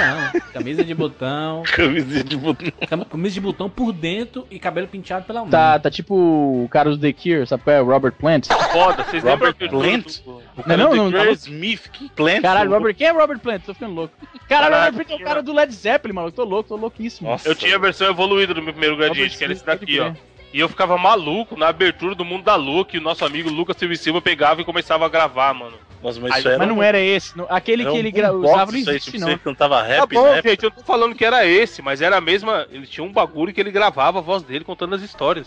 Botão. 0.00 0.40
Camisa 0.52 0.84
de 0.84 0.94
botão. 0.94 1.62
Camisinha 1.76 2.24
de 2.24 2.36
botão. 2.36 2.72
cam- 2.88 3.04
Camisa 3.04 3.34
de 3.34 3.40
botão 3.40 3.68
por 3.70 3.92
dentro 3.92 4.46
e 4.50 4.58
cabelo 4.58 4.86
penteado 4.88 5.24
pela 5.24 5.40
mão. 5.40 5.50
Tá, 5.50 5.78
tá 5.78 5.90
tipo 5.90 6.14
o 6.14 6.68
cara 6.70 6.90
do 6.90 6.98
The 6.98 7.12
Cure, 7.12 7.46
sabe 7.46 7.62
qual 7.64 7.76
é? 7.76 7.80
Robert 7.80 8.12
Plant. 8.12 8.46
Foda, 8.72 9.04
vocês 9.04 9.22
Robert 9.22 9.54
lembram 9.60 9.78
do- 9.78 9.84
Plant? 9.84 10.20
do- 10.24 10.30
O 10.30 10.42
Não, 10.56 10.64
cara 10.64 10.76
não, 10.76 10.94
não, 10.94 11.10
não. 11.10 11.32
Smith, 11.32 11.88
que 11.92 12.08
plant. 12.10 12.42
Caralho, 12.42 12.70
Robert. 12.70 12.94
Quem 12.94 13.06
é 13.06 13.10
Robert 13.12 13.38
Plant? 13.38 13.62
Tô 13.64 13.74
ficando 13.74 13.94
louco. 13.94 14.14
Caralho, 14.48 14.74
Robert 14.92 15.06
Plant 15.06 15.20
é 15.20 15.22
o 15.22 15.26
cara 15.26 15.42
do 15.42 15.52
Led 15.52 15.72
Zeppelin, 15.72 16.14
mano. 16.14 16.32
Tô 16.32 16.44
louco, 16.44 16.68
tô 16.68 16.76
louquíssimo. 16.76 17.28
Nossa. 17.30 17.48
Eu 17.48 17.54
tinha 17.54 17.76
a 17.76 17.78
versão 17.78 18.08
evoluída 18.08 18.52
do 18.54 18.62
meu 18.62 18.72
primeiro 18.72 18.96
gradiente, 18.96 19.36
que 19.36 19.44
era 19.44 19.52
esse 19.52 19.64
daqui, 19.64 20.00
ó. 20.00 20.12
E 20.52 20.58
eu 20.58 20.68
ficava 20.68 20.98
maluco 20.98 21.56
na 21.56 21.68
abertura 21.68 22.14
do 22.14 22.24
Mundo 22.24 22.42
da 22.44 22.56
Lua, 22.56 22.84
que 22.84 22.98
o 22.98 23.00
nosso 23.00 23.24
amigo 23.24 23.48
Lucas 23.48 23.76
Silva 23.76 23.94
Silva 23.94 24.20
pegava 24.20 24.60
e 24.60 24.64
começava 24.64 25.06
a 25.06 25.08
gravar, 25.08 25.54
mano. 25.54 25.76
Nossa, 26.02 26.18
mas 26.18 26.32
Aí- 26.44 26.58
Mas 26.58 26.66
não 26.68 26.78
um- 26.78 26.82
era 26.82 26.98
esse. 26.98 27.36
não- 27.36 27.46
Aquele 27.48 27.82
era 27.82 27.90
que 27.92 27.96
um 27.96 28.00
ele 28.00 28.10
boombox 28.10 28.50
usava 28.54 28.72
não 28.72 28.78
existe, 28.78 29.10
tipo, 29.12 29.20
não. 29.20 29.28
Você 29.28 29.38
cantava 29.38 29.76
Tá 29.76 29.82
rap, 29.82 30.14
bom, 30.14 30.24
né? 30.24 30.40
gente, 30.42 30.64
eu 30.64 30.70
não 30.70 30.76
tô 30.78 30.82
falando 30.82 31.14
que 31.14 31.24
era 31.24 31.46
esse, 31.46 31.82
mas 31.82 32.00
era 32.00 32.16
a 32.16 32.20
mesma. 32.20 32.66
Ele 32.70 32.86
tinha 32.86 33.04
um 33.04 33.12
bagulho 33.12 33.52
que 33.52 33.60
ele 33.60 33.70
gravava 33.70 34.18
a 34.18 34.22
voz 34.22 34.42
dele 34.42 34.64
contando 34.64 34.94
as 34.94 35.02
histórias. 35.02 35.46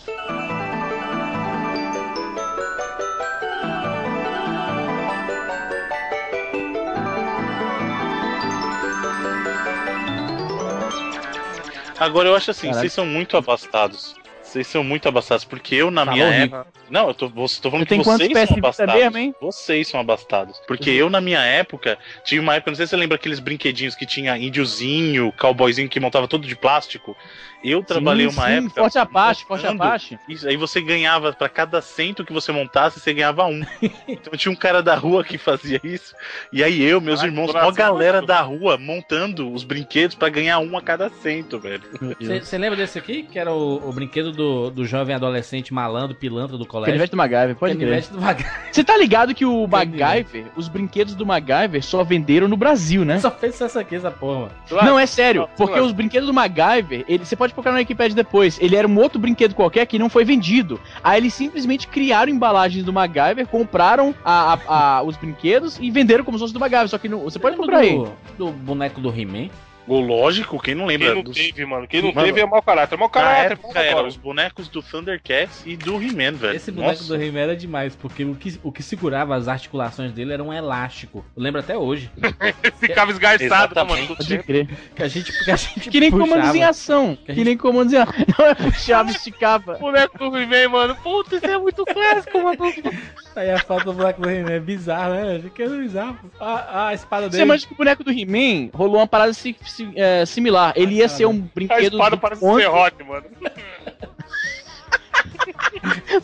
Agora 11.98 12.28
eu 12.28 12.34
acho 12.36 12.50
assim, 12.50 12.66
Caralho. 12.68 12.80
vocês 12.80 12.92
são 12.92 13.06
muito 13.06 13.36
abastados. 13.36 14.14
Vocês 14.54 14.68
são 14.68 14.84
muito 14.84 15.08
abastados, 15.08 15.44
porque 15.44 15.74
eu 15.74 15.90
na 15.90 16.04
Falou 16.04 16.14
minha 16.14 16.32
época. 16.32 16.66
Não, 16.88 17.08
eu 17.08 17.14
tô, 17.14 17.28
tô 17.28 17.70
falando 17.70 17.88
Você 17.88 17.98
que 17.98 18.04
vocês 18.04 18.48
são 18.48 18.58
abastados. 18.58 18.94
mesmo, 18.94 19.18
hein? 19.18 19.34
Vocês 19.40 19.88
são 19.88 19.98
abastados. 19.98 20.60
Porque 20.68 20.90
eu, 20.90 21.10
na 21.10 21.20
minha 21.20 21.40
época, 21.40 21.98
tinha 22.24 22.40
uma 22.40 22.54
época, 22.54 22.70
não 22.70 22.76
sei 22.76 22.86
se 22.86 22.90
você 22.90 22.96
lembra 22.96 23.16
aqueles 23.16 23.40
brinquedinhos 23.40 23.96
que 23.96 24.06
tinha 24.06 24.38
índiozinho, 24.38 25.32
cowboyzinho 25.32 25.88
que 25.88 25.98
montava 25.98 26.28
todo 26.28 26.46
de 26.46 26.54
plástico. 26.54 27.16
Eu 27.64 27.82
trabalhei 27.82 28.28
Sim, 28.28 28.36
uma 28.36 28.46
sim, 28.46 28.52
época. 28.52 28.80
Forte 28.82 28.98
Apache, 28.98 29.44
Forte 29.46 29.66
Apache. 29.66 30.18
Isso, 30.28 30.46
aí 30.46 30.56
você 30.56 30.82
ganhava, 30.82 31.32
pra 31.32 31.48
cada 31.48 31.80
cento 31.80 32.24
que 32.24 32.32
você 32.32 32.52
montasse, 32.52 33.00
você 33.00 33.14
ganhava 33.14 33.46
um. 33.46 33.64
então 34.06 34.36
tinha 34.36 34.52
um 34.52 34.56
cara 34.56 34.82
da 34.82 34.94
rua 34.94 35.24
que 35.24 35.38
fazia 35.38 35.80
isso. 35.82 36.14
E 36.52 36.62
aí 36.62 36.82
eu, 36.82 37.00
meus 37.00 37.20
Ai, 37.20 37.28
irmãos, 37.28 37.50
uma 37.50 37.72
galera 37.72 38.18
muito. 38.18 38.28
da 38.28 38.42
rua 38.42 38.76
montando 38.76 39.50
os 39.50 39.64
brinquedos 39.64 40.14
pra 40.14 40.28
ganhar 40.28 40.58
um 40.58 40.76
a 40.76 40.82
cada 40.82 41.08
cento, 41.08 41.58
velho. 41.58 41.82
Você 42.20 42.58
lembra 42.58 42.76
desse 42.76 42.98
aqui? 42.98 43.22
Que 43.22 43.38
era 43.38 43.50
o, 43.50 43.88
o 43.88 43.92
brinquedo 43.92 44.30
do, 44.30 44.70
do 44.70 44.84
jovem 44.84 45.14
adolescente 45.14 45.72
malandro, 45.72 46.14
pilantra 46.14 46.58
do 46.58 46.66
colégio. 46.66 46.92
Canivete 46.92 47.10
do 47.12 47.16
MacGyver, 47.16 47.56
pode 47.56 47.76
crer. 47.76 47.88
Canivete 47.88 48.12
do 48.12 48.20
MacGyver. 48.20 48.52
Você 48.70 48.84
tá 48.84 48.96
ligado 48.96 49.34
que 49.34 49.46
o. 49.46 49.66
MacGyver, 49.74 50.46
os 50.54 50.68
brinquedos 50.68 51.14
do 51.14 51.24
MacGyver 51.24 51.82
só 51.82 52.04
venderam 52.04 52.46
no 52.46 52.56
Brasil, 52.56 53.04
né? 53.04 53.18
Só 53.20 53.30
fez 53.30 53.58
essa 53.60 53.80
aqui, 53.80 53.96
essa 53.96 54.10
porra, 54.10 54.40
mano. 54.40 54.84
Não, 54.84 54.98
é 54.98 55.06
sério, 55.06 55.48
porque 55.56 55.80
os 55.80 55.92
brinquedos 55.92 56.26
do 56.26 56.34
MacGyver, 56.34 57.04
ele, 57.08 57.24
você 57.24 57.34
pode 57.34 57.53
procurar 57.54 57.72
na 57.72 57.78
Wikipedia 57.78 58.14
depois, 58.14 58.58
ele 58.60 58.76
era 58.76 58.86
um 58.86 58.98
outro 58.98 59.18
brinquedo 59.18 59.54
qualquer 59.54 59.86
que 59.86 59.98
não 59.98 60.08
foi 60.10 60.24
vendido. 60.24 60.80
Aí 61.02 61.18
eles 61.20 61.32
simplesmente 61.34 61.86
criaram 61.88 62.30
embalagens 62.30 62.84
do 62.84 62.92
MacGyver, 62.92 63.46
compraram 63.46 64.14
a- 64.24 64.54
a- 64.66 64.96
a- 64.98 65.02
os 65.02 65.16
brinquedos 65.16 65.78
e 65.80 65.90
venderam 65.90 66.24
como 66.24 66.36
se 66.36 66.42
fosse 66.42 66.52
do 66.54 66.60
MacGyver, 66.60 66.88
só 66.88 66.98
que 66.98 67.08
não, 67.08 67.20
você 67.20 67.38
pode 67.38 67.56
procurar 67.56 67.78
aí. 67.78 67.96
do, 67.96 68.46
do 68.46 68.52
boneco 68.52 69.00
do 69.00 69.08
He-Man? 69.08 69.48
O 69.86 70.00
lógico, 70.00 70.58
quem 70.58 70.74
não 70.74 70.86
lembra 70.86 71.08
Quem 71.08 71.14
não 71.16 71.22
dos... 71.22 71.36
teve, 71.36 71.66
mano? 71.66 71.86
Quem 71.86 72.00
não 72.00 72.10
Mano, 72.12 72.26
teve 72.26 72.40
é 72.40 72.46
mau 72.46 72.62
caráter. 72.62 72.96
Mau 72.96 73.08
caráter, 73.10 73.52
época 73.52 73.78
agora. 73.80 74.06
os 74.06 74.16
bonecos 74.16 74.66
do 74.68 74.82
Thundercats 74.82 75.62
e 75.66 75.76
do 75.76 76.02
He-Man, 76.02 76.32
velho. 76.32 76.56
Esse 76.56 76.72
boneco 76.72 76.92
Nossa. 77.02 77.04
do 77.16 77.22
He-Man 77.22 77.40
era 77.40 77.54
demais, 77.56 77.94
porque 77.94 78.24
o 78.24 78.34
que, 78.34 78.58
o 78.62 78.72
que 78.72 78.82
segurava 78.82 79.36
as 79.36 79.46
articulações 79.46 80.10
dele 80.12 80.32
era 80.32 80.42
um 80.42 80.50
elástico. 80.52 81.22
Eu 81.36 81.42
lembro 81.42 81.60
até 81.60 81.76
hoje. 81.76 82.10
Ficava 82.80 83.10
esgarçado, 83.10 83.74
né, 83.74 83.82
mano? 83.82 84.16
Pode 84.16 84.38
crer. 84.38 84.68
Que 84.96 85.02
a 85.02 85.08
gente, 85.08 85.44
que 85.44 85.50
a 85.50 85.56
gente 85.56 85.90
Que 85.90 86.00
nem 86.00 86.10
comandos 86.10 86.54
em 86.54 86.62
ação. 86.64 87.14
Que 87.16 87.22
a 87.22 87.26
Que, 87.26 87.34
gente- 87.34 87.44
nem 87.44 87.56
comandos 87.58 87.92
em 87.94 87.98
ação. 87.98 88.14
Não 88.38 88.46
é 88.46 88.54
puxava, 88.54 89.10
esticava. 89.10 89.74
Boneco 89.74 90.16
do 90.30 90.38
He-Man, 90.38 90.68
mano. 90.70 90.96
Puta, 90.96 91.36
isso 91.36 91.44
é 91.46 91.58
muito 91.58 91.84
clássico, 91.84 92.42
mano. 92.42 92.56
Aí 93.36 93.50
a 93.50 93.58
falta 93.58 93.86
do 93.86 93.92
boneco 93.94 94.20
do 94.22 94.30
He-Man 94.30 94.52
é 94.52 94.60
bizarro, 94.60 95.14
né? 95.14 95.42
Que 95.54 95.62
é 95.64 95.68
bizarro. 95.68 96.18
A, 96.38 96.88
a 96.88 96.94
espada 96.94 97.24
Você 97.26 97.30
dele. 97.30 97.42
imagina 97.44 97.66
que 97.68 97.74
o 97.74 97.76
boneco 97.76 98.04
do 98.04 98.12
He-Man 98.12 98.70
rolou 98.72 98.96
uma 98.98 99.06
parada 99.08 99.32
si- 99.32 99.56
si- 99.64 99.90
é, 99.96 100.24
similar. 100.24 100.72
Ele 100.76 100.94
ia 100.96 101.08
ser 101.08 101.26
um 101.26 101.38
A 101.38 101.42
brinquedo. 101.54 101.94
espada 101.94 102.14
do 102.16 102.20
parece 102.20 102.40
conto- 102.40 102.54
um 102.54 102.58
serrote, 102.60 103.02
mano. 103.02 103.24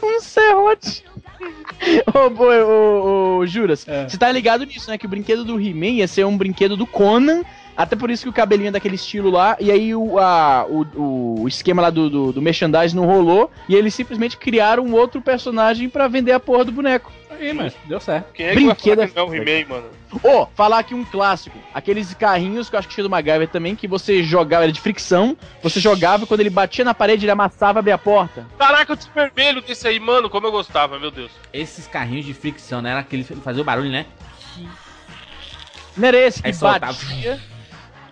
um 0.03 0.21
serrote. 0.21 1.05
Ô, 2.15 2.43
ô, 2.43 2.45
ô, 2.45 3.39
ô, 3.39 3.47
Juras, 3.47 3.87
É. 3.89 4.09
você 4.09 4.19
tá 4.19 4.31
ligado 4.31 4.65
nisso, 4.65 4.91
né? 4.91 4.99
Que 4.99 5.07
o 5.07 5.09
brinquedo 5.09 5.45
do 5.45 5.59
He-Man 5.61 5.87
ia 5.87 6.09
ser 6.09 6.25
um 6.27 6.37
brinquedo 6.37 6.77
do 6.77 6.87
Conan. 6.87 7.43
Até 7.77 7.97
por 7.97 8.11
isso 8.11 8.25
que 8.25 8.29
o 8.29 8.33
cabelinho 8.33 8.69
é 8.69 8.73
daquele 8.73 8.97
estilo 8.97 9.31
lá. 9.31 9.57
E 9.59 9.71
aí 9.71 9.95
o, 9.95 10.19
a- 10.19 10.67
o, 10.69 11.43
o 11.43 11.49
esquema 11.49 11.81
lá 11.83 11.91
do, 11.91 12.11
do, 12.11 12.33
do 12.33 12.43
merchandise 12.43 12.95
não 12.95 13.07
rolou. 13.07 13.51
E 13.69 13.75
eles 13.75 13.95
simplesmente 13.95 14.37
criaram 14.37 14.85
um 14.85 14.93
outro 14.95 15.21
personagem 15.23 15.89
pra 15.89 16.07
vender 16.09 16.33
a 16.33 16.41
porra 16.41 16.65
do 16.65 16.73
boneco. 16.73 17.11
Aí, 17.31 17.55
mas 17.55 17.73
deu 17.87 17.99
certo. 18.01 18.33
Quem 18.35 18.47
é 18.47 18.49
que 18.51 18.55
vai 18.57 18.65
Brinquedo 18.75 18.97
falar 18.97 19.07
que 19.09 19.19
é 19.19 19.23
não 19.23 19.23
é 19.23 19.31
um 19.31 19.35
He-Man, 19.35 19.69
mano? 19.69 19.87
Ô, 20.23 20.47
falar 20.55 20.81
aqui 20.81 20.95
um 20.95 21.05
clássico. 21.05 21.57
Aqueles 21.73 22.13
carrinhos 22.13 22.69
que 22.69 22.75
eu 22.75 22.79
acho 22.81 22.89
que 22.89 22.95
tinha 22.95 23.05
do 23.05 23.09
MacGyver 23.09 23.49
também, 23.49 23.75
que 23.75 23.87
você 23.89 24.23
jogava, 24.23 24.65
era 24.65 24.73
de 24.73 24.81
fricção. 24.81 25.35
Você 25.63 25.81
jogava 25.81 26.25
e 26.25 26.27
quando 26.27 26.41
ele 26.41 26.51
batia 26.51 26.85
na 26.85 26.93
parede, 26.93 27.25
ele 27.25 27.31
amassava 27.33 27.79
e 27.79 27.81
abria 27.81 27.95
a 27.95 27.99
porta. 27.99 28.47
Caraca, 28.59 28.93
eu 28.93 28.97
tinha 28.97 29.13
vermelho 29.15 29.63
desse 29.63 29.89
aí, 29.89 29.99
mano. 29.99 30.29
Como 30.29 30.47
eu 30.47 30.53
gostava, 30.53 30.99
meu 30.99 31.11
Deus. 31.11 31.31
Esses 31.53 31.87
carrinhos 31.87 32.27
de 32.27 32.35
fricção, 32.35 32.83
né? 32.83 32.91
Era 32.91 33.01
aquele 33.01 33.25
que 33.25 33.35
fazia 33.37 33.63
o 33.63 33.65
barulho, 33.65 33.91
né? 33.91 34.05
Não 35.97 36.09
era 36.09 36.17
esse 36.19 36.43
que 36.43 36.49
Aí 36.49 36.55
soltava. 36.55 36.97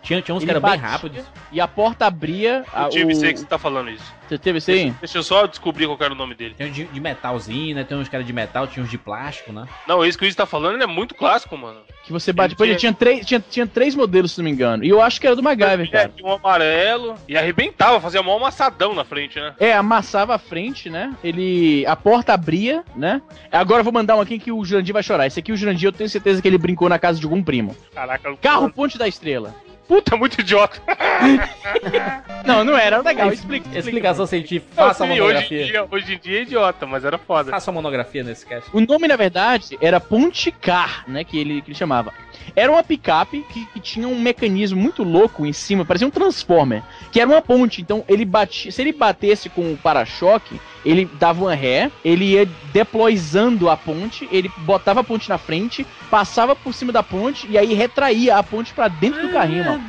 Tinha, 0.08 0.22
tinha 0.22 0.34
uns 0.34 0.42
que 0.42 0.50
eram 0.50 0.60
bem 0.62 0.76
rápidos. 0.78 1.22
e 1.52 1.60
a 1.60 1.68
porta 1.68 2.06
abria. 2.06 2.64
a- 2.72 2.84
Eu 2.84 2.88
tive 2.88 3.12
o... 3.12 3.16
sei 3.16 3.34
que 3.34 3.40
você 3.40 3.44
tá 3.44 3.58
falando 3.58 3.90
isso. 3.90 4.10
Você 4.26 4.38
teve 4.38 4.56
isso 4.58 4.70
aí? 4.70 4.84
Deixa, 4.84 4.96
deixa 5.00 5.18
eu 5.18 5.22
só 5.22 5.46
descobrir 5.46 5.86
qual 5.86 5.98
era 6.00 6.12
o 6.12 6.16
nome 6.16 6.34
dele. 6.34 6.54
Tem 6.56 6.68
uns 6.70 6.74
de, 6.74 6.84
de 6.84 7.00
metalzinho, 7.00 7.74
né? 7.76 7.84
Tem 7.84 7.96
uns 7.96 8.08
que 8.08 8.16
eram 8.16 8.24
de 8.24 8.32
metal, 8.32 8.66
tinha 8.66 8.82
uns 8.82 8.90
de 8.90 8.96
plástico, 8.98 9.52
né? 9.52 9.66
Não, 9.86 10.04
esse 10.04 10.16
que 10.16 10.24
o 10.24 10.26
Izzy 10.26 10.36
tá 10.36 10.46
falando, 10.46 10.74
ele 10.74 10.82
é 10.82 10.86
muito 10.86 11.14
clássico, 11.14 11.56
mano. 11.58 11.80
Que 12.04 12.12
você 12.12 12.32
bate. 12.32 12.54
Ele 12.58 12.70
ele 12.72 12.78
tinha- 12.78 12.90
tinha 12.90 12.94
três, 12.94 13.26
tinha, 13.26 13.40
tinha 13.50 13.66
três 13.66 13.94
modelos, 13.94 14.32
se 14.32 14.38
não 14.38 14.44
me 14.46 14.50
engano. 14.50 14.82
E 14.82 14.88
eu 14.88 15.00
acho 15.02 15.20
que 15.20 15.26
era 15.26 15.36
do 15.36 15.42
MacGyver, 15.42 15.86
É, 15.86 15.90
cara. 15.90 16.12
tinha 16.16 16.26
um 16.26 16.32
amarelo 16.32 17.14
e 17.28 17.36
arrebentava, 17.36 18.00
fazia 18.00 18.22
mó 18.22 18.36
amassadão 18.36 18.94
na 18.94 19.04
frente, 19.04 19.38
né? 19.38 19.54
É, 19.60 19.74
amassava 19.74 20.34
a 20.34 20.38
frente, 20.38 20.88
né? 20.88 21.14
Ele. 21.22 21.84
A 21.86 21.94
porta 21.96 22.32
abria, 22.32 22.82
né? 22.96 23.20
Agora 23.52 23.80
eu 23.80 23.84
vou 23.84 23.92
mandar 23.92 24.16
um 24.16 24.20
aqui 24.22 24.38
que 24.38 24.50
o 24.50 24.64
Jurandir 24.64 24.92
vai 24.94 25.02
chorar. 25.02 25.26
Esse 25.26 25.40
aqui, 25.40 25.52
o 25.52 25.56
Jurandir, 25.56 25.88
eu 25.88 25.92
tenho 25.92 26.08
certeza 26.08 26.40
que 26.40 26.48
ele 26.48 26.56
brincou 26.58 26.88
na 26.88 26.98
casa 26.98 27.18
de 27.18 27.24
algum 27.26 27.42
primo. 27.42 27.76
Caraca, 27.94 28.34
Carro 28.40 28.70
Ponte 28.72 28.96
da 28.96 29.06
Estrela. 29.08 29.54
Puta, 29.88 30.16
muito 30.16 30.40
idiota. 30.40 30.80
Não, 32.44 32.64
não 32.64 32.76
era. 32.76 33.02
Legal. 33.02 33.30
Explica. 33.32 33.66
explica. 33.66 33.78
Explicação 33.78 34.26
científica. 34.26 34.72
Não, 34.76 34.88
Faça 34.88 35.04
uma 35.04 35.14
sim, 35.14 35.20
hoje, 35.20 35.30
em 35.30 35.34
monografia. 35.34 35.64
dia, 35.66 35.86
hoje 35.90 36.14
em 36.14 36.18
dia 36.18 36.38
é 36.38 36.42
idiota, 36.42 36.86
mas 36.86 37.04
era 37.04 37.18
foda. 37.18 37.50
Faça 37.50 37.70
uma 37.70 37.82
monografia 37.82 38.22
nesse 38.24 38.46
cast. 38.46 38.70
O 38.72 38.80
nome, 38.80 39.06
na 39.06 39.16
verdade, 39.16 39.76
era 39.80 40.00
Ponte 40.00 40.50
Car, 40.50 41.04
né? 41.06 41.24
Que 41.24 41.38
ele, 41.38 41.60
que 41.60 41.70
ele 41.70 41.78
chamava. 41.78 42.12
Era 42.58 42.72
uma 42.72 42.82
picape 42.82 43.44
que, 43.50 43.64
que 43.66 43.80
tinha 43.80 44.08
um 44.08 44.18
mecanismo 44.20 44.80
muito 44.80 45.02
louco 45.04 45.46
em 45.46 45.52
cima, 45.52 45.84
parecia 45.84 46.06
um 46.06 46.10
transformer, 46.10 46.82
que 47.12 47.20
era 47.20 47.30
uma 47.30 47.40
ponte. 47.40 47.80
Então, 47.80 48.04
ele 48.08 48.24
batia, 48.24 48.72
se 48.72 48.82
ele 48.82 48.92
batesse 48.92 49.48
com 49.48 49.72
o 49.72 49.76
para-choque, 49.76 50.60
ele 50.84 51.04
dava 51.18 51.44
uma 51.44 51.54
ré, 51.54 51.90
ele 52.04 52.24
ia 52.32 52.48
deployzando 52.72 53.68
a 53.68 53.76
ponte, 53.76 54.28
ele 54.32 54.50
botava 54.58 55.00
a 55.00 55.04
ponte 55.04 55.28
na 55.28 55.36
frente, 55.38 55.86
passava 56.10 56.56
por 56.56 56.72
cima 56.72 56.90
da 56.92 57.02
ponte 57.02 57.46
e 57.50 57.58
aí 57.58 57.74
retraía 57.74 58.36
a 58.36 58.42
ponte 58.42 58.72
pra 58.72 58.88
dentro 58.88 59.20
do 59.26 59.32
carrinho, 59.32 59.64
mano. 59.64 59.82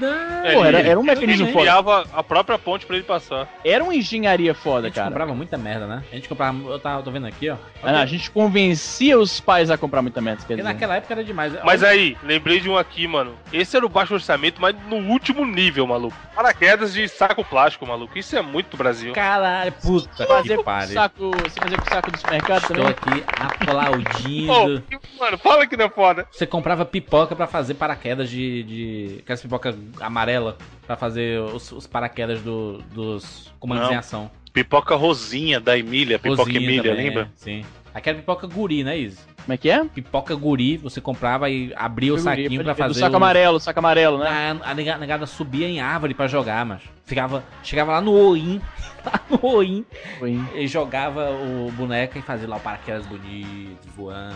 Pô, 0.54 0.66
era, 0.66 0.80
ele- 0.80 0.90
era 0.90 1.00
um 1.00 1.04
mecanismo 1.04 1.46
Ele 1.46 1.54
foda. 1.54 1.64
criava 1.66 2.06
a 2.14 2.24
própria 2.24 2.58
ponte 2.58 2.86
pra 2.86 2.96
ele 2.98 3.06
passar. 3.06 3.48
Era 3.64 3.84
uma 3.84 3.96
engenharia 3.96 4.52
A 4.52 4.56
foda, 4.56 4.88
gente 4.88 4.96
cara. 4.96 5.08
comprava 5.10 5.34
muita 5.34 5.58
merda, 5.58 5.88
né? 5.88 6.04
A 6.12 6.16
gente 6.16 6.28
comprava. 6.28 6.58
Eu, 6.70 6.80
tava, 6.80 7.00
eu 7.00 7.04
tô 7.04 7.12
vendo 7.12 7.28
aqui, 7.28 7.50
ó. 7.50 7.56
Ah, 7.84 7.92
não, 7.94 8.00
a 8.00 8.06
gente 8.06 8.30
convencia 8.32 9.18
os 9.18 9.40
pais 9.40 9.70
a 9.70 9.78
comprar 9.78 10.02
muita 10.02 10.20
merda, 10.22 10.40
quer 10.42 10.48
Porque 10.48 10.56
dizer. 10.62 10.68
naquela 10.74 10.96
época 10.98 11.14
era 11.14 11.24
demais. 11.24 11.54
Mas 11.64 11.84
aí, 11.84 12.18
lembrei 12.24 12.59
de 12.62 12.70
um 12.70 12.78
aqui, 12.78 13.08
mano. 13.08 13.36
Esse 13.52 13.76
era 13.78 13.86
o 13.86 13.90
baixo 13.90 14.14
orçamento, 14.14 14.62
mas 14.62 14.76
no 14.88 14.98
último 14.98 15.46
nível, 15.46 15.86
maluco. 15.88 16.16
Paraquedas 16.36 16.94
de 16.94 17.08
saco 17.08 17.44
plástico, 17.44 17.86
maluco. 17.86 18.18
Isso 18.18 18.36
é 18.38 18.42
muito 18.42 18.78
Brasil. 18.78 19.14
Caralho, 19.14 19.72
puta 19.74 20.26
Fazer 20.26 20.58
que 20.58 20.64
pariu. 20.64 20.94
saco, 20.94 21.32
você 21.32 21.60
fazer 21.60 21.78
com 21.78 21.86
o 21.86 21.90
saco 21.90 22.12
do 22.12 22.18
supermercado 22.18 22.62
Estou 22.62 22.76
também? 22.78 22.92
aqui 22.92 23.24
aplaudindo. 23.40 24.52
Ô, 24.94 25.20
mano, 25.20 25.38
fala 25.38 25.68
que 25.68 25.78
não 25.78 25.86
é 25.86 25.90
foda. 25.90 26.28
Você 26.32 26.46
comprava 26.46 26.86
pipoca 26.86 27.36
pra 27.36 27.48
fazer 27.48 27.74
paraquedas 27.76 28.30
de. 28.30 28.64
de 28.64 29.16
aquelas 29.20 29.42
pipoca 29.42 29.76
amarela 30.00 30.58
pra 30.86 30.96
fazer 30.96 31.40
os, 31.42 31.72
os 31.72 31.88
paraquedas 31.88 32.42
do- 32.42 32.78
dos 32.94 33.54
comandos 33.60 33.86
Não. 33.88 33.94
em 33.94 33.98
ação. 33.98 34.32
Pipoca 34.52 34.96
rosinha 34.96 35.60
da 35.60 35.78
Emília, 35.78 36.18
pipoca 36.18 36.44
Rosinha 36.44 36.60
Emília, 36.60 36.92
também, 36.92 37.06
lembra? 37.08 37.24
é, 37.24 37.28
Sim. 37.36 37.66
Aquela 37.94 38.18
pipoca 38.18 38.48
guri, 38.48 38.84
né, 38.84 38.98
Izzy? 38.98 39.20
Como 39.50 39.56
é 39.56 39.58
que 39.58 39.68
é? 39.68 39.84
Pipoca 39.84 40.36
guri, 40.36 40.78
você 40.78 41.02
comprava 41.02 41.50
e 41.50 41.74
abria 41.76 42.14
o 42.14 42.20
saquinho 42.20 42.52
Pode 42.52 42.64
pra 42.66 42.76
fazer. 42.76 42.94
Do 42.94 43.00
saco 43.00 43.14
o- 43.14 43.18
amarelo, 43.18 43.60
saco 43.60 43.80
amarelo, 43.80 44.20
né? 44.20 44.28
A, 44.64 44.70
a 44.70 44.74
nega- 44.76 44.98
negada 45.00 45.26
subia 45.26 45.68
em 45.68 45.80
árvore 45.82 46.14
pra 46.14 46.28
jogar, 46.28 46.64
mas 46.64 46.84
ficava, 47.04 47.44
chegava 47.64 47.94
lá 47.94 48.00
no 48.00 48.12
Oim, 48.14 48.62
lá 49.04 49.20
no 49.28 49.40
Oim, 49.44 49.84
Foi. 50.20 50.40
e 50.54 50.68
jogava 50.68 51.32
o 51.32 51.72
boneco 51.72 52.20
e 52.20 52.22
fazia 52.22 52.48
lá 52.48 52.58
o 52.58 52.60
paraquedas 52.60 53.08
bonito, 53.08 53.88
voando. 53.98 54.36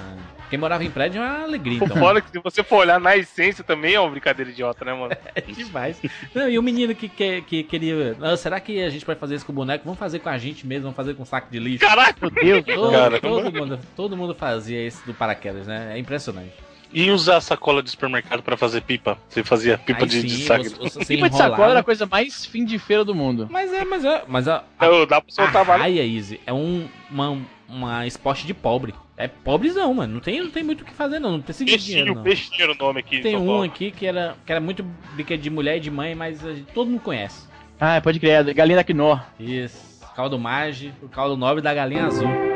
Quem 0.54 0.60
morava 0.60 0.84
em 0.84 0.92
prédio 0.92 1.20
é 1.20 1.26
uma 1.26 1.44
alegria, 1.46 1.80
então. 1.84 1.98
foda 1.98 2.20
é 2.20 2.22
que 2.22 2.30
se 2.30 2.38
você 2.38 2.64
for 2.64 2.78
olhar 2.82 3.00
na 3.00 3.18
essência 3.18 3.64
também 3.64 3.96
é 3.96 4.00
uma 4.00 4.12
brincadeira 4.12 4.52
idiota, 4.52 4.86
né, 4.86 4.94
mano? 4.94 5.12
É 5.34 5.42
demais. 5.42 6.00
Não, 6.32 6.48
e 6.48 6.60
o 6.60 6.62
menino 6.62 6.94
que, 6.94 7.10
que, 7.10 7.42
que 7.42 7.64
queria. 7.64 8.16
"Não, 8.20 8.38
será 8.38 8.60
que 8.60 8.80
a 8.84 8.88
gente 8.92 9.04
pode 9.04 9.20
fazer 9.20 9.34
isso 9.34 9.48
com 9.48 9.52
o 9.52 9.56
boneco? 9.56 9.84
Vamos 9.84 9.98
fazer 9.98 10.20
com 10.20 10.30
a 10.30 10.38
gente 10.38 10.68
mesmo, 10.68 10.84
vamos 10.84 10.96
fazer 10.96 11.16
com 11.16 11.26
saco 11.26 11.50
de 11.52 11.58
lixo. 11.58 11.80
Caralho! 11.84 12.16
Meu 12.44 12.62
Deus, 12.62 12.80
Todo, 12.80 12.92
Cara, 12.92 13.20
todo 13.20 13.52
mundo, 13.52 13.80
todo 13.96 14.16
mundo 14.16 14.36
fazia 14.36 14.80
esse 14.86 15.04
do 15.08 15.14
paraquedas, 15.16 15.66
né? 15.66 15.94
É 15.96 15.98
impressionante. 15.98 16.54
E 16.94 17.10
usar 17.10 17.42
sacola 17.42 17.82
de 17.82 17.90
supermercado 17.90 18.44
pra 18.44 18.56
fazer 18.56 18.82
pipa? 18.82 19.18
Você 19.28 19.44
fazia 19.44 19.80
pipa 19.80 20.04
Aí 20.04 20.08
de, 20.08 20.22
sim, 20.22 20.28
de 20.28 20.44
saco. 20.44 20.64
você- 20.66 21.00
você 21.00 21.16
Pipa 21.16 21.32
de 21.32 21.36
sacola 21.36 21.72
era 21.72 21.80
a 21.80 21.84
coisa 21.84 22.06
mais 22.06 22.46
fim 22.46 22.64
de 22.64 22.78
feira 22.78 23.04
do 23.04 23.16
mundo. 23.16 23.48
Mas 23.50 23.74
é, 23.74 23.84
mas 23.84 24.06
é. 24.06 24.24
Mas 24.28 24.48
a, 24.48 24.64
a, 24.78 24.86
Não, 24.88 25.04
dá 25.08 25.20
pra 25.20 25.34
soltar 25.34 25.68
a 25.68 25.78
raia, 25.78 26.06
Easy, 26.06 26.40
é 26.46 26.54
um, 26.54 26.88
uma, 27.10 27.42
uma 27.68 28.06
esporte 28.06 28.46
de 28.46 28.54
pobre. 28.54 28.94
É 29.16 29.28
pobrezão, 29.28 29.94
mano. 29.94 30.16
Não 30.16 30.20
tem, 30.22 30.42
não 30.42 30.50
tem 30.50 30.64
muito 30.64 30.82
o 30.82 30.86
que 30.86 30.94
fazer, 30.94 31.20
não. 31.20 31.34
Não 31.34 31.42
tem 31.42 31.54
seguir 31.54 31.78
dinheiro, 31.78 32.16
não. 32.16 32.24
peixinho 32.24 32.72
o 32.72 32.76
nome 32.76 33.00
aqui. 33.00 33.18
em 33.18 33.22
Tem 33.22 33.36
um 33.36 33.46
Paulo. 33.46 33.64
aqui 33.64 33.92
que 33.92 34.06
era, 34.08 34.36
que 34.46 34.52
era 34.52 34.60
muito 34.60 34.84
brinquedo 35.14 35.40
de 35.42 35.50
mulher 35.50 35.78
e 35.78 35.80
de 35.80 35.92
mãe, 35.92 36.16
mas 36.16 36.42
gente- 36.42 36.64
todo 36.74 36.90
mundo 36.90 37.00
conhece. 37.02 37.48
Ah, 37.80 38.00
pode 38.02 38.20
crer, 38.20 38.48
é 38.48 38.54
galinha 38.54 38.78
da 38.78 38.84
Quinor. 38.84 39.22
Isso. 39.40 40.02
Caldo 40.16 40.38
Mage, 40.40 40.94
o 41.02 41.08
caldo 41.10 41.36
nobre 41.38 41.62
da 41.62 41.74
galinha 41.74 42.06
azul. 42.06 42.53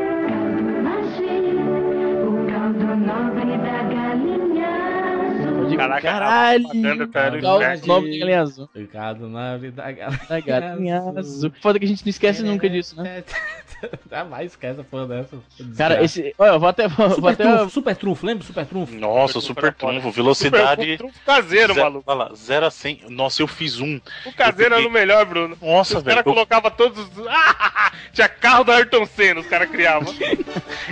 Caraca, 5.77 6.01
Caralho. 6.01 6.65
a 6.65 6.69
propaganda 6.69 7.07
tá 7.07 7.35
inferno. 7.35 7.87
nome 7.87 8.11
da 8.11 8.17
galinha 8.19 8.41
azul. 8.41 8.69
O 8.75 8.87
caldo 8.87 9.29
nobre 9.29 9.71
da 9.71 9.91
galinha 9.91 10.19
Da 10.29 10.39
galinha 10.39 10.99
azul. 11.15 11.51
Foda 11.61 11.79
que 11.79 11.85
a 11.85 11.87
gente 11.87 12.05
não 12.05 12.09
esquece 12.09 12.43
nunca 12.43 12.69
disso, 12.69 13.01
né? 13.01 13.23
Jamais 14.09 14.51
esquece 14.53 14.81
a 14.81 14.83
porra 14.83 15.05
dessa. 15.05 15.37
Cara, 15.77 16.03
esse. 16.03 16.33
Olha, 16.39 16.49
eu 16.51 16.59
vou 16.59 16.67
até. 16.69 16.87
Vou 16.87 17.11
Super 17.11 17.29
até 17.33 17.43
trunfo, 17.43 17.69
super 17.69 17.95
trunfo, 17.95 18.25
lembra 18.25 18.39
do 18.43 18.47
super 18.47 18.65
trunfo? 18.65 18.95
Nossa, 18.95 19.39
Super 19.39 19.71
trunfo, 19.73 20.09
velocidade. 20.09 20.81
Super 20.81 20.97
trunfo 20.97 21.19
caseiro, 21.23 21.73
zero, 21.73 21.85
maluco. 21.85 22.03
olha 22.11 22.17
lá, 22.29 22.31
0 22.35 22.65
a 22.65 22.71
100. 22.71 23.01
Nossa, 23.09 23.41
eu 23.43 23.47
fiz 23.47 23.79
um. 23.79 23.99
O 24.25 24.33
caseiro 24.33 24.73
era 24.73 24.87
o 24.87 24.91
melhor, 24.91 25.25
Bruno. 25.25 25.55
Nossa, 25.61 25.99
Os 25.99 26.03
velho. 26.03 26.15
caras 26.15 26.25
Eu, 26.25 26.33
colocavam 26.33 26.71
todos 26.71 26.99
os. 27.07 27.11
Tinha 28.13 28.27
carro 28.27 28.63
do 28.63 28.71
Ayrton 28.71 29.05
Senna, 29.05 29.41
os 29.41 29.47
caras 29.47 29.69
criavam. 29.69 30.11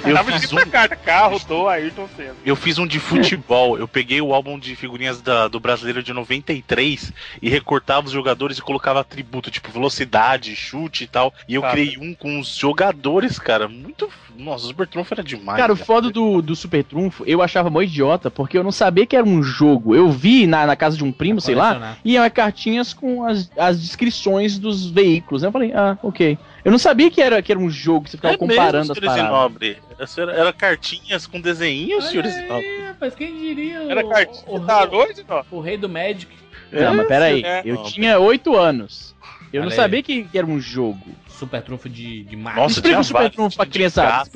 eu 0.06 0.14
Tava 0.16 0.32
fiz 0.34 0.54
um. 0.54 0.58
carta, 0.68 0.96
carro 0.96 1.40
do 1.40 1.68
Ayrton 1.68 2.08
Senna. 2.16 2.36
Eu 2.46 2.56
fiz 2.56 2.78
um 2.78 2.86
de 2.86 3.00
futebol. 3.00 3.80
Eu 3.80 3.88
peguei 3.88 4.22
o 4.22 4.32
álbum 4.32 4.60
de 4.60 4.75
figurinhas 4.76 5.22
da- 5.22 5.48
do 5.48 5.60
brasileiro 5.60 6.02
de 6.04 6.14
93 6.14 7.12
e 7.42 7.50
recortava 7.50 8.06
os 8.08 8.12
jogadores 8.12 8.58
e 8.58 8.62
colocava 8.62 9.00
atributo, 9.00 9.50
tipo 9.52 9.72
velocidade, 9.72 10.56
chute 10.56 11.04
e 11.04 11.08
tal. 11.08 11.34
E 11.48 11.56
eu 11.56 11.62
Cara. 11.62 11.74
criei 11.74 11.98
um 11.98 12.14
com 12.14 12.40
os 12.40 12.56
jogadores, 12.56 13.40
cara. 13.40 13.68
Muito. 13.68 14.10
Nossa, 14.38 14.66
o 14.66 14.68
Super 14.68 14.88
Trunfo 14.88 15.14
era 15.14 15.24
demais. 15.24 15.58
Cara, 15.58 15.72
o 15.74 15.78
foda 15.78 16.10
do, 16.10 16.42
do 16.42 16.56
Super 16.56 16.84
Trunfo, 16.84 17.24
eu 17.26 17.42
achava 17.42 17.70
mó 17.70 17.82
idiota, 17.82 18.30
porque 18.30 18.58
eu 18.58 18.64
não 18.64 18.72
sabia 18.72 19.06
que 19.06 19.16
era 19.16 19.26
um 19.26 19.42
jogo. 19.42 19.96
Eu 19.96 20.12
vi 20.12 20.46
na, 20.46 20.66
na 20.66 20.76
casa 20.76 20.98
de 20.98 21.04
um 21.04 21.12
primo, 21.12 21.40
sei 21.40 21.56
lá, 21.56 21.98
e 22.04 22.18
eram 22.18 22.30
cartinhas 22.30 22.94
com 22.94 23.24
as, 23.26 23.50
as 23.58 23.82
descrições 23.82 24.60
dos 24.60 24.88
veículos. 24.90 25.42
né? 25.42 25.48
Eu 25.48 25.52
falei, 25.54 25.72
ah, 25.74 25.98
ok. 26.04 26.38
Eu 26.66 26.72
não 26.72 26.80
sabia 26.80 27.12
que 27.12 27.22
era, 27.22 27.42
que 27.44 27.52
era 27.52 27.60
um 27.60 27.70
jogo, 27.70 28.06
que 28.06 28.10
você 28.12 28.18
ficava 28.18 28.34
É 28.34 28.38
comparando 28.38 28.88
mesmo, 28.90 28.94
as 28.94 29.00
paradas. 29.00 29.30
Nobre. 29.32 29.78
Essa 30.00 30.22
Era, 30.24 30.34
era 30.34 30.52
cartinhas 30.52 31.28
com 31.28 31.40
desenhinhos, 31.40 32.04
Olha 32.06 32.10
senhores 32.12 32.36
aí, 32.36 32.48
Nobre. 32.50 32.82
rapaz, 32.88 33.16
quem 33.16 33.38
diria? 33.40 33.84
Era 33.84 34.04
o- 34.06 34.10
cartinha. 34.10 34.44
o, 34.48 34.60
Tá 34.66 34.80
rei- 34.80 34.88
doido, 34.90 35.26
não? 35.30 35.46
o 35.52 35.60
rei 35.62 35.78
do 35.78 35.88
Magic. 35.88 36.28
Não, 36.72 36.96
mas 36.96 37.08
peraí, 37.08 37.44
é. 37.44 37.62
eu 37.64 37.76
Não, 37.76 37.84
tinha 37.84 38.20
oito 38.20 38.56
anos. 38.58 39.16
Eu 39.54 39.62
não 39.62 39.68
Olha 39.68 39.74
aí. 39.74 39.76
sabia 39.76 40.04
que, 40.04 40.24
que 40.24 40.38
era 40.38 40.46
um 40.46 40.60
jogo. 40.60 41.06
Super 41.28 41.62
trunfo 41.62 41.88
de, 41.90 42.24
de 42.24 42.36
Mario. 42.36 42.62
Nossa, 42.62 42.74
Explica 42.76 42.90
tinha 42.90 43.00
o 43.00 43.04
Super 43.04 43.30
Trunfo 43.30 43.58
pra 43.58 43.66
criançada. 43.66 44.30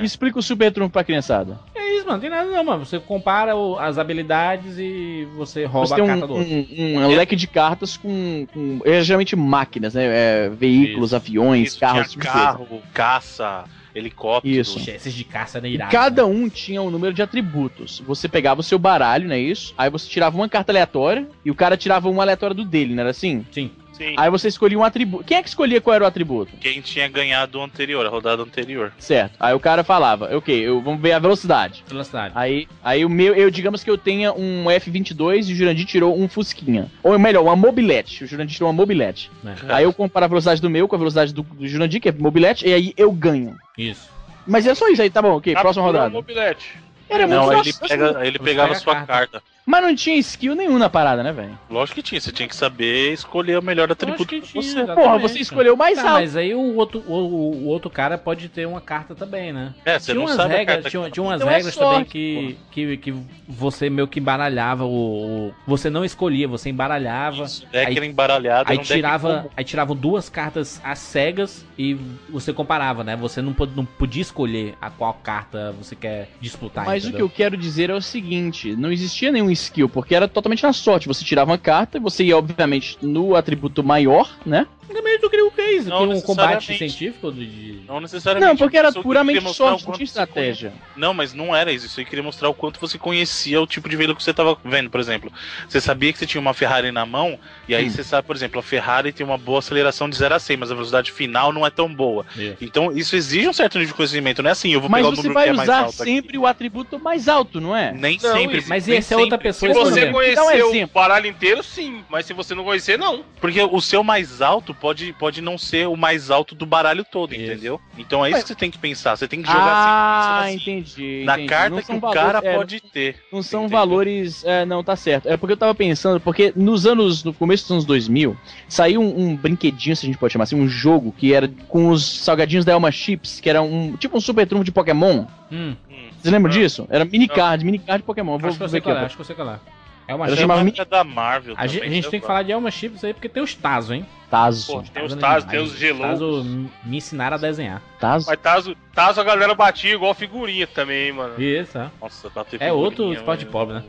Explica- 0.00 0.38
o 0.38 0.42
Super 0.42 0.72
Trunfo 0.72 0.90
pra 0.92 1.02
criançada. 1.04 1.58
É 1.74 1.96
isso, 1.96 2.06
mano. 2.06 2.12
Não 2.14 2.20
tem 2.20 2.30
nada 2.30 2.48
não, 2.50 2.64
mano. 2.64 2.84
Você 2.86 2.98
compara 2.98 3.56
o- 3.56 3.76
as 3.78 3.98
habilidades 3.98 4.76
e 4.78 5.26
você 5.36 5.64
rouba 5.64 5.86
Você 5.88 5.94
tem 5.96 6.02
a 6.02 6.04
um, 6.04 6.08
carta 6.08 6.26
do 6.26 6.34
outro. 6.34 6.52
um, 6.52 6.96
um 7.04 7.08
leque 7.16 7.34
de 7.36 7.46
cartas 7.46 7.96
com, 7.96 8.46
com 8.52 8.80
é, 8.84 9.02
geralmente 9.02 9.34
máquinas, 9.36 9.94
né? 9.94 10.04
É, 10.06 10.48
veículos, 10.48 11.10
Isso. 11.10 11.16
aviões, 11.16 11.68
Isso, 11.68 11.80
carros, 11.80 12.12
tinha 12.12 12.22
coisa. 12.24 12.38
carro, 12.46 12.82
caça, 12.92 13.64
helicóptero. 13.94 14.54
Isso. 14.54 14.78
Esses 14.90 15.12
de 15.12 15.24
caça 15.24 15.58
era 15.58 15.66
irado. 15.68 15.90
Cada 15.90 16.22
né? 16.26 16.28
um 16.32 16.48
tinha 16.48 16.80
um 16.82 16.90
número 16.90 17.12
de 17.12 17.22
atributos. 17.22 18.00
Você 18.06 18.28
pegava 18.28 18.60
o 18.60 18.64
seu 18.64 18.78
baralho, 18.78 19.26
não 19.28 19.34
é 19.34 19.40
isso? 19.40 19.74
Aí 19.76 19.90
você 19.90 20.08
tirava 20.08 20.36
uma 20.36 20.48
carta 20.48 20.70
aleatória 20.72 21.26
e 21.44 21.50
o 21.50 21.54
cara 21.54 21.76
tirava 21.76 22.08
uma 22.08 22.22
aleatória 22.22 22.54
do 22.54 22.64
dele, 22.64 22.94
não 22.94 23.00
era 23.00 23.10
assim? 23.10 23.44
Sim. 23.50 23.70
Sim. 23.96 24.14
Aí 24.16 24.28
você 24.28 24.48
escolhia 24.48 24.78
um 24.78 24.82
atributo. 24.82 25.24
Quem 25.24 25.36
é 25.36 25.42
que 25.42 25.48
escolhia 25.48 25.80
qual 25.80 25.94
era 25.94 26.04
o 26.04 26.06
atributo? 26.06 26.56
Quem 26.60 26.80
tinha 26.80 27.06
ganhado 27.08 27.58
o 27.58 27.62
anterior, 27.62 28.04
a 28.04 28.08
rodada 28.08 28.42
anterior. 28.42 28.92
Certo. 28.98 29.36
Aí 29.38 29.54
o 29.54 29.60
cara 29.60 29.84
falava, 29.84 30.36
ok, 30.36 30.54
eu, 30.66 30.80
vamos 30.80 31.00
ver 31.00 31.12
a 31.12 31.18
velocidade. 31.20 31.84
Velocidade. 31.86 32.32
Aí, 32.36 32.66
aí 32.82 33.04
o 33.04 33.08
meu, 33.08 33.34
eu 33.34 33.50
digamos 33.50 33.84
que 33.84 33.90
eu 33.90 33.96
tenha 33.96 34.32
um 34.32 34.64
F22 34.64 35.48
e 35.48 35.52
o 35.52 35.56
Jurandir 35.56 35.86
tirou 35.86 36.18
um 36.20 36.28
Fusquinha. 36.28 36.90
Ou 37.02 37.16
melhor, 37.18 37.44
uma 37.44 37.54
mobilete. 37.54 38.24
O 38.24 38.26
Jurandir 38.26 38.54
tirou 38.56 38.68
uma 38.68 38.74
mobilete. 38.76 39.30
né? 39.42 39.54
Aí 39.68 39.84
eu 39.84 39.92
comparo 39.92 40.24
a 40.24 40.28
velocidade 40.28 40.60
do 40.60 40.68
meu 40.68 40.88
com 40.88 40.96
a 40.96 40.98
velocidade 40.98 41.32
do, 41.32 41.42
do 41.42 41.68
Jurandir, 41.68 42.00
que 42.00 42.08
é 42.08 42.12
mobilete, 42.12 42.66
e 42.66 42.72
aí 42.74 42.94
eu 42.96 43.12
ganho. 43.12 43.56
Isso. 43.78 44.08
Mas 44.46 44.66
é 44.66 44.74
só 44.74 44.88
isso 44.88 45.00
aí, 45.02 45.08
tá 45.08 45.22
bom, 45.22 45.36
ok, 45.36 45.54
próxima 45.54 45.84
rodada. 45.86 46.08
o 46.08 46.12
mobilete. 46.12 46.76
Era 47.08 47.26
Não, 47.26 47.46
muito 47.46 47.60
ele, 47.64 47.72
fácil. 47.72 47.88
pega, 47.88 48.26
ele 48.26 48.38
pegava 48.38 48.74
sua 48.74 48.94
carta. 48.94 49.06
carta. 49.12 49.42
Mas 49.66 49.82
não 49.82 49.94
tinha 49.94 50.16
skill 50.18 50.54
nenhum 50.54 50.78
na 50.78 50.90
parada, 50.90 51.22
né, 51.22 51.32
velho? 51.32 51.58
Lógico 51.70 51.96
que 51.96 52.02
tinha, 52.02 52.20
você 52.20 52.30
tinha 52.30 52.46
que 52.46 52.54
saber 52.54 53.12
escolher 53.12 53.58
o 53.58 53.62
melhor 53.62 53.90
atributo 53.90 54.26
que 54.26 54.40
tinha, 54.42 54.62
você. 54.62 54.68
exatamente. 54.80 55.04
Porra, 55.04 55.18
você 55.18 55.38
escolheu 55.38 55.72
o 55.74 55.76
mais 55.76 55.96
Tá, 55.96 56.02
alto. 56.02 56.12
mas 56.20 56.36
aí 56.36 56.54
o 56.54 56.76
outro, 56.76 57.02
o, 57.06 57.12
o- 57.14 57.66
outro 57.68 57.88
cara 57.90 58.18
pode 58.18 58.48
ter 58.50 58.66
uma 58.66 58.80
carta 58.80 59.14
também, 59.14 59.52
né? 59.54 59.74
É, 59.84 59.98
você 59.98 60.12
tinha 60.12 60.16
não 60.16 60.22
umas 60.26 60.36
sabe 60.36 60.54
a 60.54 60.56
regras, 60.58 60.74
carta 60.76 60.90
tinha, 60.90 61.04
que- 61.04 61.10
tinha 61.12 61.24
umas 61.24 61.40
Então 61.40 61.50
é 61.50 61.56
regras 61.56 61.74
sorte, 61.74 61.88
também 61.92 62.04
que, 62.04 62.56
que, 62.70 62.96
que 62.98 63.14
você 63.48 63.88
meio 63.88 64.06
que 64.06 64.20
embaralhava 64.20 64.84
o, 64.84 65.48
o- 65.48 65.54
Você 65.66 65.88
não 65.88 66.04
escolhia, 66.04 66.46
você 66.46 66.68
embaralhava. 66.68 67.44
Isso, 67.44 67.66
deck 67.72 67.86
Aí- 67.90 67.96
era 67.96 68.06
embaralhado. 68.06 68.70
Aí 68.70 68.76
um 68.78 68.82
tirava, 68.82 69.46
aí 69.56 69.64
tiravam 69.64 69.96
duas 69.96 70.28
cartas 70.28 70.78
às 70.84 70.98
cegas 70.98 71.64
e 71.78 71.94
você 72.28 72.52
comparava, 72.52 73.02
né? 73.02 73.16
Você 73.16 73.40
não, 73.40 73.54
pod- 73.54 73.74
não 73.74 73.86
podia 73.86 74.20
escolher 74.22 74.74
a 74.78 74.90
qual 74.90 75.14
carta 75.14 75.72
você 75.72 75.96
quer 75.96 76.28
disputar. 76.38 76.84
Mas 76.84 77.02
o 77.04 77.06
que 77.06 77.08
entendeu? 77.08 77.26
eu 77.26 77.30
quero 77.30 77.56
dizer 77.56 77.88
é 77.88 77.94
o 77.94 78.02
seguinte: 78.02 78.76
não 78.76 78.92
existia 78.92 79.32
nenhum 79.32 79.53
skill, 79.54 79.88
porque 79.88 80.14
era 80.14 80.28
totalmente 80.28 80.62
na 80.62 80.72
sorte. 80.72 81.08
Você 81.08 81.24
tirava 81.24 81.50
uma 81.50 81.58
carta 81.58 81.96
e 81.96 82.00
você 82.00 82.22
ia, 82.24 82.36
obviamente, 82.36 82.98
no 83.02 83.34
atributo 83.34 83.82
maior, 83.82 84.30
né? 84.44 84.66
Também 84.92 85.18
eu 85.20 85.30
queria 85.30 85.46
o 85.46 85.50
que 85.50 85.60
é 85.60 85.72
isso? 85.76 85.88
Não 85.88 86.08
um 86.08 86.20
combate 86.20 86.76
científico 86.76 87.32
de. 87.32 87.80
Não 87.88 88.00
necessariamente. 88.00 88.48
Não, 88.50 88.56
porque 88.56 88.76
era 88.76 88.92
puramente 88.92 89.40
sorte, 89.52 89.82
o 89.84 89.88
não 89.88 89.94
tinha 89.96 90.06
você 90.06 90.14
conhe- 90.26 90.50
estratégia. 90.50 90.72
Não, 90.94 91.12
mas 91.12 91.32
não 91.34 91.56
era 91.56 91.72
isso. 91.72 91.86
Isso 91.86 91.98
aí 91.98 92.06
queria 92.06 92.22
mostrar 92.22 92.48
o 92.48 92.54
quanto 92.54 92.78
você 92.78 92.96
conhecia 92.98 93.60
o 93.60 93.66
tipo 93.66 93.88
de 93.88 93.96
veículo 93.96 94.16
que 94.16 94.22
você 94.22 94.32
tava 94.32 94.56
vendo, 94.64 94.90
por 94.90 95.00
exemplo. 95.00 95.32
Você 95.68 95.80
sabia 95.80 96.12
que 96.12 96.18
você 96.18 96.26
tinha 96.26 96.40
uma 96.40 96.54
Ferrari 96.54 96.92
na 96.92 97.04
mão, 97.04 97.38
e 97.66 97.74
aí 97.74 97.86
Hum. 97.86 97.90
você 97.90 98.04
sabe, 98.04 98.26
por 98.26 98.36
exemplo, 98.36 98.60
a 98.60 98.62
Ferrari 98.62 99.10
tem 99.10 99.26
uma 99.26 99.36
boa 99.38 99.58
aceleração 99.58 100.08
de 100.08 100.16
0 100.16 100.34
a 100.34 100.38
100, 100.38 100.58
mas 100.58 100.70
a 100.70 100.74
velocidade 100.74 101.10
final 101.10 101.52
não 101.52 101.66
é 101.66 101.70
tão 101.70 101.92
boa. 101.92 102.24
Isso. 102.36 102.56
Então, 102.60 102.92
isso 102.96 103.16
exige 103.16 103.48
um 103.48 103.52
certo 103.52 103.78
nível 103.78 103.88
de 103.92 103.96
conhecimento. 103.96 104.42
Não 104.42 104.50
é 104.50 104.52
assim, 104.52 104.70
eu 104.72 104.80
vou 104.80 104.88
Mas 104.90 105.00
pegar 105.02 105.12
o 105.12 105.16
você 105.16 105.28
número 105.28 105.34
vai 105.34 105.44
que 105.44 105.50
é 105.50 105.52
mais 105.54 105.68
usar 105.68 105.78
alto 105.80 106.02
aqui. 106.02 106.12
sempre 106.12 106.38
o 106.38 106.46
atributo 106.46 106.98
mais 107.00 107.26
alto, 107.26 107.60
não 107.60 107.74
é? 107.74 107.90
Nem 107.92 108.18
Não, 108.22 108.32
sempre. 108.32 108.62
Mas 108.68 108.86
nem 108.86 108.98
e 108.98 109.02
se 109.02 109.12
a 109.14 109.18
outra. 109.18 109.38
Pessoa 109.44 109.72
Se 109.72 109.78
você 109.78 109.88
escolher? 110.06 110.12
conhecer 110.34 110.64
um 110.64 110.84
o 110.84 110.86
baralho 110.88 111.26
inteiro, 111.26 111.62
sim. 111.62 112.02
Mas 112.08 112.24
se 112.26 112.32
você 112.32 112.54
não 112.54 112.64
conhecer, 112.64 112.98
não. 112.98 113.22
Porque 113.40 113.62
o 113.62 113.80
seu 113.80 114.02
mais 114.02 114.40
alto 114.40 114.72
pode, 114.74 115.12
pode 115.14 115.40
não 115.40 115.58
ser 115.58 115.86
o 115.86 115.96
mais 115.96 116.30
alto 116.30 116.54
do 116.54 116.64
baralho 116.64 117.04
todo, 117.04 117.34
Isso. 117.34 117.42
entendeu? 117.42 117.80
Então 117.98 118.24
é 118.24 118.30
isso 118.30 118.42
que 118.42 118.48
você 118.48 118.54
tem 118.54 118.70
que 118.70 118.78
pensar. 118.78 119.16
Você 119.16 119.28
tem 119.28 119.42
que 119.42 119.46
jogar 119.48 119.60
Ah, 119.64 120.42
sempre 120.48 120.58
pensando 120.58 120.82
assim, 120.82 121.02
entendi. 121.02 121.24
na 121.24 121.34
entendi. 121.34 121.48
carta 121.48 121.70
Não 121.76 121.82
que 121.82 121.92
o 121.92 122.00
valores- 122.00 122.22
cara 122.22 122.40
é, 122.42 122.56
pode 122.56 122.80
ter. 122.80 123.16
Não 123.32 123.42
são 123.42 123.60
entendeu? 123.62 123.78
valores. 123.78 124.44
É, 124.44 124.64
não, 124.64 124.82
tá 124.82 124.96
certo. 124.96 125.28
É 125.28 125.36
porque 125.36 125.52
eu 125.52 125.56
tava 125.56 125.74
pensando, 125.74 126.18
porque 126.20 126.52
nos 126.56 126.86
anos. 126.86 127.22
No 127.24 127.32
começo 127.34 127.64
dos 127.64 127.70
anos 127.72 127.84
2000, 127.84 128.36
saiu 128.68 129.00
um, 129.00 129.28
um 129.30 129.36
brinquedinho, 129.36 129.94
se 129.96 130.04
a 130.04 130.08
gente 130.08 130.18
pode 130.18 130.32
chamar 130.32 130.44
assim, 130.44 130.56
um 130.60 130.68
jogo 130.68 131.12
que 131.16 131.32
era 131.34 131.48
com 131.68 131.88
os 131.90 132.04
salgadinhos 132.24 132.64
da 132.64 132.72
Elma 132.72 132.90
Chips, 132.90 133.40
que 133.40 133.48
era 133.50 133.60
um. 133.62 133.96
Tipo 133.96 134.16
um 134.16 134.20
super 134.20 134.46
trunfo 134.46 134.64
de 134.64 134.72
Pokémon. 134.72 135.26
Hum, 135.52 135.76
Vocês 136.20 136.32
lembram 136.32 136.50
disso? 136.50 136.86
Era 136.90 137.04
mini 137.04 137.28
card, 137.28 137.64
mini 137.64 137.78
card 137.78 138.02
de 138.02 138.06
Pokémon. 138.06 138.38
Vou 138.38 138.48
acho 138.48 138.58
que 138.58 138.66
ver 138.66 138.78
aqui. 138.78 138.90
é, 138.90 138.92
acho 138.94 139.14
que 139.14 139.20
eu 139.22 139.24
sei 139.34 139.44
é. 139.46 139.58
É 140.06 140.14
uma 140.14 140.28
chamava 140.36 140.62
mi- 140.62 140.72
da 140.72 141.02
Marvel. 141.02 141.54
A 141.56 141.66
gente, 141.66 141.82
a 141.82 141.88
gente 141.88 142.10
tem 142.10 142.20
que 142.20 142.26
falar 142.26 142.42
de 142.42 142.52
Elma 142.52 142.70
Chips 142.70 143.02
aí 143.04 143.14
porque 143.14 143.28
tem 143.28 143.42
os 143.42 143.54
Tazo, 143.54 143.94
hein? 143.94 144.04
Tazo. 144.30 144.66
Pô, 144.70 144.82
tem 144.92 145.02
os 145.02 145.14
Tazo 145.14 145.46
é 145.46 145.50
tem 145.50 145.60
os 145.60 145.72
Geloucos. 145.78 146.10
Tazo 146.20 146.44
me- 146.44 146.70
ensinaram 146.98 147.36
a 147.36 147.40
desenhar. 147.40 147.80
Tazo. 147.98 148.26
Mas 148.28 148.38
Tazo, 148.38 148.76
Tazo 148.94 149.18
a 149.20 149.24
galera 149.24 149.54
batia 149.54 149.94
igual 149.94 150.12
figurinha 150.12 150.66
também, 150.66 151.10
mano. 151.10 151.40
Isso, 151.40 151.78
é. 151.78 151.90
Nossa, 152.02 152.28
bater 152.28 152.60
É 152.60 152.70
outro 152.70 153.14
esporte 153.14 153.46
pobre, 153.46 153.76
né? 153.76 153.84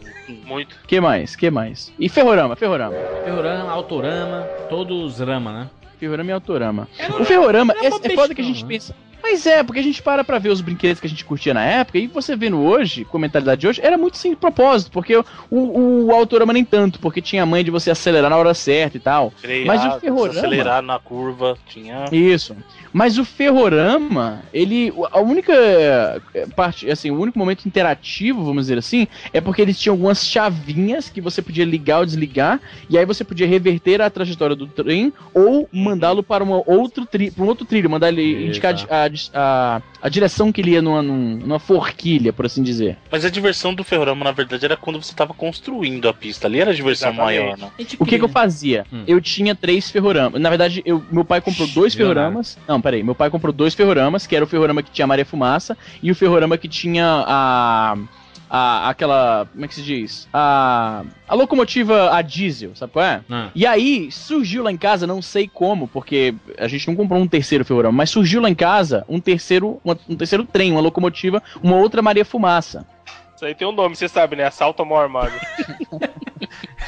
Muito. 0.46 0.78
Que 0.88 1.02
mais? 1.02 1.36
Que 1.36 1.52
mais? 1.52 1.92
E 2.00 2.08
Ferrorama, 2.08 2.56
Ferrorama. 2.56 2.96
Ferrorama, 3.26 3.72
Autorama, 3.72 4.42
todos 4.70 5.20
rama, 5.20 5.52
né? 5.52 5.70
Ferrorama 6.00 6.30
e 6.30 6.34
Autorama. 6.34 6.88
O 7.20 7.26
Ferrorama 7.26 7.74
é, 7.74 7.90
uma 7.90 8.00
é 8.02 8.16
foda 8.16 8.34
que 8.34 8.42
a 8.42 8.44
gente 8.44 8.64
né? 8.64 8.70
pensa. 8.70 8.96
Mas 9.28 9.44
é, 9.48 9.64
porque 9.64 9.80
a 9.80 9.84
gente 9.84 10.04
para 10.04 10.24
pra 10.24 10.38
ver 10.38 10.50
os 10.50 10.62
brinquedos 10.62 11.00
que 11.00 11.08
a 11.08 11.10
gente 11.10 11.26
curtia 11.26 11.52
na 11.52 11.64
época 11.66 11.98
e 11.98 12.06
você 12.06 12.36
vendo 12.36 12.60
hoje, 12.60 13.04
com 13.06 13.18
a 13.18 13.20
mentalidade 13.20 13.62
de 13.62 13.68
hoje, 13.68 13.82
era 13.84 13.98
muito 13.98 14.18
sem 14.18 14.36
propósito, 14.36 14.92
porque 14.92 15.16
o, 15.18 15.26
o, 15.50 16.06
o 16.06 16.12
Autorama 16.12 16.54
nem 16.54 16.64
tanto, 16.64 17.00
porque 17.00 17.22
tinha 17.22 17.42
a 17.42 17.46
mãe 17.46 17.64
de 17.64 17.72
você 17.72 17.90
acelerar 17.90 18.30
na 18.30 18.38
hora 18.38 18.54
certa 18.54 18.98
e 18.98 19.00
tal. 19.00 19.32
Frear, 19.32 19.66
Mas 19.66 19.84
o 19.84 20.00
Ferrorama- 20.00 20.38
acelerar 20.40 20.82
na 20.84 21.00
curva, 21.00 21.58
tinha. 21.68 22.06
Isso. 22.12 22.56
Mas 22.94 23.18
o 23.18 23.26
Ferrorama, 23.26 24.44
ele. 24.54 24.94
A 25.12 25.20
única 25.20 25.52
eh, 25.54 26.48
parte, 26.56 26.90
assim, 26.90 27.10
o 27.12 27.20
único 27.20 27.38
momento 27.38 27.66
interativo, 27.66 28.44
vamos 28.46 28.64
dizer 28.66 28.78
assim, 28.78 29.08
é 29.34 29.42
porque 29.42 29.62
eles 29.62 29.78
tinham 29.78 29.96
algumas 29.96 30.26
chavinhas 30.26 31.10
que 31.10 31.20
você 31.20 31.42
podia 31.42 31.66
ligar 31.66 32.00
ou 32.00 32.06
desligar, 32.06 32.62
e 32.90 32.98
aí 32.98 33.06
você 33.06 33.24
podia 33.24 33.48
reverter 33.48 34.02
a 34.02 34.10
trajetória 34.10 34.56
do 34.56 34.68
trem 34.68 35.12
ou 35.34 35.68
mandá-lo 35.74 36.24
para 36.24 36.44
uma 36.44 36.62
outro 36.66 37.06
tri, 37.06 37.32
para 37.32 37.44
um 37.44 37.48
outro 37.48 37.66
trilho, 37.66 37.90
mandar 37.90 38.10
ele 38.10 38.22
Isso, 38.22 38.48
indicar 38.48 38.76
a, 38.90 39.10
a, 39.34 39.82
a 40.02 40.10
direção 40.10 40.52
que 40.52 40.62
ele 40.62 40.72
ia 40.72 40.82
numa, 40.82 41.02
num- 41.02 41.38
numa 41.38 41.60
forquilha, 41.60 42.32
por 42.34 42.46
assim 42.46 42.62
dizer. 42.64 42.98
Mas 43.12 43.24
a 43.26 43.30
diversão 43.30 43.74
do 43.74 43.84
Ferrorama, 43.84 44.24
na 44.24 44.32
verdade, 44.32 44.66
era 44.66 44.76
quando 44.78 45.02
você 45.02 45.14
tava 45.14 45.34
construindo 45.34 46.08
a 46.10 46.14
pista. 46.14 46.48
Ali 46.48 46.60
era 46.60 46.72
a 46.72 46.74
diversão 46.74 47.10
Exatamente. 47.12 47.40
maior, 47.40 47.58
né? 47.58 47.72
O 48.00 48.06
que, 48.06 48.18
que 48.18 48.24
eu 48.24 48.30
fazia? 48.30 48.86
Hum. 48.92 49.04
Eu 49.08 49.20
tinha 49.22 49.56
três 49.56 49.90
ferroramas. 49.92 50.40
Na 50.42 50.50
verdade, 50.50 50.82
eu, 50.86 51.04
meu 51.12 51.26
pai 51.26 51.42
comprou 51.42 51.68
dois 51.68 51.94
ferroramas. 51.94 52.58
Não, 52.68 52.80
peraí. 52.82 53.04
Meu 53.04 53.16
pai 53.16 53.30
comprou 53.30 53.52
dois 53.54 53.74
ferroramas, 53.74 54.26
que 54.28 54.36
era 54.36 54.46
o 54.46 54.48
ferrorama 54.48 54.82
que 54.84 54.92
tinha 54.92 55.08
Maria 55.08 55.26
Fumaça 55.26 55.78
e 56.02 56.12
o 56.12 56.16
ferrorama 56.16 56.58
que 56.58 56.68
tinha 56.68 57.24
a. 57.28 57.98
A, 58.50 58.90
aquela. 58.90 59.48
Como 59.52 59.66
é 59.66 59.68
que 59.68 59.76
se 59.76 59.82
diz? 59.82 60.28
A. 60.34 61.04
A 61.28 61.34
locomotiva 61.36 62.14
a 62.16 62.22
diesel, 62.22 62.76
sabe 62.76 62.94
qual 62.94 63.04
é? 63.06 63.22
Ah, 63.30 63.50
E 63.56 63.66
aí, 63.66 64.12
surgiu 64.12 64.62
lá 64.64 64.72
em 64.72 64.78
casa, 64.78 65.08
não 65.08 65.22
sei 65.22 65.48
como, 65.48 65.88
porque 65.88 66.36
a 66.58 66.68
gente 66.68 66.88
não 66.88 66.96
comprou 66.96 67.20
um 67.20 67.28
terceiro 67.28 67.66
ferrorama, 67.66 67.98
mas 67.98 68.10
surgiu 68.12 68.42
lá 68.42 68.50
em 68.50 68.56
casa 68.56 69.04
um 69.10 69.20
terceiro, 69.20 69.80
uma- 69.84 69.98
um 70.08 70.16
terceiro 70.16 70.44
trem, 70.46 70.72
uma 70.72 70.82
locomotiva, 70.82 71.42
uma 71.64 71.76
outra 71.78 72.02
Maria 72.02 72.24
Fumaça. 72.24 72.86
Isso 73.36 73.44
aí 73.44 73.54
tem 73.54 73.68
um 73.68 73.72
nome, 73.74 73.96
você 73.96 74.08
sabe, 74.08 74.36
né? 74.36 74.46
Assalto 74.46 74.86
mão 74.86 74.98
armada. 74.98 75.34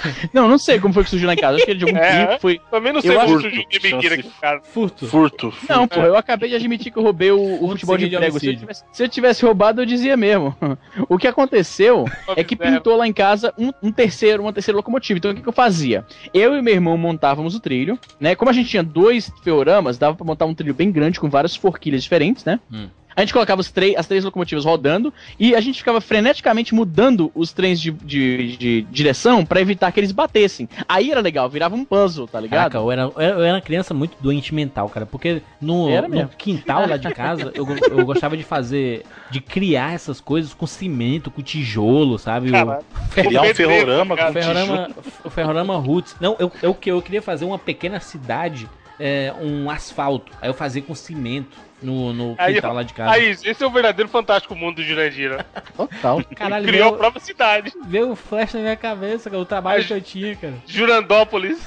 Não, 0.34 0.48
não 0.48 0.58
sei 0.58 0.80
como 0.80 0.94
foi 0.94 1.04
que 1.04 1.10
surgiu 1.10 1.28
lá 1.28 1.34
em 1.34 1.38
casa. 1.38 1.56
Acho 1.58 1.66
que 1.66 1.72
ele 1.72 1.80
de 1.80 1.86
algum 1.86 1.98
É? 1.98 2.26
primo 2.26 2.40
foi. 2.40 2.62
Também 2.72 2.94
não 2.94 3.02
sei 3.02 3.12
Eu 3.16 3.20
como 3.22 3.40
surgiu 3.42 3.66
de 3.70 3.80
mentira 3.82 4.16
aqui 4.16 4.28
em 4.28 4.32
casa. 4.42 4.62
furto. 4.64 5.08
Furto. 5.08 5.54
Não, 5.70 5.88
pô, 5.88 6.02
eu 6.02 6.16
acabei 6.16 6.50
de 6.50 6.56
admitir 6.56 6.92
que 6.92 6.98
eu 6.98 7.04
roubei 7.04 7.32
o, 7.32 7.64
o 7.64 7.68
futebol 7.70 7.98
de 7.98 8.10
prego. 8.10 8.40
Se 8.40 8.48
eu, 8.48 8.56
tivesse, 8.58 8.84
se 8.92 9.04
eu 9.04 9.10
tivesse 9.10 9.46
roubado, 9.46 9.82
eu 9.82 9.86
dizia 9.86 10.16
mesmo. 10.18 10.56
O 11.10 11.18
que 11.18 11.28
aconteceu 11.28 12.06
é 12.36 12.44
que 12.44 12.56
Fizeram. 12.56 12.78
pintou 12.78 12.96
lá 12.98 13.08
em 13.08 13.14
casa 13.14 13.54
um, 13.58 13.72
um 13.82 13.92
terceiro, 13.92 14.44
uma 14.44 14.54
terceira 14.54 14.76
locomotiva. 14.76 15.18
Então 15.18 15.32
o 15.32 15.36
que, 15.36 15.42
que 15.42 15.48
eu 15.50 15.54
fazia? 15.54 16.06
Eu 16.34 16.56
e 16.58 16.62
meu 16.62 16.74
irmão 16.74 16.98
montávamos 16.98 17.56
o 17.56 17.60
trilho, 17.60 17.98
né? 18.20 18.36
Como 18.36 18.50
a 18.50 18.54
gente 18.54 18.70
tinha 18.70 18.84
dois 18.84 19.32
feoramas, 19.44 19.98
dava 19.98 20.16
pra 20.16 20.26
montar 20.26 20.46
um 20.46 20.54
trilho 20.54 20.74
bem 20.74 20.92
grande 20.92 21.20
com 21.20 21.30
várias 21.30 21.56
forquilhas 21.56 22.04
diferentes, 22.04 22.44
né? 22.46 22.60
Hum. 22.72 22.88
A 23.18 23.22
gente 23.22 23.34
colocava 23.34 23.60
os 23.60 23.72
três, 23.72 23.96
as 23.98 24.06
três 24.06 24.24
locomotivas 24.24 24.64
rodando 24.64 25.12
e 25.40 25.56
a 25.56 25.60
gente 25.60 25.80
ficava 25.80 26.00
freneticamente 26.00 26.74
mudando 26.76 27.32
os 27.34 27.52
trens 27.52 27.82
de, 27.82 27.92
de, 27.92 28.56
de 28.58 28.82
direção 28.92 29.44
pra 29.44 29.60
evitar 29.60 29.92
que 29.92 30.00
eles 30.00 30.12
batessem. 30.12 30.70
Aí 30.88 31.10
era 31.12 31.20
legal, 31.20 31.50
virava 31.50 31.76
um 31.76 31.84
puzzle, 31.84 32.28
tá 32.28 32.40
ligado? 32.40 32.60
Caraca, 32.72 32.78
eu 32.78 32.92
era, 32.92 33.02
eu 33.02 33.44
era 33.44 33.56
uma 33.56 33.62
criança 33.62 33.92
muito 33.92 34.16
doente 34.22 34.54
mental, 34.54 34.88
cara. 34.88 35.06
Porque 35.08 35.42
no, 35.60 35.90
no 36.08 36.30
quintal 36.38 36.88
lá 36.88 36.96
de 36.96 37.12
casa, 37.12 37.52
eu, 37.56 37.66
eu 37.90 38.06
gostava 38.06 38.38
de 38.38 38.44
fazer, 38.44 39.04
de 39.32 39.42
criar 39.42 39.94
essas 39.96 40.22
coisas 40.22 40.54
com 40.54 40.68
cimento, 40.68 41.32
com 41.32 41.42
tijolo, 41.42 42.20
sabe? 42.20 42.50
O- 42.50 42.52
Caralho. 42.52 42.86
Criar 43.18 43.42
um 43.42 43.46
ferrorama 43.56 44.16
cara. 44.16 44.30
O 44.30 44.34
ferrorama, 44.34 44.90
o 45.26 45.30
ferrorama 45.32 45.78
roots. 45.78 46.16
Não, 46.22 46.36
eu, 46.38 46.52
eu, 46.62 46.74
que- 46.76 46.92
eu 46.92 47.02
queria 47.02 47.22
fazer 47.22 47.46
uma 47.46 47.58
pequena 47.58 48.00
cidade, 48.00 48.70
é, 49.00 49.34
um 49.40 49.70
asfalto. 49.70 50.32
Aí 50.42 50.50
eu 50.50 50.54
fazia 50.54 50.82
com 50.82 50.96
cimento 50.96 51.58
no, 51.82 52.14
no 52.14 52.36
Aí, 52.38 52.56
quintal 52.56 52.74
lá 52.74 52.84
de 52.84 52.94
casa. 52.94 53.12
Aí, 53.12 53.30
esse 53.30 53.64
é 53.64 53.68
o 53.68 53.72
verdadeiro 53.72 54.10
fantástico 54.10 54.56
mundo 54.56 54.78
do 54.78 54.84
Jurandir, 54.84 55.32
né? 55.32 55.46
Total. 55.76 56.24
Caralho, 56.36 56.66
Criou 56.66 56.88
a 56.88 56.90
veio, 56.90 56.98
própria 57.00 57.22
cidade. 57.22 57.74
veio 57.86 58.16
flash 58.16 58.54
na 58.54 58.62
minha 58.62 58.76
cabeça, 58.76 59.30
cara, 59.30 59.42
o 59.42 59.46
trabalho 59.46 59.84
que 59.86 59.94
eu 59.94 60.02
tinha, 60.02 60.36
cara. 60.36 60.56
Jurandópolis. 60.66 61.66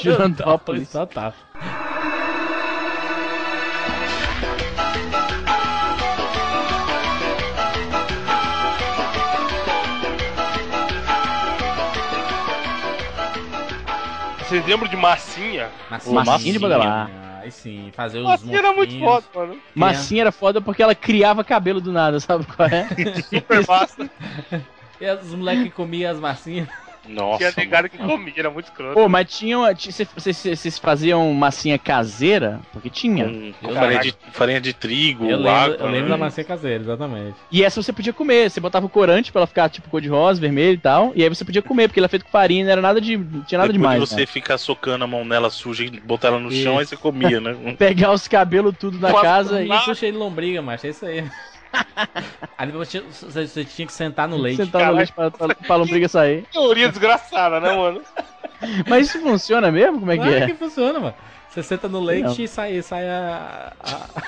Jurandópolis. 0.00 0.88
Só 0.88 1.06
Vocês 14.48 14.64
lembram 14.64 14.88
de 14.88 14.96
Massinha? 14.96 15.70
Massinha, 15.90 16.24
Massinha 16.24 16.52
de 16.54 16.58
badalar. 16.58 17.10
Aí 17.42 17.50
sim, 17.50 17.90
fazer 17.94 18.20
os 18.20 18.24
Massinha 18.24 18.58
era 18.58 18.72
muito 18.72 18.98
foda, 18.98 19.26
mano. 19.34 19.60
Massinha 19.74 20.22
era 20.22 20.32
foda 20.32 20.58
porque 20.58 20.82
ela 20.82 20.94
criava 20.94 21.44
cabelo 21.44 21.82
do 21.82 21.92
nada, 21.92 22.18
sabe 22.18 22.46
qual 22.46 22.66
é? 22.66 22.88
Super 23.28 23.66
massa. 23.66 24.10
E 25.00 25.08
os 25.12 25.32
moleques 25.32 25.72
comiam 25.74 26.10
as 26.10 26.18
massinhas. 26.18 26.66
Nossa. 27.08 27.38
Tinha 27.38 27.52
negado 27.56 27.88
que 27.88 27.96
comia, 27.98 28.32
era 28.36 28.50
muito 28.50 28.66
escroto. 28.66 28.94
Pô, 28.94 29.08
mas 29.08 29.26
tinha 29.36 29.58
uma. 29.58 29.74
ti- 29.74 29.90
cê- 29.92 30.06
cê- 30.16 30.32
cê- 30.32 30.56
Vocês 30.56 30.78
faziam 30.78 31.32
massinha 31.32 31.78
caseira? 31.78 32.60
Porque 32.72 32.90
tinha. 32.90 33.24
Com, 33.24 33.74
farinha, 33.74 34.00
de, 34.00 34.14
farinha 34.32 34.60
de 34.60 34.72
trigo, 34.72 35.24
Eu 35.24 35.36
lembro, 35.38 35.50
água. 35.50 35.76
eu 35.80 35.86
lembro 35.86 36.04
né? 36.04 36.10
da 36.10 36.16
massinha 36.16 36.44
caseira, 36.44 36.82
exatamente. 36.84 37.34
E 37.50 37.64
essa 37.64 37.82
você 37.82 37.92
podia 37.92 38.12
comer. 38.12 38.50
Você 38.50 38.60
botava 38.60 38.86
o 38.86 38.88
corante 38.88 39.32
pra 39.32 39.40
ela 39.40 39.46
ficar 39.46 39.68
tipo 39.68 39.88
cor 39.88 40.00
de 40.00 40.08
rosa, 40.08 40.40
vermelho 40.40 40.74
e 40.74 40.78
tal. 40.78 41.12
E 41.14 41.22
aí 41.22 41.28
você 41.28 41.44
podia 41.44 41.62
comer, 41.62 41.88
porque 41.88 41.98
ela 42.00 42.06
é 42.06 42.08
feita 42.08 42.24
com 42.24 42.30
farinha, 42.30 42.64
não 42.64 42.72
era 42.72 42.82
nada 42.82 43.00
de. 43.00 43.16
Não 43.16 43.42
tinha 43.42 43.58
nada 43.58 43.72
Depois 43.72 43.72
demais. 43.72 44.02
de 44.02 44.08
você 44.08 44.20
né? 44.20 44.26
ficar 44.26 44.58
socando 44.58 45.04
a 45.04 45.06
mão 45.06 45.24
nela 45.24 45.50
suja 45.50 45.84
e 45.84 45.90
botar 46.00 46.28
ela 46.28 46.38
no 46.38 46.50
Isso. 46.50 46.62
chão, 46.62 46.78
aí 46.78 46.86
você 46.86 46.96
comia, 46.96 47.40
né? 47.40 47.56
Pegar 47.78 48.12
os 48.12 48.28
cabelos 48.28 48.74
tudo 48.78 48.98
da 48.98 49.10
Mas- 49.12 49.22
casa 49.22 49.62
e. 49.62 49.68
Isso 49.70 49.94
cheio 49.94 50.12
de 50.12 50.18
lombriga, 50.18 50.60
macho, 50.60 50.86
é 50.86 50.90
isso 50.90 51.06
aí. 51.06 51.24
Tinha- 52.88 53.02
você, 53.02 53.46
você 53.46 53.64
tinha 53.64 53.86
que 53.86 53.92
sentar 53.92 54.28
no 54.28 54.36
leite. 54.36 54.56
Sentar 54.56 54.72
no 54.72 54.78
Caralho. 54.80 54.96
leite 54.96 55.12
pra, 55.12 55.30
pra, 55.30 55.54
pra 55.54 55.76
lombriga 55.76 56.08
sair. 56.08 56.44
Teoria 56.52 56.88
desgraçada, 56.88 57.60
né, 57.60 57.74
mano? 57.74 58.02
Mas 58.88 59.08
isso 59.08 59.20
funciona 59.20 59.70
mesmo? 59.70 60.00
Como 60.00 60.10
é 60.12 60.18
que 60.18 60.28
é? 60.28 60.46
que 60.46 60.54
funciona, 60.54 60.98
mano. 60.98 61.14
Você 61.48 61.62
senta 61.62 61.88
no 61.88 62.00
leite 62.00 62.24
Não. 62.24 62.44
e 62.44 62.48
sai, 62.48 62.82
sai 62.82 63.08
a, 63.08 63.72
a- 63.80 64.22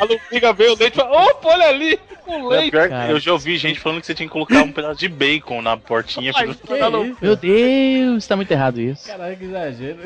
A 0.00 0.04
Lupiga 0.04 0.52
veio 0.52 0.74
o 0.74 0.78
leite 0.78 0.94
e 0.94 0.96
falou: 0.96 1.18
opa, 1.18 1.48
olha 1.48 1.68
ali, 1.68 1.98
É, 2.26 2.36
leite. 2.42 2.70
pior 2.70 2.88
cara. 2.88 3.10
eu 3.10 3.18
já 3.18 3.32
ouvi 3.32 3.56
gente 3.56 3.80
falando 3.80 4.00
que 4.00 4.06
você 4.06 4.14
tinha 4.14 4.26
que 4.28 4.32
colocar 4.32 4.62
um 4.62 4.70
pedaço 4.72 4.98
de 5.00 5.08
bacon 5.08 5.62
na 5.62 5.76
portinha, 5.76 6.30
Ai, 6.36 6.46
pro? 6.54 7.16
Meu 7.22 7.36
Deus, 7.36 8.26
tá 8.26 8.36
muito 8.36 8.50
errado 8.50 8.80
isso. 8.80 9.06
Caralho, 9.08 9.36
que 9.36 9.44
exagero. 9.44 9.98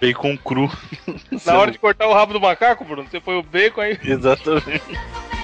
bacon 0.00 0.36
cru. 0.36 0.70
Na 1.46 1.54
hora 1.58 1.70
de 1.70 1.78
cortar 1.78 2.06
o 2.08 2.12
rabo 2.12 2.32
do 2.34 2.40
macaco, 2.40 2.84
Bruno, 2.84 3.08
você 3.10 3.20
foi 3.20 3.36
o 3.36 3.42
bacon 3.42 3.80
aí. 3.80 3.98
Exatamente. 4.04 4.82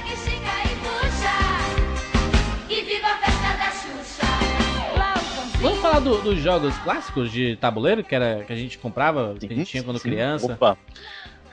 Vamos 5.61 5.79
falar 5.81 5.99
do- 5.99 6.23
dos 6.23 6.39
jogos 6.39 6.77
clássicos 6.79 7.33
de 7.33 7.57
tabuleiro 7.57 8.05
que, 8.05 8.15
era, 8.15 8.45
que 8.45 8.53
a 8.53 8.57
gente 8.57 8.79
comprava, 8.79 9.35
que 9.41 9.47
a 9.53 9.57
gente 9.57 9.69
tinha 9.69 9.83
quando 9.83 9.99
sim. 9.99 10.09
criança. 10.09 10.53
Opa, 10.53 10.79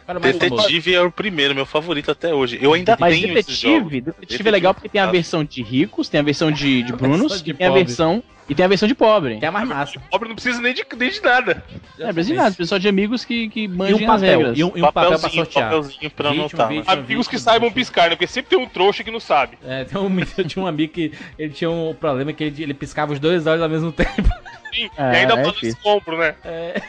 Famoso? 0.05 0.39
Detetive 0.39 0.93
é 0.93 1.01
o 1.01 1.11
primeiro, 1.11 1.55
meu 1.55 1.65
favorito 1.65 2.11
até 2.11 2.33
hoje. 2.33 2.59
Eu 2.61 2.73
ainda 2.73 2.95
Mas 2.99 3.15
tenho 3.19 3.33
detetive, 3.33 4.01
detetive 4.01 4.47
é 4.47 4.51
legal 4.51 4.73
porque 4.73 4.89
tem 4.89 5.01
a 5.01 5.07
versão 5.07 5.43
de 5.43 5.63
ricos, 5.63 6.07
tem 6.07 6.19
a 6.19 6.23
versão 6.23 6.51
de, 6.51 6.83
de 6.83 6.93
Brunos 6.93 7.41
de 7.41 7.51
e 7.51 7.53
tem 7.53 7.67
a 7.67 7.71
versão. 7.71 8.23
E 8.47 8.53
tem 8.53 8.63
a 8.63 8.67
versão 8.67 8.87
de 8.87 8.93
pobre. 8.93 9.39
Que 9.39 9.45
é 9.45 9.47
a 9.47 9.51
mais 9.51 9.67
massa. 9.67 9.99
Pobre 10.11 10.29
não 10.29 10.35
precisa 10.35 10.61
nem 10.61 10.71
de, 10.71 10.85
nem 10.95 11.09
de 11.09 11.19
nada. 11.19 11.63
É, 11.99 12.13
mas 12.13 12.27
de 12.27 12.33
nada, 12.35 12.53
pessoal 12.55 12.77
de 12.77 12.87
amigos 12.87 13.25
que, 13.25 13.49
que 13.49 13.67
um 13.67 13.75
manjam 13.75 13.97
as 13.97 14.05
papel, 14.05 14.37
regras. 14.39 14.59
e 14.59 14.63
um, 14.63 14.67
e 14.75 14.81
um 14.81 14.81
papel 14.81 14.91
pra 14.91 15.17
papelzinho, 15.17 15.45
sortear. 15.45 15.63
papelzinho 15.71 16.11
pra 16.11 16.29
Vítima, 16.29 16.43
anotar. 16.43 16.67
vítima. 16.69 16.93
Amigos 16.93 17.27
que 17.27 17.35
vítima, 17.37 17.51
saibam 17.51 17.69
vítima. 17.69 17.81
piscar, 17.81 18.03
né? 18.03 18.09
Porque 18.11 18.27
sempre 18.27 18.49
tem 18.51 18.59
um 18.59 18.67
trouxa 18.69 19.03
que 19.03 19.09
não 19.09 19.19
sabe. 19.19 19.57
É, 19.65 19.83
tem 19.85 19.99
um, 19.99 20.19
eu 20.37 20.43
tinha 20.45 20.63
um 20.63 20.67
amigo 20.67 20.93
que 20.93 21.11
ele 21.39 21.53
tinha 21.53 21.71
um 21.71 21.95
problema 21.95 22.31
que 22.33 22.43
ele, 22.43 22.61
ele 22.61 22.73
piscava 22.75 23.13
os 23.13 23.19
dois 23.19 23.47
olhos 23.47 23.63
ao 23.63 23.69
mesmo 23.69 23.91
tempo. 23.91 24.11
Sim. 24.21 24.89
É, 24.97 25.13
e 25.13 25.15
ainda 25.19 25.35
é 25.35 25.43
difícil. 25.43 25.69
escombro, 25.69 26.17
né? 26.17 26.35
É, 26.43 26.81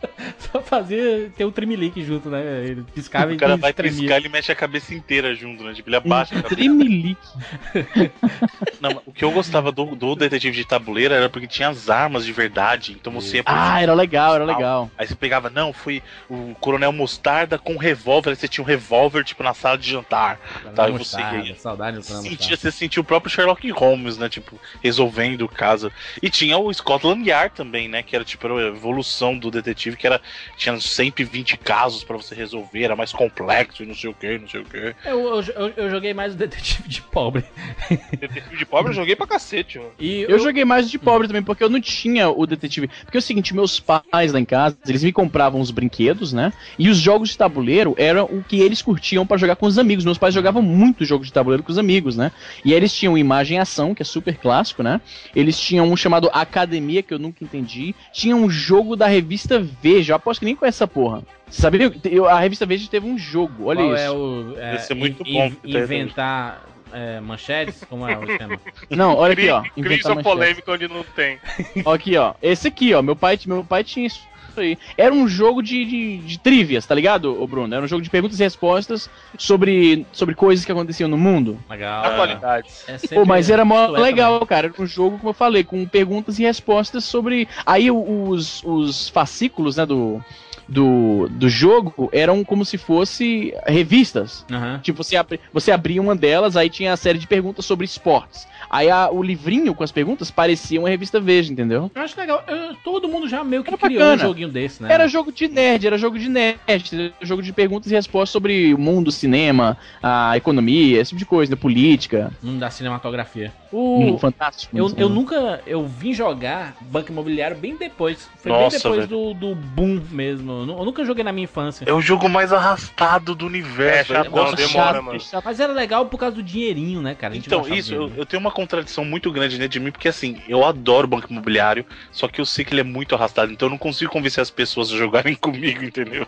só 0.38 0.60
fazia 0.62 1.30
ter 1.36 1.44
um 1.44 1.50
trimelique 1.50 2.02
junto, 2.04 2.28
né? 2.30 2.64
Ele 2.64 2.84
piscava 2.94 3.32
O 3.32 3.36
cara 3.36 3.54
e 3.54 3.56
vai 3.58 3.72
tremia. 3.72 3.98
piscar, 4.00 4.16
ele 4.16 4.28
mexe 4.28 4.50
a 4.52 4.54
cabeça 4.54 4.94
inteira 4.94 5.34
junto, 5.34 5.62
né? 5.62 5.72
Tipo, 5.74 5.88
ele 5.88 5.96
Um 5.96 5.98
abaixa 5.98 6.34
a 6.38 6.42
cabeça. 6.42 6.54
tremelique. 6.56 7.28
Não, 8.80 9.02
o 9.06 9.12
que 9.12 9.24
eu 9.24 9.30
gostava 9.30 9.70
do, 9.70 9.84
do 9.94 10.14
detetive 10.14 10.56
de 10.56 10.64
tabuleiro 10.64 11.12
era 11.14 11.28
porque 11.28 11.46
tinha 11.46 11.68
as 11.68 11.90
armas 11.90 12.24
de 12.24 12.32
verdade. 12.32 12.92
Então 12.98 13.12
você 13.12 13.38
ia 13.38 13.42
Ah, 13.46 13.80
era 13.82 13.92
legal, 13.94 14.34
era 14.34 14.44
legal. 14.44 14.90
Aí 14.96 15.06
você 15.06 15.14
pegava, 15.14 15.50
não, 15.50 15.72
foi 15.72 16.02
o 16.28 16.54
Coronel 16.60 16.92
Mostarda 16.92 17.58
com 17.58 17.74
um 17.74 17.78
revólver, 17.78 18.30
aí 18.30 18.36
você 18.36 18.48
tinha 18.48 18.64
um 18.64 18.66
revólver, 18.66 19.24
tipo, 19.24 19.42
na 19.42 19.54
sala 19.54 19.76
de 19.76 19.90
jantar. 19.90 20.40
Tá, 20.74 20.88
e 20.88 20.92
você 20.92 21.20
ia- 21.20 21.54
Saudade 21.56 21.98
do 21.98 22.02
Coronel 22.04 22.30
Sentia, 22.30 22.56
você 22.56 22.70
sentia 22.70 23.00
o 23.00 23.04
próprio 23.04 23.30
Sherlock 23.30 23.68
Holmes, 23.70 24.16
né? 24.16 24.28
Tipo, 24.28 24.58
resolvendo 24.82 25.42
o 25.42 25.48
caso. 25.48 25.92
E 26.22 26.30
tinha 26.30 26.56
o 26.56 26.72
Scotland 26.72 27.28
Yard 27.28 27.54
também, 27.54 27.88
né? 27.88 28.02
Que 28.02 28.16
era 28.16 28.24
tipo 28.24 28.46
a 28.46 28.62
evolução 28.62 29.36
do 29.36 29.50
detetive, 29.50 29.89
que 29.96 30.06
era. 30.06 30.20
Tinha 30.56 30.78
120 30.80 31.56
casos 31.58 32.04
pra 32.04 32.16
você 32.16 32.34
resolver, 32.34 32.82
era 32.84 32.96
mais 32.96 33.12
complexo 33.12 33.82
e 33.82 33.86
não 33.86 33.94
sei 33.94 34.10
o 34.10 34.14
que, 34.14 34.38
não 34.38 34.48
sei 34.48 34.60
o 34.60 34.64
que. 34.64 34.76
Eu, 34.76 34.94
eu, 35.04 35.42
eu- 35.54 35.72
eu 35.76 35.90
joguei 35.90 36.12
mais 36.14 36.34
o 36.34 36.36
detetive 36.36 36.88
de 36.88 37.02
pobre. 37.02 37.44
Detetive 38.18 38.56
de 38.56 38.66
pobre 38.66 38.90
eu 38.90 38.94
joguei 38.94 39.16
pra 39.16 39.26
cacete, 39.26 39.78
mano. 39.78 39.90
E 39.98 40.22
Eu 40.28 40.38
joguei 40.38 40.64
mais 40.64 40.90
de 40.90 40.98
pobre 40.98 41.26
também, 41.26 41.42
porque 41.42 41.62
eu 41.64 41.68
não 41.70 41.80
tinha 41.80 42.28
o 42.30 42.46
detetive. 42.46 42.88
Porque 43.04 43.16
é 43.16 43.20
o 43.20 43.22
seguinte, 43.22 43.54
meus 43.54 43.80
pais 43.80 44.32
lá 44.32 44.40
em 44.40 44.44
casa, 44.44 44.76
eles 44.86 45.02
me 45.02 45.12
compravam 45.12 45.60
os 45.60 45.70
brinquedos, 45.70 46.32
né? 46.32 46.52
E 46.78 46.88
os 46.88 46.98
jogos 46.98 47.30
de 47.30 47.38
tabuleiro 47.38 47.94
eram 47.98 48.24
o 48.26 48.42
que 48.42 48.60
eles 48.60 48.82
curtiam 48.82 49.26
pra 49.26 49.36
jogar 49.36 49.56
com 49.56 49.66
os 49.66 49.78
amigos. 49.78 50.04
Meus 50.04 50.18
pais 50.18 50.34
jogavam 50.34 50.62
muito 50.62 51.04
jogos 51.04 51.26
de 51.28 51.32
tabuleiro 51.32 51.62
com 51.62 51.72
os 51.72 51.78
amigos, 51.78 52.16
né? 52.16 52.30
E 52.64 52.70
aí 52.72 52.76
eles 52.76 52.94
tinham 52.94 53.16
Imagem 53.16 53.56
e 53.56 53.60
Ação, 53.60 53.94
que 53.94 54.02
é 54.02 54.04
super 54.04 54.36
clássico, 54.36 54.82
né? 54.82 55.00
Eles 55.34 55.58
tinham 55.58 55.90
um 55.90 55.96
chamado 55.96 56.30
Academia, 56.32 57.02
que 57.02 57.12
eu 57.14 57.18
nunca 57.18 57.42
entendi. 57.44 57.94
Tinha 58.12 58.34
um 58.36 58.48
jogo 58.50 58.96
da 58.96 59.06
revista 59.06 59.58
Veja. 59.82 60.12
Eu 60.12 60.16
aposto 60.16 60.40
que 60.40 60.46
nem 60.46 60.54
conhece 60.56 60.76
essa 60.76 60.86
porra. 60.86 61.22
Você 61.48 61.62
sabia? 61.62 61.92
Eu- 62.04 62.28
A 62.28 62.38
revista 62.38 62.64
Veja 62.66 62.88
teve 62.88 63.06
um 63.06 63.18
jogo, 63.18 63.66
olha 63.66 63.80
qual 63.82 63.94
isso. 63.94 64.02
é 64.04 64.10
o. 64.10 64.54
É, 64.56 64.70
Deve 64.72 64.78
ser 64.84 64.94
muito 64.94 65.22
in- 65.26 65.32
bom, 65.32 65.52
inventar 65.64 66.64
é, 66.92 67.20
manchetes? 67.20 67.84
Como 67.88 68.06
é 68.08 68.16
o 68.16 68.26
tema? 68.38 68.58
Não, 68.90 69.14
olha 69.16 69.32
aqui, 69.32 69.48
ó. 69.48 69.60
Cri- 69.62 69.70
inventar 69.76 69.84
Cria 70.02 70.14
manchete. 70.14 70.22
polêmica 70.22 70.72
onde 70.72 70.88
não 70.88 71.02
tem. 71.04 71.38
Ó, 71.84 71.94
aqui, 71.94 72.16
ó. 72.16 72.34
Esse 72.42 72.68
aqui, 72.68 72.92
ó. 72.94 73.00
Meu 73.02 73.14
pai, 73.16 73.38
meu 73.46 73.64
pai 73.64 73.82
tinha 73.84 74.06
isso 74.06 74.20
aí. 74.58 74.78
Era 74.96 75.14
um 75.14 75.28
jogo 75.28 75.62
de, 75.62 75.84
de, 75.84 76.18
de 76.18 76.38
trivias, 76.38 76.86
tá 76.86 76.94
ligado, 76.94 77.46
Bruno? 77.46 77.74
Era 77.74 77.84
um 77.84 77.88
jogo 77.88 78.02
de 78.02 78.10
perguntas 78.10 78.40
e 78.40 78.42
respostas 78.42 79.08
sobre, 79.38 80.06
sobre 80.12 80.34
coisas 80.34 80.64
que 80.64 80.72
aconteciam 80.72 81.08
no 81.08 81.18
mundo. 81.18 81.58
Legal. 81.68 82.04
Atualidades. 82.04 82.84
É 82.88 83.14
Pô, 83.14 83.24
mas 83.24 83.50
era 83.50 83.64
mó 83.64 83.86
Isso 83.86 83.96
é 83.96 84.00
legal, 84.00 84.44
cara. 84.46 84.68
Era 84.68 84.82
um 84.82 84.86
jogo, 84.86 85.18
como 85.18 85.30
eu 85.30 85.34
falei, 85.34 85.62
com 85.62 85.86
perguntas 85.86 86.38
e 86.38 86.42
respostas 86.42 87.04
sobre. 87.04 87.46
Aí 87.64 87.90
os, 87.90 88.62
os 88.64 89.08
fascículos, 89.08 89.76
né, 89.76 89.86
do, 89.86 90.22
do, 90.70 91.28
do 91.30 91.48
jogo 91.48 92.08
eram 92.12 92.44
como 92.44 92.64
se 92.64 92.78
fosse 92.78 93.52
revistas. 93.66 94.44
Aham. 94.50 94.78
Tipo, 94.82 95.02
você, 95.02 95.16
abri, 95.16 95.40
você 95.52 95.72
abria 95.72 96.00
uma 96.00 96.14
delas, 96.14 96.56
aí 96.56 96.70
tinha 96.70 96.92
a 96.92 96.96
série 96.96 97.18
de 97.18 97.26
perguntas 97.26 97.64
sobre 97.64 97.84
esportes. 97.84 98.46
Aí 98.70 98.88
a- 98.88 99.10
o 99.10 99.22
livrinho 99.22 99.74
com 99.74 99.82
as 99.82 99.90
perguntas 99.90 100.30
parecia 100.30 100.78
uma 100.78 100.88
revista 100.88 101.20
Veja, 101.20 101.52
entendeu? 101.52 101.90
Eu 101.94 102.02
acho 102.02 102.18
legal. 102.18 102.42
Eu- 102.46 102.74
todo 102.84 103.08
mundo 103.08 103.28
já 103.28 103.42
meio 103.42 103.62
que 103.64 103.70
Era 103.70 103.76
criou 103.78 104.00
bacana. 104.00 104.22
um 104.22 104.26
joguinho 104.28 104.48
desse, 104.48 104.82
né? 104.82 104.88
Era 104.92 105.08
jogo 105.08 105.32
de 105.32 105.48
nerd, 105.48 105.86
era 105.86 105.98
jogo 105.98 106.18
de 106.18 106.28
nerd, 106.28 106.60
era 106.66 107.12
jogo 107.22 107.42
de 107.42 107.52
perguntas 107.52 107.90
e 107.90 107.94
respostas 107.94 108.30
sobre 108.30 108.72
o 108.72 108.78
mundo, 108.78 109.10
cinema, 109.10 109.76
a 110.02 110.36
economia, 110.36 111.00
esse 111.00 111.10
tipo 111.10 111.18
de 111.18 111.26
coisa, 111.26 111.50
né, 111.50 111.56
política. 111.60 112.30
Mundo 112.42 112.60
da 112.60 112.70
cinematografia. 112.70 113.52
O... 113.72 114.00
Hum, 114.00 114.18
fantástico. 114.18 114.76
Eu, 114.76 114.92
eu 114.96 115.08
nunca. 115.08 115.60
Eu 115.66 115.86
vim 115.86 116.12
jogar 116.12 116.76
Banco 116.80 117.10
Imobiliário 117.12 117.56
bem 117.56 117.76
depois. 117.76 118.28
Foi 118.42 118.50
Nossa, 118.52 118.70
bem 118.70 118.78
depois 118.78 118.96
velho. 119.08 119.34
do, 119.34 119.34
do 119.34 119.54
boom 119.54 120.00
mesmo. 120.10 120.59
Eu 120.60 120.66
nu- 120.66 120.78
eu 120.78 120.84
nunca 120.84 121.04
joguei 121.04 121.24
na 121.24 121.32
minha 121.32 121.44
infância. 121.44 121.84
É 121.88 121.92
o 121.92 122.00
jogo 122.00 122.28
mais 122.28 122.52
arrastado 122.52 123.34
do 123.34 123.46
universo. 123.46 124.12
É, 124.12 124.14
velho. 124.16 124.24
chatão, 124.24 124.44
Nossa, 124.44 124.56
demora, 124.56 124.92
chato, 124.94 125.02
mano. 125.04 125.20
chato. 125.20 125.44
Mas 125.44 125.60
era 125.60 125.72
legal 125.72 126.06
por 126.06 126.18
causa 126.18 126.36
do 126.36 126.42
dinheirinho, 126.42 127.00
né, 127.02 127.14
cara? 127.14 127.32
A 127.32 127.36
gente 127.36 127.46
Então, 127.46 127.66
isso, 127.68 127.94
eu, 127.94 128.12
eu 128.16 128.26
tenho 128.26 128.40
uma 128.40 128.50
contradição 128.50 129.04
muito 129.04 129.30
grande 129.30 129.56
dentro 129.56 129.70
de 129.72 129.80
mim, 129.80 129.90
porque 129.90 130.08
assim, 130.08 130.40
eu 130.48 130.64
adoro 130.64 131.06
banco 131.08 131.26
imobiliário, 131.30 131.84
só 132.12 132.28
que 132.28 132.40
eu 132.40 132.44
sei 132.46 132.64
que 132.64 132.72
ele 132.72 132.80
é 132.80 132.84
muito 132.84 133.14
arrastado, 133.14 133.52
então 133.52 133.66
eu 133.66 133.70
não 133.70 133.78
consigo 133.78 134.10
convencer 134.12 134.40
as 134.42 134.50
pessoas 134.50 134.92
a 134.92 134.96
jogarem 134.96 135.34
comigo, 135.40 135.82
entendeu? 135.84 136.26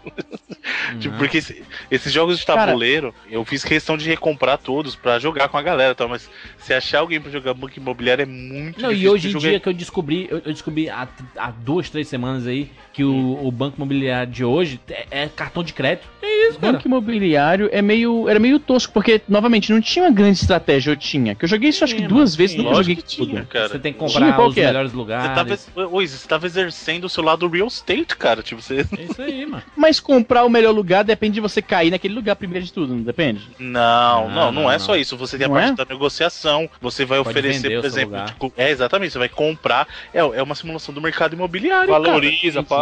Tipo, 1.00 1.14
Uhum. 1.14 1.18
porque 1.18 1.38
esse- 1.38 1.62
esses 1.90 2.12
jogos 2.12 2.38
de 2.38 2.46
Cara- 2.46 2.66
tabuleiro, 2.66 3.14
eu 3.30 3.44
fiz 3.44 3.64
questão 3.64 3.96
de 3.96 4.08
recomprar 4.08 4.58
todos 4.58 4.94
pra 4.94 5.18
jogar 5.18 5.48
com 5.48 5.56
a 5.58 5.62
galera, 5.62 5.94
tá? 5.94 6.06
mas 6.06 6.28
se 6.58 6.72
achar 6.74 6.98
alguém 7.00 7.20
pra 7.20 7.30
jogar 7.30 7.54
banco 7.54 7.72
imobiliário 7.78 8.22
é 8.22 8.26
muito 8.26 8.80
Não, 8.80 8.90
e 8.90 8.94
difícil. 8.94 9.12
hoje 9.12 9.26
em 9.26 9.28
de 9.28 9.32
jogar. 9.32 9.48
dia 9.50 9.60
que 9.60 9.68
eu 9.68 9.72
descobri, 9.72 10.26
eu, 10.30 10.38
eu 10.38 10.52
descobri 10.52 10.88
há, 10.90 11.08
há 11.36 11.50
duas, 11.50 11.88
três 11.90 12.08
semanas 12.08 12.46
aí, 12.46 12.70
que 12.92 13.02
o, 13.04 13.46
o 13.46 13.50
banco 13.50 13.76
imobiliário 13.78 14.30
de 14.32 14.44
hoje 14.44 14.80
é, 14.90 15.06
é 15.22 15.28
cartão 15.28 15.62
de 15.64 15.72
crédito. 15.72 16.06
É 16.22 16.48
isso, 16.48 16.58
cara. 16.58 16.72
Banco 16.74 16.86
imobiliário 16.86 17.68
é 17.72 17.80
meio, 17.80 18.28
era 18.28 18.38
meio 18.38 18.58
tosco, 18.58 18.92
porque, 18.92 19.20
novamente, 19.28 19.72
não 19.72 19.80
tinha 19.80 20.04
uma 20.04 20.10
grande 20.10 20.38
estratégia, 20.38 20.90
eu 20.90 20.96
tinha. 20.96 21.34
Que 21.34 21.44
eu 21.44 21.48
joguei 21.48 21.70
isso 21.70 21.82
acho 21.84 21.94
que 21.94 22.00
Tinha, 22.00 22.08
duas 22.08 22.30
mas 22.30 22.36
vezes, 22.36 22.54
tinha. 22.54 22.64
nunca 22.64 22.76
joguei 22.76 22.96
que 22.96 23.16
tudo. 23.16 23.30
tinha, 23.30 23.44
cara. 23.44 23.68
Você 23.68 23.78
tem 23.78 23.92
que 23.92 23.98
Tinha 23.98 24.08
comprar 24.10 24.34
qual 24.36 24.48
os 24.48 24.54
melhores 24.54 24.90
Você 24.90 24.96
lugares. 24.96 25.34
tava, 25.34 25.88
Oi, 25.90 26.06
você 26.06 26.28
tava 26.28 26.46
exercendo 26.46 27.04
o 27.04 27.08
seu 27.08 27.22
lado 27.24 27.48
real 27.48 27.66
estate, 27.66 28.16
cara. 28.16 28.42
Tipo, 28.42 28.60
você. 28.60 28.86
É 28.98 29.02
isso 29.02 29.22
aí, 29.22 29.46
mano. 29.46 29.62
Mas 29.76 29.98
comprar 29.98 30.44
o 30.44 30.48
melhor 30.50 30.72
lugar 30.72 31.02
depende 31.02 31.34
de 31.34 31.40
você 31.40 31.60
cair 31.62 31.90
naquele 31.90 32.14
lugar 32.14 32.36
primeiro 32.36 32.64
de 32.64 32.72
tudo, 32.72 32.94
não 32.94 33.02
depende? 33.02 33.40
Não, 33.58 34.28
não, 34.28 34.34
não, 34.34 34.52
não, 34.52 34.70
é 34.70 34.74
não. 34.74 34.80
só 34.80 34.96
isso. 34.96 35.16
Você 35.16 35.36
tem 35.38 35.46
a 35.46 35.48
Não 35.48 35.54
parte 35.56 35.72
é? 35.72 35.84
da 35.84 35.92
negociação. 35.92 36.68
Você 36.80 37.04
vai 37.04 37.18
Pode 37.18 37.30
oferecer, 37.30 37.80
por 37.80 37.86
exemplo. 37.86 38.24
tipo, 38.26 38.52
é, 38.56 38.70
exatamente. 38.70 39.12
Você 39.12 39.18
vai 39.18 39.28
comprar. 39.28 39.86
É, 40.12 40.20
é 40.20 40.42
uma 40.42 40.54
simulação 40.54 40.94
do 40.94 41.00
mercado 41.00 41.34
imobiliário. 41.34 41.88
cara. 42.04 42.81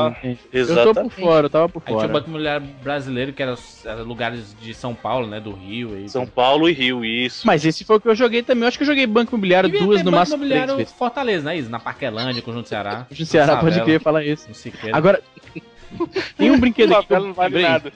Eu 0.53 0.95
tô 0.95 1.03
por 1.03 1.11
fora, 1.11 1.47
eu 1.47 1.51
tava 1.51 1.69
por 1.69 1.83
Aí 1.85 1.87
tinha 1.87 1.97
o 1.97 2.01
fora. 2.01 2.13
Banco 2.13 2.29
Imobiliário 2.29 2.67
Brasileiro, 2.83 3.33
que 3.33 3.43
era, 3.43 3.55
era 3.85 4.03
lugares 4.03 4.55
de 4.61 4.75
São 4.75 4.95
Paulo, 4.95 5.27
né? 5.27 5.41
Do 5.41 5.53
Rio. 5.53 5.95
Aí. 5.95 6.09
São 6.09 6.27
Paulo 6.27 6.69
e 6.69 6.73
Rio, 6.73 7.05
isso. 7.05 7.47
Mas 7.47 7.65
esse 7.65 7.85
foi 7.85 7.97
o 7.97 8.01
que 8.01 8.09
eu 8.09 8.15
joguei 8.15 8.43
também. 8.43 8.63
Eu 8.63 8.69
acho 8.69 8.79
que 8.79 8.83
eu 8.83 8.87
joguei 8.89 9.07
Banco 9.07 9.35
Imobiliário 9.35 9.69
Devia 9.71 9.87
duas, 9.87 9.99
ter 9.99 10.05
no 10.05 10.11
Banco 10.11 10.21
máximo 10.21 10.39
três 10.39 10.51
Imobiliário 10.53 10.77
vezes. 10.77 10.93
Fortaleza, 10.93 11.45
né? 11.45 11.59
Isso, 11.59 11.71
na 11.71 11.79
Parquelândia, 11.79 12.43
Conjunto 12.43 12.69
Ceará. 12.69 13.07
No 13.11 13.27
Ceará, 13.27 13.57
pode 13.59 13.81
crer 13.83 14.01
falar 14.01 14.25
isso. 14.25 14.53
Siqueira, 14.55 14.97
Agora, 14.97 15.21
tem 16.37 16.51
um 16.51 16.59
brinquedo 16.59 16.93
aqui 16.95 17.03
que 17.03 17.09
Favela 17.09 17.25
eu 17.25 17.29
não 17.29 17.35
vale 17.35 17.55
lembrei. 17.55 17.71
nada. 17.73 17.93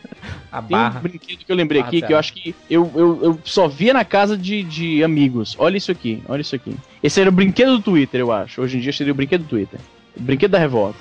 a 0.50 0.62
Tem 0.62 0.76
um 0.76 0.80
Barra. 0.80 1.00
brinquedo 1.00 1.38
que 1.44 1.52
eu 1.52 1.56
lembrei 1.56 1.80
Barra 1.80 1.88
aqui 1.88 2.02
que 2.02 2.12
eu 2.12 2.18
acho 2.18 2.32
que 2.32 2.54
eu, 2.68 2.90
eu, 2.94 3.20
eu 3.22 3.38
só 3.44 3.68
via 3.68 3.92
na 3.92 4.04
casa 4.04 4.36
de, 4.36 4.62
de 4.62 5.04
amigos. 5.04 5.54
Olha 5.58 5.76
isso 5.76 5.92
aqui, 5.92 6.22
olha 6.28 6.40
isso 6.40 6.54
aqui. 6.56 6.74
Esse 7.02 7.20
era 7.20 7.30
o 7.30 7.32
brinquedo 7.32 7.76
do 7.78 7.82
Twitter, 7.82 8.20
eu 8.20 8.32
acho. 8.32 8.60
Hoje 8.60 8.78
em 8.78 8.80
dia 8.80 8.92
seria 8.92 9.12
o 9.12 9.16
brinquedo 9.16 9.42
do 9.42 9.48
Twitter. 9.48 9.78
O 10.16 10.20
brinquedo 10.22 10.52
da 10.52 10.58
revolta. 10.58 10.98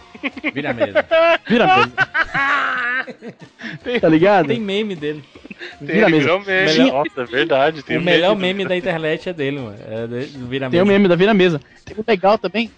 Vira 0.54 0.70
a 0.72 0.74
mesa. 0.74 1.06
Vira 1.48 1.78
mesmo. 1.78 1.92
tá 4.02 4.10
ligado? 4.10 4.48
Tem 4.48 4.60
meme 4.60 4.96
dele. 4.96 5.24
Vira 5.82 5.94
Ele 5.94 6.06
mesmo. 6.06 6.20
virou 6.20 6.40
meme. 6.42 6.72
Tinha- 6.74 6.92
Nossa, 6.94 7.22
é 7.22 7.26
verdade. 7.26 7.84
Tem 7.84 7.98
o 7.98 8.02
um 8.02 8.04
melhor 8.04 8.36
meme 8.36 8.54
meme 8.60 8.66
da 8.70 8.78
internet 8.78 9.30
é 9.30 9.34
dele, 9.34 9.60
mano. 9.60 9.78
É 9.88 10.08
de- 10.08 10.26
do 10.38 10.48
Vira 10.48 10.70
Tem 10.70 10.82
o 10.82 10.86
mesa. 10.86 10.94
meme 10.98 11.08
da 11.08 11.16
Vira 11.16 11.34
Mesa. 11.34 11.62
Tem 11.86 11.96
um 11.98 12.04
legal 12.08 12.38
também. 12.38 12.72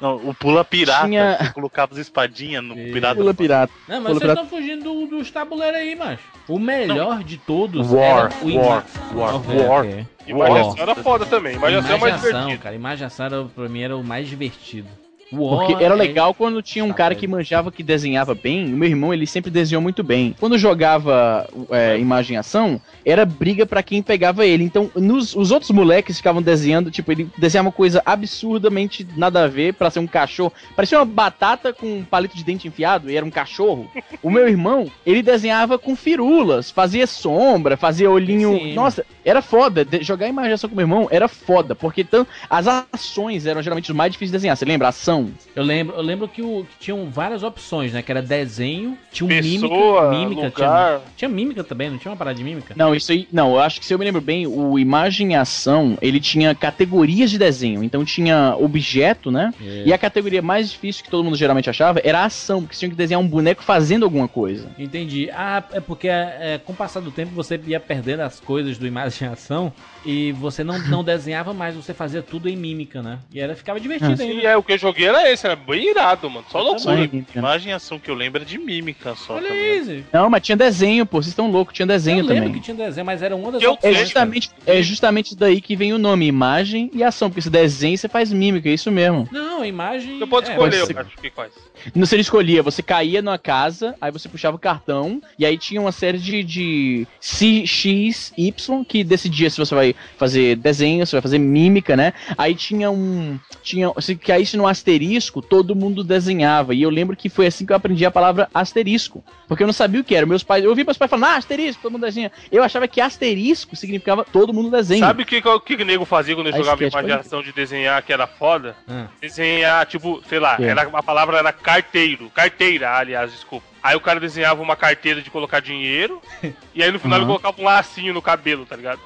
Não, 0.00 0.14
o 0.16 0.32
Pula 0.34 0.64
Pirata. 0.64 1.06
Tinha- 1.06 1.36
que 1.40 1.52
colocava 1.52 1.92
as 1.92 1.98
espadinhas 1.98 2.62
no 2.62 2.74
Sim. 2.74 2.92
pirata. 2.92 3.16
Pula 3.16 3.34
Pirata. 3.34 3.72
Não, 3.88 3.96
mas 4.00 4.04
Pula 4.04 4.14
vocês 4.14 4.20
Pirata. 4.20 4.42
estão 4.42 4.58
fugindo 4.58 4.84
do- 4.84 5.06
dos 5.06 5.30
tabuleiros 5.30 5.76
aí, 5.78 5.94
macho. 5.96 6.22
O 6.48 6.58
melhor 6.58 7.22
de 7.24 7.36
todos 7.38 7.90
War, 7.90 8.04
era 8.04 8.30
o 8.44 8.56
War, 8.56 8.84
War, 9.14 9.34
Ok, 9.36 9.56
War. 9.60 9.80
ok. 9.84 10.06
Imaginação 10.26 10.82
era 10.82 10.94
foda 10.94 11.26
também. 11.26 11.56
Imaginação 11.56 11.96
é 11.96 11.98
mais 11.98 12.12
Imaginação, 12.14 12.40
divertido. 12.40 12.62
cara. 12.62 12.74
Imaginação 12.76 13.26
era, 13.26 13.44
pra 13.44 13.68
mim 13.68 13.82
era 13.82 13.96
o 13.96 14.04
mais 14.04 14.28
divertido. 14.28 14.88
Porque 15.30 15.84
era 15.84 15.94
legal 15.94 16.32
quando 16.34 16.62
tinha 16.62 16.84
um 16.84 16.92
cara 16.92 17.14
que 17.14 17.26
manjava 17.26 17.70
que 17.70 17.82
desenhava 17.82 18.34
bem. 18.34 18.72
O 18.72 18.76
meu 18.76 18.88
irmão, 18.88 19.12
ele 19.12 19.26
sempre 19.26 19.50
desenhou 19.50 19.82
muito 19.82 20.02
bem. 20.02 20.34
Quando 20.40 20.56
jogava 20.56 21.46
é, 21.70 21.98
imagem 21.98 22.34
e 22.34 22.38
ação, 22.38 22.80
era 23.04 23.24
briga 23.26 23.66
pra 23.66 23.82
quem 23.82 24.02
pegava 24.02 24.46
ele. 24.46 24.64
Então, 24.64 24.90
nos, 24.94 25.36
os 25.36 25.50
outros 25.50 25.70
moleques 25.70 26.16
ficavam 26.16 26.40
desenhando, 26.40 26.90
tipo, 26.90 27.12
ele 27.12 27.28
desenhava 27.36 27.68
uma 27.68 27.72
coisa 27.72 28.02
absurdamente 28.06 29.06
nada 29.16 29.44
a 29.44 29.48
ver 29.48 29.74
pra 29.74 29.90
ser 29.90 29.98
um 29.98 30.06
cachorro. 30.06 30.52
Parecia 30.74 30.98
uma 30.98 31.04
batata 31.04 31.72
com 31.72 31.98
um 31.98 32.04
palito 32.04 32.36
de 32.36 32.44
dente 32.44 32.66
enfiado 32.66 33.10
e 33.10 33.16
era 33.16 33.26
um 33.26 33.30
cachorro. 33.30 33.90
O 34.22 34.30
meu 34.30 34.48
irmão, 34.48 34.90
ele 35.04 35.22
desenhava 35.22 35.78
com 35.78 35.94
firulas, 35.94 36.70
fazia 36.70 37.06
sombra, 37.06 37.76
fazia 37.76 38.10
olhinho. 38.10 38.58
Sim. 38.58 38.74
Nossa, 38.74 39.04
era 39.24 39.42
foda. 39.42 39.84
De- 39.84 40.02
jogar 40.02 40.28
imaginação 40.28 40.70
com 40.70 40.76
meu 40.76 40.84
irmão 40.84 41.08
era 41.10 41.28
foda, 41.28 41.74
porque 41.74 42.00
então, 42.02 42.26
as 42.48 42.66
ações 42.66 43.44
eram 43.46 43.62
geralmente 43.62 43.90
os 43.90 43.96
mais 43.96 44.12
difíceis 44.12 44.30
de 44.30 44.36
desenhar. 44.38 44.56
Você 44.56 44.64
lembra? 44.64 44.88
Ação. 44.88 45.17
Eu 45.54 45.62
lembro, 45.62 45.96
eu 45.96 46.02
lembro 46.02 46.28
que, 46.28 46.42
o, 46.42 46.64
que 46.64 46.78
tinham 46.78 47.10
várias 47.10 47.42
opções, 47.42 47.92
né? 47.92 48.02
Que 48.02 48.10
era 48.10 48.22
desenho, 48.22 48.96
tinha 49.12 49.26
um 49.26 49.28
Pessoa, 49.28 50.10
mímica, 50.10 50.18
mímica, 50.18 50.50
tinha, 50.50 50.68
lugar. 50.68 51.00
tinha 51.16 51.28
mímica 51.28 51.64
também, 51.64 51.90
não 51.90 51.98
tinha 51.98 52.10
uma 52.10 52.16
parada 52.16 52.36
de 52.36 52.44
mímica? 52.44 52.74
Não, 52.76 52.94
isso 52.94 53.12
aí. 53.12 53.28
Não, 53.32 53.52
eu 53.52 53.60
acho 53.60 53.80
que 53.80 53.86
se 53.86 53.94
eu 53.94 53.98
me 53.98 54.04
lembro 54.04 54.20
bem, 54.20 54.46
o 54.46 54.78
Imagem 54.78 55.32
e 55.32 55.34
Ação, 55.34 55.96
ele 56.00 56.20
tinha 56.20 56.54
categorias 56.54 57.30
de 57.30 57.38
desenho. 57.38 57.82
Então 57.82 58.04
tinha 58.04 58.54
objeto, 58.58 59.30
né? 59.30 59.52
E 59.84 59.92
a 59.92 59.98
categoria 59.98 60.42
mais 60.42 60.70
difícil 60.70 61.04
que 61.04 61.10
todo 61.10 61.24
mundo 61.24 61.36
geralmente 61.36 61.70
achava 61.70 62.00
era 62.04 62.20
a 62.20 62.24
ação, 62.26 62.60
porque 62.62 62.74
você 62.74 62.80
tinha 62.80 62.90
que 62.90 62.96
desenhar 62.96 63.20
um 63.20 63.28
boneco 63.28 63.62
fazendo 63.62 64.04
alguma 64.04 64.28
coisa. 64.28 64.70
Entendi. 64.78 65.30
Ah, 65.32 65.62
é 65.72 65.80
porque 65.80 66.08
é, 66.08 66.60
com 66.64 66.72
o 66.72 66.76
passar 66.76 67.00
do 67.00 67.10
tempo 67.10 67.32
você 67.34 67.60
ia 67.66 67.80
perdendo 67.80 68.20
as 68.20 68.40
coisas 68.40 68.78
do 68.78 68.86
imaginação 68.86 69.72
e 69.97 69.97
você 70.38 70.64
não, 70.64 70.78
não 70.78 71.02
desenhava 71.04 71.52
mais, 71.52 71.74
você 71.74 71.92
fazia 71.92 72.22
tudo 72.22 72.48
em 72.48 72.56
mímica, 72.56 73.02
né? 73.02 73.18
E 73.32 73.40
era, 73.40 73.54
ficava 73.54 73.80
divertido 73.80 74.10
Ah, 74.12 74.24
ainda. 74.24 74.42
E 74.42 74.46
é, 74.46 74.56
o 74.56 74.62
que 74.62 74.72
eu 74.72 74.78
joguei 74.78 75.06
era 75.06 75.30
esse, 75.30 75.46
era 75.46 75.56
bem 75.56 75.90
irado, 75.90 76.30
mano. 76.30 76.46
Só 76.50 76.58
Só 76.58 76.64
loucura. 76.64 77.04
em- 77.12 77.26
Imagem 77.34 77.70
e 77.72 77.74
ação 77.74 77.98
que 77.98 78.10
eu 78.10 78.14
lembro 78.14 78.42
é 78.42 78.44
de 78.44 78.58
mímica 78.58 79.14
só. 79.14 79.34
Olha 79.34 79.76
isso. 79.76 80.04
Não, 80.12 80.30
mas 80.30 80.42
tinha 80.42 80.56
desenho, 80.56 81.04
pô. 81.04 81.18
Vocês 81.18 81.28
estão 81.28 81.50
loucos, 81.50 81.74
tinha 81.74 81.86
desenho 81.86 82.20
eu 82.20 82.26
lembro 82.26 82.44
também. 82.44 82.52
que 82.54 82.60
tinha 82.60 82.76
desenho, 82.76 83.04
mas 83.04 83.22
era 83.22 83.34
uma 83.34 83.52
das 83.52 83.62
Eu. 83.62 83.78
É 83.82 83.92
justamente, 83.92 84.50
é 84.66 84.82
justamente 84.82 85.36
daí 85.36 85.60
que 85.60 85.76
vem 85.76 85.92
o 85.92 85.98
nome, 85.98 86.26
imagem 86.26 86.90
e 86.92 87.02
ação, 87.02 87.28
porque 87.28 87.42
você 87.42 87.50
desenha 87.50 87.94
e 87.94 87.98
você 87.98 88.08
faz 88.08 88.32
mímica, 88.32 88.68
é 88.68 88.72
isso 88.72 88.90
mesmo. 88.90 89.28
Não, 89.32 89.64
imagem. 89.64 90.18
Você 90.18 90.26
pode 90.26 90.48
é, 90.48 90.52
escolher, 90.52 90.80
pode 90.80 90.92
eu 90.94 91.00
acho 91.00 91.16
que 91.16 91.30
faz. 91.30 91.52
Não 91.94 92.06
você 92.06 92.16
escolhia, 92.16 92.62
você 92.62 92.82
caía 92.82 93.22
numa 93.22 93.38
casa, 93.38 93.94
aí 94.00 94.10
você 94.10 94.28
puxava 94.28 94.56
o 94.56 94.58
cartão, 94.58 95.20
e 95.38 95.44
aí 95.46 95.56
tinha 95.56 95.80
uma 95.80 95.92
série 95.92 96.18
de, 96.18 96.42
de 96.42 97.06
C, 97.20 97.66
X, 97.66 98.32
Y, 98.36 98.84
que 98.84 99.04
decidia 99.04 99.48
se 99.50 99.58
você 99.58 99.74
vai 99.74 99.87
fazer 100.16 100.56
desenho, 100.56 101.06
se 101.06 101.12
vai 101.12 101.20
fazer 101.22 101.38
mímica, 101.38 101.96
né? 101.96 102.12
Aí 102.36 102.54
tinha 102.54 102.90
um. 102.90 103.38
Tinha, 103.62 103.92
se 104.00 104.16
caísse 104.16 104.56
no 104.56 104.66
asterisco, 104.66 105.42
todo 105.42 105.74
mundo 105.76 106.02
desenhava. 106.02 106.74
E 106.74 106.82
eu 106.82 106.90
lembro 106.90 107.16
que 107.16 107.28
foi 107.28 107.46
assim 107.46 107.66
que 107.66 107.72
eu 107.72 107.76
aprendi 107.76 108.04
a 108.06 108.10
palavra 108.10 108.48
asterisco. 108.54 109.22
Porque 109.46 109.62
eu 109.62 109.66
não 109.66 109.72
sabia 109.74 110.00
o 110.00 110.04
que 110.04 110.14
era. 110.14 110.26
Meus 110.26 110.42
pais, 110.42 110.62
eu 110.64 110.70
ouvi 110.70 110.84
meus 110.84 110.98
pais 110.98 111.10
falando, 111.10 111.26
ah, 111.26 111.36
asterisco, 111.36 111.82
todo 111.82 111.92
mundo 111.92 112.02
desenha. 112.02 112.30
Eu 112.50 112.62
achava 112.62 112.86
que 112.88 113.00
asterisco 113.00 113.76
significava 113.76 114.24
todo 114.24 114.52
mundo 114.52 114.70
desenha. 114.70 115.00
Sabe 115.04 115.22
o 115.22 115.26
que, 115.26 115.40
que, 115.40 115.48
o 115.48 115.60
que 115.60 115.74
o 115.74 115.84
nego 115.84 116.04
fazia 116.04 116.34
quando 116.34 116.48
eu 116.48 116.54
A 116.54 116.56
jogava 116.56 116.76
pode 116.78 116.88
imaginação 116.88 117.42
de 117.42 117.52
desenhar 117.52 118.02
que 118.02 118.12
era 118.12 118.26
foda? 118.26 118.76
Ah. 118.88 119.06
Desenhar, 119.20 119.86
tipo, 119.86 120.22
sei 120.28 120.38
lá, 120.38 120.56
É. 120.58 120.64
era, 120.64 120.82
a 120.82 121.02
palavra 121.02 121.38
era 121.38 121.52
carteiro. 121.52 122.30
Carteira, 122.30 122.90
aliás, 122.96 123.32
desculpa. 123.32 123.66
Aí 123.82 123.96
o 123.96 124.00
cara 124.00 124.18
desenhava 124.20 124.60
uma 124.60 124.76
carteira 124.76 125.22
de 125.22 125.30
colocar 125.30 125.60
dinheiro, 125.60 126.20
e 126.74 126.82
aí 126.82 126.90
no 126.90 126.98
final 126.98 127.18
ele 127.18 127.24
Aham. 127.24 127.38
colocava 127.38 127.60
um 127.60 127.64
lacinho 127.64 128.12
no 128.12 128.20
cabelo, 128.20 128.66
tá 128.66 128.74
ligado? 128.76 129.00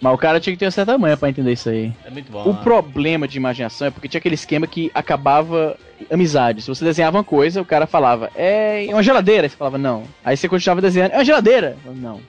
Mas 0.00 0.14
o 0.14 0.18
cara 0.18 0.40
tinha 0.40 0.52
que 0.54 0.58
ter 0.58 0.66
uma 0.66 0.70
certa 0.70 0.98
manha 0.98 1.16
pra 1.16 1.28
entender 1.28 1.52
isso 1.52 1.68
aí. 1.68 1.92
É 2.04 2.10
muito 2.10 2.30
bom. 2.30 2.44
O 2.44 2.52
né? 2.52 2.60
problema 2.62 3.26
de 3.26 3.36
imaginação 3.36 3.88
é 3.88 3.90
porque 3.90 4.08
tinha 4.08 4.18
aquele 4.18 4.34
esquema 4.34 4.66
que 4.66 4.90
acabava 4.94 5.76
amizade. 6.10 6.62
Se 6.62 6.68
você 6.68 6.84
desenhava 6.84 7.18
uma 7.18 7.24
coisa, 7.24 7.60
o 7.60 7.64
cara 7.64 7.86
falava, 7.86 8.30
é 8.34 8.86
uma 8.90 9.02
geladeira. 9.02 9.46
Aí 9.46 9.48
você 9.50 9.56
falava, 9.56 9.78
não. 9.78 10.04
Aí 10.24 10.36
você 10.36 10.48
continuava 10.48 10.80
desenhando, 10.80 11.12
é 11.12 11.18
uma 11.18 11.24
geladeira. 11.24 11.76
Não. 11.84 12.20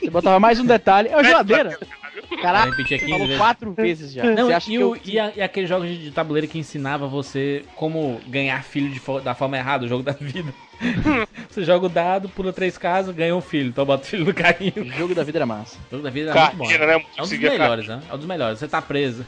Você 0.00 0.10
botava 0.10 0.40
mais 0.40 0.58
um 0.58 0.66
detalhe, 0.66 1.08
é 1.08 1.16
uma 1.16 1.24
geladeira. 1.24 1.78
Caraca, 2.40 2.74
você 2.76 2.98
15 2.98 3.10
falou 3.10 3.26
vezes. 3.26 3.36
quatro 3.42 3.72
vezes 3.72 4.12
já. 4.12 4.24
Não, 4.24 4.46
você 4.46 4.52
acha 4.54 4.70
e, 4.70 4.72
que 4.76 4.78
o, 4.84 4.94
eu... 4.96 5.00
e, 5.04 5.18
a- 5.20 5.32
e 5.36 5.42
aqueles 5.42 5.68
jogos 5.68 5.88
de, 5.88 6.10
tabuleiro 6.10 6.48
que 6.48 6.58
ensinava 6.58 7.06
você 7.06 7.64
como 7.76 8.20
ganhar 8.28 8.62
filho 8.62 8.90
de 8.90 8.98
fo- 8.98 9.20
da 9.20 9.34
forma 9.34 9.56
errada, 9.56 9.84
o 9.84 9.88
jogo 9.88 10.02
da 10.02 10.12
vida. 10.12 10.54
você 11.48 11.64
joga 11.64 11.86
o 11.86 11.88
dado, 11.88 12.28
pula 12.28 12.52
três 12.52 12.76
casas, 12.78 13.14
ganha 13.14 13.34
um 13.36 13.40
filho, 13.40 13.68
então 13.68 13.84
bota 13.84 14.04
o 14.04 14.06
filho 14.06 14.24
no 14.24 14.34
carrinho. 14.34 14.72
O 14.82 14.90
jogo 14.92 15.14
da 15.14 15.22
vida 15.22 15.38
era 15.38 15.46
massa. 15.46 15.78
O 15.88 15.90
jogo 15.92 16.02
da 16.02 16.10
vida 16.10 16.30
é 16.30 16.34
muito 16.34 16.56
bom. 16.56 16.68
né? 16.68 16.86
né? 16.86 16.92
É 17.16 17.22
um 17.22 17.26
dos 17.26 17.38
melhores, 17.38 17.86
né? 17.88 18.02
É 18.10 18.14
um 18.14 18.18
dos 18.18 18.26
melhores. 18.26 18.58
Você 18.58 18.68
tá 18.68 18.82
preso. 18.82 19.26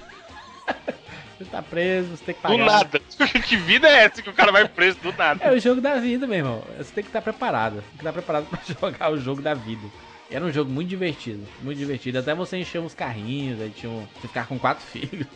você 1.38 1.44
tá 1.44 1.62
preso, 1.62 2.16
você 2.16 2.24
tem 2.24 2.34
que 2.34 2.40
Do 2.40 2.48
pagar. 2.48 2.64
nada. 2.66 3.00
que 3.46 3.57
vida 3.57 3.88
é 3.88 4.05
essa 4.05 4.22
que 4.22 4.30
o 4.30 4.32
cara 4.32 4.50
vai 4.50 4.66
preso 4.68 4.98
do 5.00 5.12
nada? 5.12 5.44
É 5.44 5.52
o 5.52 5.61
jogo 5.61 5.80
da 5.80 5.96
vida, 5.96 6.26
meu 6.26 6.38
irmão. 6.38 6.62
Você 6.78 6.92
tem 6.92 7.05
que 7.05 7.11
estar 7.11 7.22
preparado. 7.22 7.74
Tem 7.74 7.82
que 7.92 7.96
estar 7.98 8.12
preparado 8.12 8.46
pra 8.46 8.59
jogar 8.80 9.12
o 9.12 9.18
jogo 9.18 9.42
da 9.42 9.55
vida. 9.55 9.86
Era 10.35 10.45
um 10.45 10.51
jogo 10.53 10.68
muito 10.68 10.89
divertido, 10.89 11.47
muito 11.62 11.78
divertido. 11.78 12.18
Até 12.18 12.35
você 12.35 12.57
encher 12.57 12.80
uns 12.80 12.93
carrinhos, 12.93 13.61
aí 13.61 13.70
tinha 13.70 13.91
um, 13.91 14.05
você 14.20 14.26
ficar 14.26 14.49
com 14.49 14.59
quatro 14.59 14.85
filhos. 14.91 15.28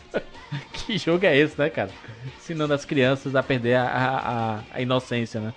que 0.73 0.99
jogo 0.99 1.25
é 1.25 1.37
esse, 1.37 1.57
né, 1.57 1.71
cara? 1.71 1.91
Ensinando 2.37 2.75
as 2.75 2.85
crianças 2.85 3.37
a 3.37 3.43
perder 3.43 3.75
a, 3.77 3.85
a, 3.85 4.19
a- 4.57 4.61
a 4.73 4.81
inocência, 4.83 5.41
né? 5.41 5.55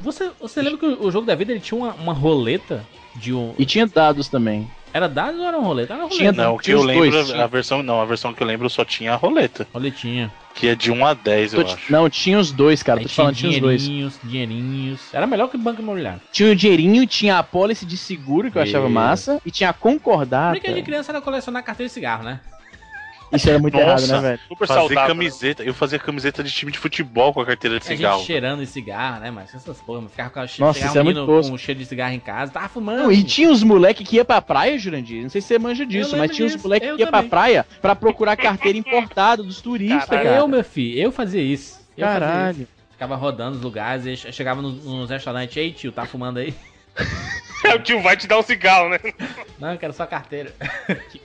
Você, 0.00 0.30
você 0.40 0.62
lembra 0.62 0.78
que 0.78 0.86
o, 0.86 1.10
jogo 1.10 1.26
da 1.26 1.34
vida 1.34 1.52
ele 1.52 1.60
tinha 1.60 1.76
uma, 1.76 1.92
uma 1.92 2.12
roleta 2.14 2.86
de 3.14 3.34
um. 3.34 3.54
E 3.58 3.66
tinha 3.66 3.86
dados 3.86 4.28
também. 4.28 4.66
Era 4.94 5.06
dado 5.08 5.38
ou 5.40 5.46
era 5.46 5.58
um 5.58 5.62
roleta? 5.62 5.92
Era 5.92 6.06
um 6.06 6.08
Tinha- 6.08 6.30
roleta. 6.30 6.42
Não, 6.42 6.54
o 6.54 6.58
que 6.58 6.64
tinha 6.64 6.76
eu 6.76 6.82
lembro, 6.82 7.10
dois, 7.10 7.26
tinha. 7.28 7.44
a 7.44 7.46
versão, 7.46 7.82
não, 7.82 8.00
a 8.00 8.04
versão 8.06 8.32
que 8.32 8.42
eu 8.42 8.46
lembro 8.46 8.68
só 8.70 8.82
tinha 8.82 9.12
a 9.12 9.16
roleta, 9.16 9.68
Roletinha. 9.74 10.32
Que 10.54 10.68
é 10.68 10.74
de 10.74 10.90
1 10.90 11.04
a 11.06 11.14
10, 11.14 11.54
eu 11.54 11.60
Tô 11.62 11.68
te- 11.68 11.74
acho. 11.74 11.92
Não, 11.92 12.08
tinha 12.10 12.38
os 12.38 12.52
dois, 12.52 12.82
cara. 12.82 12.98
Aí 13.00 13.04
Tô 13.04 13.08
te 13.10 13.14
falando, 13.14 13.34
tinha 13.36 13.50
os 13.50 13.58
dois. 13.60 13.82
dinheirinhos, 13.82 14.20
dinheirinhos. 14.22 15.14
Era 15.14 15.26
melhor 15.26 15.48
que 15.48 15.56
banco 15.56 15.80
imobiliário. 15.80 16.20
Tinha 16.32 16.50
o 16.52 16.56
dinheirinho, 16.56 17.06
tinha 17.06 17.36
a 17.36 17.38
apólice 17.38 17.86
de 17.86 17.96
seguro, 17.96 18.50
que 18.50 18.58
eu 18.58 18.62
achava 18.62 18.86
Isso. 18.86 18.94
massa, 18.94 19.40
e 19.44 19.50
tinha 19.50 19.70
a 19.70 19.72
concordata. 19.74 20.52
Brinquedo 20.52 20.74
de 20.74 20.82
criança 20.82 21.12
era 21.12 21.20
colecionar 21.20 21.62
carteira 21.62 21.88
de 21.88 21.94
cigarro, 21.94 22.24
né? 22.24 22.40
Isso 23.32 23.48
era 23.48 23.58
muito 23.58 23.74
Nossa. 23.76 24.04
errado, 24.06 24.22
né, 24.22 24.28
velho? 24.30 24.40
Super 24.48 24.66
Fazer 24.66 24.80
saudável. 24.80 25.06
camiseta, 25.14 25.62
eu 25.62 25.72
fazia 25.72 25.98
camiseta 25.98 26.42
de 26.42 26.50
time 26.50 26.72
de 26.72 26.78
futebol 26.78 27.32
com 27.32 27.40
a 27.40 27.46
carteira 27.46 27.78
de 27.78 27.84
A 27.84 27.88
gente 27.88 27.96
cigarro. 27.98 28.24
cheirando 28.24 28.60
de 28.60 28.66
cigarro, 28.66 29.20
né? 29.20 29.30
Mas 29.30 29.54
essas 29.54 29.78
porra, 29.80 30.00
mas 30.02 30.10
ficava 30.10 30.30
com 30.30 30.40
a 30.40 30.46
che- 30.46 30.60
Nossa, 30.60 30.78
isso 30.84 30.98
é 30.98 31.00
um 31.00 31.04
muito 31.04 31.16
menino 31.18 31.26
tosco. 31.36 31.52
com 31.52 31.58
cheiro 31.58 31.78
de 31.80 31.86
cigarro 31.86 32.12
em 32.12 32.18
casa, 32.20 32.50
tava 32.52 32.68
fumando. 32.68 33.04
Não, 33.04 33.12
e 33.12 33.22
tinha 33.22 33.50
os 33.50 33.62
moleque 33.62 34.02
que 34.04 34.16
ia 34.16 34.24
pra 34.24 34.42
praia, 34.42 34.76
Jurandir. 34.78 35.22
Não 35.22 35.30
sei 35.30 35.40
se 35.40 35.46
você 35.48 35.58
manja 35.58 35.86
disso, 35.86 36.16
mas 36.16 36.30
tinha 36.34 36.46
os 36.46 36.52
disso, 36.54 36.64
moleque 36.66 36.86
eu 36.86 36.96
que 36.96 37.02
ia 37.02 37.06
pra 37.06 37.18
também. 37.18 37.30
praia 37.30 37.66
pra 37.80 37.94
procurar 37.94 38.36
carteira 38.36 38.76
importada 38.76 39.42
dos 39.42 39.60
turistas, 39.60 40.06
Caralho. 40.06 40.28
cara. 40.28 40.40
Eu, 40.40 40.48
meu 40.48 40.64
filho, 40.64 40.98
eu 40.98 41.12
fazia 41.12 41.40
isso. 41.42 41.78
Eu 41.96 42.06
fazia 42.06 42.20
Caralho. 42.20 42.56
isso. 42.62 42.68
Ficava 42.92 43.16
rodando 43.16 43.56
os 43.56 43.62
lugares 43.62 44.04
e 44.06 44.16
che- 44.16 44.32
chegava 44.32 44.60
nos, 44.60 44.84
nos 44.84 45.08
restaurantes, 45.08 45.56
ei 45.56 45.72
tio, 45.72 45.92
tá 45.92 46.04
fumando 46.04 46.38
aí? 46.38 46.52
o 47.76 47.78
tio 47.80 48.00
vai 48.02 48.16
te 48.16 48.26
dar 48.26 48.38
um 48.38 48.42
cigarro, 48.42 48.88
né? 48.88 48.98
Não, 49.58 49.72
eu 49.72 49.78
quero 49.78 49.92
só 49.92 50.06
carteira. 50.06 50.52
Que, 51.10 51.20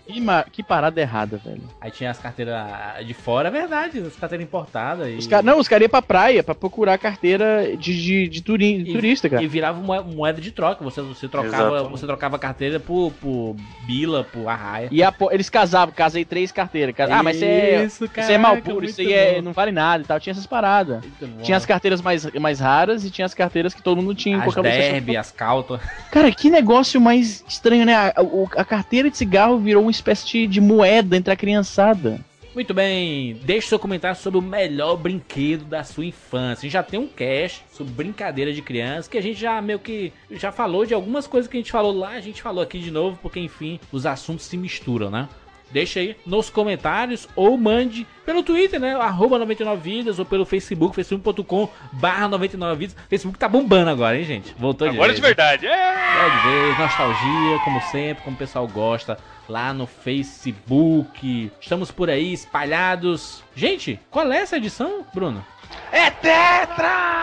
que 0.51 0.63
parada 0.63 0.99
errada, 0.99 1.37
velho. 1.43 1.61
Aí 1.79 1.89
tinha 1.91 2.11
as 2.11 2.19
carteiras 2.19 2.65
de 3.05 3.13
fora, 3.13 3.47
é 3.47 3.51
verdade, 3.51 3.99
as 3.99 4.15
carteiras 4.15 4.45
importadas. 4.45 5.07
E, 5.07 5.15
Os 5.15 5.27
não, 5.43 5.59
os 5.59 5.67
caras 5.67 5.83
iam 5.83 5.89
pra 5.89 6.01
praia 6.01 6.43
pra 6.43 6.53
procurar 6.55 6.97
carteira 6.97 7.75
de, 7.77 8.01
de, 8.01 8.27
de 8.27 8.41
turi- 8.41 8.83
de 8.83 8.89
e- 8.91 8.93
turista, 8.93 9.29
cara. 9.29 9.41
E 9.43 9.47
virava 9.47 9.79
moe- 9.79 10.03
moeda 10.03 10.41
de 10.41 10.51
troca. 10.51 10.83
Você, 10.83 11.01
você, 11.01 11.27
trocava, 11.27 11.83
você 11.83 12.05
trocava 12.05 12.35
a 12.35 12.39
carteira 12.39 12.79
por, 12.79 13.11
por 13.21 13.55
Bila, 13.85 14.23
por 14.23 14.47
Arraia. 14.47 14.89
E 14.91 15.01
a 15.03 15.13
eles 15.31 15.49
casavam, 15.49 15.93
casei 15.95 16.25
três 16.25 16.51
carteiras. 16.51 16.95
Casa- 16.95 17.13
Ah, 17.15 17.23
mas 17.23 17.37
isso 17.37 17.45
é, 17.45 17.83
Isso, 17.85 18.05
isso 18.05 18.31
é 18.31 18.37
mal 18.37 18.57
puro, 18.57 18.85
isso 18.85 19.01
aí 19.01 19.13
é, 19.13 19.41
não 19.41 19.53
vale 19.53 19.71
nada 19.71 20.03
e 20.03 20.07
tal. 20.07 20.19
Tinha 20.19 20.31
essas 20.31 20.45
paradas. 20.45 21.03
Tinha 21.43 21.57
as 21.57 21.65
carteiras 21.65 22.01
mais, 22.01 22.25
mais 22.33 22.59
raras 22.59 23.05
e 23.05 23.09
tinha 23.09 23.25
as 23.25 23.33
carteiras 23.33 23.73
que 23.73 23.81
todo 23.81 24.01
mundo 24.01 24.15
tinha 24.15 24.35
em 24.37 24.41
as 24.41 24.53
derby, 24.55 25.17
as 25.17 25.31
cautas. 25.31 25.79
Cara, 26.11 26.31
que 26.37 26.49
negócio 26.49 26.99
mais 26.99 27.43
estranho, 27.47 27.85
né? 27.85 27.95
A, 27.95 28.13
a 28.57 28.65
carteira 28.65 29.09
de 29.09 29.17
cigarro 29.17 29.57
virou 29.57 29.83
uma 29.83 29.91
espécie 29.91 30.25
de, 30.27 30.47
de 30.47 30.61
moeda 30.61 31.15
entre 31.15 31.33
a 31.33 31.35
criançada. 31.35 32.19
Muito 32.55 32.73
bem, 32.73 33.33
deixe 33.43 33.67
seu 33.67 33.77
comentário 33.77 34.17
sobre 34.17 34.39
o 34.39 34.41
melhor 34.41 34.95
brinquedo 34.95 35.65
da 35.65 35.83
sua 35.83 36.05
infância. 36.05 36.61
A 36.61 36.65
gente 36.65 36.71
já 36.71 36.83
tem 36.83 36.97
um 36.97 37.05
cast 37.05 37.65
sobre 37.69 37.91
brincadeira 37.91 38.53
de 38.53 38.61
criança, 38.61 39.09
que 39.09 39.17
a 39.17 39.21
gente 39.21 39.37
já 39.37 39.61
meio 39.61 39.77
que 39.77 40.13
já 40.31 40.53
falou 40.53 40.85
de 40.85 40.93
algumas 40.93 41.27
coisas 41.27 41.51
que 41.51 41.57
a 41.57 41.59
gente 41.59 41.71
falou 41.71 41.91
lá, 41.91 42.11
a 42.11 42.21
gente 42.21 42.41
falou 42.41 42.63
aqui 42.63 42.79
de 42.79 42.91
novo, 42.91 43.19
porque 43.21 43.41
enfim, 43.41 43.77
os 43.91 44.05
assuntos 44.05 44.45
se 44.45 44.55
misturam, 44.55 45.11
né? 45.11 45.27
Deixa 45.71 45.99
aí 45.99 46.15
nos 46.25 46.49
comentários 46.49 47.27
ou 47.35 47.57
mande 47.57 48.07
pelo 48.25 48.43
Twitter, 48.43 48.79
né? 48.79 48.95
Arroba 48.95 49.39
99vidas 49.39 50.19
ou 50.19 50.25
pelo 50.25 50.45
Facebook, 50.45 50.95
facebook.com 50.95 51.69
barra 51.91 52.29
99vidas. 52.29 52.95
Facebook 53.09 53.37
tá 53.37 53.47
bombando 53.47 53.89
agora, 53.89 54.17
hein, 54.17 54.23
gente? 54.23 54.55
Voltou 54.57 54.87
de 54.87 54.95
Agora 54.95 55.09
vez, 55.09 55.19
de 55.19 55.25
verdade. 55.25 55.67
É. 55.67 55.71
é 55.71 56.29
de 56.29 56.49
vez, 56.49 56.79
nostalgia, 56.79 57.59
como 57.63 57.81
sempre, 57.81 58.23
como 58.23 58.35
o 58.35 58.39
pessoal 58.39 58.67
gosta, 58.67 59.17
lá 59.47 59.73
no 59.73 59.85
Facebook. 59.85 61.51
Estamos 61.59 61.91
por 61.91 62.09
aí 62.09 62.33
espalhados. 62.33 63.43
Gente, 63.55 63.99
qual 64.09 64.31
é 64.31 64.37
essa 64.37 64.57
edição, 64.57 65.05
Bruno? 65.13 65.45
É 65.91 66.09
tetra! 66.09 67.15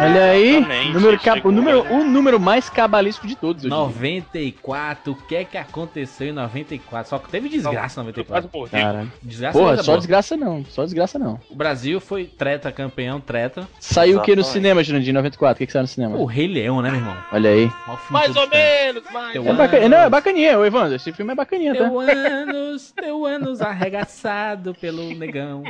Olha 0.00 0.24
aí, 0.30 0.60
número, 0.92 1.18
o, 1.44 1.52
número, 1.52 1.92
o 1.92 2.04
número 2.04 2.40
mais 2.40 2.68
cabalístico 2.70 3.26
de 3.26 3.36
todos. 3.36 3.64
eu 3.64 3.70
diria. 3.70 3.84
94, 3.84 5.12
o 5.12 5.14
que 5.14 5.36
é 5.36 5.44
que 5.44 5.58
aconteceu 5.58 6.28
em 6.28 6.32
94? 6.32 7.10
Só 7.10 7.18
que 7.18 7.28
teve 7.28 7.48
desgraça 7.48 8.00
em 8.00 8.06
Eu 8.08 8.24
quase 8.24 8.46
94. 8.46 8.50
morri. 8.52 8.70
Caralho. 8.70 9.12
Desgraça 9.22 9.58
Porra, 9.58 9.76
só 9.78 9.92
boa. 9.92 9.98
desgraça 9.98 10.36
não. 10.36 10.64
Só 10.64 10.84
desgraça 10.84 11.18
não. 11.18 11.38
O 11.50 11.54
Brasil 11.54 12.00
foi 12.00 12.24
treta, 12.24 12.72
campeão, 12.72 13.20
treta. 13.20 13.68
Saiu 13.78 14.18
o 14.18 14.22
que 14.22 14.34
no 14.34 14.42
cinema, 14.44 14.82
Jurandir, 14.82 15.10
em 15.10 15.14
94? 15.14 15.54
O 15.54 15.58
que, 15.58 15.66
que 15.66 15.72
saiu 15.72 15.82
no 15.82 15.88
cinema? 15.88 16.16
O 16.16 16.24
Rei 16.24 16.46
Leão, 16.46 16.80
né, 16.80 16.90
meu 16.90 17.00
irmão? 17.00 17.16
Olha 17.30 17.50
aí. 17.50 17.70
Mais 18.10 18.34
ou 18.34 18.48
menos, 18.48 19.02
mais. 19.12 19.36
É 19.36 19.52
bacana, 19.52 19.88
não, 19.88 19.98
é 19.98 20.08
bacaninha, 20.10 20.58
ô 20.58 20.64
Evandro. 20.64 20.94
Esse 20.96 21.12
filme 21.12 21.32
é 21.32 21.34
bacaninha, 21.34 21.74
tá? 21.74 21.84
Teu 21.84 22.00
anos, 22.00 22.92
teu 22.92 23.26
anos 23.26 23.60
arregaçado 23.60 24.74
pelo 24.74 25.14
negão. 25.14 25.62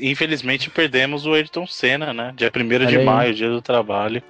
Infelizmente 0.00 0.57
perdemos 0.66 1.26
o 1.26 1.32
Ayrton 1.34 1.66
Senna, 1.66 2.12
né? 2.12 2.32
Dia 2.36 2.50
1 2.54 2.86
de 2.86 2.98
maio, 3.04 3.34
dia 3.34 3.48
do 3.50 3.60
trabalho. 3.62 4.22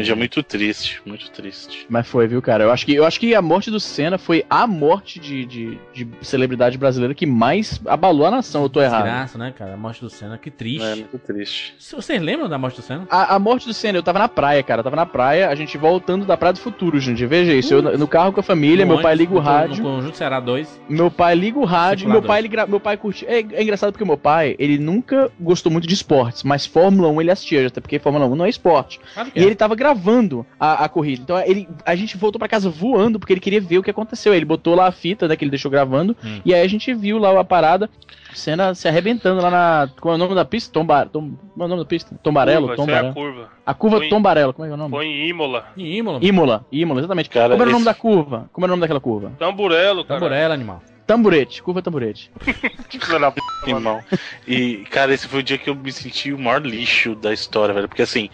Um 0.00 0.02
dia 0.02 0.16
muito 0.16 0.42
triste, 0.42 1.00
muito 1.06 1.30
triste. 1.30 1.86
Mas 1.88 2.06
foi, 2.08 2.26
viu, 2.26 2.42
cara? 2.42 2.64
Eu 2.64 2.70
acho 2.72 2.84
que, 2.84 2.94
eu 2.94 3.04
acho 3.04 3.20
que 3.20 3.34
a 3.34 3.40
morte 3.42 3.70
do 3.70 3.78
Senna 3.78 4.18
foi 4.18 4.44
a 4.50 4.66
morte 4.66 5.18
de, 5.20 5.44
de, 5.46 5.78
de 5.94 6.08
celebridade 6.22 6.76
brasileira 6.76 7.14
que 7.14 7.26
mais 7.26 7.80
abalou 7.86 8.26
a 8.26 8.30
nação, 8.30 8.62
eu 8.64 8.68
tô 8.68 8.80
errado. 8.82 9.04
Desgraça, 9.04 9.38
né, 9.38 9.54
cara? 9.56 9.74
A 9.74 9.76
morte 9.76 10.00
do 10.00 10.10
Senna, 10.10 10.36
que 10.36 10.50
triste. 10.50 10.84
É 10.84 10.94
muito 10.96 11.18
triste. 11.18 11.74
Vocês 11.78 12.20
lembram 12.20 12.48
da 12.48 12.58
morte 12.58 12.76
do 12.76 12.82
Senna? 12.82 13.06
A, 13.10 13.36
a 13.36 13.38
morte 13.38 13.66
do 13.66 13.74
Senna, 13.74 13.96
eu 13.98 14.02
tava 14.02 14.18
na 14.18 14.28
praia, 14.28 14.62
cara. 14.62 14.80
Eu 14.80 14.84
tava 14.84 14.96
na 14.96 15.06
praia, 15.06 15.48
a 15.48 15.54
gente 15.54 15.78
voltando 15.78 16.24
da 16.26 16.36
Praia 16.36 16.52
do 16.54 16.58
Futuro, 16.58 16.98
gente. 16.98 17.24
Veja 17.26 17.52
isso. 17.52 17.74
Eu 17.74 17.98
no 17.98 18.08
carro 18.08 18.32
com 18.32 18.40
a 18.40 18.42
família, 18.42 18.84
No 18.84 18.94
meu 18.94 19.02
pai 19.02 19.14
liga 19.14 19.34
o 19.34 19.38
rádio. 19.38 19.82
No 19.84 19.90
Conjunto 19.90 20.16
Ceará 20.16 20.40
2. 20.40 20.80
Meu 20.88 21.10
pai 21.10 21.34
liga 21.34 21.58
o 21.58 21.64
rádio, 21.64 22.08
meu 22.08 22.22
pai, 22.22 22.40
ele 22.40 22.48
gra- 22.48 22.66
meu 22.66 22.80
pai 22.80 22.96
curte. 22.96 23.26
É, 23.26 23.38
é 23.52 23.62
engraçado 23.62 23.92
porque 23.92 24.04
meu 24.04 24.16
pai, 24.16 24.56
ele 24.58 24.78
nunca 24.78 25.30
gostou 25.38 25.59
muito 25.68 25.88
de 25.88 25.94
esportes, 25.94 26.44
mas 26.44 26.64
Fórmula 26.64 27.08
1 27.08 27.20
ele 27.22 27.30
assistia, 27.32 27.66
até 27.66 27.80
porque 27.80 27.98
Fórmula 27.98 28.24
1 28.26 28.36
não 28.36 28.44
é 28.44 28.48
esporte. 28.48 29.00
Claro 29.12 29.32
E 29.34 29.40
é. 29.40 29.42
ele 29.42 29.56
tava 29.56 29.74
gravando 29.74 30.46
a, 30.60 30.84
a 30.84 30.88
corrida. 30.88 31.22
Então 31.22 31.38
ele, 31.40 31.68
a 31.84 31.96
gente 31.96 32.16
voltou 32.16 32.38
pra 32.38 32.46
casa 32.46 32.70
voando 32.70 33.18
porque 33.18 33.32
ele 33.32 33.40
queria 33.40 33.60
ver 33.60 33.78
o 33.78 33.82
que 33.82 33.90
aconteceu. 33.90 34.32
Ele 34.32 34.44
botou 34.44 34.76
lá 34.76 34.86
a 34.86 34.92
fita, 34.92 35.26
né, 35.26 35.34
que 35.34 35.42
ele 35.42 35.50
deixou 35.50 35.68
gravando, 35.70 36.16
Hum. 36.24 36.40
e 36.44 36.54
aí 36.54 36.62
a 36.62 36.68
gente 36.68 36.94
viu 36.94 37.18
lá 37.18 37.40
a 37.40 37.44
parada, 37.44 37.90
cena 38.32 38.74
se 38.74 38.86
arrebentando 38.86 39.40
lá 39.42 39.50
na. 39.50 39.88
Qual 40.00 40.12
é 40.12 40.14
o 40.14 40.18
nome 40.18 40.34
da 40.36 40.44
pista? 40.44 40.72
Tombar, 40.72 41.08
tom, 41.08 41.32
qual 41.56 41.62
é 41.62 41.64
o 41.64 41.68
nome 41.68 41.82
da 41.82 41.86
pista? 41.88 42.14
Tombarelo? 42.22 42.68
Curva, 42.68 42.74
isso 42.74 42.82
é 42.82 42.84
a 42.84 42.86
Tombarelo. 43.02 43.14
curva. 43.14 43.48
A 43.66 43.74
curva 43.74 43.98
Põe- 43.98 44.08
Tombarelo, 44.08 44.52
como 44.54 44.64
é 44.66 44.68
que 44.68 44.72
é 44.72 44.74
o 44.74 44.78
nome? 44.78 44.90
Põe 44.92 45.06
em 45.06 45.28
Imola. 45.28 45.64
Em 45.76 45.96
Imola. 45.96 46.18
Imola, 46.22 46.64
Imola, 46.70 47.00
exatamente. 47.00 47.28
Cara, 47.30 47.50
Como 47.50 47.62
era 47.62 47.68
o 47.68 47.72
nome 47.72 47.82
esse- 47.82 47.84
da 47.84 47.94
curva? 47.94 48.48
Como 48.52 48.64
era 48.64 48.70
o 48.70 48.76
nome 48.76 48.80
daquela 48.82 49.00
curva? 49.00 49.32
Tamburelo, 49.38 50.04
cara. 50.04 50.20
Tamborela, 50.20 50.54
animal. 50.54 50.82
Tamburete, 51.10 51.60
curva 51.60 51.82
tamburete. 51.82 52.30
Que 52.88 53.00
filho 53.00 53.18
da 53.18 53.32
p. 53.32 53.40
Irmão. 53.66 54.00
E, 54.46 54.84
cara, 54.90 55.12
esse 55.12 55.26
foi 55.26 55.40
o 55.40 55.42
dia 55.42 55.58
que 55.58 55.68
eu 55.68 55.74
me 55.74 55.90
senti 55.90 56.32
o 56.32 56.38
maior 56.38 56.64
lixo 56.64 57.16
da 57.16 57.32
história, 57.32 57.74
velho. 57.74 57.88
Porque 57.88 58.02
assim, 58.02 58.30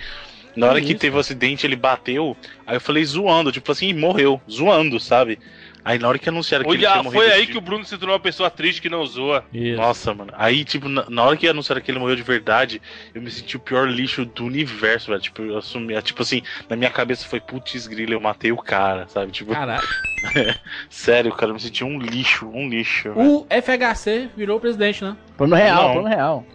na 0.54 0.66
hora 0.66 0.80
Que 0.82 0.88
que 0.88 0.94
teve 0.94 1.16
o 1.16 1.18
acidente, 1.18 1.66
ele 1.66 1.74
bateu. 1.74 2.36
Aí 2.66 2.76
eu 2.76 2.80
falei 2.80 3.02
zoando, 3.02 3.50
tipo 3.50 3.72
assim, 3.72 3.94
morreu. 3.94 4.38
Zoando, 4.50 5.00
sabe? 5.00 5.38
Aí 5.86 6.00
na 6.00 6.08
hora 6.08 6.18
que 6.18 6.28
anunciaram 6.28 6.64
que 6.64 6.70
ele 6.72 6.78
tinha 6.78 6.96
morrido. 7.00 7.12
foi 7.12 7.30
aí 7.32 7.46
de- 7.46 7.52
que 7.52 7.58
o 7.58 7.60
Bruno 7.60 7.84
se 7.84 7.96
tornou 7.96 8.14
uma 8.16 8.20
pessoa 8.20 8.50
triste 8.50 8.82
que 8.82 8.88
não 8.88 9.06
zoa. 9.06 9.44
Isso. 9.52 9.76
Nossa, 9.80 10.12
mano. 10.12 10.32
Aí, 10.36 10.64
tipo, 10.64 10.88
na, 10.88 11.08
na 11.08 11.22
hora 11.22 11.36
que 11.36 11.46
anunciaram 11.46 11.80
que 11.80 11.88
ele 11.92 12.00
morreu 12.00 12.16
de 12.16 12.22
verdade, 12.24 12.82
eu 13.14 13.22
me 13.22 13.30
senti 13.30 13.56
o 13.56 13.60
pior 13.60 13.88
lixo 13.88 14.24
do 14.24 14.44
universo, 14.44 15.10
velho. 15.10 15.20
Tipo, 15.22 15.42
eu 15.42 15.56
assumi. 15.58 16.02
Tipo 16.02 16.22
assim, 16.22 16.42
na 16.68 16.74
minha 16.74 16.90
cabeça 16.90 17.24
foi 17.28 17.38
putz 17.38 17.86
grila, 17.86 18.14
eu 18.14 18.20
matei 18.20 18.50
o 18.50 18.56
cara, 18.56 19.06
sabe? 19.06 19.30
Tipo, 19.30 19.52
Caralho. 19.52 19.86
sério, 20.90 21.32
cara, 21.32 21.50
eu 21.50 21.54
me 21.54 21.60
senti 21.60 21.84
um 21.84 21.98
lixo, 22.00 22.48
um 22.52 22.68
lixo. 22.68 23.12
velho. 23.12 23.30
O 23.30 23.46
FHC 23.48 24.28
virou 24.36 24.58
presidente, 24.58 25.04
né? 25.04 25.16
Plano 25.36 25.54
real, 25.54 25.82
Não. 25.84 25.92
plano 25.94 26.08
real. 26.08 26.46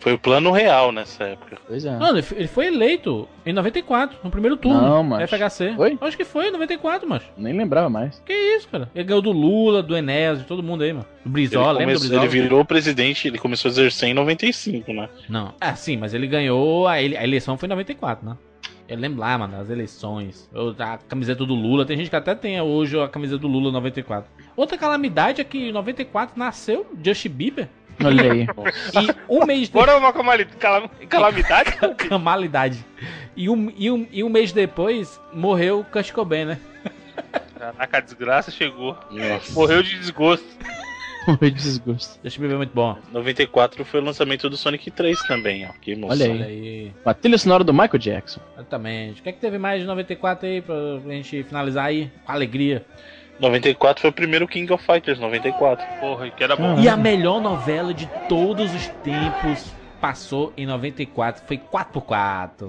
Foi 0.00 0.12
o 0.14 0.18
plano 0.18 0.50
real 0.50 0.90
nessa 0.92 1.24
época. 1.24 1.56
Pois 1.66 1.84
é. 1.84 1.96
Não, 1.96 2.08
ele 2.16 2.26
ele 2.36 2.48
foi 2.48 2.66
eleito 2.66 3.28
em 3.46 3.52
94, 3.52 4.18
no 4.24 4.30
primeiro 4.30 4.56
turno. 4.56 4.80
Não, 4.80 5.02
mas- 5.04 5.30
FHC. 5.30 5.74
Foi? 5.76 5.96
Acho 6.00 6.16
que 6.16 6.24
foi 6.24 6.48
em 6.48 6.50
94, 6.50 7.08
mas. 7.08 7.22
Nem 7.36 7.56
lembrava 7.56 7.88
mais. 7.88 8.20
Que 8.26 8.32
isso, 8.32 8.68
cara? 8.68 8.90
Ele 8.94 9.04
ganhou 9.04 9.22
do 9.22 9.30
Lula, 9.32 9.82
do 9.82 9.96
Enéas, 9.96 10.38
de 10.40 10.44
todo 10.44 10.62
mundo 10.62 10.82
aí, 10.82 10.92
mano. 10.92 11.04
Do 11.24 11.28
Ele, 11.28 11.32
Brizola, 11.32 11.72
lembra 11.78 11.94
do 11.94 12.00
Brizola? 12.00 12.22
ele 12.22 12.28
virou 12.42 12.64
presidente, 12.64 13.28
ele 13.28 13.38
começou 13.38 13.68
a 13.68 13.72
exercer 13.72 14.08
em 14.08 14.14
95, 14.14 14.92
né? 14.92 15.08
Não. 15.28 15.54
Ah, 15.60 15.74
sim, 15.76 15.96
mas 15.96 16.12
ele 16.14 16.26
ganhou. 16.26 16.86
A, 16.88 17.00
ele- 17.00 17.16
a 17.16 17.22
eleição 17.24 17.56
foi 17.56 17.66
em 17.66 17.70
94, 17.70 18.26
né? 18.26 18.36
Eu 18.88 18.96
lembro 18.96 19.20
lá, 19.20 19.36
mano, 19.36 19.60
as 19.60 19.68
eleições. 19.68 20.48
Eu- 20.52 20.74
a 20.78 20.96
camiseta 20.96 21.44
do 21.44 21.54
Lula. 21.54 21.84
Tem 21.84 21.96
gente 21.96 22.08
que 22.08 22.16
até 22.16 22.34
tem 22.34 22.58
hoje 22.60 22.98
a 22.98 23.06
camiseta 23.06 23.38
do 23.40 23.46
Lula 23.48 23.70
94. 23.70 24.30
Outra 24.56 24.78
calamidade 24.78 25.40
é 25.42 25.44
que 25.44 25.68
em 25.68 25.72
94 25.72 26.38
nasceu 26.38 26.86
Justin 27.04 27.28
Bieber. 27.28 27.68
Olha 28.04 28.32
aí. 28.32 28.42
E 28.42 29.14
um 29.28 29.44
mês 29.44 29.68
Agora 29.68 29.92
é 29.92 29.96
uma 29.96 30.12
calamidade? 30.12 31.76
Camalidade. 32.08 32.84
E 33.36 33.48
um, 33.48 33.72
e, 33.76 33.90
um, 33.90 34.06
e 34.10 34.24
um 34.24 34.28
mês 34.28 34.52
depois 34.52 35.20
morreu 35.32 35.84
Kurt 35.90 36.12
Cobain, 36.12 36.44
né? 36.44 36.58
Caraca, 37.58 37.98
a 37.98 38.00
desgraça 38.00 38.50
chegou. 38.50 38.96
Nossa. 39.10 39.52
Morreu 39.52 39.82
de 39.82 39.98
desgosto. 39.98 40.46
Morri 41.26 41.50
de 41.50 41.62
desgosto. 41.62 42.18
Justin 42.24 42.40
Bieber 42.40 42.54
é 42.54 42.58
muito 42.58 42.74
bom. 42.74 42.96
94 43.12 43.84
foi 43.84 44.00
o 44.00 44.04
lançamento 44.04 44.48
do 44.48 44.56
Sonic 44.56 44.90
3 44.90 45.22
também, 45.24 45.66
ó. 45.66 45.72
Que 45.80 45.92
emoção. 45.92 46.16
Olha 46.16 46.24
aí. 46.26 46.40
Olha 46.40 46.46
aí. 46.46 46.92
A 47.04 47.14
trilha 47.14 47.36
sonora 47.36 47.62
do 47.62 47.72
Michael 47.72 47.98
Jackson. 47.98 48.40
Exatamente. 48.54 49.20
O 49.20 49.22
que 49.22 49.28
é 49.28 49.32
que 49.32 49.40
teve 49.40 49.58
mais 49.58 49.80
de 49.80 49.86
94 49.86 50.46
aí 50.46 50.62
pra, 50.62 50.74
pra 51.02 51.12
gente 51.12 51.42
finalizar 51.42 51.86
aí? 51.86 52.10
Com 52.24 52.32
alegria. 52.32 52.84
94 53.40 54.00
foi 54.00 54.10
o 54.10 54.12
primeiro 54.12 54.48
King 54.48 54.72
of 54.72 54.84
Fighters, 54.84 55.18
94. 55.18 55.84
Porra, 56.00 56.30
que 56.30 56.42
era 56.42 56.56
bom. 56.56 56.78
E 56.80 56.88
a 56.88 56.96
melhor 56.96 57.40
novela 57.40 57.94
de 57.94 58.08
todos 58.28 58.74
os 58.74 58.88
tempos 59.02 59.72
passou 60.00 60.52
em 60.56 60.66
94, 60.66 61.42
foi 61.46 61.58
4x4. 61.58 62.68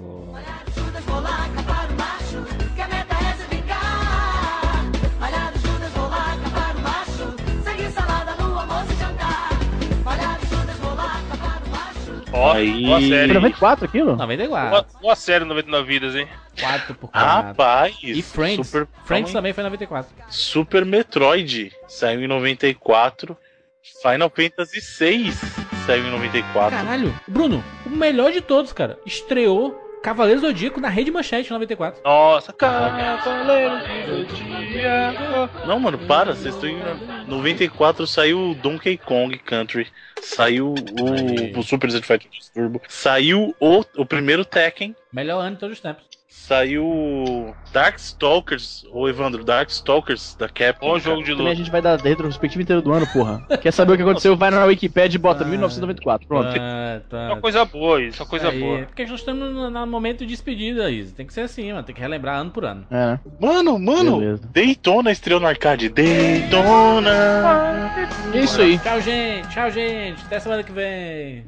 Ó, 12.32 12.52
oh, 12.52 12.52
Aí... 12.54 13.10
série. 13.10 13.34
94 13.34 13.86
aquilo? 13.86 14.16
94. 14.16 14.70
Boa, 14.70 14.86
boa 15.02 15.16
série 15.16 15.46
99 15.46 15.88
Vidas, 15.88 16.16
hein? 16.16 16.28
4 16.60 16.96
por. 16.96 17.10
Rapaz, 17.14 17.96
E 18.04 18.22
Friends. 18.22 18.68
Super, 18.68 18.88
Friends 19.06 19.32
também 19.34 19.54
foi 19.54 19.64
94. 19.64 20.12
aí. 20.18 20.24
Super 20.30 20.86
Metroid 20.86 21.72
saiu 21.88 22.22
em 22.22 22.28
94. 22.28 23.38
Final 24.02 24.30
Fantasy 24.30 24.80
VI 24.80 25.32
saiu 25.86 26.06
em 26.08 26.12
94. 26.12 26.78
Caralho, 26.78 27.20
Bruno, 27.28 27.64
o 27.86 27.90
melhor 27.90 28.32
de 28.32 28.42
todos, 28.42 28.72
cara. 28.72 28.98
Estreou 29.06 29.90
Cavaleiro 30.04 30.40
Zodíaco 30.40 30.80
na 30.80 30.88
Rede 30.88 31.12
Manchete 31.12 31.50
em 31.50 31.54
94. 31.54 32.02
Nossa, 32.04 32.54
Cavaleiro 32.54 33.78
do 34.06 34.26
Dia. 34.26 35.14
Não, 35.66 35.80
mano, 35.80 35.98
para, 35.98 36.36
vocês 36.36 36.56
estão 36.56 36.70
em 36.70 36.80
94 37.28 38.08
saiu 38.08 38.56
Donkey 38.62 38.98
Kong 38.98 39.38
Country, 39.40 39.88
saiu 40.22 40.74
o, 40.74 41.60
o 41.60 41.64
Super 41.64 41.88
Street 41.88 42.06
Fighter 42.06 42.32
2 42.32 42.50
Turbo, 42.50 42.82
saiu 42.88 43.56
o, 43.60 43.84
o 43.98 44.06
primeiro 44.06 44.46
Tekken, 44.46 44.96
Melhor 45.12 45.40
ano 45.42 45.56
de 45.56 45.60
todos 45.60 45.78
os 45.78 45.82
tempos. 45.82 46.06
Saiu 46.30 47.56
Darkstalkers, 47.74 48.86
ô 48.92 49.10
Evandro, 49.10 49.44
Darkstalkers 49.44 50.36
da 50.36 50.48
Capcom. 50.48 50.88
Bom 50.88 51.00
jogo 51.00 51.24
de 51.24 51.32
Também 51.32 51.48
a 51.48 51.50
luta. 51.50 51.56
gente 51.56 51.72
vai 51.72 51.82
dar 51.82 52.00
a 52.00 52.02
retrospectiva 52.02 52.62
inteira 52.62 52.82
do 52.82 52.92
ano, 52.94 53.08
porra. 53.08 53.44
Quer 53.62 53.72
saber 53.74 53.94
o 53.94 53.96
que 53.98 54.04
aconteceu? 54.04 54.38
Vai 54.38 54.52
na 54.52 54.64
Wikipedia 54.66 55.18
e 55.18 55.20
bota 55.20 55.44
Ah. 55.44 55.48
1994. 55.48 56.28
Pronto. 56.28 56.54
Tá, 56.54 57.02
tá. 57.10 57.28
Só 57.30 57.36
coisa 57.38 57.66
boa 57.66 58.02
isso, 58.02 58.18
só 58.20 58.26
coisa 58.26 58.50
Aí, 58.50 58.60
boa. 58.60 58.80
Porque 58.84 59.06
nós 59.06 59.20
estamos 59.20 59.52
no, 59.54 59.70
no 59.72 59.88
momento 59.88 60.20
de 60.20 60.28
despedida, 60.28 60.90
Isa. 60.92 61.16
Tem 61.16 61.26
que 61.26 61.34
ser 61.34 61.42
assim, 61.42 61.72
mano. 61.72 61.84
Tem 61.84 61.96
que 61.96 62.02
relembrar 62.02 62.40
ano 62.40 62.52
por 62.52 62.64
ano. 62.64 62.86
É? 62.92 63.18
Mano, 63.40 63.80
mano, 63.80 64.20
Beleza. 64.20 64.50
Daytona 64.54 65.12
estreou 65.12 65.40
no 65.40 65.48
arcade, 65.48 65.90
Daytona! 65.90 67.10
É 68.34 68.40
isso 68.40 68.62
aí. 68.62 68.78
Tchau, 68.78 69.02
gente. 69.02 69.48
Tchau, 69.50 69.72
gente. 69.72 70.22
Até 70.26 70.40
semana 70.40 70.62
que 70.64 70.72
vem. 70.72 71.46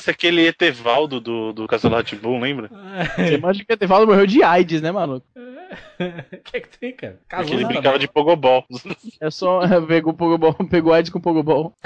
Parece 0.00 0.10
aquele 0.10 0.46
Etevaldo 0.46 1.20
do, 1.20 1.52
do 1.52 1.66
Castelo 1.66 1.94
Ratibum, 1.94 2.40
lembra? 2.40 2.70
Você 3.16 3.34
imagina 3.34 3.66
que 3.66 3.72
o 3.72 3.74
Etevaldo 3.74 4.06
morreu 4.06 4.26
de 4.26 4.42
AIDS, 4.42 4.80
né, 4.80 4.90
maluco? 4.90 5.26
O 5.36 6.00
que 6.42 6.56
é 6.56 6.60
que 6.60 6.78
tem, 6.78 6.94
cara? 6.94 7.18
Porque 7.20 7.28
Casou 7.28 7.52
ele 7.52 7.60
nada 7.62 7.74
brincava 7.74 7.98
de 7.98 8.08
Pogobol. 8.08 8.64
É 9.20 9.30
só. 9.30 9.60
Pegou, 9.86 10.14
Pogobol, 10.14 10.54
pegou 10.70 10.94
AIDS 10.94 11.10
com 11.10 11.20
Pogobol. 11.20 11.76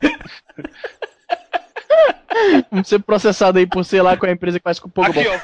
Vamos 2.70 2.88
ser 2.88 3.00
processado 3.00 3.58
aí 3.58 3.66
por 3.66 3.84
sei 3.84 4.00
lá 4.00 4.16
qual 4.16 4.28
é 4.28 4.32
a 4.32 4.34
empresa 4.34 4.60
que 4.60 4.64
faz 4.64 4.78
com 4.78 4.88
Pogobol. 4.88 5.22
Aqui, 5.22 5.28
ó. 5.28 5.40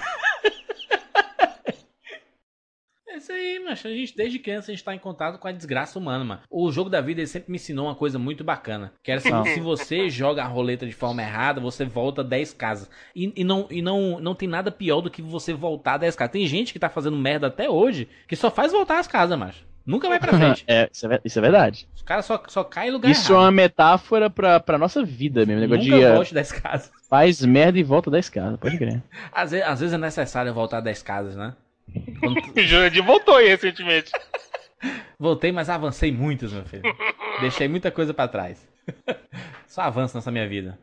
É 3.08 3.19
isso 3.30 3.32
aí, 3.32 3.62
mas 3.64 3.84
a 3.86 3.88
gente, 3.90 4.16
desde 4.16 4.38
criança, 4.38 4.70
a 4.70 4.74
gente 4.74 4.84
tá 4.84 4.94
em 4.94 4.98
contato 4.98 5.38
com 5.38 5.48
a 5.48 5.52
desgraça 5.52 5.98
humana, 5.98 6.24
mano. 6.24 6.40
O 6.50 6.70
jogo 6.72 6.90
da 6.90 7.00
vida 7.00 7.20
ele 7.20 7.26
sempre 7.26 7.50
me 7.50 7.56
ensinou 7.56 7.86
uma 7.86 7.94
coisa 7.94 8.18
muito 8.18 8.42
bacana. 8.44 8.92
Que 9.02 9.10
era 9.10 9.20
assim, 9.20 9.54
se 9.54 9.60
você 9.60 10.08
joga 10.10 10.42
a 10.42 10.46
roleta 10.46 10.86
de 10.86 10.92
forma 10.92 11.22
errada, 11.22 11.60
você 11.60 11.84
volta 11.84 12.22
10 12.24 12.52
casas. 12.54 12.90
E, 13.14 13.32
e 13.36 13.44
não, 13.44 13.66
e 13.70 13.80
não, 13.80 14.18
não 14.20 14.34
tem 14.34 14.48
nada 14.48 14.70
pior 14.70 15.00
do 15.00 15.10
que 15.10 15.22
você 15.22 15.52
voltar 15.52 15.98
10 15.98 16.14
casas. 16.16 16.32
Tem 16.32 16.46
gente 16.46 16.72
que 16.72 16.78
tá 16.78 16.88
fazendo 16.88 17.16
merda 17.16 17.46
até 17.46 17.68
hoje 17.68 18.08
que 18.26 18.36
só 18.36 18.50
faz 18.50 18.72
voltar 18.72 18.98
as 18.98 19.06
casas, 19.06 19.38
macho. 19.38 19.64
Nunca 19.86 20.08
vai 20.08 20.20
pra 20.20 20.32
frente. 20.36 20.64
É, 20.66 20.88
isso 20.92 21.06
é, 21.10 21.20
isso 21.24 21.38
é 21.38 21.42
verdade. 21.42 21.88
Os 21.94 22.02
caras 22.02 22.24
só, 22.26 22.42
só 22.48 22.62
caem 22.64 22.90
em 22.90 22.92
lugar 22.92 23.10
Isso 23.10 23.32
é 23.32 23.34
errado. 23.34 23.44
uma 23.44 23.50
metáfora 23.52 24.28
pra, 24.28 24.60
pra 24.60 24.78
nossa 24.78 25.02
vida 25.04 25.46
mesmo. 25.46 25.60
Negócio 25.62 25.84
Nunca 25.84 26.08
de 26.08 26.14
volte 26.14 26.34
10 26.34 26.52
casas. 26.52 26.90
faz 27.08 27.44
merda 27.44 27.78
e 27.78 27.82
volta 27.82 28.10
da 28.10 28.18
escada, 28.18 28.58
pode 28.58 28.76
crer. 28.76 29.02
Às 29.32 29.50
vezes, 29.52 29.66
às 29.66 29.80
vezes 29.80 29.94
é 29.94 29.98
necessário 29.98 30.52
voltar 30.52 30.80
10 30.80 31.02
casas, 31.02 31.36
né? 31.36 31.54
O 32.22 32.60
Jurandir 32.60 33.04
voltou 33.04 33.36
aí 33.36 33.48
recentemente. 33.48 34.10
Voltei, 35.18 35.52
mas 35.52 35.68
avancei 35.68 36.10
muitos, 36.10 36.52
meu 36.52 36.64
filho. 36.64 36.82
Deixei 37.40 37.68
muita 37.68 37.90
coisa 37.90 38.14
pra 38.14 38.26
trás. 38.28 38.66
Só 39.68 39.82
avanço 39.82 40.16
nessa 40.16 40.30
minha 40.30 40.48
vida. 40.48 40.78